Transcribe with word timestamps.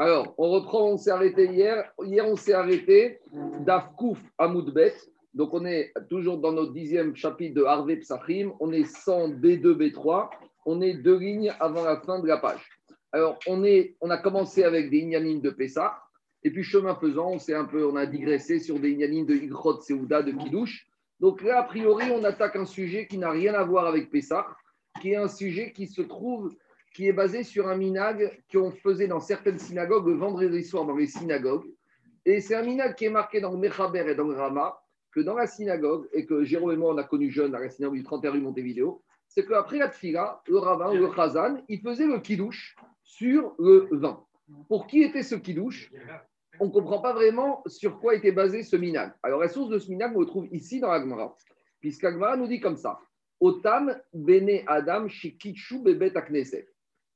Alors, 0.00 0.34
on 0.38 0.48
reprend, 0.48 0.92
on 0.92 0.96
s'est 0.96 1.10
arrêté 1.10 1.44
hier. 1.44 1.92
Hier, 2.02 2.26
on 2.26 2.34
s'est 2.34 2.54
arrêté 2.54 3.20
d'Afkouf 3.66 4.18
Amoudbet. 4.38 4.94
Donc, 5.34 5.52
on 5.52 5.66
est 5.66 5.92
toujours 6.08 6.38
dans 6.38 6.52
notre 6.52 6.72
dixième 6.72 7.14
chapitre 7.14 7.56
de 7.56 7.64
Harvey 7.64 7.96
Psachim. 7.96 8.54
On 8.60 8.72
est 8.72 8.84
100 8.84 9.32
B2, 9.32 9.76
B3. 9.76 10.30
On 10.64 10.80
est 10.80 10.94
deux 10.94 11.18
lignes 11.18 11.52
avant 11.60 11.84
la 11.84 12.00
fin 12.00 12.18
de 12.18 12.26
la 12.26 12.38
page. 12.38 12.66
Alors, 13.12 13.38
on, 13.46 13.62
est, 13.62 13.94
on 14.00 14.08
a 14.08 14.16
commencé 14.16 14.64
avec 14.64 14.88
des 14.88 15.00
Inyanim 15.00 15.42
de 15.42 15.50
Pessah. 15.50 15.98
Et 16.44 16.50
puis, 16.50 16.62
chemin 16.62 16.94
faisant, 16.94 17.32
on, 17.32 17.54
un 17.54 17.64
peu, 17.66 17.86
on 17.86 17.96
a 17.96 18.06
digressé 18.06 18.58
sur 18.58 18.80
des 18.80 18.92
Inyanim 18.92 19.26
de 19.26 19.34
Igrot 19.34 19.82
Seouda, 19.82 20.22
de 20.22 20.32
Kidouche. 20.32 20.86
Donc 21.20 21.42
là, 21.42 21.60
a 21.60 21.64
priori, 21.64 22.06
on 22.10 22.24
attaque 22.24 22.56
un 22.56 22.64
sujet 22.64 23.06
qui 23.06 23.18
n'a 23.18 23.32
rien 23.32 23.52
à 23.52 23.64
voir 23.64 23.84
avec 23.84 24.10
Pessah, 24.10 24.46
qui 25.02 25.10
est 25.10 25.16
un 25.16 25.28
sujet 25.28 25.72
qui 25.72 25.86
se 25.86 26.00
trouve 26.00 26.56
qui 26.92 27.06
est 27.06 27.12
basé 27.12 27.42
sur 27.42 27.68
un 27.68 27.76
minag 27.76 28.42
qu'on 28.52 28.72
faisait 28.72 29.06
dans 29.06 29.20
certaines 29.20 29.58
synagogues 29.58 30.06
le 30.06 30.14
vendredi 30.14 30.64
soir 30.64 30.84
dans 30.84 30.96
les 30.96 31.06
synagogues. 31.06 31.66
Et 32.24 32.40
c'est 32.40 32.54
un 32.54 32.62
minag 32.62 32.94
qui 32.96 33.06
est 33.06 33.10
marqué 33.10 33.40
dans 33.40 33.52
le 33.52 33.58
Mechaber 33.58 34.04
et 34.08 34.14
dans 34.14 34.28
le 34.28 34.34
Rama, 34.34 34.80
que 35.12 35.20
dans 35.20 35.34
la 35.34 35.46
synagogue, 35.46 36.08
et 36.12 36.26
que 36.26 36.44
Jérôme 36.44 36.72
et 36.72 36.76
moi 36.76 36.94
on 36.94 36.98
a 36.98 37.04
connu 37.04 37.30
jeune 37.30 37.54
à 37.54 37.60
la 37.60 37.70
synagogue 37.70 37.96
du 37.96 38.02
31 38.02 38.32
rue 38.32 38.40
Montevideo, 38.40 39.02
c'est 39.28 39.46
qu'après 39.46 39.78
la 39.78 39.88
tfila, 39.88 40.42
le 40.48 40.58
rabbin, 40.58 40.92
le 40.92 41.10
chazan, 41.12 41.62
il 41.68 41.80
faisait 41.80 42.06
le 42.06 42.18
kidouche 42.18 42.76
sur 43.04 43.54
le 43.58 43.88
vin. 43.92 44.24
Pour 44.68 44.86
qui 44.86 45.02
était 45.02 45.22
ce 45.22 45.36
kidouche 45.36 45.92
On 46.58 46.66
ne 46.66 46.70
comprend 46.70 47.00
pas 47.00 47.12
vraiment 47.12 47.62
sur 47.66 48.00
quoi 48.00 48.14
était 48.16 48.32
basé 48.32 48.64
ce 48.64 48.76
minag. 48.76 49.12
Alors 49.22 49.40
la 49.40 49.48
source 49.48 49.70
de 49.70 49.78
ce 49.78 49.88
minag, 49.88 50.16
on 50.16 50.20
le 50.20 50.26
trouve 50.26 50.48
ici 50.50 50.80
dans 50.80 50.90
l'Agmara, 50.90 51.36
puisqu'Agmara 51.80 52.36
nous 52.36 52.48
dit 52.48 52.60
comme 52.60 52.76
ça. 52.76 52.98
Otam 53.40 53.96
bene 54.12 54.62
Adam 54.66 55.08
shikichu 55.08 55.82
bebet 55.82 56.16
akneset 56.16 56.68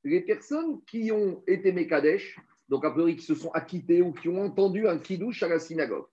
les 0.05 0.21
personnes 0.21 0.81
qui 0.85 1.11
ont 1.11 1.41
été 1.47 1.71
Mekadesh, 1.71 2.39
donc 2.69 2.85
a 2.85 2.91
priori 2.91 3.15
qui 3.15 3.25
se 3.25 3.33
sont 3.33 3.51
acquittés 3.51 4.01
ou 4.01 4.13
qui 4.13 4.29
ont 4.29 4.39
entendu 4.39 4.87
un 4.87 4.99
kidouche 4.99 5.41
à 5.41 5.47
la 5.47 5.59
synagogue. 5.59 6.05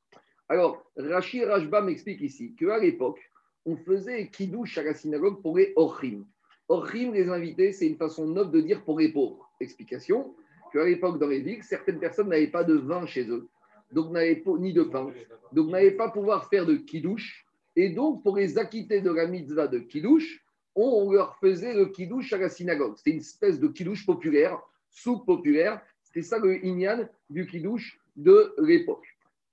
Alors, 0.49 0.91
Rachid 0.97 1.45
Rajba 1.45 1.83
m'explique 1.83 2.23
ici 2.23 2.55
qu'à 2.59 2.79
l'époque, 2.79 3.21
on 3.67 3.77
faisait 3.77 4.29
kidouche 4.29 4.79
à 4.79 4.83
la 4.83 4.95
synagogue 4.95 5.41
pour 5.43 5.59
les 5.59 5.73
Ochim. 5.77 6.25
Ochim, 6.69 7.13
les 7.13 7.29
invités, 7.29 7.73
c'est 7.73 7.87
une 7.87 7.97
façon 7.97 8.27
noble 8.27 8.51
de 8.51 8.61
dire 8.63 8.83
pour 8.83 8.99
les 8.99 9.13
pauvres. 9.13 9.51
Explication 9.61 10.35
qu'à 10.73 10.85
l'époque, 10.85 11.19
dans 11.19 11.29
les 11.29 11.41
villes, 11.41 11.63
certaines 11.63 12.01
personnes 12.01 12.31
n'avaient 12.31 12.47
pas 12.47 12.65
de 12.65 12.75
vin 12.75 13.05
chez 13.07 13.29
eux, 13.29 13.49
donc 13.93 14.11
n'avaient 14.11 14.43
ni 14.59 14.73
de 14.73 14.85
pain, 14.85 15.13
donc 15.53 15.69
n'avaient 15.69 15.93
pas 15.93 16.09
pouvoir 16.09 16.49
faire 16.49 16.65
de 16.65 16.77
kidouche. 16.77 17.47
Et 17.77 17.91
donc, 17.91 18.23
pour 18.23 18.37
les 18.37 18.59
acquitter 18.59 19.03
de 19.03 19.11
la 19.11 19.27
mitzvah 19.27 19.69
de 19.69 19.79
kidouche, 19.79 20.42
on 20.75 21.11
leur 21.13 21.37
faisait 21.37 21.75
le 21.75 21.87
kidouche 21.87 22.33
à 22.33 22.39
la 22.39 22.49
synagogue. 22.49 22.95
C'était 22.97 23.11
une 23.11 23.19
espèce 23.19 23.61
de 23.61 23.69
kidouche 23.69 24.07
populaire, 24.07 24.61
sous-populaire. 24.91 25.81
C'était 26.03 26.23
ça 26.23 26.39
le 26.39 26.65
inyan 26.65 27.09
du 27.31 27.47
kidouche 27.47 28.01
de 28.17 28.55
l'époque. 28.59 29.07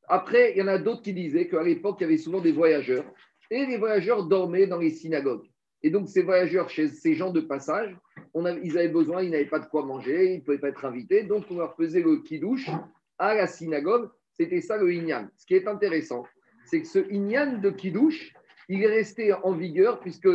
Après, 0.07 0.51
il 0.51 0.57
y 0.57 0.61
en 0.61 0.67
a 0.67 0.77
d'autres 0.77 1.03
qui 1.03 1.13
disaient 1.13 1.47
qu'à 1.47 1.63
l'époque, 1.63 1.97
il 1.99 2.03
y 2.03 2.05
avait 2.05 2.17
souvent 2.17 2.41
des 2.41 2.51
voyageurs. 2.51 3.05
Et 3.51 3.65
les 3.65 3.77
voyageurs 3.77 4.25
dormaient 4.25 4.67
dans 4.67 4.79
les 4.79 4.89
synagogues. 4.89 5.47
Et 5.81 5.89
donc, 5.91 6.09
ces 6.09 6.23
voyageurs, 6.23 6.69
ces 6.69 7.15
gens 7.15 7.31
de 7.31 7.41
passage, 7.41 7.95
on 8.33 8.45
ils 8.45 8.77
avaient 8.77 8.89
besoin, 8.89 9.23
ils 9.23 9.31
n'avaient 9.31 9.45
pas 9.45 9.59
de 9.59 9.67
quoi 9.67 9.85
manger, 9.85 10.33
ils 10.33 10.35
ne 10.37 10.41
pouvaient 10.41 10.57
pas 10.57 10.69
être 10.69 10.85
invités. 10.85 11.23
Donc, 11.23 11.45
on 11.49 11.57
leur 11.57 11.75
faisait 11.75 12.01
le 12.01 12.17
kidouche 12.17 12.69
à 13.17 13.33
la 13.35 13.47
synagogue. 13.47 14.09
C'était 14.33 14.61
ça 14.61 14.77
le 14.77 14.93
inyan. 14.93 15.27
Ce 15.37 15.45
qui 15.45 15.55
est 15.55 15.67
intéressant, 15.67 16.25
c'est 16.65 16.81
que 16.81 16.87
ce 16.87 16.99
inyan 17.11 17.59
de 17.59 17.69
kidouche, 17.69 18.33
il 18.67 18.83
est 18.83 18.87
resté 18.87 19.33
en 19.33 19.53
vigueur 19.53 19.99
puisque 19.99 20.29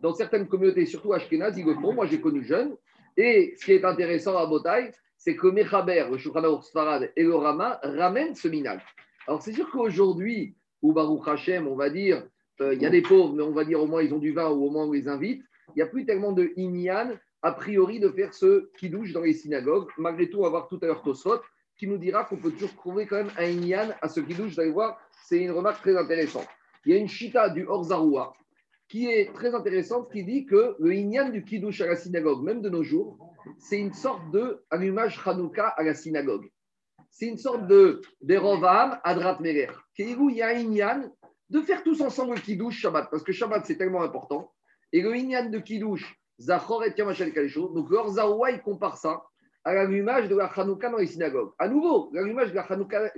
dans 0.00 0.14
certaines 0.14 0.48
communautés, 0.48 0.86
surtout 0.86 1.12
Ashkenaz, 1.12 1.58
ils 1.58 1.64
le 1.64 1.74
font. 1.74 1.92
Moi, 1.92 2.06
j'ai 2.06 2.20
connu 2.20 2.42
jeune. 2.44 2.76
Et 3.16 3.54
ce 3.56 3.64
qui 3.64 3.72
est 3.72 3.84
intéressant 3.84 4.36
à 4.36 4.46
Botaï, 4.46 4.92
c'est 5.16 5.36
que 5.36 5.46
Mechaber, 5.48 6.06
le 6.10 6.16
Shulchan 6.16 6.62
Sfarad 6.62 7.12
et 7.14 7.22
le 7.22 7.34
Rama 7.34 7.78
ramènent 7.82 8.34
ce 8.34 8.48
minage. 8.48 8.82
Alors, 9.26 9.42
c'est 9.42 9.52
sûr 9.52 9.70
qu'aujourd'hui, 9.70 10.56
où 10.82 10.92
Baruch 10.92 11.28
Hashem, 11.28 11.68
on 11.68 11.76
va 11.76 11.90
dire, 11.90 12.24
euh, 12.60 12.74
il 12.74 12.82
y 12.82 12.86
a 12.86 12.90
des 12.90 13.02
pauvres, 13.02 13.34
mais 13.34 13.42
on 13.42 13.52
va 13.52 13.64
dire 13.64 13.82
au 13.82 13.86
moins 13.86 14.02
ils 14.02 14.14
ont 14.14 14.18
du 14.18 14.32
vin 14.32 14.50
ou 14.50 14.66
au 14.66 14.70
moins 14.70 14.84
on 14.84 14.92
les 14.92 15.08
invite. 15.08 15.42
Il 15.68 15.72
n'y 15.76 15.82
a 15.82 15.86
plus 15.86 16.04
tellement 16.04 16.32
de 16.32 16.52
inyan, 16.56 17.10
a 17.42 17.52
priori, 17.52 18.00
de 18.00 18.08
faire 18.08 18.34
ce 18.34 18.70
qui 18.78 18.88
douche 18.88 19.12
dans 19.12 19.22
les 19.22 19.34
synagogues. 19.34 19.88
Malgré 19.98 20.28
tout, 20.28 20.38
on 20.38 20.42
va 20.42 20.48
voir 20.48 20.68
tout 20.68 20.78
à 20.82 20.86
l'heure 20.86 21.02
Tosot, 21.02 21.40
qui 21.76 21.86
nous 21.86 21.98
dira 21.98 22.24
qu'on 22.24 22.36
peut 22.36 22.50
toujours 22.50 22.74
trouver 22.74 23.06
quand 23.06 23.16
même 23.16 23.30
un 23.36 23.46
inyan 23.46 23.90
à 24.00 24.08
ce 24.08 24.20
qui 24.20 24.34
douche. 24.34 24.54
Vous 24.54 24.60
allez 24.60 24.70
voir, 24.70 24.98
c'est 25.24 25.38
une 25.38 25.52
remarque 25.52 25.80
très 25.82 25.96
intéressante. 25.96 26.48
Il 26.84 26.92
y 26.92 26.96
a 26.96 26.98
une 26.98 27.08
chita 27.08 27.50
du 27.50 27.66
Orzaroua 27.66 28.32
qui 28.90 29.06
est 29.06 29.32
très 29.32 29.54
intéressante, 29.54 30.10
qui 30.10 30.24
dit 30.24 30.44
que 30.44 30.74
le 30.80 30.92
Inyan 30.92 31.28
du 31.28 31.44
Kiddush 31.44 31.80
à 31.80 31.86
la 31.86 31.94
synagogue, 31.94 32.42
même 32.42 32.60
de 32.60 32.68
nos 32.68 32.82
jours, 32.82 33.16
c'est 33.56 33.78
une 33.78 33.92
sorte 33.92 34.30
de 34.32 34.64
allumage 34.68 35.20
Hanouka 35.24 35.68
à 35.68 35.84
la 35.84 35.94
synagogue. 35.94 36.50
C'est 37.08 37.26
une 37.26 37.38
sorte 37.38 37.68
de 37.68 38.02
Derovam 38.20 38.98
Adrat 39.04 39.38
Meler. 39.40 39.68
Il 39.96 40.30
y 40.32 40.42
a 40.42 40.48
un 40.48 40.58
Inyan 40.58 41.02
de 41.50 41.60
faire 41.60 41.84
tous 41.84 42.00
ensemble 42.00 42.34
le 42.34 42.40
Kiddush 42.40 42.80
Shabbat, 42.80 43.08
parce 43.10 43.22
que 43.22 43.32
Shabbat 43.32 43.64
c'est 43.64 43.76
tellement 43.76 44.02
important. 44.02 44.52
Et 44.92 45.02
le 45.02 45.14
Inyan 45.14 45.50
de 45.50 45.60
Kiddush, 45.60 46.16
Zachor 46.40 46.84
et 46.84 46.92
Yamachel 46.96 47.32
Kalishon, 47.32 47.68
donc 47.72 47.90
leur 47.90 48.08
Zaroua, 48.08 48.50
il 48.50 48.60
compare 48.60 48.96
ça 48.96 49.22
à 49.62 49.72
l'allumage 49.72 50.28
de 50.28 50.34
la 50.34 50.46
Hanouka 50.46 50.90
dans 50.90 50.98
les 50.98 51.06
synagogues. 51.06 51.52
À 51.60 51.68
nouveau, 51.68 52.10
l'allumage 52.12 52.50
de 52.50 52.56
la 52.56 52.62
Hanouka 52.62 53.12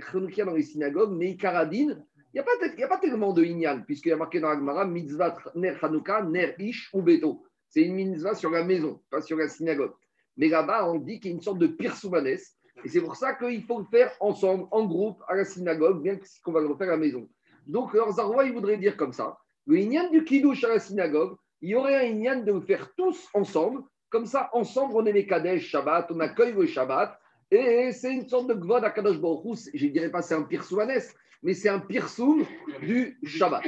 dans 0.44 0.52
les 0.52 0.62
synagogues, 0.62 1.16
mais 1.16 1.30
Ikaradin, 1.30 1.98
il 2.34 2.42
n'y 2.76 2.84
a, 2.84 2.88
pas 2.88 2.98
tellement 2.98 3.32
de 3.32 3.44
Inyan, 3.44 3.82
puisqu'il 3.82 4.08
y 4.08 4.12
a 4.12 4.16
marqué 4.16 4.40
dans 4.40 4.48
la 4.48 4.56
Gemara 4.56 4.86
mitzvah 4.86 5.36
ner 5.54 5.76
Hanouka, 5.82 6.22
ner 6.22 6.54
ish 6.58 6.88
ou 6.94 7.02
beto. 7.02 7.44
C'est 7.68 7.82
une 7.82 7.94
mitzvah 7.94 8.34
sur 8.34 8.50
la 8.50 8.64
maison, 8.64 9.00
pas 9.10 9.20
sur 9.20 9.36
la 9.36 9.48
synagogue. 9.48 9.92
Mais 10.36 10.48
là-bas, 10.48 10.88
on 10.88 10.98
dit 10.98 11.20
qu'il 11.20 11.30
y 11.30 11.34
a 11.34 11.36
une 11.36 11.42
sorte 11.42 11.58
de 11.58 11.66
pirsoumanes. 11.66 12.26
Et 12.26 12.88
c'est 12.88 13.02
pour 13.02 13.16
ça 13.16 13.34
qu'il 13.34 13.62
faut 13.64 13.80
le 13.80 13.84
faire 13.84 14.12
ensemble, 14.20 14.66
en 14.70 14.86
groupe, 14.86 15.22
à 15.28 15.34
la 15.34 15.44
synagogue, 15.44 16.02
bien 16.02 16.18
qu'on 16.42 16.52
va 16.52 16.60
le 16.60 16.68
refaire 16.68 16.88
à 16.88 16.92
la 16.92 16.96
maison. 16.96 17.28
Donc, 17.66 17.92
leur 17.92 18.10
Zarwa, 18.12 18.44
il 18.44 18.52
voudrait 18.52 18.78
dire 18.78 18.96
comme 18.96 19.12
ça 19.12 19.38
le 19.66 19.78
Inyan 19.78 20.10
du 20.10 20.24
Kiddush 20.24 20.64
à 20.64 20.68
la 20.68 20.78
synagogue, 20.78 21.36
il 21.60 21.70
y 21.70 21.74
aurait 21.74 21.96
un 21.96 22.10
Inyan 22.10 22.42
de 22.42 22.52
le 22.52 22.60
faire 22.60 22.92
tous 22.96 23.28
ensemble. 23.34 23.82
Comme 24.10 24.26
ça, 24.26 24.50
ensemble, 24.52 24.94
on 24.96 25.06
est 25.06 25.12
les 25.12 25.26
Kadesh 25.26 25.68
Shabbat, 25.68 26.10
on 26.10 26.20
accueille 26.20 26.52
le 26.52 26.66
Shabbat. 26.66 27.18
Et 27.50 27.92
c'est 27.92 28.12
une 28.12 28.28
sorte 28.28 28.48
de 28.48 28.54
Gvod 28.54 28.82
à 28.84 28.90
Kadosh 28.90 29.20
Baruch 29.20 29.58
Je 29.74 29.86
ne 29.86 29.90
dirais 29.90 30.10
pas 30.10 30.22
c'est 30.22 30.34
un 30.34 30.42
pirsoumanes, 30.42 31.00
mais 31.42 31.54
c'est 31.54 31.68
un 31.68 31.80
pirsoum 31.80 32.44
du 32.82 33.18
Shabbat. 33.24 33.64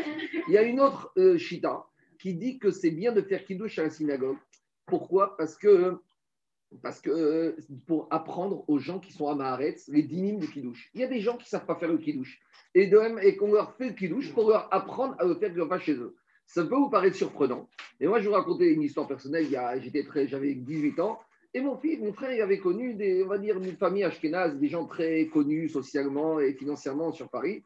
Il 0.49 0.55
y 0.55 0.59
a 0.59 0.62
une 0.62 0.81
autre 0.81 1.12
euh, 1.17 1.37
chita 1.39 1.87
qui 2.19 2.35
dit 2.35 2.59
que 2.59 2.71
c'est 2.71 2.91
bien 2.91 3.12
de 3.12 3.23
faire 3.23 3.45
kiddush 3.45 3.79
à 3.79 3.85
la 3.85 3.91
synagogue. 3.91 4.37
Pourquoi? 4.87 5.37
Parce 5.37 5.57
que 5.57 5.99
parce 6.83 7.01
que 7.01 7.11
euh, 7.11 7.57
pour 7.87 8.09
apprendre 8.11 8.65
aux 8.69 8.79
gens 8.79 8.99
qui 8.99 9.13
sont 9.13 9.29
à 9.29 9.34
Maharetz 9.34 9.89
les 9.89 10.03
dynimes 10.03 10.41
du 10.41 10.49
kiddush. 10.51 10.91
Il 10.95 11.01
y 11.01 11.05
a 11.05 11.09
des 11.09 11.21
gens 11.21 11.37
qui 11.37 11.45
ne 11.45 11.49
savent 11.49 11.67
pas 11.67 11.77
faire 11.77 11.91
le 11.91 11.99
kiddush. 11.99 12.41
Et, 12.75 12.89
de 12.89 12.99
même, 12.99 13.19
et 13.21 13.37
qu'on 13.37 13.53
leur 13.53 13.75
fait 13.77 13.89
le 13.89 13.95
kiddush 13.95 14.33
pour 14.33 14.49
leur 14.49 14.73
apprendre 14.75 15.15
à 15.19 15.25
le 15.25 15.37
faire 15.37 15.53
pas 15.69 15.79
chez 15.79 15.95
eux. 15.95 16.17
Ça 16.47 16.65
peut 16.65 16.75
vous 16.75 16.91
paraître 16.91 17.17
surprenant. 17.17 17.69
Et 18.01 18.07
moi, 18.07 18.21
je 18.21 18.29
vous 18.29 18.34
raconter 18.34 18.73
une 18.73 18.83
histoire 18.83 19.07
personnelle. 19.07 19.47
J'avais 19.49 20.55
18 20.55 21.01
ans. 21.01 21.21
Et 21.56 21.60
mon 21.60 21.76
fils, 21.78 22.00
mon 22.00 22.12
frère, 22.12 22.32
il 22.32 22.42
avait 22.42 22.59
connu 22.59 22.94
des, 22.94 23.22
on 23.22 23.28
va 23.28 23.38
dire, 23.38 23.56
une 23.56 23.76
famille 23.76 24.03
ashkénaze, 24.03 24.59
des 24.59 24.69
gens 24.69 24.87
très 24.87 25.26
connus 25.28 25.69
socialement 25.69 26.41
et 26.41 26.53
financièrement 26.53 27.12
sur 27.12 27.28
Paris. 27.28 27.62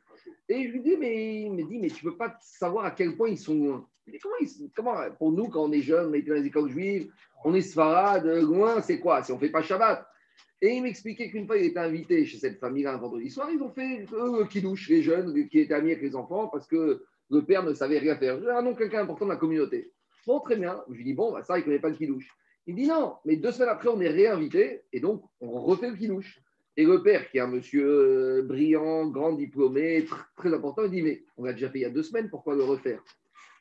Et 0.46 0.66
je 0.66 0.72
lui 0.72 0.80
dis, 0.80 0.96
mais 0.98 1.40
il 1.42 1.52
me 1.52 1.62
dit, 1.62 1.78
mais 1.78 1.88
tu 1.88 2.04
peux 2.04 2.16
pas 2.16 2.36
savoir 2.42 2.84
à 2.84 2.90
quel 2.90 3.16
point 3.16 3.30
ils 3.30 3.38
sont 3.38 3.54
loin. 3.54 3.88
comment, 4.22 4.36
comment, 4.74 5.10
pour 5.18 5.32
nous, 5.32 5.48
quand 5.48 5.64
on 5.64 5.72
est 5.72 5.80
jeune, 5.80 6.10
on 6.10 6.12
est 6.12 6.20
dans 6.20 6.34
les 6.34 6.44
écoles 6.44 6.68
juives, 6.70 7.10
on 7.44 7.54
est 7.54 7.62
sfarade, 7.62 8.26
loin, 8.26 8.82
c'est 8.82 9.00
quoi? 9.00 9.22
Si 9.22 9.32
on 9.32 9.38
fait 9.38 9.48
pas 9.48 9.62
Shabbat. 9.62 10.06
Et 10.60 10.74
il 10.74 10.82
m'expliquait 10.82 11.30
qu'une 11.30 11.46
fois, 11.46 11.56
il 11.56 11.66
était 11.66 11.78
invité 11.78 12.26
chez 12.26 12.36
cette 12.36 12.58
famille-là 12.58 12.94
un 12.94 12.98
vendredi 12.98 13.30
soir, 13.30 13.48
ils 13.50 13.62
ont 13.62 13.70
fait 13.70 14.04
eux 14.12 14.44
qui 14.50 14.62
les 14.90 15.02
jeunes, 15.02 15.48
qui 15.48 15.60
étaient 15.60 15.74
amis 15.74 15.92
avec 15.92 16.02
les 16.02 16.14
enfants, 16.14 16.48
parce 16.48 16.66
que 16.66 17.04
le 17.30 17.44
père 17.44 17.62
ne 17.62 17.72
savait 17.72 17.98
rien 17.98 18.16
faire. 18.16 18.38
Ah 18.50 18.60
non, 18.60 18.74
quelqu'un 18.74 19.02
important 19.02 19.24
de 19.24 19.30
la 19.30 19.36
communauté. 19.36 19.92
Bon, 20.26 20.40
très 20.40 20.56
bien. 20.56 20.82
Je 20.90 20.94
lui 20.94 21.04
dis, 21.04 21.14
bon, 21.14 21.32
bah, 21.32 21.42
ça, 21.42 21.56
il 21.56 21.60
ne 21.60 21.64
connaît 21.64 21.78
pas 21.78 21.88
le 21.88 21.96
kidouche. 21.96 22.28
Il 22.68 22.74
dit 22.74 22.86
non, 22.86 23.14
mais 23.24 23.36
deux 23.36 23.50
semaines 23.50 23.70
après, 23.70 23.88
on 23.88 23.98
est 23.98 24.10
réinvité 24.10 24.82
et 24.92 25.00
donc 25.00 25.24
on 25.40 25.58
refait 25.62 25.88
le 25.88 25.96
kidouche. 25.96 26.38
Et 26.76 26.84
le 26.84 27.02
père, 27.02 27.30
qui 27.30 27.38
est 27.38 27.40
un 27.40 27.46
monsieur 27.46 27.86
euh, 27.86 28.42
brillant, 28.42 29.08
grand 29.08 29.32
diplômé, 29.32 30.04
très 30.36 30.52
important, 30.52 30.84
il 30.84 30.90
dit 30.90 31.02
Mais 31.02 31.24
on 31.38 31.44
l'a 31.44 31.54
déjà 31.54 31.70
fait 31.70 31.78
il 31.78 31.82
y 31.82 31.86
a 31.86 31.90
deux 31.90 32.02
semaines, 32.02 32.28
pourquoi 32.28 32.54
le 32.54 32.62
refaire? 32.62 33.02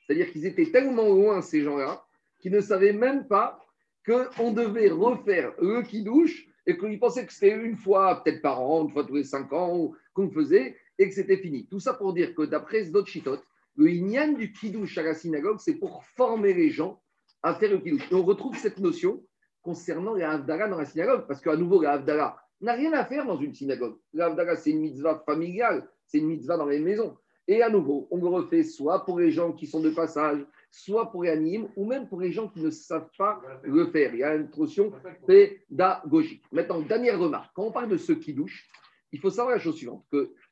C'est-à-dire 0.05 0.29
qu'ils 0.29 0.45
étaient 0.45 0.71
tellement 0.71 1.07
loin, 1.07 1.41
ces 1.41 1.61
gens-là, 1.61 2.03
qu'ils 2.41 2.51
ne 2.51 2.59
savaient 2.59 2.91
même 2.91 3.25
pas 3.27 3.65
qu'on 4.05 4.51
devait 4.51 4.89
refaire 4.89 5.53
le 5.61 5.83
kidouche 5.83 6.45
et 6.65 6.77
qu'ils 6.77 6.99
pensaient 6.99 7.25
que 7.25 7.31
c'était 7.31 7.55
une 7.55 7.77
fois, 7.77 8.21
peut-être 8.21 8.41
par 8.41 8.61
an, 8.61 8.83
une 8.83 8.91
fois 8.91 9.05
tous 9.05 9.15
les 9.15 9.23
cinq 9.23 9.53
ans, 9.53 9.93
qu'on 10.13 10.29
faisait 10.29 10.75
et 10.99 11.07
que 11.07 11.15
c'était 11.15 11.37
fini. 11.37 11.65
Tout 11.67 11.79
ça 11.79 11.93
pour 11.93 12.13
dire 12.13 12.35
que 12.35 12.41
d'après 12.41 12.83
d'autres 12.89 13.07
chitotes, 13.07 13.45
le 13.77 13.89
inyan 13.89 14.33
du 14.33 14.51
kidouche 14.51 14.97
à 14.97 15.03
la 15.03 15.13
synagogue, 15.13 15.59
c'est 15.59 15.75
pour 15.75 16.03
former 16.03 16.53
les 16.53 16.71
gens 16.71 17.01
Et 17.45 18.13
on 18.13 18.23
retrouve 18.23 18.57
cette 18.57 18.79
notion 18.79 19.23
concernant 19.61 20.13
les 20.13 20.23
Havdalah 20.23 20.67
dans 20.67 20.77
la 20.77 20.85
synagogue, 20.85 21.25
parce 21.27 21.41
qu'à 21.41 21.55
nouveau, 21.55 21.81
les 21.81 21.87
Havdalah, 21.87 22.37
n'a 22.61 22.73
rien 22.73 22.93
à 22.93 23.05
faire 23.05 23.25
dans 23.25 23.37
une 23.37 23.53
synagogue. 23.53 23.97
L'Avdala, 24.13 24.55
c'est 24.55 24.71
une 24.71 24.79
mitzvah 24.79 25.21
familiale, 25.25 25.87
c'est 26.05 26.17
une 26.19 26.27
mitzvah 26.27 26.57
dans 26.57 26.65
les 26.65 26.79
maisons. 26.79 27.17
Et 27.47 27.61
à 27.61 27.69
nouveau, 27.69 28.07
on 28.11 28.17
le 28.17 28.27
refait 28.27 28.63
soit 28.63 29.05
pour 29.05 29.19
les 29.19 29.31
gens 29.31 29.53
qui 29.53 29.67
sont 29.67 29.79
de 29.79 29.89
passage, 29.89 30.45
soit 30.69 31.11
pour 31.11 31.23
les 31.23 31.29
animes 31.29 31.69
ou 31.75 31.85
même 31.85 32.07
pour 32.09 32.19
les 32.19 32.31
gens 32.31 32.49
qui 32.49 32.59
ne 32.59 32.69
savent 32.69 33.09
pas 33.17 33.41
le 33.63 33.87
faire. 33.87 34.13
Il 34.13 34.19
y 34.19 34.23
a 34.23 34.35
une 34.35 34.49
notion 34.57 34.91
pédagogique. 35.25 36.43
Maintenant, 36.51 36.81
dernière 36.81 37.19
remarque, 37.19 37.51
quand 37.55 37.63
on 37.63 37.71
parle 37.71 37.89
de 37.89 37.97
ce 37.97 38.11
kidouche, 38.11 38.67
il 39.13 39.19
faut 39.19 39.29
savoir 39.29 39.55
la 39.55 39.61
chose 39.61 39.77
suivante, 39.77 40.05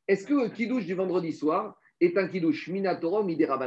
est-ce 0.08 0.26
que 0.26 0.34
le 0.34 0.50
kidouche 0.50 0.86
du 0.86 0.94
vendredi 0.94 1.34
soir 1.34 1.78
est 2.00 2.18
un 2.18 2.28
kidouche 2.28 2.70
minatora 2.70 3.22
ou 3.22 3.24
midera 3.24 3.58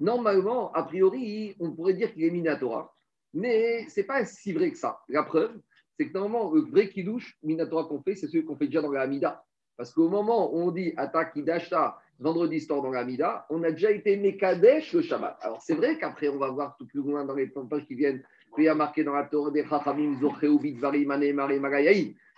Normalement, 0.00 0.72
a 0.72 0.82
priori, 0.82 1.54
on 1.58 1.72
pourrait 1.72 1.94
dire 1.94 2.12
qu'il 2.12 2.24
est 2.24 2.30
minatora, 2.30 2.94
mais 3.32 3.88
ce 3.88 4.00
n'est 4.00 4.06
pas 4.06 4.24
si 4.24 4.52
vrai 4.52 4.70
que 4.70 4.78
ça. 4.78 5.00
La 5.08 5.22
preuve, 5.22 5.58
c'est 5.96 6.08
que 6.08 6.12
normalement, 6.12 6.52
le 6.52 6.60
vrai 6.62 6.90
kidouche 6.90 7.38
minatora 7.42 7.84
qu'on 7.84 8.02
fait, 8.02 8.14
c'est 8.14 8.26
celui 8.26 8.44
qu'on 8.44 8.56
fait 8.56 8.66
déjà 8.66 8.82
dans 8.82 8.92
la 8.92 9.02
Amida. 9.02 9.44
Parce 9.76 9.92
qu'au 9.92 10.08
moment 10.08 10.54
où 10.54 10.58
on 10.58 10.70
dit 10.70 10.92
Atta 10.96 11.26
Kidashta, 11.26 11.98
vendredi 12.18 12.60
soir 12.60 12.82
dans 12.82 12.90
la 12.90 13.00
Amida, 13.00 13.46
on 13.50 13.62
a 13.62 13.70
déjà 13.70 13.90
été 13.90 14.16
Mekadesh 14.16 14.92
le 14.94 15.02
Shabbat. 15.02 15.38
Alors 15.40 15.60
c'est 15.60 15.74
vrai 15.74 15.98
qu'après, 15.98 16.28
on 16.28 16.38
va 16.38 16.50
voir 16.50 16.76
tout 16.78 16.86
plus 16.86 17.02
loin 17.02 17.24
dans 17.24 17.34
les 17.34 17.46
pages 17.46 17.86
qui 17.86 17.94
viennent, 17.94 18.22
qu'il 18.54 18.64
y 18.64 18.68
a 18.68 18.74
marqué 18.74 19.04
dans 19.04 19.12
la 19.12 19.24
Torah 19.24 19.50
des 19.50 19.64
Chachamim, 19.66 20.18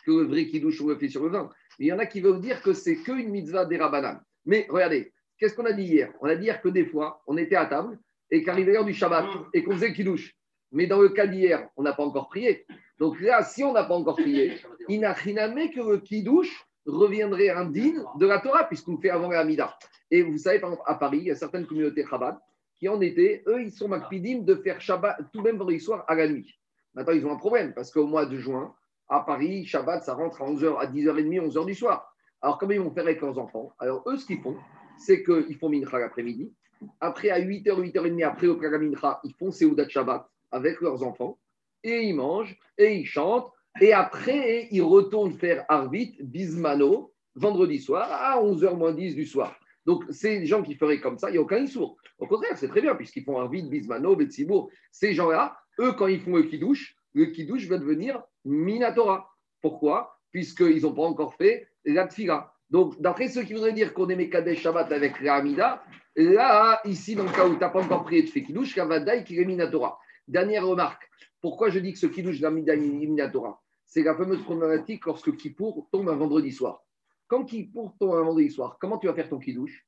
que 0.08 0.10
le 0.10 0.24
vrai 0.24 0.46
kidouche, 0.46 0.80
on 0.80 0.88
le 0.88 0.96
fait 0.96 1.08
sur 1.08 1.22
le 1.22 1.30
vin. 1.30 1.50
Mais 1.78 1.86
il 1.86 1.88
y 1.88 1.92
en 1.92 1.98
a 1.98 2.06
qui 2.06 2.20
veulent 2.20 2.40
dire 2.40 2.62
que 2.62 2.72
c'est 2.72 2.96
qu'une 2.96 3.30
mitzvah 3.30 3.66
des 3.66 3.76
Rabbanan. 3.76 4.20
Mais 4.46 4.66
regardez, 4.68 5.12
qu'est-ce 5.38 5.54
qu'on 5.54 5.64
a 5.64 5.72
dit 5.72 5.84
hier? 5.84 6.12
On 6.20 6.26
a 6.26 6.36
dit 6.36 6.44
hier 6.44 6.60
que 6.60 6.68
des 6.68 6.84
fois, 6.84 7.22
on 7.26 7.36
était 7.36 7.56
à 7.56 7.66
table 7.66 7.98
et 8.30 8.42
qu'arrivait 8.42 8.72
l'heure 8.72 8.84
du 8.84 8.94
Shabbat 8.94 9.26
et 9.54 9.62
qu'on 9.62 9.72
faisait 9.72 9.92
kidouche. 9.92 10.34
Mais 10.72 10.86
dans 10.86 11.00
le 11.00 11.08
cas 11.08 11.26
d'hier, 11.26 11.68
on 11.76 11.82
n'a 11.82 11.94
pas 11.94 12.04
encore 12.04 12.28
prié. 12.28 12.66
Donc 12.98 13.20
là, 13.20 13.42
si 13.42 13.64
on 13.64 13.72
n'a 13.72 13.84
pas 13.84 13.94
encore 13.94 14.16
prié, 14.16 14.58
il 14.88 15.00
n'a 15.00 15.12
rien 15.12 15.68
que 15.68 15.80
le 15.80 15.98
kidouche 15.98 16.66
reviendrait 16.86 17.50
indigne 17.50 18.02
de 18.18 18.26
la 18.26 18.40
Torah, 18.40 18.64
puisqu'on 18.64 18.98
fait 18.98 19.10
avant 19.10 19.30
la 19.30 19.40
Hamida. 19.40 19.76
Et 20.10 20.22
vous 20.22 20.38
savez, 20.38 20.58
par 20.58 20.70
exemple, 20.70 20.90
à 20.90 20.94
Paris, 20.94 21.18
il 21.18 21.24
y 21.24 21.30
a 21.30 21.34
certaines 21.34 21.66
communautés 21.66 22.04
Chabad 22.08 22.38
qui 22.78 22.88
en 22.88 23.00
étaient, 23.00 23.42
eux, 23.46 23.62
ils 23.62 23.72
sont 23.72 23.88
makpidim 23.88 24.40
de 24.40 24.54
faire 24.54 24.80
Shabbat 24.80 25.18
tout 25.32 25.42
même 25.42 25.56
vendredi 25.56 25.80
soir 25.80 26.04
à 26.06 26.14
la 26.14 26.28
nuit. 26.28 26.58
Maintenant, 26.94 27.12
ils 27.12 27.26
ont 27.26 27.32
un 27.32 27.36
problème, 27.36 27.74
parce 27.74 27.90
qu'au 27.90 28.06
mois 28.06 28.24
de 28.24 28.38
juin, 28.38 28.74
à 29.08 29.20
Paris, 29.20 29.66
Shabbat, 29.66 30.04
ça 30.04 30.14
rentre 30.14 30.42
à 30.42 30.46
11h, 30.46 30.78
à 30.78 30.86
10h30, 30.86 31.50
11h 31.50 31.66
du 31.66 31.74
soir. 31.74 32.14
Alors, 32.40 32.58
comment 32.58 32.72
ils 32.72 32.80
vont 32.80 32.92
faire 32.92 33.04
avec 33.04 33.20
leurs 33.20 33.38
enfants? 33.38 33.72
Alors, 33.78 34.02
eux, 34.06 34.16
ce 34.16 34.26
qu'ils 34.26 34.40
font, 34.40 34.56
c'est 34.98 35.22
qu'ils 35.22 35.56
font 35.56 35.68
Mincha 35.68 35.98
l'après-midi. 35.98 36.52
Après, 37.00 37.30
à 37.30 37.40
8h, 37.40 37.92
8h30, 37.92 38.24
après 38.24 38.46
au 38.46 38.56
Mincha, 38.56 39.20
ils 39.24 39.34
font 39.34 39.50
Seudat 39.50 39.88
Shabbat 39.88 40.28
avec 40.50 40.80
leurs 40.80 41.02
enfants. 41.02 41.38
Et 41.82 42.02
ils 42.02 42.14
mangent, 42.14 42.56
et 42.76 42.96
ils 42.96 43.06
chantent, 43.06 43.50
et 43.80 43.92
après, 43.92 44.68
ils 44.70 44.82
retournent 44.82 45.32
faire 45.32 45.64
Arvit, 45.68 46.16
Bismano, 46.20 47.12
vendredi 47.34 47.78
soir, 47.78 48.08
à 48.10 48.42
11h 48.42 48.76
moins 48.76 48.92
10 48.92 49.14
du 49.14 49.24
soir. 49.24 49.58
Donc, 49.86 50.04
ces 50.10 50.44
gens 50.46 50.62
qui 50.62 50.74
feraient 50.74 51.00
comme 51.00 51.16
ça, 51.16 51.30
il 51.30 51.32
n'y 51.32 51.38
a 51.38 51.42
aucun 51.42 51.62
issour. 51.62 51.96
Au 52.18 52.26
contraire, 52.26 52.56
c'est 52.56 52.68
très 52.68 52.80
bien, 52.80 52.94
puisqu'ils 52.94 53.24
font 53.24 53.38
Arvit, 53.38 53.62
Bismano, 53.62 54.16
Betsibourg. 54.16 54.70
Ces 54.90 55.14
gens-là, 55.14 55.56
eux, 55.80 55.92
quand 55.92 56.08
ils 56.08 56.20
font 56.20 56.36
le 56.36 56.42
Kiddush, 56.42 56.96
le 57.14 57.26
Kiddush 57.26 57.66
va 57.68 57.78
devenir 57.78 58.22
Minatora. 58.44 59.30
Pourquoi? 59.62 60.18
Puisqu'ils 60.32 60.82
n'ont 60.82 60.92
pas 60.92 61.02
encore 61.02 61.34
fait 61.34 61.68
la 61.84 62.06
Tfila. 62.06 62.52
Donc, 62.70 63.00
d'après 63.00 63.28
ceux 63.28 63.44
qui 63.44 63.54
voudraient 63.54 63.72
dire 63.72 63.94
qu'on 63.94 64.08
est 64.08 64.16
Mekadesh 64.16 64.60
Shabbat 64.60 64.92
avec 64.92 65.20
la 65.20 65.36
Hamida, 65.36 65.82
là, 66.16 66.80
ici, 66.84 67.14
dans 67.14 67.24
le 67.24 67.30
cas 67.30 67.46
où 67.46 67.54
tu 67.54 67.60
n'as 67.60 67.70
pas 67.70 67.82
encore 67.82 68.04
prié 68.04 68.22
de 68.22 68.28
fait 68.28 68.42
Kiddush, 68.42 68.74
Kavadaï 68.74 69.24
Minatora. 69.46 69.98
Dernière 70.26 70.66
remarque. 70.66 71.08
Pourquoi 71.40 71.70
je 71.70 71.78
dis 71.78 71.92
que 71.92 71.98
ce 71.98 72.06
Kiddush 72.06 72.40
la 72.40 72.50
Minatora 72.50 73.62
c'est 73.88 74.02
la 74.02 74.14
fameuse 74.14 74.42
problématique 74.42 75.06
lorsque 75.06 75.34
Kippour 75.34 75.88
tombe 75.90 76.10
un 76.10 76.16
vendredi 76.16 76.52
soir. 76.52 76.84
Quand 77.26 77.44
Kippour 77.44 77.96
tombe 77.98 78.16
un 78.16 78.22
vendredi 78.22 78.50
soir, 78.50 78.76
comment 78.78 78.98
tu 78.98 79.06
vas 79.06 79.14
faire 79.14 79.30
ton 79.30 79.38
Kiddush? 79.38 79.86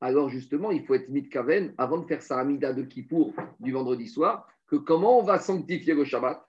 Alors 0.00 0.28
justement, 0.28 0.72
il 0.72 0.84
faut 0.84 0.94
être 0.94 1.08
mitkaven 1.08 1.72
avant 1.78 1.98
de 1.98 2.06
faire 2.06 2.22
sa 2.22 2.40
Amida 2.40 2.72
de 2.72 2.82
Kippour 2.82 3.32
du 3.60 3.70
vendredi 3.70 4.08
soir, 4.08 4.48
que 4.66 4.74
comment 4.74 5.20
on 5.20 5.22
va 5.22 5.38
sanctifier 5.38 5.94
le 5.94 6.04
Shabbat 6.04 6.44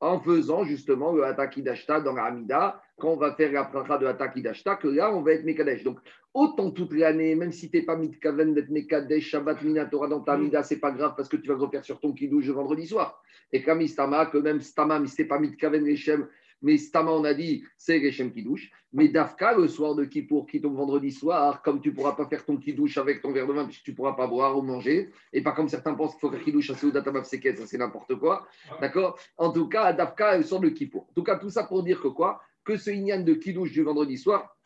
en 0.00 0.18
faisant 0.20 0.64
justement 0.64 1.12
le 1.12 1.24
Hatakidashta 1.24 2.00
dans 2.00 2.14
la 2.14 2.24
Amida, 2.24 2.82
quand 2.98 3.10
on 3.10 3.16
va 3.16 3.34
faire 3.34 3.52
la 3.52 3.64
pracha 3.64 3.98
de 3.98 4.06
Hatakidashta, 4.06 4.76
que 4.76 4.88
là, 4.88 5.14
on 5.14 5.22
va 5.22 5.32
être 5.32 5.44
Mekadesh. 5.44 5.82
Donc, 5.82 5.98
autant 6.32 6.70
toute 6.70 6.92
l'année, 6.92 7.34
même 7.34 7.52
si 7.52 7.70
tu 7.70 7.78
n'es 7.78 7.82
pas 7.82 7.96
Mitkaven 7.96 8.54
d'être 8.54 8.70
Mekadesh, 8.70 9.30
Shabbat, 9.30 9.62
Minatora 9.62 10.08
dans 10.08 10.20
ta 10.20 10.34
Amida, 10.34 10.62
c'est 10.62 10.78
pas 10.78 10.92
grave 10.92 11.14
parce 11.16 11.28
que 11.28 11.36
tu 11.36 11.48
vas 11.48 11.56
refaire 11.56 11.84
sur 11.84 11.98
ton 12.00 12.12
Kiddush 12.12 12.46
le 12.46 12.52
vendredi 12.52 12.86
soir. 12.86 13.22
Et 13.52 13.62
comme 13.62 13.80
Istama, 13.80 14.26
que 14.26 14.38
même 14.38 14.60
Stama, 14.60 14.98
mais 15.00 15.08
ce 15.08 15.22
pas 15.24 15.38
Mitkaven 15.38 15.84
Rechem, 15.84 16.28
mais 16.62 16.78
Stama, 16.78 17.10
on 17.10 17.24
a 17.24 17.34
dit, 17.34 17.64
c'est 17.76 17.98
Rechem 17.98 18.32
Kiddush. 18.32 18.70
Mais 18.92 19.08
Dafka, 19.08 19.54
le 19.54 19.66
soir 19.66 19.96
de 19.96 20.04
Kippour, 20.04 20.46
qui 20.46 20.60
tombe 20.60 20.76
vendredi 20.76 21.10
soir, 21.10 21.62
comme 21.62 21.80
tu 21.80 21.90
ne 21.90 21.94
pourras 21.94 22.12
pas 22.12 22.26
faire 22.26 22.44
ton 22.44 22.56
Kiddush 22.56 22.96
avec 22.96 23.22
ton 23.22 23.32
verre 23.32 23.48
de 23.48 23.52
vin, 23.52 23.64
puisque 23.64 23.82
tu 23.82 23.90
ne 23.90 23.96
pourras 23.96 24.12
pas 24.12 24.28
boire 24.28 24.56
ou 24.56 24.62
manger, 24.62 25.10
et 25.32 25.42
pas 25.42 25.50
comme 25.50 25.68
certains 25.68 25.94
pensent 25.94 26.12
qu'il 26.12 26.20
faut 26.20 26.30
faire 26.30 26.42
Kiddush 26.42 26.70
à 26.70 26.74
Seudat 26.76 27.02
Seket, 27.24 27.56
ça 27.56 27.66
c'est 27.66 27.76
n'importe 27.76 28.14
quoi. 28.14 28.46
D'accord? 28.80 29.18
En 29.36 29.50
tout 29.50 29.68
cas, 29.68 29.92
Dafka, 29.92 30.38
le 30.38 30.44
soir 30.44 30.60
de 30.60 30.68
Kippour. 30.68 31.08
En 31.10 31.12
tout 31.12 31.24
cas, 31.24 31.36
tout 31.36 31.50
ça 31.50 31.64
pour 31.64 31.82
dire 31.82 32.00
que 32.00 32.08
quoi? 32.08 32.40
Que 32.64 32.76
ce 32.76 32.90
Inyan 32.90 33.20
de 33.20 33.34
Kiddush 33.34 33.72
du 33.72 33.82
vendredi 33.82 34.16
soir, 34.16 34.56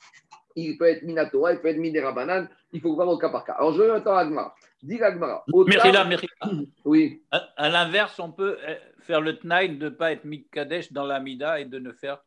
il 0.54 0.76
peut 0.78 0.86
être 0.86 1.02
Minatora, 1.02 1.52
il 1.52 1.60
peut 1.60 1.68
être 1.68 1.78
Minera 1.78 2.12
Banane, 2.12 2.48
il 2.72 2.80
faut 2.80 2.94
voir 2.94 3.08
au 3.08 3.18
cas 3.18 3.28
par 3.28 3.44
cas. 3.44 3.54
Alors 3.54 3.72
je 3.72 3.82
vais 3.82 3.88
maintenant 3.88 4.14
à 4.14 4.20
Agmara. 4.20 4.54
Dis 4.82 5.02
Agmara. 5.02 5.44
Merila, 5.48 6.04
Merila. 6.04 6.64
Oui. 6.84 7.22
À, 7.30 7.68
l'inverse, 7.68 8.18
on 8.18 8.30
peut 8.30 8.58
euh, 8.66 8.76
faire 9.00 9.20
le 9.20 9.38
tnaï 9.38 9.76
de 9.76 9.84
ne 9.84 9.90
pas 9.90 10.12
être 10.12 10.24
Kadesh 10.52 10.92
dans 10.92 11.04
l'Amida 11.04 11.60
et 11.60 11.64
de 11.64 11.78
ne 11.78 11.92
faire. 11.92 12.22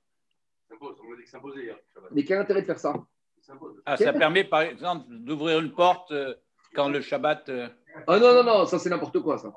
Mais 2.11 2.23
quel 2.23 2.39
intérêt 2.39 2.61
de 2.61 2.65
faire 2.65 2.79
ça 2.79 2.93
ah, 3.85 3.97
Ça 3.97 4.13
permet 4.13 4.43
par 4.43 4.61
exemple 4.61 5.05
d'ouvrir 5.09 5.59
une 5.59 5.71
porte 5.71 6.11
euh, 6.11 6.33
quand 6.73 6.89
le 6.89 7.01
Shabbat. 7.01 7.49
Euh, 7.49 7.67
ah 8.07 8.19
non, 8.19 8.33
non, 8.33 8.43
non, 8.43 8.65
ça 8.65 8.79
c'est 8.79 8.89
n'importe 8.89 9.19
quoi 9.19 9.37
ça. 9.37 9.53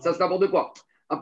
Ça 0.00 0.12
c'est 0.12 0.20
n'importe 0.20 0.50
quoi. 0.50 0.72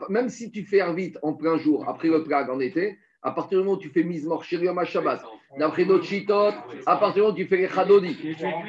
Même 0.09 0.29
si 0.29 0.51
tu 0.51 0.65
fais 0.65 0.81
vite 0.93 1.17
en 1.21 1.33
plein 1.33 1.57
jour, 1.57 1.87
après 1.87 2.07
le 2.07 2.23
Prague 2.23 2.49
en 2.49 2.59
été, 2.59 2.97
à 3.23 3.31
partir 3.31 3.57
du 3.57 3.63
moment 3.63 3.77
où 3.77 3.81
tu 3.81 3.89
fais 3.89 4.03
mise 4.03 4.25
mort 4.25 4.43
à 4.43 4.85
Shabbat, 4.85 5.21
d'après 5.57 5.85
d'autres 5.85 6.03
chitot, 6.03 6.51
à 6.85 6.97
partir 6.97 7.13
du 7.13 7.21
moment 7.21 7.33
où 7.33 7.37
tu 7.37 7.47
fais 7.47 7.57
les 7.57 7.69
chadodi, 7.69 8.17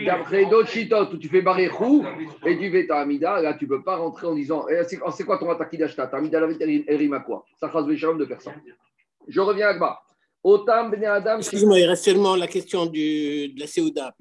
d'après 0.06 0.47
d'autres 0.47 0.69
chitot, 0.69 1.12
où 1.12 1.17
tu 1.17 1.29
fais 1.29 1.43
baréchou 1.43 2.05
et 2.47 2.56
tu 2.56 2.71
fais 2.71 2.87
ta 2.87 3.01
amida, 3.01 3.41
là 3.41 3.55
tu 3.55 3.65
ne 3.65 3.71
peux 3.71 3.83
pas 3.83 3.97
rentrer 3.97 4.29
en 4.29 4.35
disant 4.35 4.67
eh, 4.69 4.83
c'est 4.85 5.25
quoi 5.25 5.39
ton 5.39 5.51
attaque 5.51 5.77
d'acheta 5.77 6.06
Ta 6.06 6.19
amida 6.19 6.41
la 6.41 6.49
elle 6.61 7.15
à 7.15 7.21
quoi? 7.21 7.45
Ça 7.59 7.71
chase 7.71 7.87
de 7.87 8.27
faire 8.27 8.41
ça. 8.41 8.53
Je 9.27 9.41
reviens 9.41 9.69
à 9.69 9.75
Gba. 9.75 10.01
Excuse-moi, 11.39 11.81
il 11.81 11.87
reste 11.87 12.05
seulement 12.05 12.37
la 12.37 12.47
question 12.47 12.85
du, 12.85 13.49
de 13.49 13.59
la 13.59 13.67
Seouda. 13.67 14.15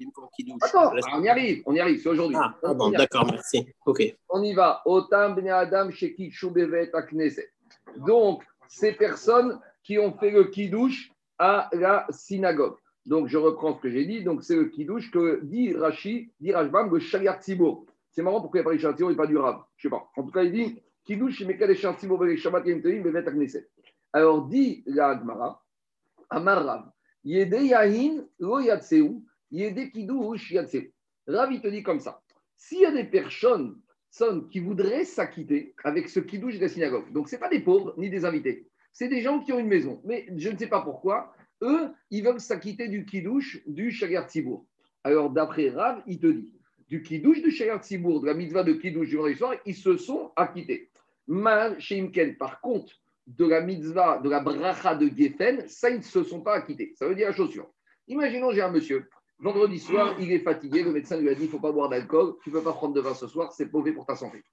Attends, 0.62 0.92
on 1.12 1.22
y 1.22 1.28
arrive, 1.28 1.62
on 1.66 1.74
y 1.74 1.80
arrive, 1.80 2.00
c'est 2.02 2.08
aujourd'hui. 2.08 2.38
Ah, 2.40 2.54
ah 2.62 2.72
bon, 2.72 2.88
d'accord, 2.88 3.26
merci. 3.30 3.66
Ok. 3.84 4.02
On 4.30 4.42
y 4.42 4.54
va. 4.54 4.80
Otam 4.86 5.34
Bnei 5.34 5.50
Adam 5.50 5.90
Donc, 7.98 8.42
ces 8.68 8.92
personnes 8.92 9.60
qui 9.84 9.98
ont 9.98 10.12
fait 10.18 10.30
le 10.30 10.44
kidouche 10.44 11.12
à 11.38 11.68
la 11.72 12.06
synagogue. 12.10 12.76
Donc, 13.06 13.28
je 13.28 13.36
reprends 13.36 13.76
ce 13.76 13.82
que 13.82 13.90
j'ai 13.90 14.06
dit. 14.06 14.24
Donc, 14.24 14.42
c'est 14.42 14.56
le 14.56 14.64
kidouche 14.64 15.10
que 15.10 15.40
dit 15.44 15.74
Rashi, 15.74 16.32
dit 16.40 16.52
Rajbam, 16.52 16.92
le 16.92 16.98
Shaliar. 16.98 17.38
C'est 17.42 18.22
marrant 18.22 18.40
pourquoi 18.40 18.60
il 18.60 18.64
n'y 18.64 18.68
a 18.68 18.72
pas 18.72 18.78
Shaliar 18.78 19.10
et 19.10 19.16
pas 19.16 19.26
du 19.26 19.36
Rav. 19.36 19.62
Je 19.76 19.86
ne 19.86 19.90
sais 19.90 19.96
pas. 19.96 20.10
En 20.16 20.24
tout 20.24 20.32
cas, 20.32 20.42
il 20.42 20.52
dit 20.52 20.82
kidouche, 21.04 21.42
met 21.42 21.58
qu'à 21.58 21.66
les 21.66 21.74
Shaliar 21.74 21.98
Tzibo, 21.98 22.24
les 22.24 22.38
Shabbat, 22.38 22.64
les 22.64 23.66
Alors, 24.12 24.46
dit 24.48 24.82
la 24.86 25.18
Gemara, 25.18 25.62
Amar 26.30 26.64
Rav, 26.64 26.90
Yede 27.22 27.62
Yahin, 27.62 28.24
lo 28.38 28.60
Yatseu, 28.60 29.20
Yede 29.50 29.90
Kidouche, 29.92 30.50
Yatseu. 30.50 30.90
Rav, 31.26 31.52
il 31.52 31.60
te 31.60 31.68
dit 31.68 31.82
comme 31.82 32.00
ça. 32.00 32.22
S'il 32.56 32.80
y 32.80 32.86
a 32.86 32.92
des 32.92 33.04
personnes 33.04 33.76
qui 34.50 34.60
voudraient 34.60 35.04
s'acquitter 35.04 35.74
avec 35.82 36.08
ce 36.08 36.20
kidouche 36.20 36.56
de 36.56 36.62
la 36.62 36.68
synagogue, 36.68 37.12
donc 37.12 37.28
ce 37.28 37.36
pas 37.36 37.48
des 37.48 37.60
pauvres 37.60 37.94
ni 37.98 38.08
des 38.08 38.24
invités, 38.24 38.68
c'est 38.94 39.08
des 39.08 39.20
gens 39.20 39.40
qui 39.40 39.52
ont 39.52 39.58
une 39.58 39.68
maison. 39.68 40.00
Mais 40.04 40.26
je 40.36 40.48
ne 40.48 40.56
sais 40.56 40.68
pas 40.68 40.80
pourquoi, 40.80 41.34
eux, 41.62 41.90
ils 42.10 42.24
veulent 42.24 42.40
s'acquitter 42.40 42.88
du 42.88 43.04
kidouche 43.04 43.60
du 43.66 43.90
Shagar 43.90 44.28
Tzibour. 44.28 44.64
Alors, 45.02 45.30
d'après 45.30 45.68
Rav, 45.68 46.02
il 46.06 46.18
te 46.18 46.28
dit, 46.28 46.50
du 46.88 47.02
kidouche 47.02 47.42
du 47.42 47.50
Shagar 47.50 47.82
Tzibour, 47.82 48.20
de 48.20 48.26
la 48.26 48.34
mitzvah 48.34 48.62
de 48.62 48.72
kidouche 48.72 49.08
du 49.08 49.16
vendredi 49.16 49.36
soir, 49.36 49.54
ils 49.66 49.74
se 49.74 49.96
sont 49.96 50.30
acquittés. 50.36 50.90
Mal 51.26 51.78
Sheimken, 51.80 52.36
par 52.36 52.60
contre, 52.60 52.94
de 53.26 53.46
la 53.46 53.60
mitzvah, 53.60 54.18
de 54.18 54.30
la 54.30 54.40
bracha 54.40 54.94
de 54.94 55.08
Geffen, 55.08 55.66
ça, 55.66 55.90
ils 55.90 55.98
ne 55.98 56.02
se 56.02 56.22
sont 56.22 56.42
pas 56.42 56.54
acquittés. 56.54 56.92
Ça 56.96 57.08
veut 57.08 57.16
dire 57.16 57.28
la 57.28 57.34
suivante. 57.34 57.74
Imaginons, 58.06 58.52
j'ai 58.52 58.62
un 58.62 58.70
monsieur, 58.70 59.08
vendredi 59.38 59.80
soir, 59.80 60.14
il 60.20 60.30
est 60.30 60.40
fatigué, 60.40 60.84
le 60.84 60.92
médecin 60.92 61.18
lui 61.18 61.30
a 61.30 61.34
dit, 61.34 61.42
il 61.42 61.46
ne 61.46 61.50
faut 61.50 61.58
pas 61.58 61.72
boire 61.72 61.88
d'alcool, 61.88 62.34
tu 62.44 62.50
ne 62.50 62.54
peux 62.54 62.62
pas 62.62 62.72
prendre 62.72 62.94
de 62.94 63.00
vin 63.00 63.14
ce 63.14 63.26
soir, 63.26 63.52
c'est 63.52 63.72
mauvais 63.72 63.92
pour 63.92 64.06
ta 64.06 64.14
santé. 64.14 64.44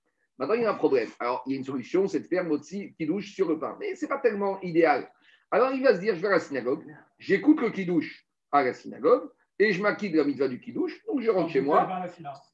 Maintenant, 0.42 0.56
il 0.56 0.64
y 0.64 0.66
a 0.66 0.72
un 0.72 0.74
problème. 0.76 1.08
Alors, 1.20 1.44
il 1.46 1.52
y 1.52 1.56
a 1.56 1.60
une 1.60 1.64
solution, 1.64 2.08
c'est 2.08 2.22
de 2.22 2.26
faire 2.26 2.44
motzi 2.44 2.96
kidouche 2.98 3.32
sur 3.32 3.48
le 3.48 3.60
pain. 3.60 3.78
Mais 3.80 3.94
ce 3.94 4.06
n'est 4.06 4.10
pas 4.10 4.18
tellement 4.18 4.60
idéal. 4.62 5.08
Alors, 5.52 5.72
il 5.72 5.84
va 5.84 5.94
se 5.94 6.00
dire, 6.00 6.16
je 6.16 6.20
vais 6.20 6.30
à 6.30 6.32
la 6.32 6.40
synagogue, 6.40 6.84
j'écoute 7.20 7.62
le 7.62 7.70
kidouche 7.70 8.26
à 8.52 8.64
la 8.64 8.74
synagogue, 8.74 9.30
et 9.60 9.72
je 9.72 9.80
m'acquitte 9.84 10.14
de 10.14 10.18
la 10.18 10.24
mitzvah 10.24 10.48
du 10.48 10.60
kidouche, 10.60 11.00
donc 11.06 11.22
je 11.22 11.30
rentre 11.30 11.52
chez 11.52 11.62
moi. 11.62 11.88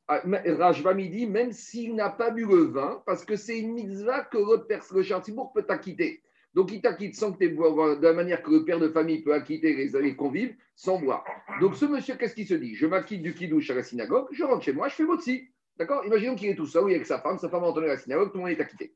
Ah, 0.10 0.22
Rajva 0.26 0.94
midi, 0.96 1.28
même 1.28 1.54
s'il 1.54 1.96
n'a 1.96 2.10
pas 2.10 2.30
bu 2.30 2.46
le 2.46 2.66
vin, 2.66 3.02
parce 3.06 3.24
que 3.24 3.38
c'est 3.38 3.58
une 3.58 3.72
mitzvah 3.72 4.26
que 4.26 4.38
l'autre 4.38 4.68
personne, 4.68 4.98
le 4.98 5.04
Chartibourg 5.04 5.54
peut 5.54 5.64
t'acquitter. 5.64 6.22
Donc, 6.54 6.74
il 6.74 6.82
t'acquitte 6.82 7.16
sans 7.16 7.32
que 7.32 7.38
tu 7.38 7.56
de 7.56 8.02
la 8.02 8.12
manière 8.12 8.44
que 8.44 8.52
le 8.52 8.66
père 8.66 8.80
de 8.80 8.90
famille 8.90 9.22
peut 9.22 9.34
acquitter 9.34 9.74
les, 9.74 9.98
les 10.02 10.16
convives, 10.18 10.54
sans 10.76 11.00
boire. 11.00 11.24
Donc, 11.62 11.78
ce 11.78 11.86
monsieur, 11.86 12.16
qu'est-ce 12.16 12.36
qu'il 12.36 12.48
se 12.48 12.56
dit? 12.56 12.76
Je 12.76 12.86
m'acquitte 12.86 13.22
du 13.22 13.34
kidouche 13.34 13.70
à 13.70 13.76
la 13.76 13.84
synagogue, 13.84 14.28
je 14.34 14.44
rentre 14.44 14.66
chez 14.66 14.74
moi, 14.74 14.90
je 14.90 14.96
fais 14.96 15.04
motzi. 15.06 15.48
D'accord? 15.78 16.04
Imaginons 16.06 16.36
qu'il 16.36 16.50
est 16.50 16.56
tout 16.56 16.66
seul, 16.66 16.86
oui, 16.86 16.96
avec 16.96 17.06
sa 17.06 17.20
femme, 17.20 17.38
sa 17.38 17.50
femme 17.50 17.64
a 17.64 17.68
entendu 17.68 17.88
la 17.88 17.98
synagogue, 17.98 18.32
tout 18.32 18.38
le 18.38 18.44
monde 18.44 18.52
est 18.52 18.60
acquitté. 18.60 18.94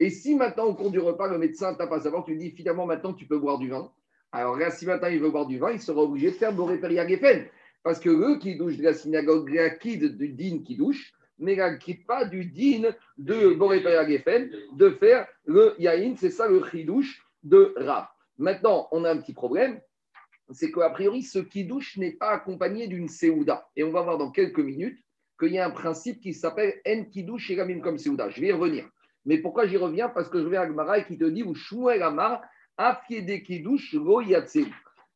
Et 0.00 0.10
si 0.10 0.34
maintenant, 0.34 0.64
au 0.64 0.74
cours 0.74 0.90
du 0.90 0.98
repas, 0.98 1.28
le 1.28 1.38
médecin 1.38 1.74
tape 1.74 1.92
à 1.92 2.00
savoir, 2.00 2.24
tu 2.24 2.32
lui 2.32 2.38
dis 2.38 2.50
finalement, 2.50 2.86
maintenant, 2.86 3.12
tu 3.12 3.26
peux 3.26 3.38
boire 3.38 3.58
du 3.58 3.68
vin. 3.68 3.92
Alors 4.32 4.56
là, 4.56 4.70
si 4.70 4.86
maintenant 4.86 5.08
il 5.08 5.20
veut 5.20 5.30
boire 5.30 5.46
du 5.46 5.58
vin, 5.58 5.72
il 5.72 5.80
sera 5.80 6.00
obligé 6.00 6.30
de 6.30 6.36
faire 6.36 6.54
Boré 6.54 6.80
Geffen. 6.80 7.46
Parce 7.82 8.00
que 8.00 8.08
eux 8.08 8.38
qui 8.38 8.56
douche 8.56 8.78
de 8.78 8.82
la 8.82 8.94
synagogue, 8.94 9.50
l'acquide 9.50 10.16
du 10.16 10.30
din 10.30 10.62
qui 10.64 10.76
douche, 10.76 11.12
mais 11.38 11.54
l'acquide 11.54 12.06
pas 12.06 12.24
du 12.24 12.46
din 12.46 12.94
de 13.18 13.54
Boré 13.54 13.82
Geffen, 13.82 14.50
de 14.72 14.90
faire 14.90 15.26
le 15.44 15.74
yaïn, 15.78 16.16
c'est 16.16 16.30
ça 16.30 16.48
le 16.48 16.64
chidouche 16.64 17.22
de 17.42 17.74
Rav. 17.76 18.06
Maintenant, 18.38 18.88
on 18.92 19.04
a 19.04 19.10
un 19.10 19.18
petit 19.18 19.34
problème, 19.34 19.80
c'est 20.50 20.70
qu'a 20.72 20.90
priori, 20.90 21.22
ce 21.22 21.38
qui 21.38 21.64
douche 21.64 21.98
n'est 21.98 22.12
pas 22.12 22.30
accompagné 22.30 22.88
d'une 22.88 23.08
séouda. 23.08 23.68
Et 23.76 23.84
on 23.84 23.92
va 23.92 24.02
voir 24.02 24.16
dans 24.16 24.30
quelques 24.30 24.60
minutes 24.60 24.98
qu'il 25.38 25.52
y 25.52 25.58
a 25.58 25.66
un 25.66 25.70
principe 25.70 26.20
qui 26.20 26.34
s'appelle 26.34 26.74
En 26.86 27.66
même 27.66 27.80
comme 27.80 27.98
Séouda. 27.98 28.30
Je 28.30 28.40
vais 28.40 28.48
y 28.48 28.52
revenir. 28.52 28.88
Mais 29.24 29.38
pourquoi 29.38 29.66
j'y 29.66 29.76
reviens? 29.76 30.08
Parce 30.08 30.28
que 30.28 30.40
je 30.42 30.48
vais 30.48 30.56
à 30.56 30.66
Gmara 30.66 30.98
et 30.98 31.04
qui 31.04 31.16
te 31.16 31.24
dit, 31.24 31.44
Shmuel 31.54 32.02
Amar, 32.02 32.42
Afiede 32.76 33.42
Kiddush 33.42 33.92
Lo 33.94 34.20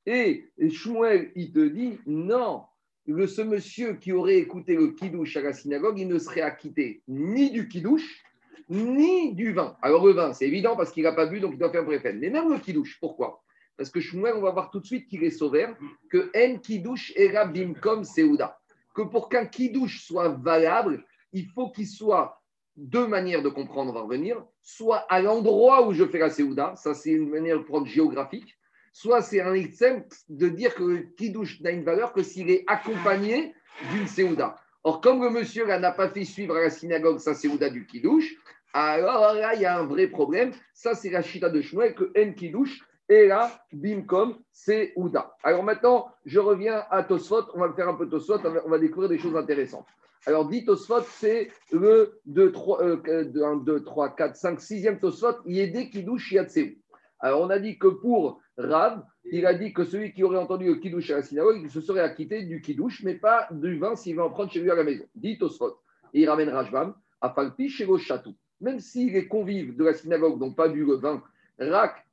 Et 0.06 0.50
Shmuel, 0.70 1.32
il 1.34 1.52
te 1.52 1.66
dit, 1.66 1.98
non, 2.06 2.62
ce 3.06 3.42
monsieur 3.42 3.94
qui 3.94 4.12
aurait 4.12 4.38
écouté 4.38 4.76
le 4.76 4.88
Kiddush 4.88 5.36
à 5.36 5.42
la 5.42 5.52
synagogue, 5.52 5.98
il 5.98 6.08
ne 6.08 6.18
serait 6.18 6.42
acquitté 6.42 7.02
ni 7.08 7.50
du 7.50 7.68
Kiddush, 7.68 8.24
ni 8.68 9.34
du 9.34 9.52
vin. 9.52 9.76
Alors 9.82 10.06
le 10.06 10.12
vin, 10.12 10.32
c'est 10.32 10.46
évident 10.46 10.76
parce 10.76 10.92
qu'il 10.92 11.02
n'a 11.02 11.12
pas 11.12 11.26
bu, 11.26 11.40
donc 11.40 11.52
il 11.54 11.58
doit 11.58 11.70
faire 11.70 11.82
un 11.82 11.86
préfet. 11.86 12.12
Mais 12.12 12.30
même 12.30 12.52
le 12.52 12.58
Kiddush, 12.58 12.98
pourquoi? 13.00 13.42
Parce 13.76 13.90
que 13.90 14.00
Shmuel, 14.00 14.34
on 14.36 14.40
va 14.40 14.52
voir 14.52 14.70
tout 14.70 14.80
de 14.80 14.86
suite 14.86 15.08
qu'il 15.08 15.24
est 15.24 15.30
sauveur, 15.30 15.76
que 16.10 16.30
En 16.36 16.58
Kiddush 16.58 17.12
era 17.16 17.44
bimkom 17.44 18.04
Seouda 18.04 18.58
que 18.96 19.02
pour 19.02 19.28
qu'un 19.28 19.44
kidouche 19.44 20.02
soit 20.02 20.30
valable, 20.30 21.04
il 21.32 21.46
faut 21.54 21.70
qu'il 21.70 21.86
soit 21.86 22.42
deux 22.76 23.06
manières 23.06 23.42
de 23.42 23.50
comprendre, 23.50 23.90
on 23.90 23.94
va 23.94 24.00
revenir, 24.00 24.42
soit 24.62 25.04
à 25.10 25.20
l'endroit 25.20 25.86
où 25.86 25.92
je 25.92 26.04
fais 26.04 26.18
la 26.18 26.30
Séouda, 26.30 26.74
ça 26.76 26.94
c'est 26.94 27.10
une 27.10 27.28
manière 27.28 27.58
de 27.58 27.64
prendre 27.64 27.86
géographique, 27.86 28.56
soit 28.92 29.20
c'est 29.20 29.42
un 29.42 29.52
exemple 29.52 30.06
de 30.30 30.48
dire 30.48 30.74
que 30.74 30.82
le 30.82 30.98
kidouche 31.16 31.60
n'a 31.60 31.70
une 31.70 31.84
valeur 31.84 32.14
que 32.14 32.22
s'il 32.22 32.50
est 32.50 32.64
accompagné 32.66 33.54
d'une 33.92 34.06
Séouda. 34.06 34.56
Or, 34.82 35.02
comme 35.02 35.22
le 35.22 35.30
monsieur 35.30 35.66
n'a 35.66 35.92
pas 35.92 36.08
fait 36.08 36.24
suivre 36.24 36.56
à 36.56 36.62
la 36.62 36.70
synagogue 36.70 37.18
sa 37.18 37.34
Séouda 37.34 37.68
du 37.68 37.86
kidouche, 37.86 38.34
alors 38.72 39.34
là, 39.34 39.54
il 39.54 39.60
y 39.62 39.66
a 39.66 39.78
un 39.78 39.86
vrai 39.86 40.06
problème. 40.06 40.52
Ça, 40.74 40.94
c'est 40.94 41.10
la 41.10 41.22
chita 41.22 41.48
de 41.48 41.60
Shmuel 41.60 41.94
que 41.94 42.12
En 42.18 42.32
kidouche 42.32 42.80
et 43.08 43.26
là, 43.26 43.50
bimkom, 43.72 44.36
c'est 44.50 44.92
Ouda. 44.96 45.36
Alors 45.42 45.62
maintenant, 45.62 46.08
je 46.24 46.40
reviens 46.40 46.84
à 46.90 47.04
Tosfot. 47.04 47.44
On 47.54 47.60
va 47.60 47.72
faire 47.72 47.88
un 47.88 47.94
peu 47.94 48.08
Tosfot, 48.08 48.38
on 48.64 48.70
va 48.70 48.78
découvrir 48.78 49.08
des 49.08 49.18
choses 49.18 49.36
intéressantes. 49.36 49.86
Alors, 50.28 50.48
dit 50.48 50.64
Tosfot, 50.64 51.02
c'est 51.02 51.52
le 51.70 52.20
2, 52.26 52.50
3, 52.50 52.84
1, 52.84 53.56
2, 53.58 53.84
3, 53.84 54.16
4, 54.16 54.34
5, 54.34 54.58
6e 54.58 54.98
Tosfot, 54.98 55.36
Yédé 55.44 55.88
Kidouche 55.88 56.32
Yatseu. 56.32 56.74
Alors, 57.20 57.42
on 57.42 57.50
a 57.50 57.60
dit 57.60 57.78
que 57.78 57.86
pour 57.86 58.40
Rav, 58.58 59.04
il 59.24 59.46
a 59.46 59.54
dit 59.54 59.72
que 59.72 59.84
celui 59.84 60.12
qui 60.12 60.24
aurait 60.24 60.38
entendu 60.38 60.66
le 60.66 60.76
Kidouche 60.76 61.10
à 61.10 61.16
la 61.16 61.22
synagogue, 61.22 61.60
il 61.62 61.70
se 61.70 61.80
serait 61.80 62.00
acquitté 62.00 62.42
du 62.42 62.60
Kidouche, 62.60 63.04
mais 63.04 63.14
pas 63.14 63.46
du 63.52 63.78
vin 63.78 63.94
s'il 63.94 64.16
va 64.16 64.24
en 64.24 64.30
prendre 64.30 64.50
chez 64.50 64.60
lui 64.60 64.70
à 64.70 64.74
la 64.74 64.82
maison. 64.82 65.04
Dit 65.14 65.38
Tosfot. 65.38 65.78
Et 66.12 66.22
il 66.22 66.28
ramène 66.28 66.48
Rajbam 66.48 66.94
à 67.20 67.30
Falpi 67.30 67.68
chez 67.68 67.86
le 67.86 67.96
château. 67.96 68.32
Même 68.60 68.80
s'il 68.80 69.14
est 69.14 69.28
convive 69.28 69.76
de 69.76 69.84
la 69.84 69.94
synagogue, 69.94 70.40
donc 70.40 70.56
pas 70.56 70.68
du 70.68 70.82
vin, 70.84 71.22
Rak 71.60 72.05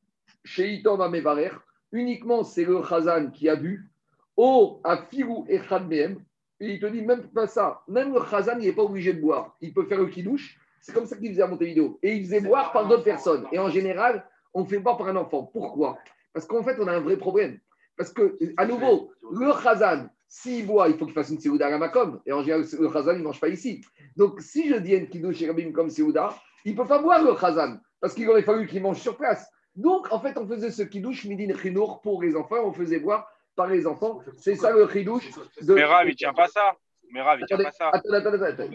chez 0.43 0.73
Itom 0.73 1.01
Amevarer, 1.01 1.51
uniquement 1.91 2.43
c'est 2.43 2.65
le 2.65 2.83
Chazan 2.83 3.31
qui 3.31 3.49
a 3.49 3.55
bu, 3.55 3.89
au 4.35 4.81
Afiru 4.83 5.43
et 5.47 5.59
Khadmeem, 5.59 6.17
et 6.59 6.73
il 6.73 6.79
te 6.79 6.85
dit 6.85 7.01
même 7.01 7.23
pas 7.29 7.47
ça, 7.47 7.81
même 7.87 8.13
le 8.13 8.21
Chazan, 8.29 8.57
il 8.59 8.65
n'est 8.65 8.73
pas 8.73 8.83
obligé 8.83 9.13
de 9.13 9.21
boire, 9.21 9.55
il 9.61 9.73
peut 9.73 9.85
faire 9.85 9.99
le 9.99 10.07
kidouche, 10.07 10.57
c'est 10.81 10.93
comme 10.93 11.05
ça 11.05 11.15
qu'il 11.17 11.29
faisait 11.29 11.43
à 11.43 11.47
Montevideo, 11.47 11.99
et 12.01 12.15
il 12.15 12.25
faisait 12.25 12.41
boire 12.41 12.71
par 12.71 12.87
d'autres 12.87 13.03
personnes, 13.03 13.45
et 13.51 13.59
en 13.59 13.69
général, 13.69 14.25
on 14.53 14.65
fait 14.65 14.79
boire 14.79 14.97
par 14.97 15.07
un 15.07 15.15
enfant. 15.15 15.43
Pourquoi? 15.43 15.97
Parce 16.33 16.45
qu'en 16.45 16.63
fait, 16.63 16.77
on 16.79 16.87
a 16.87 16.93
un 16.93 16.99
vrai 16.99 17.17
problème. 17.17 17.59
Parce 17.97 18.11
que, 18.11 18.37
à 18.57 18.65
nouveau, 18.65 19.11
le 19.31 19.51
Chazan, 19.61 20.09
s'il 20.27 20.65
boit, 20.65 20.89
il 20.89 20.97
faut 20.97 21.05
qu'il 21.05 21.13
fasse 21.13 21.29
une 21.29 21.39
Seouda 21.39 21.67
à 21.67 21.69
la 21.69 21.77
Makom. 21.77 22.19
Et 22.25 22.31
en 22.31 22.41
général, 22.41 22.65
le 22.79 22.91
Chazan, 22.91 23.13
il 23.13 23.19
ne 23.19 23.23
mange 23.23 23.39
pas 23.39 23.49
ici. 23.49 23.81
Donc, 24.15 24.41
si 24.41 24.67
je 24.67 24.75
dis 24.75 24.95
un 24.95 25.05
Kiddush 25.05 25.41
et 25.41 25.47
Rabim 25.47 25.71
comme 25.71 25.89
Seouda, 25.89 26.35
il 26.65 26.73
ne 26.73 26.77
peut 26.77 26.87
pas 26.87 27.01
boire 27.01 27.23
le 27.23 27.35
Chazan. 27.35 27.77
Parce 27.99 28.13
qu'il 28.13 28.27
aurait 28.29 28.41
fallu 28.41 28.67
qu'il 28.67 28.81
mange 28.81 28.99
sur 28.99 29.15
place. 29.15 29.47
Donc, 29.75 30.11
en 30.11 30.19
fait, 30.19 30.37
on 30.37 30.47
faisait 30.47 30.71
ce 30.71 30.83
kidouche 30.83 31.25
midin 31.25 31.55
chinour 31.57 32.01
pour 32.01 32.21
les 32.21 32.35
enfants, 32.35 32.63
on 32.63 32.73
faisait 32.73 32.99
voir 32.99 33.27
par 33.55 33.67
les 33.67 33.87
enfants. 33.87 34.21
C'est 34.37 34.55
ça 34.55 34.71
le 34.71 34.87
kidouche. 34.87 35.29
De... 35.61 35.73
Mais 35.73 35.83
Rav, 35.83 36.07
il 36.07 36.15
tient 36.15 36.33
pas 36.33 36.47
ça. 36.47 36.75
Mais 37.11 37.21
Rav, 37.21 37.39
il 37.39 37.45
tient 37.45 37.57
pas 37.57 37.71
ça. 37.71 37.89
Attends, 37.89 38.13
attends, 38.13 38.41
attends. 38.41 38.69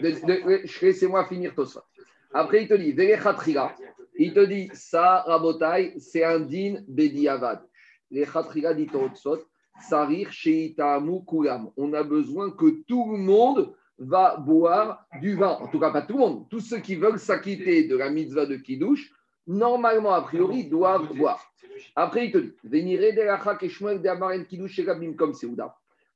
Laissez-moi 0.81 1.25
finir 1.27 1.53
tout 1.55 1.65
ça. 1.65 1.83
Après, 2.33 2.63
il 2.63 2.67
te 2.67 2.73
dit, 2.75 2.95
il 4.21 4.33
te 4.33 4.45
dit, 4.45 4.69
ça, 4.73 5.23
Rabotai, 5.25 5.93
c'est 5.99 6.23
un 6.23 6.41
din 6.41 6.81
bediavad. 6.87 7.61
Les 8.11 8.25
khatriga 8.25 8.73
dit 8.73 8.89
sarir 9.81 10.31
sheitamu 10.31 11.23
kulam. 11.25 11.71
On 11.77 11.93
a 11.93 12.03
besoin 12.03 12.51
que 12.51 12.83
tout 12.85 13.11
le 13.11 13.17
monde 13.17 13.73
va 13.97 14.37
boire 14.37 15.05
du 15.21 15.35
vin. 15.35 15.57
En 15.61 15.67
tout 15.67 15.79
cas, 15.79 15.91
pas 15.91 16.01
tout 16.01 16.13
le 16.13 16.19
monde. 16.19 16.49
Tous 16.49 16.59
ceux 16.59 16.79
qui 16.79 16.95
veulent 16.95 17.19
s'acquitter 17.19 17.87
de 17.87 17.95
la 17.97 18.09
mitzvah 18.09 18.45
de 18.45 18.57
kidouche, 18.57 19.11
normalement, 19.49 20.13
a 20.13 20.21
priori, 20.21 20.65
doivent 20.65 21.13
boire. 21.15 21.51
Après, 21.95 22.27
il 22.27 22.31
te 22.31 22.37
dit, 22.37 22.51
comme 25.15 25.33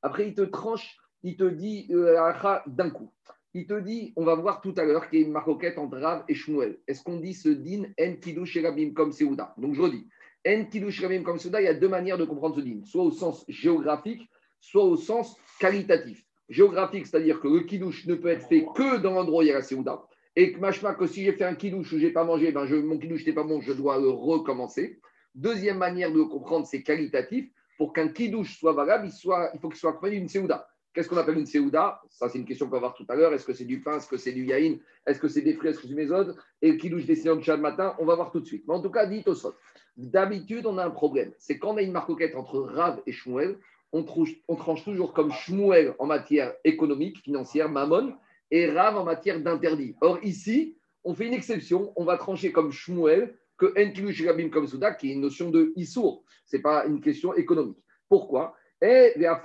Après, 0.01 0.27
il 0.27 0.35
te 0.35 0.41
tranche, 0.43 0.97
il 1.23 1.35
te 1.35 1.43
dit 1.43 1.87
euh, 1.91 2.31
d'un 2.67 2.89
coup. 2.91 3.11
Il 3.55 3.65
te 3.67 3.79
dit, 3.79 4.13
on 4.15 4.23
va 4.23 4.35
voir 4.35 4.61
tout 4.61 4.73
à 4.77 4.83
l'heure 4.83 5.09
qu'il 5.09 5.19
y 5.19 5.23
a 5.23 5.25
une 5.25 5.31
marcoquette 5.31 5.77
entre 5.77 5.97
Rav 5.97 6.23
et 6.27 6.33
Shmuel. 6.33 6.79
Est-ce 6.87 7.03
qu'on 7.03 7.17
dit 7.17 7.33
ce 7.33 7.49
din 7.49 7.83
en 7.99 8.15
kiddush 8.15 8.57
comme 8.95 9.11
Seouda 9.11 9.53
Donc 9.57 9.75
je 9.75 9.81
redis, 9.81 10.07
en 10.47 10.65
kiddush 10.65 11.03
comme 11.23 11.37
Seouda, 11.37 11.61
il 11.61 11.65
y 11.65 11.67
a 11.67 11.73
deux 11.73 11.89
manières 11.89 12.17
de 12.17 12.25
comprendre 12.25 12.55
ce 12.55 12.61
din, 12.61 12.81
soit 12.83 13.03
au 13.03 13.11
sens 13.11 13.45
géographique, 13.47 14.27
soit 14.59 14.83
au 14.83 14.95
sens 14.95 15.37
qualitatif. 15.59 16.25
Géographique, 16.49 17.07
c'est-à-dire 17.07 17.39
que 17.39 17.47
le 17.47 17.61
kiddush 17.61 18.05
ne 18.07 18.15
peut 18.15 18.29
être 18.29 18.47
fait 18.47 18.65
que 18.75 18.97
dans 18.97 19.13
l'endroit 19.13 19.39
où 19.39 19.41
il 19.43 19.49
y 19.49 19.51
a 19.51 19.55
la 19.55 19.61
Seouda. 19.61 20.03
Et 20.35 20.51
que 20.51 20.59
machma, 20.59 20.95
que 20.95 21.05
si 21.05 21.23
j'ai 21.23 21.33
fait 21.33 21.43
un 21.43 21.55
kidouche 21.55 21.93
ou 21.93 21.99
je 21.99 22.05
n'ai 22.05 22.11
pas 22.11 22.23
mangé, 22.23 22.51
ben 22.51 22.65
je, 22.65 22.75
mon 22.75 22.97
kidouche 22.97 23.25
n'est 23.25 23.33
pas 23.33 23.43
bon, 23.43 23.61
je 23.61 23.71
dois 23.71 23.99
le 23.99 24.09
recommencer. 24.09 24.99
Deuxième 25.35 25.77
manière 25.77 26.11
de 26.11 26.17
le 26.17 26.25
comprendre, 26.25 26.65
c'est 26.65 26.81
qualitatif. 26.81 27.49
Pour 27.77 27.93
qu'un 27.93 28.07
kidouche 28.07 28.57
soit 28.57 28.73
valable, 28.73 29.07
il, 29.07 29.11
soit, 29.11 29.51
faut 29.61 29.69
qu'il 29.69 29.79
soit 29.79 29.91
accompagné 29.91 30.17
d'une 30.17 30.29
séouda. 30.29 30.67
Qu'est-ce 30.93 31.09
qu'on 31.09 31.17
appelle 31.17 31.39
une 31.39 31.47
séouda? 31.47 32.01
Ça, 32.09 32.29
c'est 32.29 32.37
une 32.37 32.45
question 32.45 32.67
qu'on 32.67 32.73
va 32.73 32.79
voir 32.79 32.93
tout 32.93 33.05
à 33.09 33.15
l'heure. 33.15 33.33
Est-ce 33.33 33.45
que 33.45 33.53
c'est 33.53 33.65
du 33.65 33.81
pain? 33.81 33.97
Est-ce 33.97 34.07
que 34.07 34.17
c'est 34.17 34.31
du 34.31 34.45
yaïn? 34.45 34.77
Est-ce 35.07 35.19
que 35.19 35.27
c'est 35.27 35.41
des 35.41 35.53
fruits? 35.53 35.69
Est-ce 35.69 35.77
que 35.77 35.83
c'est 35.83 35.93
du 35.93 35.95
méthode 35.95 36.35
Et 36.61 36.71
le 36.71 36.77
kidouche 36.77 37.05
des 37.05 37.15
de 37.15 37.41
chat 37.41 37.57
matin, 37.57 37.95
on 37.97 38.05
va 38.05 38.13
voir 38.15 38.31
tout 38.31 38.39
de 38.39 38.45
suite. 38.45 38.63
Mais 38.67 38.75
en 38.75 38.81
tout 38.81 38.91
cas, 38.91 39.07
dit 39.07 39.23
Tosot. 39.23 39.55
D'habitude, 39.97 40.67
on 40.67 40.77
a 40.77 40.85
un 40.85 40.91
problème. 40.91 41.31
C'est 41.39 41.57
quand 41.57 41.73
on 41.73 41.77
a 41.77 41.81
une 41.81 41.91
marcoquette 41.91 42.35
entre 42.35 42.59
Rav 42.59 43.01
et 43.07 43.11
Shmuel, 43.11 43.57
on, 43.91 44.05
on 44.47 44.55
tranche 44.55 44.83
toujours 44.83 45.13
comme 45.13 45.31
Shmuel 45.31 45.95
en 45.97 46.05
matière 46.05 46.53
économique, 46.63 47.19
financière, 47.19 47.69
mammon, 47.69 48.13
et 48.53 48.69
Rav 48.69 48.95
en 48.97 49.03
matière 49.03 49.41
d'interdit. 49.41 49.95
Or, 49.99 50.19
ici, 50.23 50.77
on 51.03 51.15
fait 51.15 51.25
une 51.25 51.33
exception, 51.33 51.91
on 51.95 52.05
va 52.05 52.17
trancher 52.17 52.51
comme 52.51 52.71
Shmuel 52.71 53.35
que 53.57 53.73
Enkilush 53.75 54.23
Rabim 54.23 54.49
comme 54.49 54.67
Souda, 54.67 54.93
qui 54.93 55.09
est 55.09 55.13
une 55.13 55.21
notion 55.21 55.49
de 55.49 55.73
Issour. 55.75 56.23
Ce 56.45 56.55
n'est 56.55 56.61
pas 56.61 56.85
une 56.85 57.01
question 57.01 57.33
économique. 57.33 57.83
Pourquoi? 58.07 58.55
Et 58.79 59.13
bien 59.17 59.35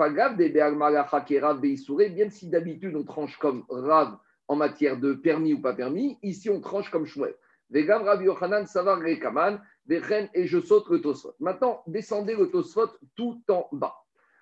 si 2.28 2.48
d'habitude 2.50 2.96
on 2.96 3.04
tranche 3.04 3.38
comme 3.38 3.64
Rav 3.70 4.18
en 4.46 4.56
matière 4.56 5.00
de 5.00 5.14
permis 5.14 5.54
ou 5.54 5.62
pas 5.62 5.72
permis, 5.72 6.18
ici 6.22 6.50
on 6.50 6.60
tranche 6.60 6.90
comme 6.90 7.06
Shmuel. 7.06 7.34
Yochanan 7.72 8.66
Savar 8.66 8.98
Rekaman, 8.98 9.58
et 9.88 10.46
je 10.46 10.60
saute 10.60 10.90
le 10.90 11.00
Tosfot. 11.00 11.34
Maintenant, 11.40 11.82
descendez 11.86 12.34
le 12.34 12.50
Tosfot 12.50 12.90
tout 13.16 13.42
en 13.48 13.70
bas. 13.72 13.94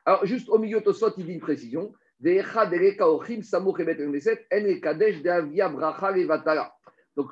Alors, 0.05 0.27
juste 0.27 0.49
au 0.49 0.59
milieu 0.59 0.81
de 0.81 0.85
Tosfot, 0.85 1.13
il 1.19 1.27
dit 1.27 1.35
une 1.35 1.41
précision. 1.41 1.93
Donc 2.21 2.45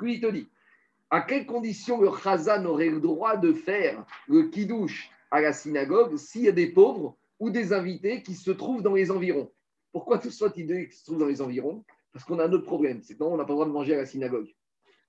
lui, 0.00 0.14
il 0.14 0.20
te 0.20 0.30
dit, 0.30 0.48
à 1.10 1.20
quelles 1.20 1.46
conditions 1.46 2.00
le 2.00 2.10
Chazan 2.10 2.64
aurait 2.64 2.90
le 2.90 3.00
droit 3.00 3.36
de 3.36 3.52
faire 3.52 4.04
le 4.28 4.44
kidouche 4.44 5.10
à 5.30 5.40
la 5.40 5.52
synagogue 5.52 6.16
s'il 6.16 6.42
y 6.42 6.48
a 6.48 6.52
des 6.52 6.68
pauvres 6.68 7.16
ou 7.38 7.50
des 7.50 7.72
invités 7.72 8.22
qui 8.22 8.34
se 8.34 8.50
trouvent 8.50 8.82
dans 8.82 8.94
les 8.94 9.10
environs? 9.10 9.50
Pourquoi 9.92 10.18
tout 10.18 10.30
soit 10.30 10.50
qui 10.50 10.66
se 10.66 11.04
trouvent 11.04 11.18
dans 11.18 11.26
les 11.26 11.40
environs? 11.40 11.84
Parce 12.12 12.24
qu'on 12.24 12.38
a 12.38 12.46
un 12.46 12.52
autre 12.52 12.66
problème, 12.66 13.00
c'est 13.02 13.16
que 13.16 13.22
on 13.22 13.36
n'a 13.36 13.44
pas 13.44 13.52
le 13.52 13.54
droit 13.54 13.66
de 13.66 13.72
manger 13.72 13.94
à 13.94 13.98
la 13.98 14.06
synagogue. 14.06 14.48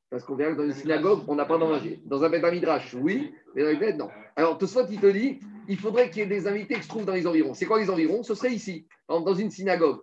Parce 0.09 0.23
qu'on 0.23 0.35
verra 0.35 0.53
que 0.53 0.57
dans 0.57 0.65
une 0.65 0.73
synagogue, 0.73 1.21
on 1.27 1.35
n'a 1.35 1.45
pas 1.45 1.57
de 1.57 1.63
manger. 1.63 2.01
Dans 2.05 2.23
un 2.23 2.51
midrash, 2.51 2.93
oui, 2.93 3.33
mais 3.55 3.63
dans 3.63 3.79
bête, 3.79 3.97
non. 3.97 4.09
Alors, 4.35 4.57
tout 4.57 4.67
soit 4.67 4.85
il 4.89 4.99
te 4.99 5.07
dit, 5.07 5.39
il 5.67 5.77
faudrait 5.77 6.09
qu'il 6.09 6.19
y 6.19 6.21
ait 6.21 6.27
des 6.27 6.47
invités 6.47 6.75
qui 6.75 6.83
se 6.83 6.87
trouvent 6.87 7.05
dans 7.05 7.13
les 7.13 7.27
environs. 7.27 7.53
C'est 7.53 7.65
quoi 7.65 7.79
les 7.79 7.89
environs? 7.89 8.23
Ce 8.23 8.35
serait 8.35 8.53
ici, 8.53 8.87
dans 9.07 9.33
une 9.33 9.51
synagogue. 9.51 9.99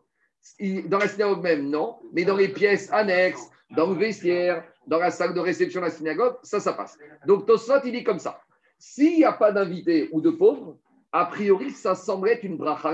Dans 0.87 0.99
la 0.99 1.09
synagogue 1.09 1.43
même, 1.43 1.71
non, 1.71 1.99
mais 2.13 2.25
dans 2.25 2.37
les 2.37 2.49
pièces 2.49 2.93
annexes, 2.93 3.49
dans 3.71 3.91
le 3.91 3.97
vestiaire, 3.97 4.65
dans 4.87 4.99
la 4.99 5.11
salle 5.11 5.35
de 5.35 5.41
réception 5.41 5.81
de 5.81 5.87
la 5.87 5.93
synagogue, 5.93 6.37
ça, 6.43 6.61
ça 6.61 6.73
passe. 6.73 6.99
Donc 7.27 7.47
Tosot, 7.47 7.85
il 7.85 7.93
dit 7.93 8.05
comme 8.05 8.19
ça. 8.19 8.41
S'il 8.79 9.17
n'y 9.19 9.25
a 9.25 9.33
pas 9.33 9.53
d'invités 9.53 10.09
ou 10.13 10.21
de 10.21 10.31
pauvres, 10.31 10.77
a 11.13 11.27
priori, 11.27 11.71
ça 11.71 11.95
semble 11.95 12.29
être 12.31 12.43
une 12.43 12.57
bracha 12.57 12.93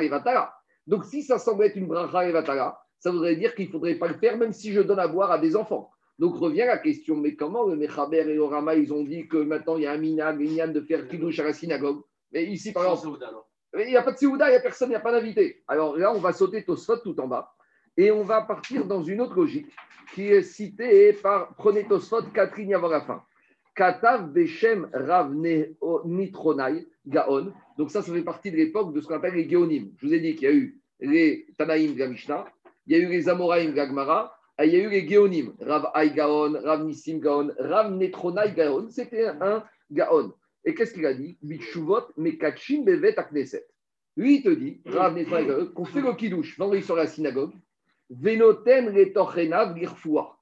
Donc 0.87 1.05
si 1.05 1.23
ça 1.23 1.39
semble 1.39 1.65
être 1.65 1.77
une 1.77 1.87
bracha 1.87 2.79
ça 2.99 3.11
voudrait 3.11 3.37
dire 3.37 3.55
qu'il 3.55 3.67
ne 3.67 3.71
faudrait 3.71 3.95
pas 3.95 4.09
le 4.09 4.15
faire 4.15 4.37
même 4.37 4.53
si 4.53 4.73
je 4.73 4.81
donne 4.81 4.99
à 4.99 5.07
boire 5.09 5.31
à 5.31 5.39
des 5.39 5.57
enfants. 5.57 5.91
Donc 6.19 6.37
revient 6.37 6.65
la 6.67 6.79
question, 6.79 7.17
mais 7.17 7.37
comment 7.37 7.65
le 7.65 7.77
Mechaber 7.77 8.19
et 8.19 8.35
le 8.35 8.43
Rama, 8.43 8.75
ils 8.75 8.93
ont 8.93 9.05
dit 9.05 9.29
que 9.29 9.37
maintenant 9.37 9.77
il 9.77 9.85
y 9.85 9.87
a 9.87 9.93
un 9.93 9.99
minag, 9.99 10.73
de 10.73 10.81
faire 10.81 11.07
kidouche 11.07 11.39
à 11.39 11.45
la 11.45 11.53
synagogue? 11.53 12.03
Mais 12.33 12.45
ici, 12.45 12.73
par 12.73 12.85
exemple, 12.85 13.19
il 13.79 13.87
n'y 13.87 13.97
a 13.97 14.03
pas 14.03 14.13
de 14.13 14.19
Séouda, 14.19 14.49
il 14.49 14.51
n'y 14.51 14.57
a 14.57 14.61
personne, 14.61 14.89
il 14.89 14.91
n'y 14.91 14.97
a 14.97 15.01
pas 15.01 15.13
d'invité. 15.13 15.63
Alors 15.69 15.97
là, 15.97 16.13
on 16.13 16.19
va 16.19 16.33
sauter 16.33 16.65
Tosfot 16.65 16.99
tout 16.99 17.19
en 17.21 17.29
bas 17.29 17.55
et 17.97 18.11
on 18.11 18.23
va 18.23 18.43
partir 18.43 18.85
dans 18.85 19.03
une 19.03 19.21
autre 19.21 19.35
logique 19.35 19.69
qui 20.15 20.29
est 20.29 20.43
citée 20.43 21.13
par, 21.13 21.55
prenez 21.57 21.85
Tosfot, 21.85 22.23
Catherine 22.35 22.75
avant 22.75 22.89
la 22.89 23.03
fin. 23.03 23.23
Katav 23.75 24.33
Beshem 24.33 24.91
Rav 24.93 25.33
Nitronai 26.05 26.87
Gaon. 27.07 27.53
Donc 27.77 27.91
ça, 27.91 28.03
ça 28.03 28.13
fait 28.13 28.23
partie 28.23 28.51
de 28.51 28.57
l'époque 28.57 28.93
de 28.93 29.01
ce 29.01 29.07
qu'on 29.07 29.15
appelle 29.15 29.35
les 29.35 29.49
Géonim. 29.49 29.93
Je 29.99 30.07
vous 30.07 30.15
ai 30.15 30.21
dit 30.21 30.35
qu'il 30.35 30.49
y 30.49 30.51
a 30.51 30.55
eu 30.55 30.81
les 31.01 31.47
Tanaïm 31.57 31.95
de 31.95 32.01
la 32.01 32.09
Mishnah, 32.09 32.47
il 32.87 32.97
y 32.97 33.01
a 33.01 33.05
eu 33.05 33.09
les 33.09 33.29
Amoraïm 33.29 33.71
de 33.71 33.77
la 33.77 33.87
Gemara, 33.87 34.37
et 34.61 34.67
il 34.67 34.73
y 34.73 34.77
a 34.77 34.81
eu 34.81 34.89
les 34.89 35.09
Géonim. 35.09 35.55
Rav 35.61 35.91
Ay 35.95 36.11
Gaon, 36.13 36.59
Rav 36.61 36.85
Nissim 36.85 37.21
Gaon, 37.21 37.53
Rav 37.59 37.93
Netronai 37.93 38.53
Gaon. 38.53 38.89
C'était 38.91 39.27
un 39.27 39.63
Gaon. 39.93 40.33
Et 40.69 40.75
qu'est-ce 40.75 40.93
qu'il 40.93 41.07
a 41.07 41.15
dit? 41.15 41.39
Mekachim 42.19 42.85
Bevet 42.85 43.19
Akneset. 43.19 43.67
Lui, 44.19 44.37
il 44.37 44.43
te 44.43 44.51
dit, 44.51 44.83
Rav 44.85 45.15
qu'on 45.73 45.87
fait 45.87 46.03
le 46.03 46.13
kidouche 46.13 46.59
vendredi 46.59 46.83
sur 46.83 46.95
la 46.95 47.07
synagogue, 47.07 47.55
Venoten 48.11 48.95
Retochenav 48.95 49.75
Girfoua. 49.79 50.39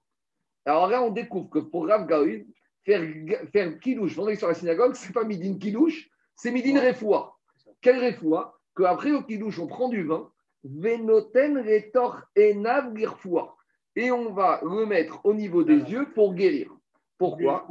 Alors 0.64 0.88
là, 0.88 1.00
on 1.00 1.10
découvre 1.10 1.48
que 1.48 1.60
pour 1.60 1.86
Rav 1.86 2.08
Gaon, 2.08 2.44
faire, 2.84 3.08
faire 3.52 3.78
kidouche 3.78 4.16
vendredi 4.16 4.36
sur 4.36 4.48
la 4.48 4.54
synagogue, 4.54 4.94
c'est 4.94 5.12
pas 5.12 5.22
midin 5.22 5.56
kidouche, 5.58 6.10
c'est 6.34 6.50
midin 6.50 6.80
refoua. 6.80 7.38
Quel 7.80 8.04
refoua 8.04 8.58
Qu'après 8.76 9.12
au 9.12 9.22
kidouche, 9.22 9.60
on 9.60 9.68
prend 9.68 9.88
du 9.88 10.02
vin, 10.02 10.28
venoten 10.64 11.58
retor 11.58 12.20
enav 12.36 12.96
girfoua. 12.96 13.54
Et 13.94 14.10
on 14.10 14.32
va 14.32 14.60
le 14.64 14.86
mettre 14.86 15.24
au 15.24 15.34
niveau 15.34 15.62
des 15.62 15.78
yeux 15.88 16.10
pour 16.14 16.34
guérir. 16.34 16.76
Pourquoi? 17.16 17.64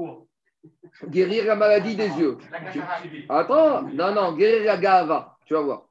Guérir 1.08 1.46
la 1.46 1.56
maladie 1.56 1.96
des 1.96 2.10
yeux. 2.10 2.38
Attends, 3.30 3.84
non, 3.84 4.14
non, 4.14 4.34
guérir 4.34 4.66
la 4.66 4.78
gava, 4.78 5.38
tu 5.46 5.54
vas 5.54 5.62
voir. 5.62 5.86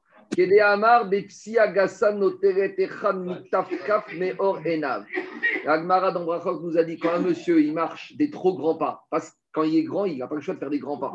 Agmara 5.67 6.11
dans 6.11 6.61
nous 6.61 6.77
a 6.77 6.83
dit 6.83 6.97
quand 6.97 7.19
monsieur 7.19 7.61
il 7.61 7.73
marche 7.73 8.15
des 8.17 8.29
trop 8.29 8.55
grands 8.55 8.75
pas, 8.75 9.05
parce 9.09 9.29
que 9.29 9.35
quand 9.53 9.63
il 9.63 9.77
est 9.77 9.83
grand, 9.83 10.05
il 10.05 10.17
n'a 10.17 10.27
pas 10.27 10.35
le 10.35 10.41
choix 10.41 10.53
de 10.55 10.59
faire 10.59 10.69
des 10.69 10.79
grands 10.79 10.97
pas. 10.97 11.13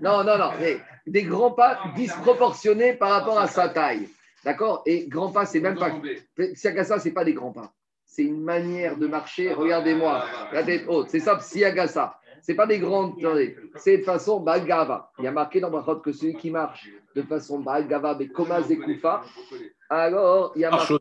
Non, 0.00 0.22
non, 0.24 0.36
non, 0.36 0.50
des 1.06 1.22
grands 1.22 1.52
pas 1.52 1.78
disproportionnés 1.96 2.94
par 2.94 3.10
rapport 3.10 3.38
à 3.38 3.46
sa 3.46 3.68
taille. 3.68 4.08
D'accord? 4.44 4.82
Et 4.86 5.08
grands 5.08 5.32
pas, 5.32 5.46
c'est 5.46 5.60
même 5.60 5.76
pas. 5.76 5.92
Siagasa, 6.54 6.98
c'est 6.98 7.12
pas 7.12 7.24
des 7.24 7.34
grands 7.34 7.52
pas. 7.52 7.72
C'est 8.04 8.22
une 8.22 8.42
manière 8.42 8.96
de 8.96 9.06
marcher. 9.06 9.52
Regardez-moi, 9.52 10.24
la 10.52 10.62
tête 10.62 10.84
haute. 10.88 11.08
C'est 11.10 11.20
ça, 11.20 11.38
Siagasa. 11.40 12.17
C'est 12.42 12.54
pas 12.54 12.66
des 12.66 12.78
grandes. 12.78 13.14
C'est 13.76 13.98
de 13.98 14.02
façon 14.02 14.40
Bagava. 14.40 15.10
Il 15.18 15.24
y 15.24 15.26
a 15.26 15.32
marqué 15.32 15.60
dans 15.60 15.70
Brachot 15.70 16.00
que 16.00 16.12
celui 16.12 16.34
qui 16.34 16.50
marche 16.50 16.88
de 17.14 17.22
façon 17.22 17.60
Bagava, 17.60 18.16
mais 18.18 18.28
Koma 18.28 18.62
Zekufa, 18.62 19.22
alors 19.90 20.52
il 20.56 20.62
y 20.62 20.64
a 20.64 20.70
marqué 20.70 20.96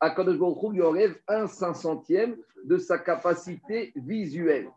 à 0.00 0.10
Kadosh 0.10 0.38
il 0.72 0.82
enlève 0.82 1.18
un 1.28 1.46
cinq 1.46 1.74
centième 1.74 2.36
de 2.64 2.78
sa 2.78 2.98
capacité 2.98 3.92
visuelle. 3.96 4.70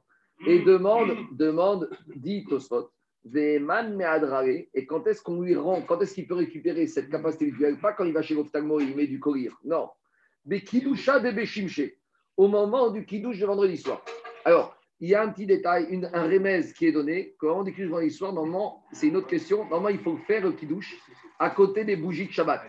Et 0.46 0.60
demande, 0.60 1.16
demande, 1.32 1.90
dit 2.16 2.46
Tosfot, 2.50 2.90
et 3.34 4.86
quand 4.86 5.08
est-ce 5.08 5.22
qu'on 5.22 5.42
lui 5.42 5.56
rend, 5.56 5.82
quand 5.82 6.02
est-ce 6.02 6.14
qu'il 6.14 6.28
peut 6.28 6.34
récupérer 6.36 6.88
cette 6.88 7.10
capacité 7.10 7.46
visuelle? 7.46 7.80
Pas 7.80 7.94
quand 7.94 8.04
il 8.04 8.12
va 8.12 8.22
chez 8.22 8.36
l'ophtalmo 8.36 8.82
il 8.82 8.96
met 8.96 9.08
du 9.08 9.20
courir, 9.20 9.58
non. 9.64 9.90
Bekidusha 10.46 11.22
de 11.22 11.32
Beshimche, 11.32 11.82
au 12.36 12.50
moment 12.50 12.90
du 12.90 13.06
kidouche 13.06 13.40
de 13.40 13.46
vendredi 13.46 13.78
soir. 13.78 14.04
Alors, 14.44 14.76
il 15.04 15.10
y 15.10 15.16
a 15.16 15.22
un 15.22 15.28
petit 15.28 15.46
détail, 15.46 16.00
un 16.14 16.24
remèze 16.24 16.72
qui 16.72 16.86
est 16.86 16.94
donné. 16.94 17.36
Quand 17.38 17.60
on 17.60 17.64
décrit 17.64 17.84
vendredi 17.84 18.10
soir, 18.10 18.32
normalement, 18.32 18.86
c'est 18.94 19.08
une 19.08 19.18
autre 19.18 19.28
question. 19.28 19.66
Normalement, 19.66 19.90
il 19.90 20.00
faut 20.00 20.16
faire 20.16 20.42
le 20.42 20.54
kidouche 20.54 20.96
à 21.40 21.50
côté 21.50 21.84
des 21.84 21.98
bougies 21.98 22.28
de 22.28 22.32
Shabbat. 22.32 22.62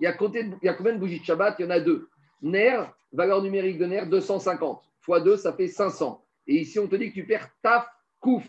Il 0.00 0.04
y 0.04 0.06
a, 0.08 0.12
combien 0.12 0.42
de 0.42 0.98
bougies 0.98 1.20
de 1.20 1.24
Shabbat? 1.24 1.54
Il 1.60 1.62
y 1.62 1.66
en 1.66 1.70
a 1.70 1.78
deux. 1.78 2.08
Ner, 2.42 2.92
valeur 3.12 3.40
numérique 3.40 3.78
de 3.78 3.86
Ner, 3.86 4.04
250. 4.04 4.82
Fois 5.00 5.20
2, 5.20 5.36
ça 5.36 5.52
fait 5.52 5.68
500. 5.68 6.26
Et 6.48 6.56
ici, 6.56 6.80
on 6.80 6.88
te 6.88 6.96
dit 6.96 7.10
que 7.10 7.14
tu 7.14 7.24
perds 7.24 7.50
taf, 7.62 7.86
kouf. 8.18 8.42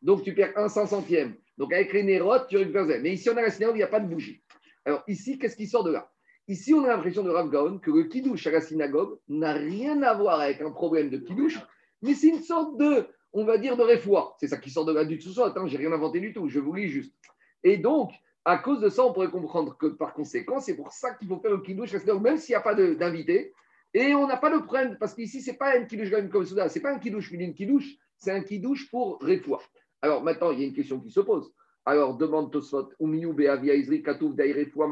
Donc, 0.00 0.22
tu 0.22 0.32
perds 0.32 0.52
un 0.54 0.68
500e. 0.68 1.32
Donc, 1.58 1.72
avec 1.72 1.92
les 1.92 2.04
nérotes, 2.04 2.46
tu 2.46 2.56
récupères 2.56 2.86
Mais 3.02 3.14
ici, 3.14 3.28
on 3.28 3.36
a 3.36 3.42
la 3.42 3.50
synagogue, 3.50 3.74
il 3.74 3.78
n'y 3.78 3.82
a 3.82 3.88
pas 3.88 3.98
de 3.98 4.06
bougie. 4.06 4.44
Alors, 4.84 5.02
ici, 5.08 5.40
qu'est-ce 5.40 5.56
qui 5.56 5.66
sort 5.66 5.82
de 5.82 5.90
là? 5.90 6.08
Ici, 6.46 6.72
on 6.72 6.84
a 6.84 6.86
l'impression 6.86 7.24
de 7.24 7.30
Rav 7.30 7.50
Gaon 7.50 7.80
que 7.80 7.90
le 7.90 8.04
kidouche 8.04 8.46
à 8.46 8.52
la 8.52 8.60
synagogue 8.60 9.18
n'a 9.28 9.54
rien 9.54 10.00
à 10.04 10.14
voir 10.14 10.40
avec 10.40 10.60
un 10.60 10.70
problème 10.70 11.10
de 11.10 11.16
kidouche, 11.16 11.58
mais 12.02 12.14
c'est 12.14 12.28
une 12.28 12.42
sorte 12.42 12.76
de, 12.78 13.06
on 13.32 13.44
va 13.44 13.58
dire, 13.58 13.76
de 13.76 13.82
réfoua. 13.82 14.36
C'est 14.38 14.48
ça 14.48 14.56
qui 14.56 14.70
sort 14.70 14.84
de 14.84 14.92
là 14.92 15.04
du 15.04 15.20
ça. 15.20 15.46
Attends, 15.46 15.66
j'ai 15.66 15.76
rien 15.78 15.92
inventé 15.92 16.20
du 16.20 16.32
tout, 16.32 16.48
je 16.48 16.60
vous 16.60 16.74
lis 16.74 16.88
juste. 16.88 17.14
Et 17.62 17.78
donc, 17.78 18.12
à 18.44 18.58
cause 18.58 18.80
de 18.80 18.88
ça, 18.88 19.04
on 19.04 19.12
pourrait 19.12 19.30
comprendre 19.30 19.76
que 19.76 19.86
par 19.86 20.14
conséquent, 20.14 20.60
c'est 20.60 20.76
pour 20.76 20.92
ça 20.92 21.14
qu'il 21.14 21.28
faut 21.28 21.38
faire 21.38 21.50
le 21.50 21.60
kidouche, 21.60 21.92
même 22.20 22.38
s'il 22.38 22.52
n'y 22.52 22.56
a 22.56 22.60
pas 22.60 22.74
d'invité. 22.74 23.52
Et 23.92 24.14
on 24.14 24.26
n'a 24.26 24.36
pas 24.36 24.50
le 24.50 24.62
problème, 24.62 24.96
parce 24.98 25.14
qu'ici, 25.14 25.40
ce 25.40 25.50
n'est 25.50 25.56
pas 25.56 25.76
un 25.76 25.84
kidouche 25.84 26.10
comme 26.30 26.44
ça, 26.44 26.68
ce 26.68 26.78
n'est 26.78 26.82
pas 26.82 26.92
un 26.92 26.98
kidouche, 26.98 27.32
mais 27.32 27.44
une 27.44 27.54
kidouche, 27.54 27.96
c'est 28.18 28.30
un 28.30 28.42
kidouche 28.42 28.90
pour 28.90 29.18
réfoua. 29.20 29.60
Alors 30.02 30.22
maintenant, 30.22 30.50
il 30.52 30.60
y 30.60 30.62
a 30.62 30.66
une 30.66 30.74
question 30.74 31.00
qui 31.00 31.10
se 31.10 31.20
pose. 31.20 31.52
Alors, 31.84 32.16
demande 32.16 32.52
Tosfot, 32.52 32.90
Umiyu 33.00 33.32
Beavia 33.32 33.74
Izri 33.74 34.02
Katouf 34.02 34.34
Dairefoua 34.34 34.88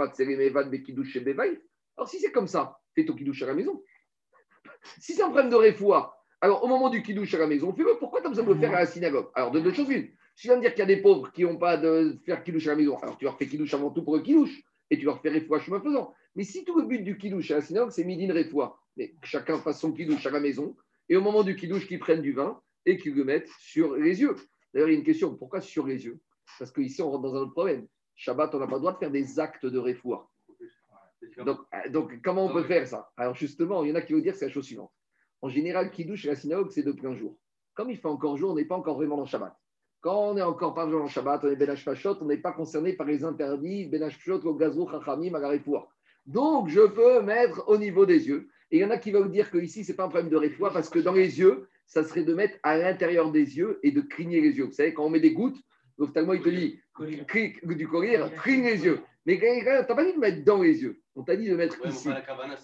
Bekidouche. 0.71 1.19
Alors, 1.97 2.09
si 2.09 2.21
c'est 2.21 2.33
comme 2.33 2.47
ça, 2.47 2.79
fais 2.95 3.05
ton 3.05 3.15
kidouche 3.15 3.43
à 3.43 3.47
la 3.47 3.55
maison. 3.55 3.83
Si 5.01 5.15
c'est 5.15 5.23
un 5.23 5.31
problème 5.31 5.51
de 5.51 5.57
réfoua, 5.57 6.15
alors, 6.45 6.63
au 6.63 6.67
moment 6.67 6.91
du 6.91 7.03
kidouche 7.03 7.33
à 7.33 7.39
la 7.39 7.47
maison, 7.47 7.73
fais-le. 7.73 7.97
Pourquoi 7.99 8.21
tu 8.21 8.27
as 8.27 8.29
besoin 8.29 8.45
de 8.45 8.53
le 8.53 8.61
faire 8.61 8.75
à 8.75 8.81
la 8.81 8.87
synagogue 8.87 9.29
Alors, 9.35 9.51
de 9.51 9.61
deux 9.61 9.73
choses 9.73 9.89
une. 9.89 10.09
Si 10.35 10.43
tu 10.43 10.49
viens 10.49 10.57
me 10.57 10.61
dire 10.61 10.73
qu'il 10.73 10.81
y 10.81 10.83
a 10.83 10.95
des 10.95 10.99
pauvres 10.99 11.33
qui 11.33 11.43
n'ont 11.43 11.57
pas 11.57 11.79
de 11.79 12.19
faire 12.27 12.45
kidouche 12.45 12.67
à 12.67 12.73
la 12.73 12.77
maison, 12.77 12.99
alors 12.99 13.17
tu 13.17 13.25
leur 13.25 13.39
fais 13.39 13.47
kidouche 13.47 13.73
avant 13.73 13.89
tout 13.89 14.05
pour 14.05 14.15
le 14.15 14.21
kidouche 14.21 14.63
et 14.91 14.99
tu 14.99 15.07
leur 15.07 15.23
fais 15.23 15.31
réfoua 15.31 15.59
chemin 15.59 15.81
faisant. 15.81 16.13
Mais 16.37 16.45
si 16.45 16.67
tout 16.67 16.79
le 16.79 16.85
but 16.85 17.03
du 17.03 17.17
kidouche 17.17 17.51
à 17.51 17.55
la 17.55 17.61
synagogue, 17.63 17.93
c'est 17.93 18.05
midi 18.05 18.27
de 18.27 18.35
réfoua, 18.35 18.79
mais 18.99 19.15
chacun 19.23 19.57
fasse 19.57 19.81
son 19.81 19.93
kidouche 19.93 20.27
à 20.27 20.31
la 20.33 20.39
maison 20.39 20.77
et 21.09 21.17
au 21.17 21.23
moment 21.23 21.45
du 21.45 21.57
kidouche, 21.57 21.89
qu'ils 21.89 21.99
prennent 21.99 22.21
du 22.21 22.35
vin 22.35 22.61
et 22.85 22.99
qu'ils 22.99 23.15
le 23.15 23.25
mettent 23.25 23.49
sur 23.59 23.97
les 23.97 24.21
yeux. 24.21 24.37
D'ailleurs, 24.75 24.91
il 24.91 24.93
y 24.93 24.97
a 24.97 24.99
une 24.99 25.05
question 25.07 25.35
pourquoi 25.35 25.63
sur 25.63 25.87
les 25.87 26.05
yeux? 26.05 26.21
Parce 26.59 26.71
qu'ici, 26.71 27.01
on 27.01 27.11
rentre 27.11 27.23
dans 27.23 27.37
un 27.37 27.41
autre 27.41 27.53
problème. 27.53 27.87
Shabbat, 28.17 28.55
on 28.55 28.59
n'a 28.59 28.67
pas 28.67 28.75
le 28.75 28.81
droit 28.81 28.93
de 28.93 28.99
faire 28.99 29.11
des 29.11 29.41
actes 29.41 29.65
de 29.65 29.79
réfoua. 29.79 30.29
Donc, 31.39 31.61
euh, 31.73 31.89
donc, 31.89 32.21
comment 32.23 32.45
on 32.45 32.53
peut 32.53 32.65
faire 32.65 32.87
ça? 32.87 33.11
Alors, 33.17 33.35
justement, 33.35 33.83
il 33.83 33.89
y 33.89 33.93
en 33.93 33.95
a 33.95 34.03
qui 34.03 34.13
vont 34.13 34.19
dire 34.19 34.37
c'est 34.37 34.45
la 34.45 34.53
chose 34.53 34.67
suivante. 34.67 34.93
En 35.43 35.49
général, 35.49 35.91
qui 35.91 36.05
douche 36.05 36.25
à 36.27 36.31
la 36.31 36.37
synagogue, 36.37 36.71
c'est 36.71 36.83
de 36.83 36.93
plein 36.93 37.15
jour. 37.15 37.37
Comme 37.75 37.91
il 37.91 37.97
fait 37.97 38.09
encore 38.09 38.37
jour, 38.37 38.53
on 38.53 38.55
n'est 38.55 38.65
pas 38.65 38.77
encore 38.77 38.97
vraiment 38.97 39.17
dans 39.17 39.27
Shabbat. 39.27 39.55
Quand 40.01 40.31
on 40.31 40.35
n'est 40.35 40.43
encore 40.43 40.75
pas 40.75 40.87
dans 40.87 41.09
Shabbat, 41.09 41.45
on 41.45 41.51
est 41.51 41.57
Benach 41.57 41.85
Pachot, 41.85 42.17
on 42.21 42.27
n'est 42.27 42.39
pas 42.39 42.53
concerné 42.53 42.93
par 42.93 43.07
les 43.07 43.25
interdits 43.25 43.87
Benach 43.87 44.17
Pachot, 44.17 44.55
Gazou, 44.55 44.89
Chachamim, 44.91 45.35
Agarifoua. 45.35 45.89
Donc, 46.27 46.69
je 46.69 46.81
peux 46.81 47.21
mettre 47.23 47.65
au 47.69 47.77
niveau 47.77 48.07
des 48.07 48.29
yeux. 48.29 48.49
Et 48.71 48.79
il 48.79 48.81
y 48.81 48.85
en 48.85 48.91
a 48.91 48.99
qui 48.99 49.13
veulent 49.13 49.31
dire 49.31 49.51
qu'ici, 49.51 49.85
ce 49.85 49.93
n'est 49.93 49.97
pas 49.97 50.05
un 50.05 50.09
problème 50.09 50.31
de 50.31 50.37
réfoua, 50.37 50.73
parce 50.73 50.89
que 50.89 50.99
dans 50.99 51.13
les 51.13 51.39
yeux, 51.39 51.69
ça 51.87 52.03
serait 52.03 52.25
de 52.25 52.35
mettre 52.35 52.59
à 52.63 52.79
l'intérieur 52.79 53.31
des 53.31 53.57
yeux 53.59 53.79
et 53.83 53.93
de 53.93 54.01
cligner 54.01 54.41
les 54.41 54.57
yeux. 54.57 54.65
Vous 54.65 54.73
savez, 54.73 54.95
quand 54.95 55.05
on 55.05 55.11
met 55.11 55.21
des 55.21 55.33
gouttes, 55.33 55.59
l'ophtalmo, 55.99 56.35
il 56.35 56.43
te 56.43 56.49
dit, 56.49 56.81
du 57.63 57.89
courir, 57.89 58.35
cligne 58.37 58.65
les 58.65 58.85
yeux. 58.85 59.01
Mais 59.27 59.39
tu 59.39 59.65
n'as 59.65 59.85
pas 59.85 60.05
dit 60.05 60.15
de 60.15 60.19
mettre 60.19 60.45
dans 60.45 60.63
les 60.63 60.83
yeux. 60.83 61.01
On 61.17 61.23
t'a 61.23 61.37
dit 61.37 61.49
de 61.49 61.57
mettre 61.57 61.85
ici. 61.87 62.09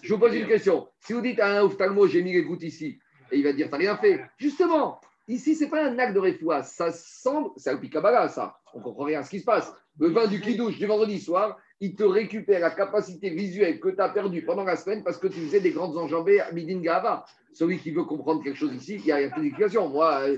Je 0.01 0.13
vous 0.13 0.19
pose 0.19 0.35
une 0.35 0.47
question. 0.47 0.87
Si 0.99 1.13
vous 1.13 1.21
dites 1.21 1.39
à 1.39 1.59
un 1.59 1.61
ophtalmo, 1.63 2.07
j'ai 2.07 2.21
mis 2.21 2.33
les 2.33 2.43
gouttes 2.43 2.63
ici, 2.63 2.99
et 3.31 3.37
il 3.37 3.43
va 3.43 3.53
dire, 3.53 3.67
tu 3.67 3.71
n'as 3.71 3.77
rien 3.77 3.97
fait. 3.97 4.21
Justement, 4.37 4.99
ici, 5.27 5.55
ce 5.55 5.63
n'est 5.63 5.69
pas 5.69 5.85
un 5.85 5.97
acte 5.99 6.13
de 6.13 6.19
réfoua. 6.19 6.63
Ça 6.63 6.91
semble, 6.91 7.51
c'est 7.57 7.69
un 7.69 7.77
picabala, 7.77 8.27
ça. 8.27 8.57
On 8.73 8.79
ne 8.79 8.83
comprend 8.83 9.05
rien 9.05 9.19
à 9.19 9.23
ce 9.23 9.29
qui 9.29 9.39
se 9.39 9.45
passe. 9.45 9.73
Le 9.99 10.09
vin 10.09 10.27
du 10.27 10.39
kidouche 10.39 10.77
du 10.77 10.85
vendredi 10.85 11.19
soir, 11.19 11.57
il 11.79 11.95
te 11.95 12.03
récupère 12.03 12.59
la 12.59 12.71
capacité 12.71 13.29
visuelle 13.29 13.79
que 13.79 13.89
tu 13.89 13.99
as 14.01 14.09
perdue 14.09 14.43
pendant 14.43 14.63
la 14.63 14.75
semaine 14.75 15.03
parce 15.03 15.17
que 15.17 15.27
tu 15.27 15.39
faisais 15.41 15.59
des 15.59 15.71
grandes 15.71 15.97
enjambées 15.97 16.39
à 16.39 16.51
Midin 16.51 16.79
Gava. 16.79 17.25
Celui 17.53 17.79
qui 17.79 17.91
veut 17.91 18.05
comprendre 18.05 18.43
quelque 18.43 18.57
chose 18.57 18.73
ici, 18.73 18.95
il 18.95 19.05
y 19.05 19.11
a 19.11 19.21
une 19.21 19.27
explication. 19.27 19.89
Moi, 19.89 20.21
euh, 20.21 20.37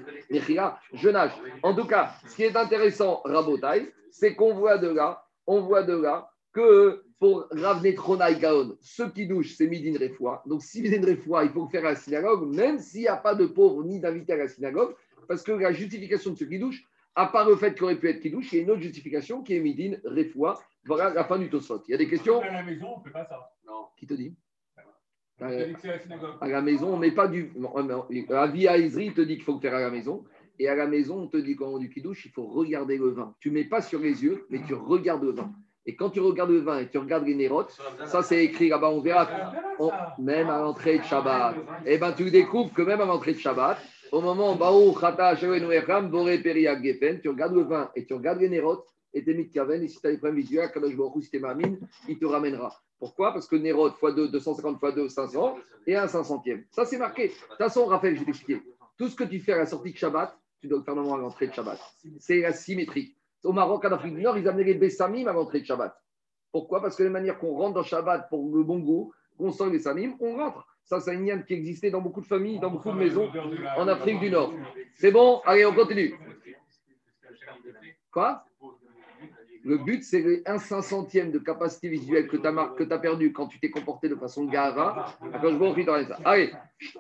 je 0.94 1.10
nage. 1.10 1.32
En 1.62 1.76
tout 1.76 1.86
cas, 1.86 2.14
ce 2.28 2.36
qui 2.36 2.44
est 2.44 2.56
intéressant, 2.56 3.22
Rabotai, 3.24 3.92
c'est 4.12 4.36
qu'on 4.36 4.54
voit 4.54 4.78
de 4.78 4.90
là 4.90 5.24
on 5.48 5.62
voit 5.62 5.84
de 5.84 5.96
là 5.96 6.30
que 6.54 7.04
pour 7.24 7.48
Netrona 7.54 8.34
Gaon, 8.34 8.76
ce 8.82 9.04
qui 9.04 9.26
douche, 9.26 9.54
c'est 9.56 9.66
Midin 9.66 9.98
Refoua. 9.98 10.44
Donc, 10.46 10.62
si 10.62 10.82
Midin 10.82 11.08
Refoua, 11.08 11.46
il 11.46 11.52
faut 11.52 11.64
le 11.64 11.70
faire 11.70 11.86
à 11.86 11.92
la 11.92 11.96
synagogue, 11.96 12.54
même 12.54 12.80
s'il 12.80 13.00
n'y 13.00 13.08
a 13.08 13.16
pas 13.16 13.34
de 13.34 13.46
pauvres 13.46 13.82
ni 13.86 14.02
d'invités 14.02 14.34
à 14.34 14.36
la 14.36 14.50
synagogue, 14.50 14.94
parce 15.26 15.42
que 15.42 15.54
la 15.54 15.72
justification 15.72 16.32
de 16.32 16.36
ce 16.36 16.44
qui 16.44 16.60
douche, 16.60 16.84
à 17.16 17.28
part 17.28 17.48
le 17.48 17.56
fait 17.56 17.76
qu'il 17.76 17.86
aurait 17.86 17.98
pu 17.98 18.10
être 18.10 18.20
qui 18.20 18.30
douche, 18.30 18.52
il 18.52 18.58
y 18.58 18.60
a 18.60 18.64
une 18.64 18.72
autre 18.72 18.82
justification 18.82 19.42
qui 19.42 19.56
est 19.56 19.62
Midin 19.62 19.96
Refoua. 20.04 20.60
Voilà 20.84 21.14
la 21.14 21.24
fin 21.24 21.40
du 21.40 21.50
Tosfot. 21.50 21.82
Il 21.88 21.92
y 21.92 21.94
a 21.94 21.98
des 21.98 22.10
questions? 22.10 22.42
À 22.42 22.52
la 22.52 22.62
maison, 22.62 22.88
on 22.94 23.00
ne 23.00 23.04
fait 23.06 23.12
pas 23.12 23.24
ça. 23.24 23.54
Non. 23.66 23.86
Qui 23.96 24.06
te 24.06 24.16
dit? 24.16 24.36
À 25.40 26.48
la 26.50 26.62
maison, 26.62 26.90
on 26.90 26.98
ne 26.98 27.02
met 27.04 27.12
pas 27.12 27.30
du. 27.30 27.54
Avi 28.32 28.68
à 28.68 28.78
Isri 28.78 29.14
te 29.14 29.22
dit 29.22 29.36
qu'il 29.36 29.46
faut 29.46 29.54
le 29.54 29.62
faire 29.62 29.76
à 29.76 29.80
la 29.80 29.92
maison. 29.92 30.26
Et 30.60 30.68
à 30.68 30.76
la 30.76 30.88
maison, 30.88 31.22
on 31.22 31.28
te 31.28 31.38
dit 31.38 31.56
quand 31.56 31.68
on 31.68 31.80
du 31.80 31.90
kidouche, 31.90 32.26
il 32.26 32.32
faut 32.32 32.48
regarder 32.48 32.98
le 32.98 33.12
vin. 33.12 33.34
Tu 33.40 33.48
ne 33.48 33.54
mets 33.54 33.64
pas 33.64 33.82
sur 33.82 34.02
les 34.02 34.26
yeux, 34.26 34.46
mais 34.50 34.62
tu 34.68 34.74
regardes 34.74 35.24
le 35.24 35.32
vin. 35.32 35.54
Et 35.86 35.96
quand 35.96 36.10
tu 36.12 36.20
regardes 36.22 36.52
le 36.52 36.60
vin 36.60 36.80
et 36.80 36.90
tu 36.90 36.98
regardes 36.98 37.26
les 37.26 37.36
nérotes, 37.36 37.78
ça 38.06 38.24
c'est 38.24 38.44
écrit 38.44 38.70
là-bas, 38.70 38.90
on 38.90 39.02
verra. 39.02 39.28
on- 39.80 39.92
même 40.20 40.50
à 40.50 40.60
l'entrée 40.60 41.00
de 41.00 41.04
Shabbat. 41.04 41.56
Et 41.86 41.98
ben 41.98 42.14
tu 42.14 42.30
découvres 42.32 42.72
que 42.74 42.82
même 42.84 43.02
à 43.02 43.06
l'entrée 43.06 43.34
de 43.34 43.40
Shabbat, 43.40 43.78
au 44.12 44.22
moment 44.22 44.54
où 44.54 44.56
tu 47.22 47.30
regardes 47.30 47.54
le 47.56 47.64
vin 47.64 47.90
et 47.96 48.06
tu 48.06 48.14
regardes 48.14 48.40
les 48.40 48.50
nérotes, 48.50 48.86
et 49.16 49.24
t'es 49.24 49.34
mis 49.34 49.46
de 49.48 49.52
Kaven, 49.54 49.84
et 49.84 49.88
si 49.88 50.00
tu 50.00 50.08
as 50.08 50.12
des 50.12 50.18
problèmes 50.18 50.38
visuels, 50.42 50.72
Kadosh 50.72 50.96
Baruch 50.96 51.24
si 51.24 51.30
t'es 51.30 51.40
mamine, 51.40 51.80
il 52.08 52.18
te 52.18 52.26
ramènera. 52.26 52.74
Pourquoi? 52.98 53.34
Parce 53.34 53.48
que 53.48 53.56
Nérot 53.56 53.90
x 53.90 54.16
2, 54.16 54.30
250 54.30 54.80
x 54.82 54.96
2, 54.96 55.10
500, 55.10 55.58
et 55.86 55.96
un 55.96 56.08
500e. 56.08 56.64
Ça, 56.72 56.86
c'est 56.86 56.98
marqué. 56.98 57.28
De 57.28 57.34
toute 57.34 57.58
façon, 57.58 57.86
Raphaël, 57.86 58.16
je 58.16 58.20
vais 58.22 58.26
t'expliquer. 58.28 58.62
Tout 58.98 59.10
ce 59.10 59.16
que 59.16 59.24
tu 59.26 59.40
fais 59.40 59.54
à 59.54 59.58
la 59.58 59.66
sortie 59.66 59.92
de 59.92 59.98
Shabbat, 59.98 60.36
tu 60.62 60.68
dois 60.68 60.80
le 60.80 60.84
faire 60.84 60.96
normalement 60.96 61.18
à 61.20 61.22
l'entrée 61.22 61.48
de 61.48 61.54
Shabbat. 61.54 61.80
C'est 62.20 62.40
la 62.40 62.54
symétrique. 62.54 63.16
Au 63.44 63.52
Maroc, 63.52 63.84
en 63.86 63.92
Afrique 63.92 64.16
du 64.16 64.22
Nord, 64.22 64.38
ils 64.38 64.48
amenaient 64.48 64.64
les 64.64 64.76
Bessamim 64.76 65.28
à 65.28 65.34
l'entrée 65.34 65.60
de 65.60 65.66
Shabbat. 65.66 65.94
Pourquoi? 66.52 66.82
Parce 66.82 66.96
que 66.96 67.04
la 67.04 67.10
manière 67.10 67.38
qu'on 67.38 67.56
rentre 67.56 67.74
dans 67.74 67.84
Shabbat 67.84 68.30
pour 68.30 68.56
le 68.56 68.64
bon 68.64 68.80
goût, 68.80 69.14
qu'on 69.38 69.52
sort 69.52 69.68
les 69.68 69.74
Bessamim, 69.74 70.16
on 70.20 70.38
rentre. 70.38 70.66
Ça, 70.86 71.00
c'est 71.00 71.14
une 71.14 71.24
nienne 71.24 71.46
qui 71.46 71.54
existait 71.54 71.90
dans 71.90 72.02
beaucoup 72.02 72.22
de 72.22 72.26
familles, 72.26 72.60
dans 72.60 72.70
beaucoup 72.70 72.92
de 72.92 72.98
maisons 72.98 73.30
en 73.78 73.88
Afrique 73.88 74.20
du 74.20 74.30
Nord. 74.30 74.54
C'est 74.96 75.12
bon? 75.12 75.42
Allez, 75.46 75.66
on 75.66 75.74
continue. 75.74 76.14
Quoi? 78.12 78.46
Le 79.66 79.78
but, 79.78 80.04
c'est 80.04 80.20
les 80.20 80.44
1 80.46 80.58
500e 80.58 81.32
de 81.32 81.40
capacité 81.40 81.88
visuelle 81.88 82.28
que 82.28 82.36
tu 82.36 82.94
as, 82.94 83.00
perdu 83.00 83.32
quand 83.32 83.48
tu 83.48 83.60
t'es 83.60 83.72
comporté 83.72 84.10
de 84.10 84.16
façon 84.16 84.44
gava. 84.44 85.16
Quand 85.42 85.50
je 85.50 86.08
ça. 86.08 86.20
Allez, 86.26 86.52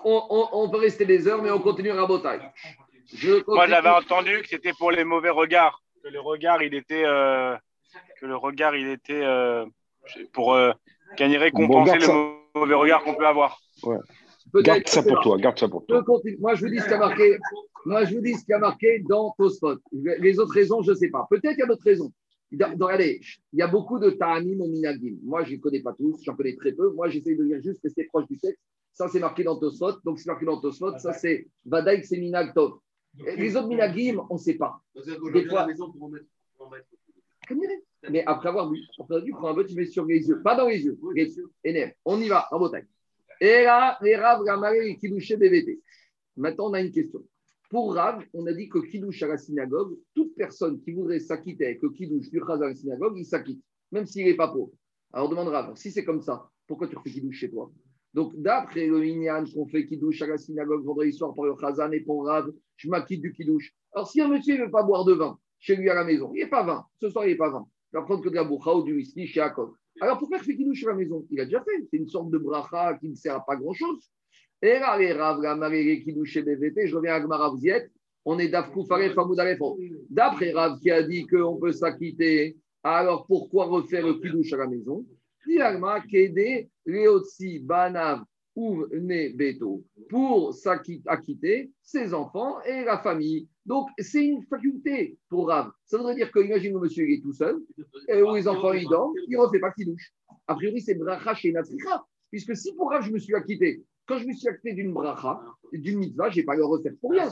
on, 0.06 0.69
peut 0.71 0.77
rester 0.77 1.06
des 1.06 1.27
heures, 1.27 1.43
mais 1.43 1.51
on 1.51 1.60
continue 1.60 1.91
à 1.91 1.95
Moi, 1.95 3.67
j'avais 3.67 3.89
entendu 3.89 4.41
que 4.41 4.47
c'était 4.47 4.71
pour 4.73 4.91
les 4.91 5.03
mauvais 5.03 5.29
regards. 5.29 5.83
Que 6.04 6.10
le 6.10 6.20
regard, 6.20 6.62
il 6.62 6.74
était. 6.74 7.06
euh, 7.06 7.56
que 8.20 8.26
le 8.26 8.36
regard, 8.36 8.76
il 8.76 8.88
était. 8.88 9.24
euh, 9.24 9.66
pour 10.34 10.54
euh, 10.54 10.72
gagner 11.18 11.38
récompenser 11.38 11.96
le 11.96 12.02
ça. 12.02 12.13
mauvais 12.56 12.76
regard 12.76 13.04
qu'on 13.04 13.16
peut 13.16 13.26
avoir. 13.26 13.58
Garde 14.56 14.84
que 14.84 14.89
ça 14.89 15.02
c'est 15.02 15.08
pour 15.10 15.22
toi, 15.22 15.38
garde 15.38 15.58
ça 15.58 15.70
pour 15.70 15.82
Je 15.88 15.96
toi. 15.96 16.04
Moi, 16.39 16.56
je 16.56 16.66
vous 16.66 16.72
dis 16.72 16.80
ce 16.80 16.88
qui 16.88 16.94
a 16.94 16.98
marqué. 16.98 17.38
Moi, 17.86 18.04
je 18.06 18.16
vous 18.16 18.22
dis 18.22 18.34
ce 18.34 18.44
qui 18.46 18.54
a 18.54 18.60
marqué 18.60 19.00
dans 19.00 19.34
Tosfot. 19.38 19.78
Les 19.94 20.39
autres 20.39 20.54
raisons, 20.54 20.82
je 20.82 20.92
ne 20.92 20.96
sais 20.96 21.10
pas. 21.10 21.26
Peut-être 21.30 21.52
qu'il 21.52 21.60
y 21.60 21.63
a 21.63 21.68
d'autres 21.68 21.84
raisons. 21.86 22.12
Dans- 22.52 22.76
dans- 22.78 22.86
regardez, 22.86 23.20
il 23.54 23.60
y 23.60 23.62
a 23.62 23.68
beaucoup 23.68 23.98
de 23.98 24.12
ta'anim 24.12 24.62
au 24.62 24.68
minagim. 24.68 25.16
Moi, 25.24 25.44
je 25.44 25.50
ne 25.52 25.56
les 25.56 25.60
connais 25.60 25.82
pas 25.82 25.94
tous, 25.94 26.22
j'en 26.24 26.36
connais 26.36 26.56
très 26.56 26.74
peu. 26.74 26.92
Moi, 26.92 27.08
j'essaie 27.10 27.34
de 27.36 27.44
lire 27.44 27.62
juste 27.63 27.82
rester 27.82 28.04
proche 28.06 28.28
du 28.28 28.38
texte. 28.38 28.60
Ça, 28.94 29.08
c'est 29.08 29.20
marqué 29.20 29.44
dans 29.44 29.58
Tosfot. 29.58 29.94
Donc, 30.04 30.20
c'est 30.20 30.28
marqué 30.28 30.46
dans 30.46 30.60
Tosfot. 30.60 30.98
Ça, 31.00 31.13
c'est 31.13 31.48
Vadaïk, 31.66 32.06
c'est 32.06 32.18
minag 32.18 32.54
tov. 32.54 32.74
Les 33.38 33.56
autres 33.56 33.67
minagim, 33.67 34.26
on 34.30 34.34
ne 34.36 34.39
sait 34.39 34.56
pas. 34.56 34.82
Des 35.34 35.41
fois- 35.49 35.65
Mais 38.10 38.23
après 38.26 38.49
avoir 38.49 38.71
avoir 38.99 39.23
vu, 39.23 39.32
prends 39.32 39.49
un 39.49 39.56
peu, 39.56 39.65
tu 39.65 39.76
mets 39.76 39.86
sur 39.86 40.06
les 40.06 40.28
yeux. 40.28 40.41
Pas 40.41 40.56
dans 40.56 40.67
les 40.67 40.84
yeux. 40.84 40.97
Les 41.15 41.36
yeux. 41.36 41.52
On 42.06 42.19
y 42.19 42.28
va, 42.28 42.47
en 42.52 42.60
bataille. 42.60 42.86
Et 43.39 43.63
là, 43.63 43.97
les 44.02 44.15
Rav, 44.15 44.43
Gamaré 44.43 44.89
et 44.89 44.97
Kidouché 44.97 45.38
BVT. 45.38 45.82
Maintenant, 46.38 46.69
on 46.69 46.73
a 46.73 46.82
une 46.82 46.91
question. 46.91 47.23
Pour 47.69 47.93
Rav, 47.95 48.23
on 48.34 48.45
a 48.47 48.54
dit 48.54 48.69
que 48.69 48.80
Kidouche 48.80 49.21
à 49.23 49.28
la 49.28 49.38
synagogue, 49.38 49.97
toute 50.13 50.36
personne 50.36 50.80
qui 50.82 50.91
voudrait 50.93 51.19
s'acquitter 51.19 51.65
avec 51.65 51.82
le 51.82 51.89
Kidouche 51.89 52.30
du 52.30 52.39
Chazan 52.39 52.62
à 52.65 52.67
la 52.69 52.76
synagogue, 52.76 53.17
il 53.17 53.26
s'acquitte, 53.26 53.62
même 53.91 54.06
s'il 54.06 54.26
n'est 54.26 54.36
pas 54.36 54.47
pauvre. 54.47 54.71
Alors 55.12 55.30
demande 55.30 55.47
Rav, 55.49 55.76
si 55.76 55.91
c'est 55.91 56.04
comme 56.06 56.21
ça, 56.21 56.49
pourquoi 56.67 56.88
tu 56.88 56.95
refais 56.95 57.10
Kidouche 57.12 57.38
chez 57.38 57.49
toi? 57.52 57.71
Donc, 58.13 58.34
d'après 58.36 58.86
le 58.86 58.99
Minyan 58.99 59.43
qu'on 59.54 59.65
fait 59.65 59.86
Kidouche 59.86 60.21
à 60.21 60.28
la 60.28 60.38
synagogue 60.38 60.86
vendredi 60.86 61.13
soir 61.13 61.34
pour 61.34 61.45
le 61.45 61.56
Chazan 61.60 61.91
et 61.91 62.02
pour 62.02 62.26
Rav, 62.26 62.52
je 62.78 62.88
m'acquitte 62.88 63.21
du 63.21 63.34
Kidouche. 63.34 63.73
Alors, 63.93 64.10
si 64.10 64.21
un 64.21 64.28
monsieur 64.28 64.58
ne 64.58 64.65
veut 64.65 64.71
pas 64.71 64.84
boire 64.84 65.04
de 65.04 65.13
vin 65.13 65.38
chez 65.60 65.76
lui 65.76 65.89
à 65.89 65.95
la 65.95 66.04
maison, 66.04 66.32
il 66.36 66.43
n'est 66.43 66.49
pas 66.49 66.63
vin. 66.63 66.86
Ce 67.02 67.10
soir, 67.10 67.26
il 67.26 67.32
n'est 67.32 67.38
pas 67.38 67.49
vin. 67.49 67.65
Il 67.91 67.97
va 67.97 68.04
prendre 68.04 68.23
que 68.23 68.30
de 68.30 68.36
la 68.36 68.43
boucha 68.43 68.76
ou 68.76 68.84
du 68.84 68.93
whisky 68.93 69.26
chez 69.26 69.39
Jacob. 69.39 69.73
Alors, 69.99 70.19
pourquoi 70.19 70.38
il 70.38 70.43
fait 70.43 70.56
Kidouche 70.56 70.84
à 70.86 70.89
la 70.89 70.95
maison 70.95 71.26
Il 71.32 71.39
a 71.39 71.45
déjà 71.45 71.63
fait. 71.63 71.86
C'est 71.89 71.97
une 71.97 72.08
sorte 72.08 72.30
de 72.30 72.38
bracha 72.38 72.97
qui 72.99 73.10
ne 73.10 73.15
sert 73.15 73.36
à 73.36 73.45
pas 73.45 73.56
grand-chose. 73.56 74.12
Et 74.62 74.80
là, 74.80 74.97
les 74.97 75.12
Rav, 75.12 75.41
la 75.41 75.56
Maré, 75.56 76.02
Kidouche 76.04 76.38
BVT, 76.38 76.88
je 76.88 76.95
reviens 76.95 77.15
à 77.15 77.19
Gmara, 77.19 77.49
vous 77.49 77.62
On 78.26 78.38
est 78.38 78.47
d'Afkou 78.47 78.86
Faref, 78.86 79.13
Famoud 79.13 79.39
Arefo. 79.39 79.78
D'après 80.10 80.52
Rav 80.52 80.80
qui 80.80 80.91
a 80.91 81.04
dit 81.04 81.26
qu'on 81.26 81.58
peut 81.58 81.71
s'acquitter, 81.71 82.58
alors 82.84 83.26
pourquoi 83.26 83.65
refaire 83.65 84.06
le 84.06 84.13
Kidouche 84.13 84.54
à 84.54 84.58
la 84.58 84.67
maison? 84.67 85.06
Diagma, 85.45 85.99
Kede, 86.02 86.69
Leotsi, 86.86 87.60
Banav, 87.60 88.24
ou 88.56 88.86
né 88.91 89.30
Beto 89.30 89.84
pour 90.10 90.54
s'acquitter 90.54 91.72
ses 91.82 92.13
enfants 92.13 92.62
et 92.62 92.84
la 92.84 93.00
famille. 93.00 93.48
Donc, 93.65 93.89
c'est 93.98 94.24
une 94.26 94.43
faculté 94.43 95.17
pour 95.28 95.48
Rav. 95.48 95.72
Ça 95.86 95.98
voudrait 95.98 96.13
dire 96.13 96.32
que, 96.32 96.39
imagine 96.39 96.74
le 96.74 96.82
monsieur 96.82 97.10
est 97.10 97.22
tout 97.22 97.34
seul, 97.34 97.56
où 97.56 98.36
les 98.36 98.48
enfants 98.48 98.74
ils 98.74 98.88
dorment, 98.88 99.15
il 99.28 99.32
ne 99.32 99.38
refait 99.39 99.60
pas 99.60 99.72
qu'il 99.72 99.88
douche. 99.88 100.13
A 100.48 100.54
priori, 100.54 100.82
c'est 100.82 100.93
bracha 100.96 101.34
chez 101.34 101.52
Natricha. 101.52 102.04
Puisque 102.30 102.56
si 102.56 102.76
pour 102.76 102.91
Rav, 102.91 103.04
je 103.04 103.12
me 103.12 103.17
suis 103.17 103.34
acquitté, 103.34 103.84
quand 104.06 104.19
je 104.19 104.28
me 104.28 104.34
suis 104.34 104.48
acquitté 104.48 104.74
d'une 104.74 104.93
bracha, 104.93 105.41
d'une 105.72 105.98
mitzvah, 105.98 106.30
je 106.30 106.38
n'ai 106.38 106.43
pas 106.43 106.56
le 106.56 106.65
refaire 106.65 106.93
pour 107.02 107.12
rien. 107.12 107.32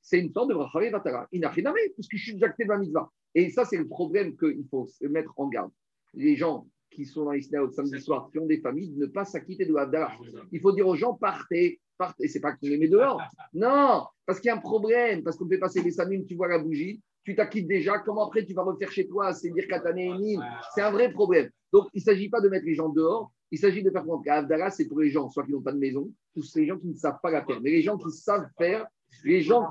C'est 0.00 0.18
une 0.18 0.32
sorte 0.32 0.48
de 0.48 0.54
bracha 0.54 0.82
et 0.82 0.90
vatara. 0.90 1.28
Puisque 1.30 2.16
je 2.16 2.32
suis 2.32 2.44
acquitté 2.44 2.64
de 2.64 2.68
ma 2.68 2.78
mitzvah. 2.78 3.08
Et 3.36 3.50
ça, 3.50 3.64
c'est 3.64 3.76
le 3.76 3.86
problème 3.86 4.36
qu'il 4.36 4.64
faut 4.68 4.88
mettre 5.02 5.32
en 5.36 5.46
garde. 5.48 5.70
Les 6.14 6.34
gens 6.34 6.66
qui 6.94 7.04
sont 7.04 7.24
dans 7.24 7.32
les 7.32 7.42
synagogues 7.42 7.72
samedi 7.72 8.00
soir, 8.00 8.28
qui 8.30 8.38
ont 8.38 8.46
des 8.46 8.60
familles, 8.60 8.90
de 8.90 9.00
ne 9.00 9.06
pas 9.06 9.24
s'acquitter 9.24 9.66
de 9.66 9.74
l'Abdallah. 9.74 10.12
Il 10.52 10.60
faut 10.60 10.72
dire 10.72 10.86
aux 10.86 10.96
gens, 10.96 11.14
partez, 11.14 11.80
partez. 11.98 12.28
C'est 12.28 12.40
pas 12.40 12.52
que 12.52 12.60
tu 12.60 12.70
les 12.70 12.78
mets 12.78 12.88
dehors. 12.88 13.20
Non, 13.52 14.04
parce 14.26 14.40
qu'il 14.40 14.48
y 14.48 14.50
a 14.50 14.56
un 14.56 14.60
problème, 14.60 15.22
parce 15.22 15.36
qu'on 15.36 15.48
fait 15.48 15.58
passer 15.58 15.82
les 15.82 15.90
samim, 15.90 16.24
tu 16.26 16.34
vois 16.34 16.48
la 16.48 16.58
bougie, 16.58 17.00
tu 17.24 17.34
t'acquittes 17.34 17.68
déjà, 17.68 17.98
comment 17.98 18.26
après 18.26 18.44
tu 18.44 18.52
vas 18.52 18.62
refaire 18.62 18.90
chez 18.90 19.06
toi, 19.06 19.32
c'est 19.32 19.50
dire 19.50 19.66
katané 19.68 20.06
et 20.06 20.18
mine. 20.18 20.44
C'est 20.74 20.82
un 20.82 20.90
vrai 20.90 21.12
problème. 21.12 21.50
Donc, 21.72 21.88
il 21.94 21.98
ne 21.98 22.04
s'agit 22.04 22.28
pas 22.28 22.40
de 22.40 22.48
mettre 22.48 22.66
les 22.66 22.74
gens 22.74 22.88
dehors, 22.88 23.32
il 23.50 23.58
s'agit 23.58 23.82
de 23.82 23.90
faire 23.90 24.02
comprendre 24.02 24.24
qu'Abdallah, 24.24 24.70
c'est 24.70 24.86
pour 24.86 25.00
les 25.00 25.10
gens, 25.10 25.28
soit 25.30 25.44
qui 25.44 25.52
n'ont 25.52 25.62
pas 25.62 25.72
de 25.72 25.78
maison, 25.78 26.10
tous 26.34 26.56
les 26.56 26.66
gens 26.66 26.78
qui 26.78 26.88
ne 26.88 26.94
savent 26.94 27.18
pas 27.22 27.30
la 27.30 27.44
faire. 27.44 27.60
Mais 27.60 27.70
les 27.70 27.82
gens 27.82 27.96
qui 27.96 28.10
savent 28.10 28.48
faire, 28.58 28.86
les 29.22 29.42
gens, 29.42 29.64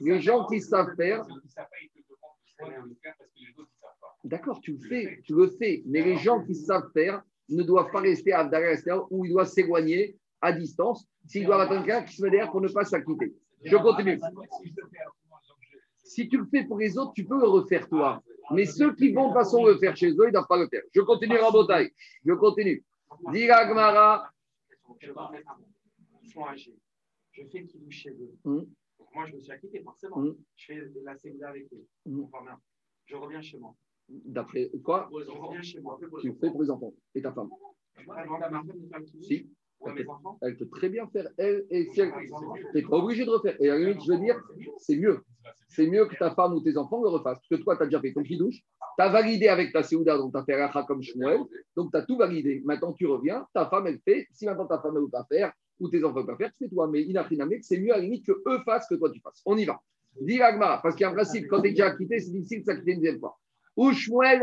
les 0.00 0.20
gens 0.20 0.46
qui 0.46 0.60
savent 0.60 0.94
faire, 0.96 1.26
D'accord, 4.24 4.60
tu 4.60 4.72
le 4.72 4.78
fais, 4.80 5.20
tu 5.24 5.34
le 5.34 5.48
fais. 5.48 5.82
Mais 5.86 6.02
les 6.02 6.16
gens 6.16 6.42
qui 6.42 6.54
savent 6.54 6.90
faire 6.92 7.22
ne 7.48 7.62
doivent 7.62 7.90
pas 7.90 8.00
rester 8.00 8.32
à 8.32 8.42
l'extérieur 8.42 9.06
où 9.10 9.24
ils 9.24 9.32
doivent 9.32 9.48
s'éloigner 9.48 10.16
à 10.40 10.52
distance 10.52 11.06
s'ils 11.26 11.46
doivent 11.46 11.60
attendre 11.60 11.84
quelqu'un 11.84 12.04
qui 12.04 12.16
se 12.16 12.22
met 12.22 12.30
derrière 12.30 12.50
pour 12.50 12.60
ne 12.60 12.68
pas 12.68 12.84
s'acquitter. 12.84 13.34
Je 13.64 13.76
continue. 13.76 14.18
Si 16.04 16.28
tu 16.28 16.38
le 16.38 16.46
fais 16.46 16.64
pour 16.64 16.78
les 16.78 16.98
autres, 16.98 17.12
tu 17.14 17.24
peux 17.24 17.38
le 17.38 17.46
refaire 17.46 17.88
toi. 17.88 18.22
Mais 18.52 18.66
ceux 18.66 18.94
qui 18.94 19.12
vont 19.12 19.28
de 19.28 19.28
toute 19.28 19.38
façon 19.42 19.64
le 19.64 19.78
faire 19.78 19.96
chez 19.96 20.10
eux, 20.10 20.24
ils 20.24 20.26
ne 20.26 20.32
doivent 20.32 20.48
pas 20.48 20.58
le 20.58 20.68
faire. 20.68 20.82
Je 20.92 21.00
continue 21.02 21.36
Rabotaï. 21.36 21.92
Je 22.24 22.32
continue. 22.34 22.84
Dira 23.32 23.66
Gmara. 23.66 24.30
Ils 25.02 26.30
sont 26.30 26.44
âgés. 26.44 26.76
Je 27.32 27.42
fais 27.44 27.64
qu'ils 27.64 27.80
douche 27.80 27.94
chez 27.94 28.10
eux. 28.10 28.32
Donc 28.44 28.68
moi, 29.14 29.26
je 29.26 29.34
me 29.34 29.40
suis 29.40 29.52
acquitté, 29.52 29.80
forcément. 29.82 30.16
Hum. 30.18 30.36
Je 30.56 30.66
fais 30.66 30.80
de 30.80 31.00
la 31.04 31.16
sécurité 31.16 31.44
avec 31.44 31.72
eux. 31.72 31.86
Merde. 32.06 32.58
Je 33.06 33.16
reviens 33.16 33.40
chez 33.40 33.58
moi. 33.58 33.74
D'après 34.24 34.70
quoi 34.82 35.08
moi. 35.10 35.54
Tu 36.20 36.32
fais 36.40 36.50
pour 36.50 36.62
les 36.62 36.70
enfants 36.70 36.92
et 37.14 37.22
ta 37.22 37.32
femme. 37.32 37.48
Si. 39.22 39.48
Elle 40.42 40.58
peut 40.58 40.68
très 40.68 40.90
bien 40.90 41.06
faire, 41.06 41.28
elle, 41.38 41.64
et 41.70 41.86
si 41.92 42.00
elle. 42.00 42.12
Tu 42.12 42.76
n'es 42.76 42.82
pas 42.82 42.96
obligé 42.96 43.24
de 43.24 43.30
refaire. 43.30 43.56
Et 43.60 43.70
à 43.70 43.78
la 43.78 43.80
limite, 43.80 44.02
je 44.04 44.12
veux 44.12 44.18
dire, 44.18 44.38
c'est 44.76 44.96
mieux. 44.96 45.20
C'est 45.68 45.86
mieux 45.86 46.04
que 46.06 46.16
ta 46.16 46.34
femme 46.34 46.52
ou 46.52 46.60
tes 46.60 46.76
enfants 46.76 47.00
le 47.02 47.08
refassent. 47.08 47.38
Parce 47.38 47.48
que 47.48 47.64
toi, 47.64 47.76
tu 47.76 47.84
as 47.84 47.86
déjà 47.86 48.00
fait 48.00 48.12
ton 48.12 48.22
douche, 48.22 48.56
tu 48.56 49.02
as 49.02 49.08
validé 49.08 49.48
avec 49.48 49.72
ta 49.72 49.82
Séouda, 49.82 50.18
donc 50.18 50.32
tu 50.32 50.38
as 50.38 50.44
fait 50.44 50.62
Racha 50.62 50.82
comme 50.82 51.02
Shmuel, 51.02 51.40
donc 51.76 51.92
tu 51.92 51.96
as 51.96 52.02
tout 52.02 52.18
validé. 52.18 52.60
Maintenant, 52.64 52.92
tu 52.92 53.06
reviens, 53.06 53.46
ta 53.54 53.70
femme, 53.70 53.86
elle 53.86 54.00
fait. 54.00 54.26
Si 54.32 54.44
maintenant 54.44 54.66
ta 54.66 54.80
femme 54.80 54.94
ne 54.94 55.00
veut 55.00 55.08
pas 55.08 55.24
faire, 55.30 55.52
ou 55.78 55.88
tes 55.88 56.04
enfants 56.04 56.20
ne 56.20 56.26
veulent 56.26 56.26
pas 56.26 56.36
faire, 56.36 56.52
tu 56.58 56.64
fais 56.64 56.68
toi. 56.68 56.86
Mais 56.88 57.02
inachiname, 57.02 57.52
c'est 57.62 57.78
mieux 57.78 57.92
à 57.92 57.96
la 57.96 58.02
limite 58.02 58.26
que 58.26 58.32
eux 58.32 58.58
fassent 58.66 58.86
que 58.88 58.96
toi 58.96 59.10
tu 59.10 59.20
fasses. 59.20 59.40
On 59.46 59.56
y 59.56 59.64
va. 59.64 59.80
Dis 60.20 60.38
parce 60.38 60.94
qu'il 60.94 61.04
y 61.04 61.06
a 61.06 61.10
un 61.10 61.14
principe, 61.14 61.46
quand 61.48 61.62
tu 61.62 61.68
es 61.68 61.70
déjà 61.70 61.86
acquitté, 61.86 62.18
c'est 62.18 62.32
difficile 62.32 62.60
de 62.60 62.64
s'acquitter 62.66 62.92
une 62.92 62.98
deuxième 62.98 63.20
fois. 63.20 63.38
Ou 63.76 63.92
Shmuel. 63.92 64.42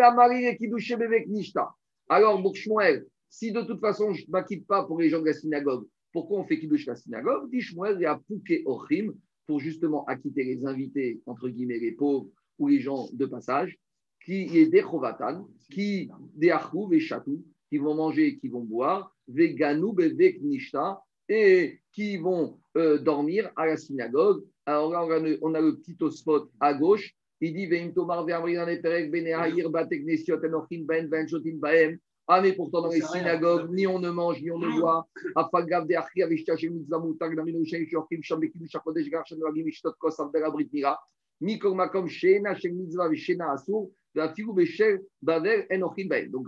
Alors, 2.10 2.42
pour 2.42 2.56
Shmuel, 2.56 3.06
si 3.30 3.52
de 3.52 3.62
toute 3.62 3.80
façon 3.80 4.14
je 4.14 4.26
ne 4.26 4.32
m'acquitte 4.32 4.66
pas 4.66 4.84
pour 4.84 5.00
les 5.00 5.10
gens 5.10 5.20
de 5.20 5.26
la 5.26 5.34
synagogue, 5.34 5.86
pourquoi 6.14 6.40
on 6.40 6.46
fait 6.46 6.60
Kiddush 6.60 6.86
la 6.86 6.96
synagogue? 6.96 7.50
Dit 7.52 7.62
Shmuel, 7.62 7.98
il 8.00 8.04
y 8.04 8.06
a 8.06 8.20
Pouké 8.28 8.64
Ochim 8.66 9.14
pour 9.46 9.60
justement 9.60 10.06
acquitter 10.06 10.44
les 10.44 10.66
invités, 10.66 11.22
entre 11.26 11.50
guillemets, 11.50 11.80
les 11.80 11.92
pauvres 11.92 12.30
ou 12.60 12.68
les 12.68 12.80
gens 12.80 13.08
de 13.14 13.26
passage, 13.26 13.78
qui 14.26 14.58
est 14.58 14.68
des 14.68 14.82
Chovatan, 14.82 15.48
qui 15.72 16.10
des 16.36 16.52
Achou 16.52 16.92
et 16.92 17.00
Chatou, 17.00 17.44
qui 17.70 17.78
vont 17.78 17.96
manger, 17.96 18.38
qui 18.38 18.48
vont 18.50 18.64
boire, 18.64 19.16
Veganou, 19.28 19.94
Bevek 19.94 20.42
Nishta, 20.42 21.02
et 21.30 21.80
qui 21.92 22.18
vont 22.18 22.60
euh, 22.78 22.98
dormir 22.98 23.52
à 23.56 23.66
la 23.66 23.78
synagogue. 23.78 24.44
Alors 24.66 24.92
là, 24.92 25.04
on 25.42 25.54
a 25.54 25.62
le, 25.62 25.78
petit 25.78 25.98
spot 26.12 26.50
à 26.60 26.74
gauche. 26.74 27.16
Il 27.40 27.54
dit 27.54 27.68
Veim 27.68 27.92
Tomar 27.94 28.26
Ve'amri 28.26 28.56
dans 28.56 28.66
les 28.66 28.82
Perek, 28.82 29.12
Bene 29.12 29.34
Haïr, 29.34 29.70
Batek 29.70 30.04
Nesiot, 30.06 30.44
Enochin, 30.44 30.84
Ben, 30.86 31.08
Ben, 31.08 31.28
Shotin, 31.28 31.58
Baem. 31.58 31.98
Ah, 32.28 32.42
mais 32.42 32.54
pourtant, 32.54 32.82
dans 32.82 32.90
les 32.90 33.02
synagogues, 33.02 33.70
ni 33.72 33.88
on 33.88 34.00
ne 34.00 34.10
mange, 34.10 34.42
ni 34.42 34.52
on 34.52 34.60
ne 34.60 34.80
boit. 34.80 35.08
Afagav 35.36 35.88
de 35.88 35.96
Achri, 35.96 36.24
Avishta, 36.24 36.58
Shem, 36.58 36.74
Mitzvah, 36.74 37.00
Moutak, 37.00 37.36
Damino, 37.36 37.64
Shem, 37.64 37.86
Shorkim, 37.86 38.22
Sham, 38.22 38.40
Bekidu, 38.40 38.68
Shakodesh, 38.68 39.10
Gar, 39.10 39.24
Shem, 39.26 39.40
Ragim, 39.42 39.68
Ishtot, 39.68 39.94
Kos, 40.00 40.20
Avdera, 40.20 40.52
Brit, 40.52 40.70
Mira. 40.74 40.98
Mikor, 41.42 41.76
Makom, 41.76 42.08
Shena, 42.10 42.56
Shem, 42.56 42.76
Mitzvah, 42.76 43.08
Vishena, 43.10 43.52
Asur. 43.54 43.90
Donc, 44.16 44.32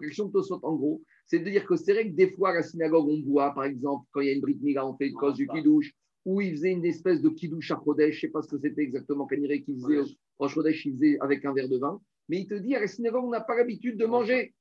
l'action 0.02 0.26
de 0.26 0.32
Tosot, 0.32 0.60
en 0.64 0.76
gros, 0.76 1.04
c'est 1.28 1.38
de 1.38 1.48
dire 1.48 1.66
que 1.68 1.76
c'est 1.76 1.94
vrai 1.94 2.10
que 2.10 2.16
des 2.16 2.32
fois, 2.32 2.50
à 2.50 2.54
la 2.56 2.64
synagogue, 2.64 3.08
on 3.08 3.22
voit, 3.22 3.54
par 3.54 3.66
exemple, 3.66 4.08
quand 4.12 4.22
il 4.22 4.28
y 4.28 4.32
a 4.32 4.34
une 4.34 4.42
brite 4.42 4.62
mila, 4.64 4.88
on 4.88 4.98
fait 4.98 5.10
une 5.10 5.14
cause 5.14 5.36
du 5.36 5.48
kidouche, 5.48 5.94
ou 6.26 6.42
il 6.42 6.54
faisait 6.54 6.72
une 6.72 6.86
espèce 6.86 7.22
de 7.22 7.30
kidouche 7.30 7.70
à 7.70 7.80
Chodesh, 7.86 8.16
je 8.16 8.18
ne 8.18 8.22
sais 8.22 8.28
pas 8.30 8.42
ce 8.42 8.48
que 8.48 8.58
c'était 8.60 8.82
exactement, 8.82 9.28
Kaniré 9.28 9.62
qu'il 9.62 9.80
faisait, 9.80 10.02
au 10.40 10.48
Chodesh, 10.48 10.88
avec 11.22 11.46
un 11.46 11.54
verre 11.54 11.70
de 11.70 11.78
vin. 11.78 12.02
Mais 12.28 12.40
il 12.40 12.48
te 12.48 12.56
dit, 12.56 12.76
à 12.76 12.80
la 12.80 12.88
synagogue, 12.88 13.26
on 13.26 13.30
n'a 13.30 13.42
pas 13.42 13.56
l'habitude 13.56 13.98
de 13.98 14.06
manger. 14.06 14.54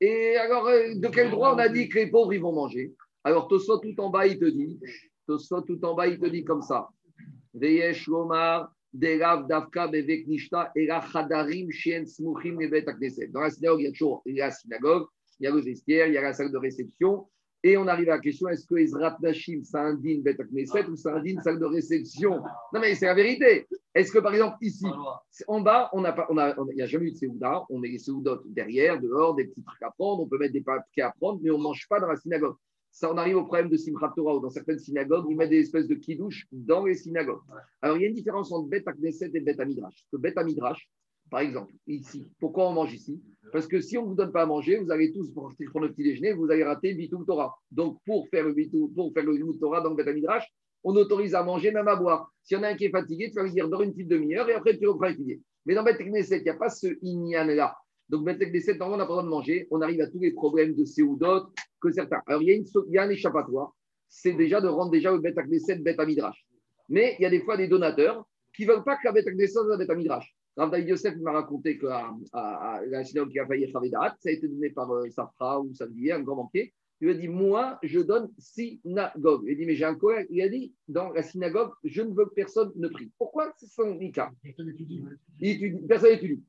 Et 0.00 0.36
alors, 0.36 0.66
euh, 0.66 0.94
de 0.94 1.08
quel 1.08 1.30
droit 1.30 1.54
on 1.54 1.58
a 1.58 1.68
dit 1.68 1.88
que 1.88 1.98
les 1.98 2.10
pauvres, 2.10 2.34
ils 2.34 2.40
vont 2.40 2.52
manger? 2.52 2.94
Alors, 3.22 3.48
Tosot, 3.48 3.78
tout 3.78 3.98
en 3.98 4.10
bas, 4.10 4.26
il 4.26 4.38
te 4.38 4.44
dit, 4.44 4.78
Tosot, 5.26 5.62
tout 5.62 5.82
en 5.84 5.94
bas, 5.94 6.06
il 6.06 6.18
te 6.18 6.26
dit 6.26 6.44
comme 6.44 6.62
ça. 6.62 6.88
Veyesh 7.54 8.06
Lomar, 8.08 8.74
Derav 8.92 9.48
Davka 9.48 9.88
Bevek 9.88 10.26
Nishta, 10.26 10.70
Era 10.76 11.00
Chadarim 11.00 11.70
Shien 11.70 12.04
Smuchim 12.04 12.56
Nebet. 12.56 12.84
Dans 13.32 13.40
la 13.40 13.50
synagogue, 13.50 13.80
il 13.80 13.84
y 13.84 13.88
a 13.88 13.92
toujours 13.92 14.22
la 14.26 14.50
synagogue, 14.50 15.06
il 15.40 15.44
y 15.44 15.46
a 15.46 15.50
le 15.50 15.60
vestiaire, 15.60 16.06
il 16.08 16.14
y 16.14 16.18
a 16.18 16.22
la 16.22 16.32
salle 16.32 16.52
de 16.52 16.58
réception. 16.58 17.26
Et 17.66 17.78
on 17.78 17.86
arrive 17.88 18.10
à 18.10 18.16
la 18.16 18.20
question 18.20 18.46
est-ce 18.48 18.66
que 18.66 18.74
Ezrat 18.74 19.16
Nashim, 19.22 19.64
ça 19.64 19.80
indigne 19.80 20.22
Bet 20.22 20.38
Akneset 20.38 20.86
ou 20.86 20.96
ça 20.96 21.14
indigne 21.16 21.40
salle 21.40 21.58
de 21.58 21.64
réception? 21.64 22.42
Non, 22.74 22.80
mais 22.80 22.94
c'est 22.94 23.06
la 23.06 23.14
vérité. 23.14 23.66
Est-ce 23.94 24.12
que 24.12 24.18
par 24.18 24.34
exemple, 24.34 24.58
ici, 24.60 24.84
en 25.48 25.62
bas, 25.62 25.88
on 25.94 26.02
n'a 26.02 26.14
on 26.28 26.36
a, 26.36 26.54
il 26.72 26.76
n'y 26.76 26.82
a 26.82 26.86
jamais 26.86 27.06
eu 27.06 27.12
de 27.12 27.16
Seouda, 27.16 27.64
on 27.70 27.78
met 27.78 27.88
les 27.88 27.98
Seoudot 27.98 28.42
derrière, 28.44 29.00
dehors, 29.00 29.34
des 29.34 29.46
petits 29.46 29.64
trucs 29.64 29.82
à 29.82 29.90
prendre, 29.90 30.22
on 30.22 30.28
peut 30.28 30.36
mettre 30.36 30.52
des 30.52 30.60
papiers 30.60 31.04
à 31.04 31.12
prendre, 31.12 31.40
mais 31.42 31.50
on 31.50 31.56
ne 31.56 31.62
mange 31.62 31.88
pas 31.88 31.98
dans 32.00 32.08
la 32.08 32.16
synagogue. 32.16 32.56
Ça, 32.90 33.10
on 33.10 33.16
arrive 33.16 33.38
au 33.38 33.44
problème 33.44 33.70
de 33.70 33.78
Simchat 33.78 34.12
Torah, 34.14 34.36
où 34.36 34.40
dans 34.40 34.50
certaines 34.50 34.78
synagogues, 34.78 35.24
ils 35.30 35.36
mettent 35.36 35.50
des 35.50 35.60
espèces 35.60 35.88
de 35.88 35.94
kidouches 35.94 36.46
dans 36.52 36.84
les 36.84 36.94
synagogues. 36.94 37.40
Alors, 37.80 37.96
il 37.96 38.02
y 38.02 38.04
a 38.04 38.08
une 38.08 38.14
différence 38.14 38.52
entre 38.52 38.68
Bet 38.68 38.84
Akneset 38.86 39.30
et 39.32 39.40
Bet 39.40 39.58
Amidrash. 39.58 39.94
Parce 39.94 40.10
que 40.12 40.16
Bet 40.18 40.38
Amidrash, 40.38 40.86
par 41.34 41.42
exemple, 41.42 41.74
ici, 41.88 42.30
pourquoi 42.38 42.68
on 42.68 42.74
mange 42.74 42.94
ici? 42.94 43.20
Parce 43.52 43.66
que 43.66 43.80
si 43.80 43.98
on 43.98 44.04
ne 44.04 44.06
vous 44.10 44.14
donne 44.14 44.30
pas 44.30 44.42
à 44.42 44.46
manger, 44.46 44.76
vous 44.76 44.92
allez 44.92 45.12
tous 45.12 45.32
pour 45.32 45.50
le 45.80 45.88
petit 45.90 46.04
déjeuner, 46.04 46.32
vous 46.32 46.48
allez 46.48 46.62
rater 46.62 46.94
Bitou 46.94 47.24
Torah. 47.24 47.58
Donc, 47.72 47.98
pour 48.06 48.28
faire 48.28 48.44
le 48.44 48.52
Bitou, 48.52 48.92
pour 48.94 49.12
faire 49.12 49.24
le 49.24 49.58
Torah 49.58 49.80
dans 49.80 49.90
le 49.90 49.96
Bet 49.96 50.08
Amidrash, 50.08 50.46
on 50.84 50.94
autorise 50.94 51.34
à 51.34 51.42
manger, 51.42 51.72
même 51.72 51.88
à 51.88 51.96
boire. 51.96 52.30
S'il 52.44 52.56
y 52.56 52.60
en 52.60 52.62
a 52.62 52.68
un 52.68 52.76
qui 52.76 52.84
est 52.84 52.90
fatigué, 52.90 53.30
tu 53.30 53.34
vas 53.34 53.42
lui 53.42 53.50
dire 53.50 53.68
dors 53.68 53.82
une 53.82 53.90
petite 53.90 54.06
demi-heure 54.06 54.48
et 54.48 54.52
après 54.52 54.78
tu 54.78 54.86
reprends 54.86 55.08
étudier. 55.08 55.40
Mais 55.66 55.74
dans 55.74 55.82
Bet 55.82 55.96
Knesset, 55.98 56.38
il 56.38 56.44
n'y 56.44 56.50
a 56.50 56.54
pas 56.54 56.68
ce 56.68 56.86
inyan-là. 57.02 57.76
Donc, 58.08 58.24
Bet 58.24 58.38
Knesset, 58.38 58.76
normalement, 58.76 58.94
on 58.94 58.98
n'a 58.98 59.06
pas 59.06 59.12
droit 59.14 59.24
de 59.24 59.28
manger. 59.28 59.66
On 59.72 59.80
arrive 59.80 60.02
à 60.02 60.06
tous 60.06 60.20
les 60.20 60.34
problèmes 60.34 60.76
de 60.76 60.84
Séoudot 60.84 61.46
que 61.80 61.90
certains. 61.90 62.22
Alors, 62.28 62.42
il 62.42 62.48
y 62.48 62.52
a, 62.52 62.54
une, 62.54 62.66
il 62.86 62.94
y 62.94 62.98
a 62.98 63.02
un 63.02 63.10
échappatoire. 63.10 63.74
C'est 64.08 64.34
déjà 64.34 64.60
de 64.60 64.68
rendre 64.68 64.92
déjà 64.92 65.10
le 65.10 65.18
Bet 65.18 65.34
Knesset 65.34 65.80
Bet 65.80 65.96
Midrash. 66.06 66.46
Mais 66.88 67.16
il 67.18 67.24
y 67.24 67.26
a 67.26 67.30
des 67.30 67.40
fois 67.40 67.56
des 67.56 67.66
donateurs 67.66 68.24
qui 68.54 68.66
ne 68.66 68.72
veulent 68.72 68.84
pas 68.84 68.94
que 68.94 69.06
la 69.06 69.10
Bet 69.10 69.24
Knesset 69.24 69.48
soit 69.48 69.76
Bet 69.76 69.92
Midrash. 69.96 70.32
Rav 70.56 70.70
David 70.70 70.88
Yosef 70.88 71.16
m'a 71.16 71.32
raconté 71.32 71.78
que 71.78 71.86
à, 71.86 72.14
à, 72.32 72.76
à 72.76 72.86
la 72.86 73.04
synagogue 73.04 73.32
qui 73.32 73.38
a 73.40 73.46
failli 73.46 73.70
Chavedat, 73.70 74.16
ça 74.20 74.28
a 74.28 74.32
été 74.32 74.46
donné 74.46 74.70
par 74.70 74.90
euh, 74.92 75.08
Safra 75.10 75.60
ou 75.60 75.74
Samdier, 75.74 76.12
un 76.12 76.20
grand 76.20 76.36
banquier. 76.36 76.72
Il 77.00 77.10
a 77.10 77.14
dit 77.14 77.28
Moi, 77.28 77.78
je 77.82 78.00
donne 78.00 78.30
synagogue. 78.38 79.42
Il 79.46 79.52
a 79.52 79.54
dit 79.56 79.66
Mais 79.66 79.74
j'ai 79.74 79.84
un 79.84 79.94
collègue. 79.94 80.26
Il 80.30 80.40
a 80.42 80.48
dit 80.48 80.72
Dans 80.88 81.10
la 81.12 81.22
synagogue, 81.22 81.72
je 81.82 82.02
ne 82.02 82.14
veux 82.14 82.26
que 82.26 82.34
personne 82.34 82.72
ne 82.76 82.88
prie. 82.88 83.10
Pourquoi 83.18 83.52
C'est 83.56 83.66
son 83.66 83.98
cas? 84.12 84.30
Personne 84.42 84.66
n'étudie. 84.66 85.04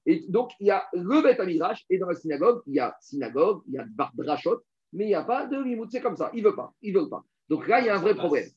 Et 0.06 0.26
donc, 0.30 0.52
il 0.60 0.68
y 0.68 0.72
a 0.72 0.86
le 0.94 1.22
Bet 1.24 1.44
Midrash, 1.46 1.86
et 1.90 1.98
dans 1.98 2.08
la 2.08 2.16
synagogue, 2.16 2.62
il 2.68 2.76
y 2.76 2.80
a 2.80 2.96
synagogue, 3.02 3.64
il 3.68 3.74
y 3.74 3.78
a 3.80 3.86
Bardrashot, 3.96 4.62
mais 4.94 5.06
il 5.06 5.08
n'y 5.08 5.16
a 5.16 5.24
pas 5.24 5.48
de 5.48 5.62
limout. 5.62 5.90
C'est 5.92 6.02
comme 6.02 6.16
ça. 6.16 6.30
Il 6.34 6.44
ne 6.44 6.50
veut 6.50 6.56
pas. 6.56 6.74
Il 6.82 6.94
veut 6.94 7.10
pas. 7.10 7.26
Donc 7.50 7.68
là, 7.68 7.80
il 7.82 7.88
y 7.88 7.90
a 7.90 7.98
un 7.98 8.02
vrai 8.02 8.16
problème. 8.16 8.48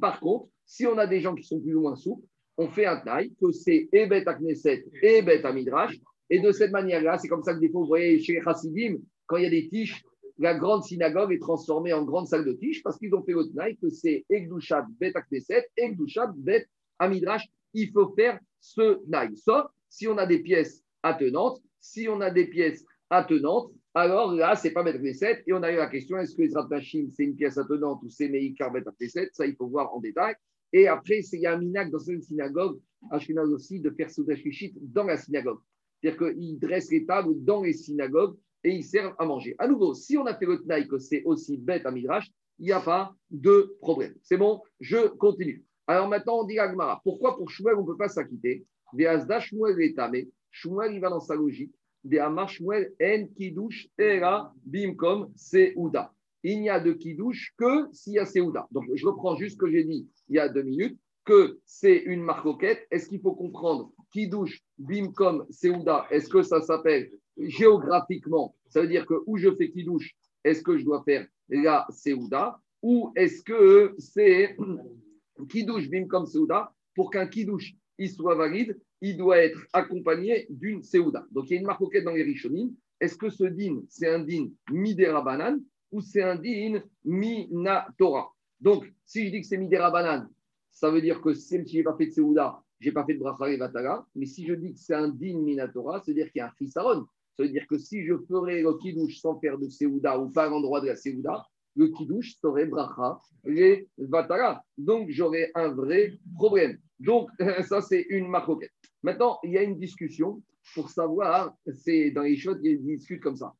Par 0.00 0.20
contre, 0.20 0.48
si 0.64 0.86
on 0.86 0.96
a 0.96 1.06
des 1.06 1.20
gens 1.20 1.34
qui 1.34 1.42
sont 1.42 1.60
plus 1.60 1.74
ou 1.74 1.80
moins 1.82 1.96
souples, 1.96 2.24
on 2.58 2.68
fait 2.68 2.86
un 2.86 2.98
taille 2.98 3.32
que 3.40 3.50
c'est 3.50 3.88
et 3.92 4.06
Bet 4.06 4.24
Knesset 4.24 4.84
et 5.02 5.22
Midrash. 5.22 5.98
Et 6.30 6.40
de 6.40 6.52
cette 6.52 6.70
manière-là, 6.70 7.18
c'est 7.18 7.28
comme 7.28 7.42
ça 7.42 7.54
que 7.54 7.60
des 7.60 7.68
fois, 7.68 7.82
vous 7.82 7.86
voyez 7.86 8.18
chez 8.18 8.34
les 8.34 8.42
Chassidim, 8.42 8.98
quand 9.26 9.36
il 9.36 9.44
y 9.44 9.46
a 9.46 9.50
des 9.50 9.68
tiges, 9.68 10.02
la 10.38 10.54
grande 10.54 10.82
synagogue 10.82 11.32
est 11.32 11.38
transformée 11.38 11.92
en 11.92 12.04
grande 12.04 12.26
salle 12.26 12.44
de 12.44 12.52
tiges 12.52 12.82
parce 12.82 12.98
qu'ils 12.98 13.14
ont 13.14 13.22
fait 13.22 13.32
le 13.32 13.52
taille 13.54 13.76
que 13.76 13.90
c'est 13.90 14.24
Egdushat 14.30 14.86
Bet 14.98 15.12
Knesset, 15.30 15.68
Egdushat 15.76 16.32
Bet 16.36 16.66
Midrash. 17.00 17.46
Il 17.74 17.90
faut 17.90 18.12
faire 18.14 18.38
ce 18.60 19.00
taille. 19.10 19.36
Sauf 19.36 19.66
si 19.88 20.08
on 20.08 20.16
a 20.18 20.26
des 20.26 20.40
pièces 20.40 20.82
attenantes. 21.02 21.60
Si 21.80 22.08
on 22.08 22.20
a 22.20 22.30
des 22.30 22.46
pièces 22.46 22.84
attenantes, 23.10 23.72
alors 23.94 24.32
là, 24.32 24.54
c'est 24.54 24.70
pas 24.70 24.82
Bet 24.82 24.98
Knesset. 24.98 25.42
Et 25.46 25.52
on 25.52 25.62
a 25.62 25.70
eu 25.70 25.76
la 25.76 25.88
question 25.88 26.16
est-ce 26.18 26.34
que 26.34 26.42
Ezrat 26.42 26.68
Nashim, 26.70 27.08
c'est 27.10 27.24
une 27.24 27.36
pièce 27.36 27.58
attenante 27.58 28.00
ou 28.02 28.08
c'est 28.08 28.28
Meikar 28.28 28.72
Bet 28.72 28.84
Knesset 28.98 29.30
Ça, 29.32 29.46
il 29.46 29.54
faut 29.56 29.66
voir 29.66 29.94
en 29.94 30.00
détail. 30.00 30.34
Et 30.72 30.88
après, 30.88 31.20
il 31.20 31.40
y 31.40 31.46
a 31.46 31.54
un 31.54 31.58
minac 31.58 31.90
dans 31.90 31.98
une 31.98 32.22
synagogue, 32.22 32.80
Ashkenaz 33.10 33.52
aussi, 33.52 33.80
de 33.80 33.90
faire 33.90 34.10
Soudashishit 34.10 34.74
dans 34.80 35.04
la 35.04 35.16
synagogue. 35.16 35.60
C'est-à-dire 36.00 36.34
qu'ils 36.34 36.58
dressent 36.58 36.90
les 36.90 37.04
tables 37.04 37.34
dans 37.44 37.62
les 37.62 37.72
synagogues 37.72 38.36
et 38.64 38.70
ils 38.70 38.84
servent 38.84 39.14
à 39.18 39.24
manger. 39.24 39.54
À 39.58 39.68
nouveau, 39.68 39.94
si 39.94 40.16
on 40.16 40.26
a 40.26 40.34
fait 40.34 40.46
le 40.46 40.58
tnaï 40.58 40.88
que 40.88 40.98
c'est 40.98 41.22
aussi 41.24 41.58
bête 41.58 41.84
à 41.86 41.90
Midrash, 41.90 42.30
il 42.58 42.66
n'y 42.66 42.72
a 42.72 42.80
pas 42.80 43.14
de 43.30 43.76
problème. 43.80 44.14
C'est 44.22 44.36
bon, 44.36 44.62
je 44.80 45.08
continue. 45.08 45.64
Alors 45.86 46.08
maintenant, 46.08 46.40
on 46.40 46.44
dit 46.44 46.58
à 46.58 46.68
Gmara, 46.68 47.00
pourquoi 47.02 47.36
pour 47.36 47.50
Shmuel, 47.50 47.76
on 47.76 47.82
ne 47.82 47.86
peut 47.86 47.96
pas 47.96 48.08
s'acquitter? 48.08 48.64
Veazda 48.92 49.40
Shmuel 49.40 49.80
est 49.82 49.96
tamé. 49.96 50.30
Shmuel, 50.50 50.94
il 50.94 51.00
va 51.00 51.10
dans 51.10 51.20
sa 51.20 51.34
logique. 51.34 51.74
De 52.04 52.18
Amar 52.18 52.48
Shmuel 52.48 52.92
en 53.00 53.26
Kiddush 53.36 53.88
Era 53.98 54.52
Bimkom 54.64 55.32
Seuda 55.36 56.12
il 56.42 56.60
n'y 56.60 56.70
a 56.70 56.80
de 56.80 56.92
kidouche 56.92 57.54
que 57.56 57.92
s'il 57.92 58.14
y 58.14 58.18
a 58.18 58.26
Seouda. 58.26 58.66
Donc, 58.72 58.84
je 58.94 59.06
reprends 59.06 59.36
juste 59.36 59.54
ce 59.54 59.58
que 59.58 59.70
j'ai 59.70 59.84
dit 59.84 60.08
il 60.28 60.36
y 60.36 60.38
a 60.38 60.48
deux 60.48 60.62
minutes, 60.62 60.98
que 61.24 61.60
c'est 61.64 61.96
une 61.96 62.22
marcoquette. 62.22 62.86
Est-ce 62.90 63.08
qu'il 63.08 63.20
faut 63.20 63.34
comprendre 63.34 63.92
kidouche, 64.12 64.60
bimkom, 64.78 65.46
Seouda 65.50 66.06
Est-ce 66.10 66.28
que 66.28 66.42
ça 66.42 66.60
s'appelle 66.60 67.10
géographiquement? 67.38 68.56
Ça 68.68 68.82
veut 68.82 68.88
dire 68.88 69.06
que 69.06 69.14
où 69.26 69.36
je 69.36 69.54
fais 69.54 69.70
kidouche, 69.70 70.14
est-ce 70.44 70.62
que 70.62 70.76
je 70.76 70.84
dois 70.84 71.02
faire 71.04 71.26
la 71.48 71.86
Seouda 71.90 72.58
Ou 72.82 73.12
est-ce 73.14 73.42
que 73.42 73.94
c'est 73.98 74.56
kidouche, 75.48 75.88
bimkom, 75.88 76.26
Seouda 76.26 76.74
Pour 76.94 77.10
qu'un 77.10 77.26
kidouche 77.26 77.74
il 77.98 78.10
soit 78.10 78.34
valide, 78.34 78.78
il 79.00 79.16
doit 79.16 79.38
être 79.38 79.64
accompagné 79.72 80.46
d'une 80.50 80.82
Seouda. 80.82 81.26
Donc, 81.30 81.48
il 81.48 81.54
y 81.54 81.56
a 81.56 81.60
une 81.60 81.66
marcoquette 81.66 82.04
dans 82.04 82.12
les 82.12 82.22
Rishonim. 82.22 82.72
Est-ce 83.00 83.16
que 83.16 83.30
ce 83.30 83.44
din, 83.44 83.82
c'est 83.88 84.08
un 84.08 84.20
din 84.20 84.48
midera 84.70 85.22
banane 85.22 85.60
ou 85.92 86.00
c'est 86.00 86.22
un 86.22 86.36
din 86.36 86.82
minatora. 87.04 88.32
Donc, 88.60 88.90
si 89.04 89.26
je 89.26 89.30
dis 89.30 89.40
que 89.42 89.46
c'est 89.46 89.58
midera 89.58 89.90
banane, 89.90 90.28
ça 90.70 90.90
veut 90.90 91.02
dire 91.02 91.20
que 91.20 91.34
si 91.34 91.66
je 91.66 91.76
n'ai 91.76 91.82
pas 91.84 91.96
fait 91.96 92.06
de 92.06 92.12
Seouda, 92.12 92.62
je 92.80 92.88
n'ai 92.88 92.92
pas 92.92 93.04
fait 93.04 93.14
de 93.14 93.18
bracha 93.20 93.48
et 93.50 93.56
vatala. 93.56 94.04
Mais 94.14 94.26
si 94.26 94.46
je 94.46 94.54
dis 94.54 94.72
que 94.72 94.78
c'est 94.78 94.94
un 94.94 95.08
din 95.08 95.38
minatora, 95.38 96.00
ça 96.00 96.06
veut 96.08 96.14
dire 96.14 96.30
qu'il 96.32 96.40
y 96.40 96.42
a 96.42 96.46
un 96.46 96.52
chisaron. 96.58 97.06
Ça 97.36 97.44
veut 97.44 97.48
dire 97.48 97.66
que 97.66 97.78
si 97.78 98.04
je 98.04 98.14
ferais 98.28 98.62
le 98.62 98.76
kidouche 98.78 99.20
sans 99.20 99.38
faire 99.38 99.58
de 99.58 99.68
Seouda 99.68 100.18
ou 100.18 100.30
pas 100.30 100.46
à 100.46 100.48
l'endroit 100.48 100.80
de 100.80 100.88
la 100.88 100.96
Seouda, 100.96 101.46
le 101.76 101.88
kidouche 101.88 102.36
serait 102.40 102.66
bracha 102.66 103.20
et 103.46 103.88
vatala. 103.98 104.64
Donc, 104.76 105.10
j'aurais 105.10 105.50
un 105.54 105.68
vrai 105.68 106.18
problème. 106.34 106.78
Donc, 106.98 107.28
ça, 107.68 107.80
c'est 107.80 108.06
une 108.10 108.28
maroquette. 108.28 108.72
Maintenant, 109.02 109.38
il 109.42 109.52
y 109.52 109.58
a 109.58 109.62
une 109.62 109.78
discussion 109.78 110.42
pour 110.74 110.90
savoir, 110.90 111.54
c'est 111.72 112.10
dans 112.10 112.22
les 112.22 112.36
choses, 112.36 112.58
ils 112.62 112.82
discutent 112.82 113.22
comme 113.22 113.36
ça. 113.36 113.54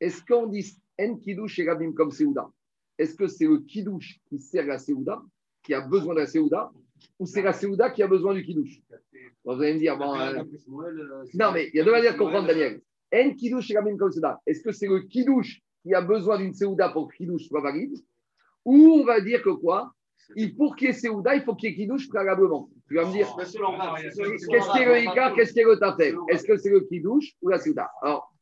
Est-ce 0.00 0.24
qu'on 0.24 0.46
dit 0.46 0.76
en 1.00 1.18
et 1.26 1.68
rabim 1.68 1.92
comme 1.92 2.10
Seouda 2.10 2.50
Est-ce 2.98 3.14
que 3.14 3.26
c'est 3.26 3.46
le 3.46 3.58
kidouche 3.58 4.18
qui 4.28 4.38
sert 4.38 4.66
la 4.66 4.78
Seouda, 4.78 5.22
qui 5.62 5.74
a 5.74 5.80
besoin 5.80 6.14
de 6.14 6.20
la 6.20 6.26
Seouda, 6.26 6.70
ou 7.18 7.26
c'est 7.26 7.42
la 7.42 7.52
Seouda 7.52 7.90
qui 7.90 8.02
a 8.02 8.08
besoin 8.08 8.34
du 8.34 8.44
kidouche 8.44 8.80
Vous 9.44 9.52
allez 9.52 9.74
me 9.74 9.78
dire, 9.78 9.96
bon. 9.96 10.18
Euh, 10.18 10.42
non, 11.34 11.52
mais 11.52 11.68
il 11.72 11.76
y 11.76 11.80
a 11.80 11.84
deux 11.84 11.92
manières 11.92 12.14
de 12.14 12.18
comprendre, 12.18 12.48
Daniel. 12.48 12.80
En 13.12 13.16
et 13.18 13.74
rabim 13.74 13.96
comme 13.96 14.12
Seouda. 14.12 14.40
Est-ce 14.46 14.62
que 14.62 14.72
c'est 14.72 14.88
le 14.88 15.00
kidouche 15.00 15.60
qui 15.82 15.94
a 15.94 16.00
besoin 16.00 16.38
d'une 16.38 16.54
Seouda 16.54 16.90
pour 16.90 17.08
que 17.08 17.12
le 17.12 17.16
kidouche 17.18 17.46
soit 17.46 17.60
valide? 17.60 17.96
Ou 18.64 18.98
on 19.00 19.04
va 19.04 19.20
dire 19.20 19.42
que 19.42 19.50
quoi? 19.50 19.92
Il, 20.36 20.54
pour 20.54 20.76
qu'il 20.76 20.88
y 20.88 20.90
ait 20.90 20.94
Seouda, 20.94 21.34
il 21.34 21.42
faut 21.42 21.54
qu'il 21.54 21.70
y 21.70 21.72
ait 21.72 21.76
Kidouche 21.76 22.08
préalablement. 22.08 22.68
Tu 22.86 22.94
vas 22.94 23.06
me 23.06 23.12
dire, 23.12 23.34
qu'est-ce 23.38 24.72
qui 24.72 24.78
est 24.82 24.84
le 24.84 25.02
Ika, 25.04 25.32
qu'est-ce 25.34 25.52
qui 25.52 25.60
est 25.60 25.64
le 25.64 25.78
Tafel? 25.78 26.16
Est-ce 26.28 26.44
que 26.44 26.56
c'est 26.58 26.70
le 26.70 26.80
Kidouche 26.80 27.32
ou 27.40 27.48
la 27.48 27.58
Seouda 27.58 27.90
Alors, 28.02 28.32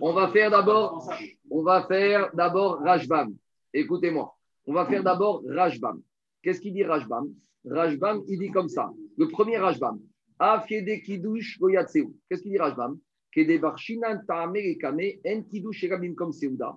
on 0.00 0.12
va 0.12 0.28
faire 0.28 0.50
d'abord, 0.50 1.10
on 1.50 1.62
va 1.62 1.86
faire 1.86 2.30
d'abord 2.34 2.78
Rajbam. 2.80 3.34
Écoutez-moi. 3.72 4.34
On 4.66 4.72
va 4.72 4.86
faire 4.86 5.02
d'abord 5.02 5.42
Rajbam. 5.46 6.00
Qu'est-ce 6.42 6.60
qu'il 6.60 6.72
dit 6.72 6.84
Rajbam? 6.84 7.28
Rajbam, 7.68 8.22
il 8.28 8.38
dit 8.38 8.50
comme 8.50 8.68
ça. 8.68 8.90
Le 9.16 9.28
premier 9.28 9.58
Rajbam. 9.58 10.00
Afiede 10.38 11.02
Kiddush 11.02 11.58
Qu'est-ce 11.58 12.42
qu'il 12.42 12.52
dit 12.52 12.58
Rajbam? 12.58 12.98
Kede 13.32 13.60
Barshinan 13.60 14.22
Taame 14.26 14.56
Ekame 14.56 15.20
En 15.26 15.42
Kiddush 15.42 15.84
Erabim 15.84 16.14
comme 16.14 16.32
Seuda. 16.32 16.76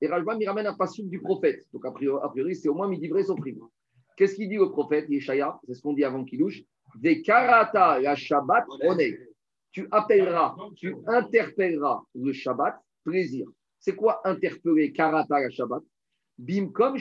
Et 0.00 0.06
Rajbam, 0.08 0.40
il 0.40 0.48
ramène 0.48 0.66
un 0.66 0.74
passage 0.74 1.04
du 1.04 1.20
prophète. 1.20 1.64
Donc, 1.72 1.84
a 1.86 1.90
priori, 1.92 2.56
c'est 2.56 2.68
au 2.68 2.74
moins 2.74 2.88
vrai 2.88 3.22
son 3.22 3.36
prime. 3.36 3.60
Qu'est-ce 4.16 4.34
qu'il 4.34 4.48
dit 4.48 4.56
le 4.56 4.70
prophète 4.70 5.08
Yeshaya? 5.08 5.58
C'est 5.66 5.74
ce 5.74 5.82
qu'on 5.82 5.92
dit 5.92 6.04
avant 6.04 6.24
Kiddush. 6.24 6.62
Des 6.96 7.22
Karata 7.22 8.00
la 8.00 8.16
Shabbat 8.16 8.64
Oneg 8.82 9.27
tu 9.78 9.86
appelleras, 9.92 10.56
tu 10.74 10.96
interpelleras 11.06 12.02
le 12.16 12.32
Shabbat, 12.32 12.74
plaisir. 13.04 13.46
C'est 13.78 13.94
quoi 13.94 14.20
interpeller 14.24 14.92
Karata 14.92 15.38
la 15.38 15.50
Shabbat? 15.50 15.82
Bim 16.36 16.72
comme 16.72 16.96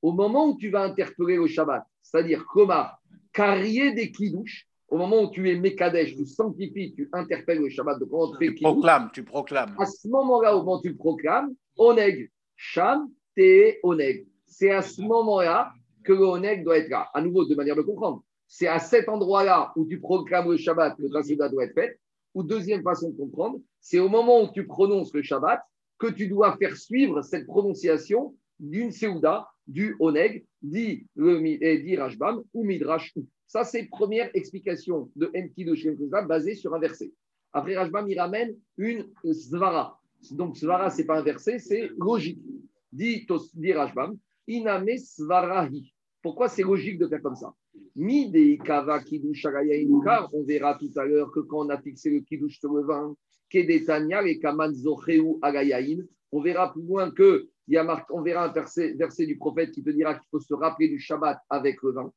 Au 0.00 0.12
moment 0.12 0.46
où 0.46 0.56
tu 0.56 0.70
vas 0.70 0.84
interpeller 0.84 1.36
le 1.36 1.48
Shabbat, 1.48 1.82
c'est-à-dire 2.02 2.44
comment 2.46 2.86
carrier 3.32 3.92
des 3.92 4.12
kidouches, 4.12 4.68
au 4.86 4.96
moment 4.96 5.22
où 5.22 5.30
tu 5.30 5.50
es 5.50 5.58
Mekadesh, 5.58 6.14
tu 6.14 6.24
sanctifies, 6.24 6.94
tu 6.94 7.08
interpelles 7.12 7.58
le 7.58 7.68
Shabbat 7.68 7.98
de 7.98 8.04
comment 8.04 8.30
tu 8.30 8.38
fais 8.38 8.54
Tu 8.54 8.62
proclames, 8.62 9.10
tu 9.12 9.24
proclames. 9.24 9.74
à 9.78 9.86
ce 9.86 10.06
moment-là, 10.06 10.54
au 10.54 10.60
moment 10.60 10.78
où 10.78 10.82
tu 10.82 10.94
proclames, 10.94 11.52
Oneg, 11.76 12.30
Sham, 12.54 13.08
Te, 13.36 13.74
Oneg. 13.82 14.24
C'est 14.46 14.70
à 14.70 14.82
ce 14.82 15.02
moment-là 15.02 15.72
que 16.04 16.12
le 16.12 16.24
Oneg 16.24 16.62
doit 16.62 16.78
être 16.78 16.90
là. 16.90 17.08
À 17.12 17.20
nouveau, 17.20 17.44
de 17.44 17.56
manière 17.56 17.74
de 17.74 17.82
comprendre. 17.82 18.22
C'est 18.54 18.66
à 18.66 18.78
cet 18.78 19.08
endroit-là 19.08 19.72
où 19.76 19.86
tu 19.86 19.98
proclames 19.98 20.50
le 20.50 20.58
Shabbat 20.58 20.98
que 20.98 21.04
la 21.10 21.22
Souda 21.22 21.48
doit 21.48 21.64
être 21.64 21.72
faite. 21.72 21.98
Ou 22.34 22.42
deuxième 22.42 22.82
façon 22.82 23.08
de 23.08 23.16
comprendre, 23.16 23.58
c'est 23.80 23.98
au 23.98 24.10
moment 24.10 24.42
où 24.42 24.52
tu 24.52 24.66
prononces 24.66 25.14
le 25.14 25.22
Shabbat 25.22 25.62
que 25.98 26.08
tu 26.08 26.28
dois 26.28 26.54
faire 26.58 26.76
suivre 26.76 27.22
cette 27.22 27.46
prononciation 27.46 28.36
d'une 28.60 28.92
Seouda, 28.92 29.48
du 29.66 29.96
Oneg, 30.00 30.44
dit, 30.60 31.06
le, 31.14 31.42
et 31.46 31.78
dit 31.78 31.96
Rashbam 31.96 32.42
ou 32.52 32.62
Midrash. 32.62 33.14
Ça, 33.46 33.64
c'est 33.64 33.84
première 33.84 34.30
explication 34.34 35.10
de 35.16 35.30
Enkidosh 35.34 35.86
basée 36.28 36.54
sur 36.54 36.74
un 36.74 36.78
verset. 36.78 37.10
Après 37.54 37.74
Rashbam, 37.74 38.06
il 38.10 38.20
ramène 38.20 38.54
une 38.76 39.08
Svara. 39.32 39.98
Donc, 40.30 40.58
Svara, 40.58 40.90
ce 40.90 40.98
n'est 40.98 41.06
pas 41.06 41.20
un 41.20 41.22
verset, 41.22 41.58
c'est 41.58 41.88
logique. 41.96 42.42
Dit, 42.92 43.26
dit 43.54 43.72
Rashbam, 43.72 44.18
Iname 44.46 44.98
Svarahi. 44.98 45.94
Pourquoi 46.20 46.50
c'est 46.50 46.62
logique 46.62 46.98
de 46.98 47.08
faire 47.08 47.22
comme 47.22 47.34
ça? 47.34 47.54
On 47.94 48.04
verra 50.44 50.78
tout 50.78 50.90
à 50.96 51.04
l'heure 51.04 51.30
que 51.32 51.40
quand 51.40 51.66
on 51.66 51.70
a 51.70 51.80
fixé 51.80 52.10
le 52.10 52.20
Kiddush 52.20 52.58
sur 52.58 52.72
le 52.72 52.84
vin, 52.84 53.16
et 53.54 53.84
on 56.32 56.40
verra 56.40 56.72
plus 56.72 56.82
loin 56.82 57.10
que 57.10 57.48
on 58.10 58.22
verra 58.22 58.48
un 58.48 58.52
verset, 58.52 59.26
du 59.26 59.36
prophète 59.36 59.72
qui 59.72 59.82
te 59.82 59.90
dira 59.90 60.14
qu'il 60.14 60.26
faut 60.30 60.40
se 60.40 60.54
rappeler 60.54 60.88
du 60.88 60.98
Shabbat 60.98 61.38
avec 61.50 61.82
le 61.82 61.92
vin. 61.92 62.10